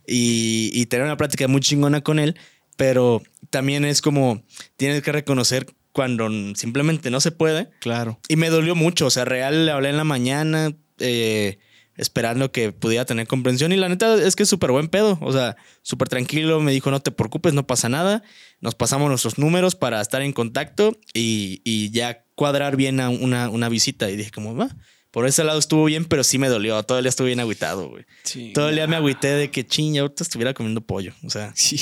y, 0.06 0.70
y 0.72 0.86
tener 0.86 1.04
una 1.06 1.16
plática 1.16 1.46
muy 1.48 1.60
chingona 1.60 2.00
con 2.02 2.18
él, 2.18 2.36
pero 2.76 3.22
también 3.50 3.84
es 3.84 4.00
como 4.02 4.42
tienes 4.76 5.02
que 5.02 5.12
reconocer 5.12 5.66
cuando 5.92 6.28
simplemente 6.54 7.10
no 7.10 7.20
se 7.20 7.32
puede. 7.32 7.70
Claro. 7.80 8.20
Y 8.28 8.36
me 8.36 8.48
dolió 8.50 8.74
mucho, 8.74 9.06
o 9.06 9.10
sea, 9.10 9.24
real 9.24 9.66
le 9.66 9.72
hablé 9.72 9.90
en 9.90 9.96
la 9.96 10.04
mañana 10.04 10.72
eh, 10.98 11.58
esperando 11.96 12.52
que 12.52 12.72
pudiera 12.72 13.04
tener 13.04 13.26
comprensión 13.26 13.72
y 13.72 13.76
la 13.76 13.88
neta 13.88 14.14
es 14.14 14.36
que 14.36 14.44
es 14.44 14.48
súper 14.48 14.70
buen 14.70 14.88
pedo, 14.88 15.18
o 15.20 15.32
sea, 15.32 15.56
súper 15.82 16.08
tranquilo, 16.08 16.60
me 16.60 16.72
dijo 16.72 16.90
no 16.90 17.00
te 17.00 17.10
preocupes, 17.10 17.52
no 17.52 17.66
pasa 17.66 17.88
nada, 17.88 18.22
nos 18.60 18.74
pasamos 18.74 19.08
nuestros 19.08 19.38
números 19.38 19.74
para 19.74 20.00
estar 20.00 20.22
en 20.22 20.32
contacto 20.32 20.96
y, 21.14 21.60
y 21.64 21.90
ya 21.90 22.24
cuadrar 22.34 22.76
bien 22.76 23.00
a 23.00 23.08
una, 23.10 23.48
una 23.48 23.68
visita 23.68 24.10
y 24.10 24.16
dije 24.16 24.30
como 24.30 24.54
va. 24.54 24.68
Por 25.10 25.26
ese 25.26 25.42
lado 25.42 25.58
estuvo 25.58 25.84
bien, 25.86 26.04
pero 26.04 26.22
sí 26.22 26.38
me 26.38 26.48
dolió. 26.48 26.80
Todo 26.84 26.98
el 26.98 27.04
día 27.04 27.08
estuve 27.08 27.28
bien 27.28 27.40
agüitado, 27.40 27.88
güey. 27.88 28.04
Sí. 28.22 28.52
Todo 28.54 28.68
el 28.68 28.76
día 28.76 28.86
me 28.86 28.94
agüité 28.96 29.28
de 29.28 29.50
que 29.50 29.66
ching, 29.66 29.98
ahorita 29.98 30.22
estuviera 30.22 30.54
comiendo 30.54 30.82
pollo. 30.82 31.12
O 31.24 31.30
sea, 31.30 31.52
Sí. 31.56 31.80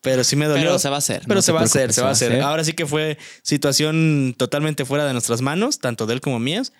pero 0.00 0.24
sí 0.24 0.34
me 0.34 0.46
dolió. 0.46 0.64
Pero 0.64 0.78
se 0.78 0.88
va 0.88 0.94
a 0.94 0.98
hacer. 0.98 1.20
Pero 1.26 1.34
no 1.34 1.42
se 1.42 1.48
te 1.48 1.52
va 1.52 1.60
a 1.60 1.64
hacer, 1.64 1.72
preocupes, 1.92 1.94
se 1.96 2.00
va 2.02 2.08
a 2.08 2.12
hacer. 2.12 2.40
Ahora 2.40 2.64
sí 2.64 2.72
que 2.72 2.86
fue 2.86 3.18
situación 3.42 4.34
totalmente 4.38 4.84
fuera 4.86 5.04
de 5.04 5.12
nuestras 5.12 5.42
manos, 5.42 5.78
tanto 5.78 6.06
de 6.06 6.14
él 6.14 6.20
como 6.22 6.38
mías. 6.38 6.72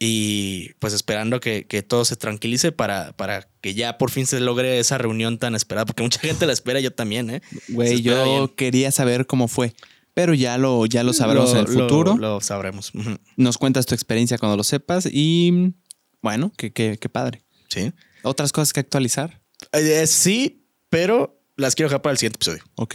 Y 0.00 0.74
pues 0.78 0.92
esperando 0.92 1.40
que, 1.40 1.66
que 1.66 1.82
todo 1.82 2.04
se 2.04 2.14
tranquilice 2.16 2.70
para, 2.70 3.12
para 3.16 3.48
que 3.60 3.74
ya 3.74 3.98
por 3.98 4.10
fin 4.12 4.26
se 4.26 4.38
logre 4.38 4.78
esa 4.78 4.96
reunión 4.96 5.38
tan 5.38 5.56
esperada, 5.56 5.86
porque 5.86 6.04
mucha 6.04 6.20
gente 6.20 6.46
la 6.46 6.52
espera, 6.52 6.78
yo 6.78 6.92
también, 6.92 7.30
¿eh? 7.30 7.42
Güey, 7.68 8.00
yo 8.00 8.24
bien. 8.24 8.48
quería 8.48 8.92
saber 8.92 9.26
cómo 9.26 9.48
fue, 9.48 9.74
pero 10.14 10.34
ya 10.34 10.56
lo, 10.56 10.86
ya 10.86 11.02
lo 11.02 11.12
sabremos 11.12 11.50
en 11.52 11.58
el 11.58 11.66
futuro. 11.68 12.16
Lo, 12.16 12.34
lo 12.34 12.40
sabremos. 12.40 12.92
Nos 13.36 13.58
cuentas 13.58 13.86
tu 13.86 13.94
experiencia 13.94 14.38
cuando 14.38 14.56
lo 14.56 14.62
sepas 14.62 15.08
y 15.10 15.72
bueno, 16.22 16.52
qué, 16.56 16.72
qué, 16.72 16.96
qué 17.00 17.08
padre. 17.08 17.42
Sí. 17.68 17.92
Otras 18.22 18.52
cosas 18.52 18.72
que 18.72 18.80
actualizar, 18.80 19.40
Eh, 19.72 20.06
sí, 20.06 20.64
pero 20.90 21.40
las 21.56 21.74
quiero 21.74 21.88
dejar 21.88 22.02
para 22.02 22.12
el 22.12 22.18
siguiente 22.18 22.36
episodio. 22.36 22.62
¿ok? 22.76 22.94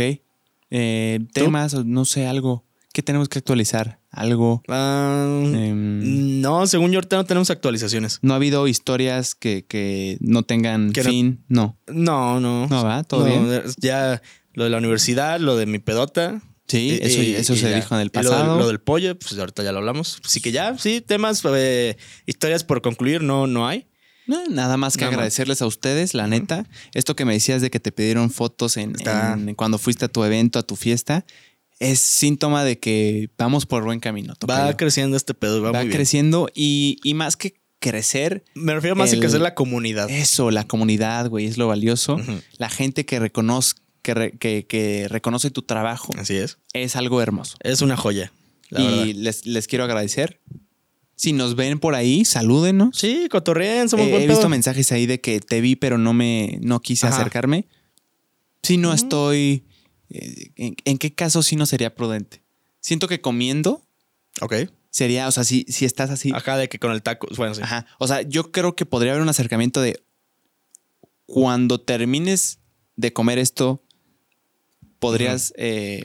Eh, 0.70 1.20
temas, 1.34 1.74
no 1.86 2.06
sé, 2.06 2.28
algo. 2.28 2.66
¿Qué 2.94 3.02
tenemos 3.02 3.28
que 3.28 3.40
actualizar? 3.40 4.00
Algo. 4.12 4.62
Ah, 4.70 5.42
Em, 5.44 6.40
no, 6.42 6.68
según 6.68 6.92
yo 6.92 6.98
ahorita 7.00 7.16
no 7.16 7.26
tenemos 7.26 7.50
actualizaciones. 7.50 8.20
¿No 8.22 8.34
ha 8.34 8.36
habido 8.36 8.68
historias 8.68 9.34
que, 9.34 9.66
que 9.66 10.18
no 10.22 10.44
tengan 10.44 10.92
Que 10.94 11.04
fin? 11.04 11.44
No. 11.48 11.78
No, 11.88 12.40
no. 12.40 12.68
No, 12.68 12.84
¿va? 12.86 13.04
¿Todo 13.04 13.28
No, 13.28 13.44
bien? 13.48 13.64
Ya 13.80 14.22
lo 14.54 14.64
de 14.66 14.70
la 14.70 14.78
universidad, 14.78 15.40
lo 15.40 15.56
de 15.58 15.66
mi 15.66 15.80
pedota. 15.80 16.42
Sí, 16.68 17.00
Y- 17.02 17.06
eso, 17.06 17.22
y- 17.24 17.34
eso 17.36 17.54
y 17.54 17.58
se 17.58 17.70
ya. 17.72 17.76
dijo 17.78 17.96
en 17.96 18.02
el 18.02 18.08
lo 18.08 18.12
pasado. 18.14 18.58
Lo, 18.60 18.68
del 18.68 18.80
pollo, 18.80 19.18
pues 19.18 19.38
ahorita 19.38 19.64
ya 19.64 19.72
lo 19.72 19.80
hablamos. 19.80 20.20
Así 20.24 20.40
que 20.40 20.52
ya, 20.52 20.78
sí, 20.78 21.02
temas, 21.02 21.42
eh, 21.56 21.98
historias 22.28 22.64
por 22.64 22.82
concluir, 22.84 23.24
no, 23.24 23.48
no 23.48 23.68
hay. 23.68 23.88
No, 24.28 24.46
nada 24.48 24.78
más 24.78 24.94
que 24.96 25.02
Nada 25.02 25.12
más. 25.12 25.18
agradecerles 25.18 25.62
a 25.62 25.66
ustedes, 25.66 26.14
la 26.14 26.28
neta. 26.28 26.66
Esto 26.94 27.16
que 27.16 27.26
me 27.26 27.34
decías 27.34 27.62
de 27.62 27.70
que 27.70 27.82
te 27.82 27.92
pidieron 27.92 28.30
fotos 28.32 28.78
en- 28.78 28.94
cuando 29.58 29.78
fuiste 29.80 30.06
a 30.06 30.08
tu 30.08 30.24
evento, 30.24 30.60
a 30.60 30.64
tu 30.64 30.76
fiesta, 30.78 31.26
es 31.92 32.00
síntoma 32.00 32.64
de 32.64 32.80
que 32.80 33.30
vamos 33.38 33.66
por 33.66 33.84
buen 33.84 34.00
camino. 34.00 34.34
Va 34.50 34.76
creciendo 34.78 35.16
este 35.18 35.34
pedo, 35.34 35.62
va, 35.62 35.72
Va 35.72 35.80
muy 35.80 35.88
bien. 35.88 35.98
creciendo 35.98 36.50
y, 36.56 37.00
y 37.04 37.14
más 37.14 37.36
que 37.38 37.56
crecer, 37.80 38.44
Me 38.56 38.74
refiero 38.74 38.96
más 38.96 39.12
a 39.14 39.18
crecer 39.20 39.42
la 39.42 39.56
comunidad. 39.56 40.10
eso, 40.10 40.52
la 40.52 40.66
comunidad, 40.66 41.30
güey, 41.30 41.46
es 41.46 41.58
lo 41.58 41.68
valioso. 41.68 42.18
La 42.58 42.70
gente 42.70 43.06
que 43.06 43.20
reconoce, 43.20 43.76
que, 44.02 44.14
re- 44.14 44.32
que- 44.38 44.66
que 44.66 45.08
reconoce 45.10 45.52
tu 45.52 45.62
trabajo 45.64 46.14
Así 46.18 46.36
es. 46.36 46.58
es 46.74 46.96
algo 46.96 47.22
hermoso. 47.22 47.58
Es 47.62 47.82
una 47.82 47.98
joya, 47.98 48.32
la 48.70 48.82
y 48.82 49.14
les, 49.14 49.46
les 49.46 49.68
quiero 49.68 49.84
agradecer. 49.84 50.40
Si 51.16 51.32
nos 51.34 51.56
ven 51.56 51.78
por 51.80 51.94
ahí, 51.96 52.26
salúdenos. 52.26 52.98
Sí, 52.98 53.28
cotorreen, 53.30 53.88
somos 53.90 54.08
Eh, 54.08 54.16
he 54.16 54.28
visto 54.28 54.40
pedo. 54.42 54.50
mensajes 54.50 54.92
ahí 54.94 55.06
de 55.06 55.20
que 55.22 55.40
te 55.42 55.62
vi, 55.62 55.76
pero 55.76 55.98
no 55.98 56.12
me 56.14 56.58
no 56.62 56.80
quise 56.82 57.06
Ajá. 57.08 57.18
acercarme. 57.18 57.68
Si 58.64 58.78
no 58.78 58.94
estoy. 58.94 59.64
Eh, 60.14 60.52
¿en, 60.56 60.76
en 60.86 60.98
qué 60.98 61.14
caso 61.14 61.44
sí 61.44 61.56
no 61.56 61.66
sería 61.66 61.96
prudente? 61.96 62.42
Siento 62.80 63.08
que 63.08 63.22
comiendo 63.22 63.86
Ok. 64.42 64.54
sería, 64.90 65.28
o 65.28 65.32
sea, 65.32 65.44
si, 65.44 65.66
si 65.70 65.86
estás 65.86 66.10
así. 66.10 66.32
Ajá, 66.34 66.58
de 66.58 66.70
que 66.70 66.80
con 66.80 66.92
el 66.92 67.02
taco. 67.02 67.28
Bueno, 67.38 67.54
sí. 67.56 67.62
Ajá. 67.64 67.86
O 68.00 68.08
sea, 68.08 68.22
yo 68.22 68.52
creo 68.52 68.76
que 68.76 68.86
podría 68.86 69.12
haber 69.14 69.22
un 69.24 69.30
acercamiento 69.30 69.82
de 69.82 70.04
cuando 71.26 71.80
termines 71.82 72.60
de 72.96 73.14
comer 73.14 73.40
esto, 73.40 73.84
podrías. 75.00 75.54
eh, 75.58 76.04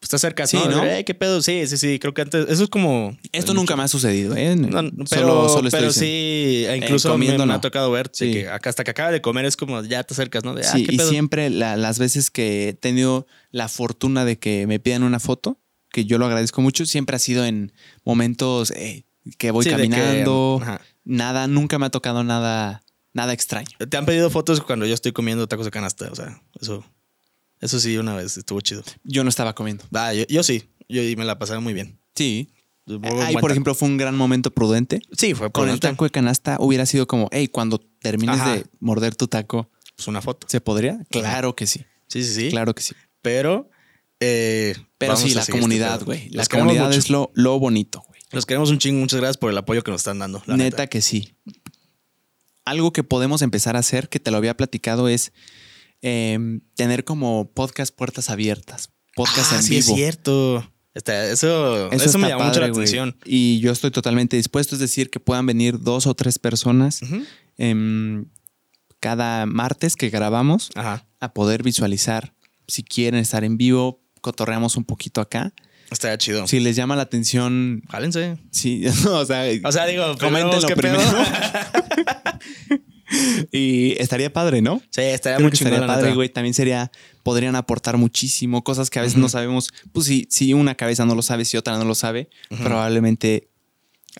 Pues 0.00 0.08
te 0.08 0.16
acercas, 0.16 0.48
Sí, 0.48 0.56
¿no? 0.56 0.70
¿no? 0.70 0.82
¿Qué 1.04 1.14
pedo? 1.14 1.42
Sí, 1.42 1.66
sí, 1.66 1.76
sí. 1.76 1.98
Creo 1.98 2.14
que 2.14 2.22
antes. 2.22 2.46
Eso 2.48 2.64
es 2.64 2.70
como. 2.70 3.16
esto 3.32 3.52
nunca 3.52 3.76
me 3.76 3.82
ha 3.82 3.88
sucedido, 3.88 4.34
¿eh? 4.34 4.56
No, 4.56 4.80
no, 4.82 4.90
pero, 5.10 5.26
Solo- 5.28 5.48
solo 5.50 5.68
estoy 5.68 5.80
pero 5.80 5.92
sí, 5.92 6.64
e 6.66 6.76
incluso 6.82 7.08
me- 7.08 7.12
comiendo 7.14 7.44
me, 7.44 7.52
ha 7.52 7.60
tocado 7.60 7.90
ver 7.90 8.10
Sí. 8.12 8.32
que 8.32 8.48
acá- 8.48 8.70
hasta 8.70 8.82
que 8.82 8.92
acaba 8.92 9.10
de 9.12 9.20
comer 9.20 9.44
es 9.44 9.58
como 9.58 9.82
ya 9.82 10.02
te 10.02 10.14
acercas, 10.14 10.42
¿no? 10.42 10.54
De, 10.54 10.62
ah, 10.66 10.72
Sí, 10.72 10.86
¿qué 10.86 10.94
y 10.94 10.96
pedo? 10.96 11.10
siempre 11.10 11.50
la- 11.50 11.76
las 11.76 11.98
veces 11.98 12.30
que 12.30 12.70
he 12.70 12.72
tenido 12.72 13.26
la 13.50 13.68
fortuna 13.68 14.24
de 14.24 14.38
que 14.38 14.66
me 14.66 14.80
pidan 14.80 15.02
una 15.02 15.20
foto, 15.20 15.58
que 15.92 16.06
yo 16.06 16.16
lo 16.16 16.24
agradezco 16.24 16.62
mucho, 16.62 16.86
siempre 16.86 17.16
ha 17.16 17.18
sido 17.18 17.44
en 17.44 17.72
momentos 18.02 18.70
eh, 18.70 19.04
que 19.36 19.50
voy 19.50 19.64
Sí, 19.64 19.70
de 19.70 19.76
que, 19.76 19.88
caminando. 19.90 20.60
ajá. 20.62 20.80
nada, 21.04 21.46
nunca 21.46 21.78
me 21.78 21.84
ha 21.84 21.90
tocado 21.90 22.24
nada, 22.24 22.82
nada 23.12 23.34
extraño. 23.34 23.68
Te 23.90 23.96
han 23.98 24.06
pedido 24.06 24.30
fotos 24.30 24.62
cuando 24.62 24.86
yo 24.86 24.94
estoy 24.94 25.12
comiendo 25.12 25.46
tacos 25.46 25.66
de 25.66 25.70
canasta. 25.72 26.08
O 26.10 26.14
sea, 26.14 26.40
eso. 26.58 26.84
Eso 27.60 27.78
sí, 27.80 27.96
una 27.98 28.14
vez 28.16 28.36
estuvo 28.38 28.60
chido. 28.60 28.82
Yo 29.04 29.22
no 29.22 29.28
estaba 29.28 29.54
comiendo. 29.54 29.84
Ah, 29.92 30.14
yo, 30.14 30.24
yo 30.28 30.42
sí. 30.42 30.64
Yo 30.88 31.02
y 31.02 31.14
me 31.16 31.24
la 31.24 31.38
pasé 31.38 31.58
muy 31.58 31.72
bien. 31.74 31.98
Sí. 32.14 32.52
Ahí, 33.22 33.36
por 33.36 33.50
ejemplo, 33.52 33.74
fue 33.74 33.88
un 33.88 33.96
gran 33.98 34.16
momento 34.16 34.50
prudente. 34.50 35.00
Sí, 35.12 35.34
fue 35.34 35.50
Con 35.52 35.64
el 35.64 35.78
prudente. 35.78 35.88
taco 35.88 36.04
de 36.04 36.10
canasta 36.10 36.56
hubiera 36.58 36.86
sido 36.86 37.06
como, 37.06 37.28
hey, 37.30 37.46
cuando 37.48 37.78
termines 37.78 38.40
Ajá. 38.40 38.54
de 38.56 38.66
morder 38.80 39.14
tu 39.14 39.28
taco, 39.28 39.70
Pues 39.94 40.08
una 40.08 40.20
foto. 40.22 40.46
¿se 40.50 40.60
podría? 40.60 40.98
Claro 41.10 41.54
que 41.54 41.66
sí. 41.66 41.84
Sí, 42.08 42.24
sí, 42.24 42.34
sí. 42.34 42.48
Claro 42.50 42.74
que 42.74 42.82
sí. 42.82 42.94
Pero. 43.22 43.70
eh, 44.18 44.74
Pero 44.98 45.14
sí, 45.16 45.34
la 45.34 45.40
este 45.42 45.52
comunidad, 45.52 45.96
pedo. 45.98 46.06
güey. 46.06 46.30
La 46.30 46.46
comunidad 46.46 46.86
mucho. 46.86 46.98
es 46.98 47.10
lo, 47.10 47.30
lo 47.34 47.58
bonito, 47.60 48.02
güey. 48.08 48.20
Los 48.32 48.46
queremos 48.46 48.70
un 48.70 48.78
chingo. 48.78 48.98
Muchas 49.00 49.20
gracias 49.20 49.36
por 49.36 49.50
el 49.50 49.58
apoyo 49.58 49.84
que 49.84 49.90
nos 49.92 50.00
están 50.00 50.18
dando. 50.18 50.42
la 50.46 50.56
Neta 50.56 50.78
neta. 50.78 50.86
que 50.88 51.00
sí. 51.02 51.34
Algo 52.64 52.92
que 52.92 53.02
podemos 53.04 53.42
empezar 53.42 53.76
a 53.76 53.80
hacer, 53.80 54.08
que 54.08 54.20
te 54.20 54.30
lo 54.30 54.36
había 54.36 54.56
platicado, 54.56 55.08
es 55.08 55.32
em, 56.02 56.60
tener 56.76 57.04
como 57.04 57.50
podcast 57.52 57.94
puertas 57.94 58.30
abiertas. 58.30 58.90
Podcast 59.14 59.52
ah, 59.52 59.56
en 59.56 59.62
sí, 59.62 59.76
es 59.78 59.86
cierto. 59.86 60.66
Está- 60.94 61.26
eso 61.26 61.90
eso, 61.92 62.04
está 62.04 62.18
me 62.18 62.28
llamó 62.28 62.44
mucho 62.44 62.60
la 62.60 62.66
atención. 62.66 63.16
Y 63.24 63.60
yo 63.60 63.70
estoy 63.72 63.90
totalmente 63.90 64.36
dispuesto, 64.36 64.74
es 64.74 64.80
decir, 64.80 65.10
que 65.10 65.20
puedan 65.20 65.46
venir 65.46 65.80
dos 65.80 66.06
o 66.06 66.14
tres 66.14 66.38
personas 66.38 67.00
em, 67.58 68.26
cada 68.98 69.46
martes 69.46 69.96
que 69.96 70.10
grabamos 70.10 70.70
Ajá. 70.74 71.06
a 71.20 71.32
poder 71.32 71.62
visualizar. 71.62 72.34
Si 72.66 72.82
quieren 72.82 73.20
estar 73.20 73.44
en 73.44 73.56
vivo, 73.56 74.02
cotorreamos 74.20 74.76
un 74.76 74.84
poquito 74.84 75.20
acá. 75.20 75.52
Estaría 75.90 76.18
chido. 76.18 76.46
Si 76.46 76.60
les 76.60 76.76
llama 76.76 76.94
la 76.96 77.02
atención, 77.02 77.82
Jálense. 77.88 78.38
sí, 78.52 78.84
o 79.08 79.24
sea, 79.24 79.44
O 79.64 79.72
sea, 79.72 79.86
digo, 79.86 80.16
coméntenlo 80.18 80.68
primero. 80.68 81.00
y 83.52 83.92
estaría 84.00 84.32
padre, 84.32 84.62
¿no? 84.62 84.80
Sí, 84.90 85.00
estaría 85.02 85.36
Creo 85.36 85.48
muy 85.48 85.56
chingón, 85.56 85.74
estaría 85.74 85.94
padre, 85.94 86.14
güey. 86.14 86.28
También 86.28 86.54
sería, 86.54 86.90
podrían 87.22 87.56
aportar 87.56 87.96
muchísimo, 87.96 88.62
cosas 88.64 88.90
que 88.90 88.98
a 88.98 89.02
veces 89.02 89.18
no 89.18 89.28
sabemos. 89.28 89.70
Pues 89.92 90.06
si, 90.06 90.26
si 90.30 90.54
una 90.54 90.74
cabeza 90.74 91.04
no 91.04 91.14
lo 91.14 91.22
sabe, 91.22 91.44
si 91.44 91.56
otra 91.56 91.76
no 91.78 91.84
lo 91.84 91.94
sabe, 91.94 92.28
probablemente 92.62 93.48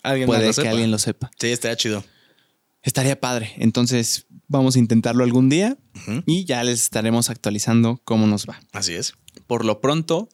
Alguien 0.03 0.27
puede 0.27 0.47
que 0.47 0.53
sepa. 0.53 0.69
alguien 0.69 0.91
lo 0.91 0.99
sepa. 0.99 1.31
Sí, 1.39 1.47
estaría 1.47 1.75
chido. 1.77 2.03
Estaría 2.83 3.19
padre. 3.19 3.51
Entonces, 3.57 4.25
vamos 4.47 4.75
a 4.75 4.79
intentarlo 4.79 5.23
algún 5.23 5.49
día 5.49 5.77
y 6.25 6.45
ya 6.45 6.63
les 6.63 6.81
estaremos 6.81 7.29
actualizando 7.29 8.01
cómo 8.03 8.25
nos 8.27 8.45
va. 8.47 8.59
Así 8.71 8.93
es. 8.93 9.13
Por 9.47 9.65
lo 9.65 9.81
pronto, 9.81 10.29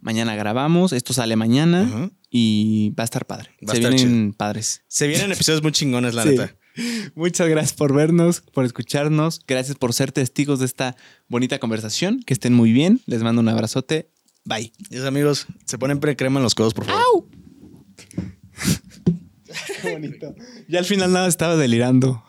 mañana 0.00 0.34
grabamos, 0.34 0.92
esto 0.92 1.12
sale 1.12 1.36
mañana 1.36 2.10
y 2.30 2.90
va 2.98 3.02
a 3.02 3.04
estar 3.04 3.26
padre. 3.26 3.50
Va 3.68 3.72
a 3.72 3.74
Se 3.74 3.80
estar 3.82 3.92
vienen 3.94 4.32
padres. 4.32 4.82
Se 4.88 5.06
vienen 5.08 5.32
episodios 5.32 5.62
muy 5.62 5.72
chingones, 5.72 6.14
la 6.14 6.22
Sí. 6.22 6.30
neta. 6.30 6.56
Muchas 7.14 7.48
gracias 7.48 7.74
por 7.74 7.94
vernos, 7.94 8.40
por 8.40 8.64
escucharnos. 8.64 9.40
Gracias 9.46 9.76
por 9.76 9.92
ser 9.92 10.12
testigos 10.12 10.60
de 10.60 10.66
esta 10.66 10.96
bonita 11.28 11.58
conversación. 11.58 12.22
Que 12.22 12.34
estén 12.34 12.54
muy 12.54 12.72
bien. 12.72 13.00
Les 13.06 13.22
mando 13.22 13.40
un 13.40 13.48
abrazote. 13.48 14.10
Bye. 14.44 14.72
Dios 14.90 15.04
amigos, 15.04 15.46
se 15.66 15.78
ponen 15.78 16.00
pre-crema 16.00 16.40
en 16.40 16.44
los 16.44 16.54
codos, 16.54 16.74
por 16.74 16.86
favor. 16.86 17.02
Qué 19.82 19.92
bonito. 19.92 20.34
Ya 20.68 20.78
al 20.78 20.84
final 20.84 21.12
nada 21.12 21.28
estaba 21.28 21.56
delirando. 21.56 22.24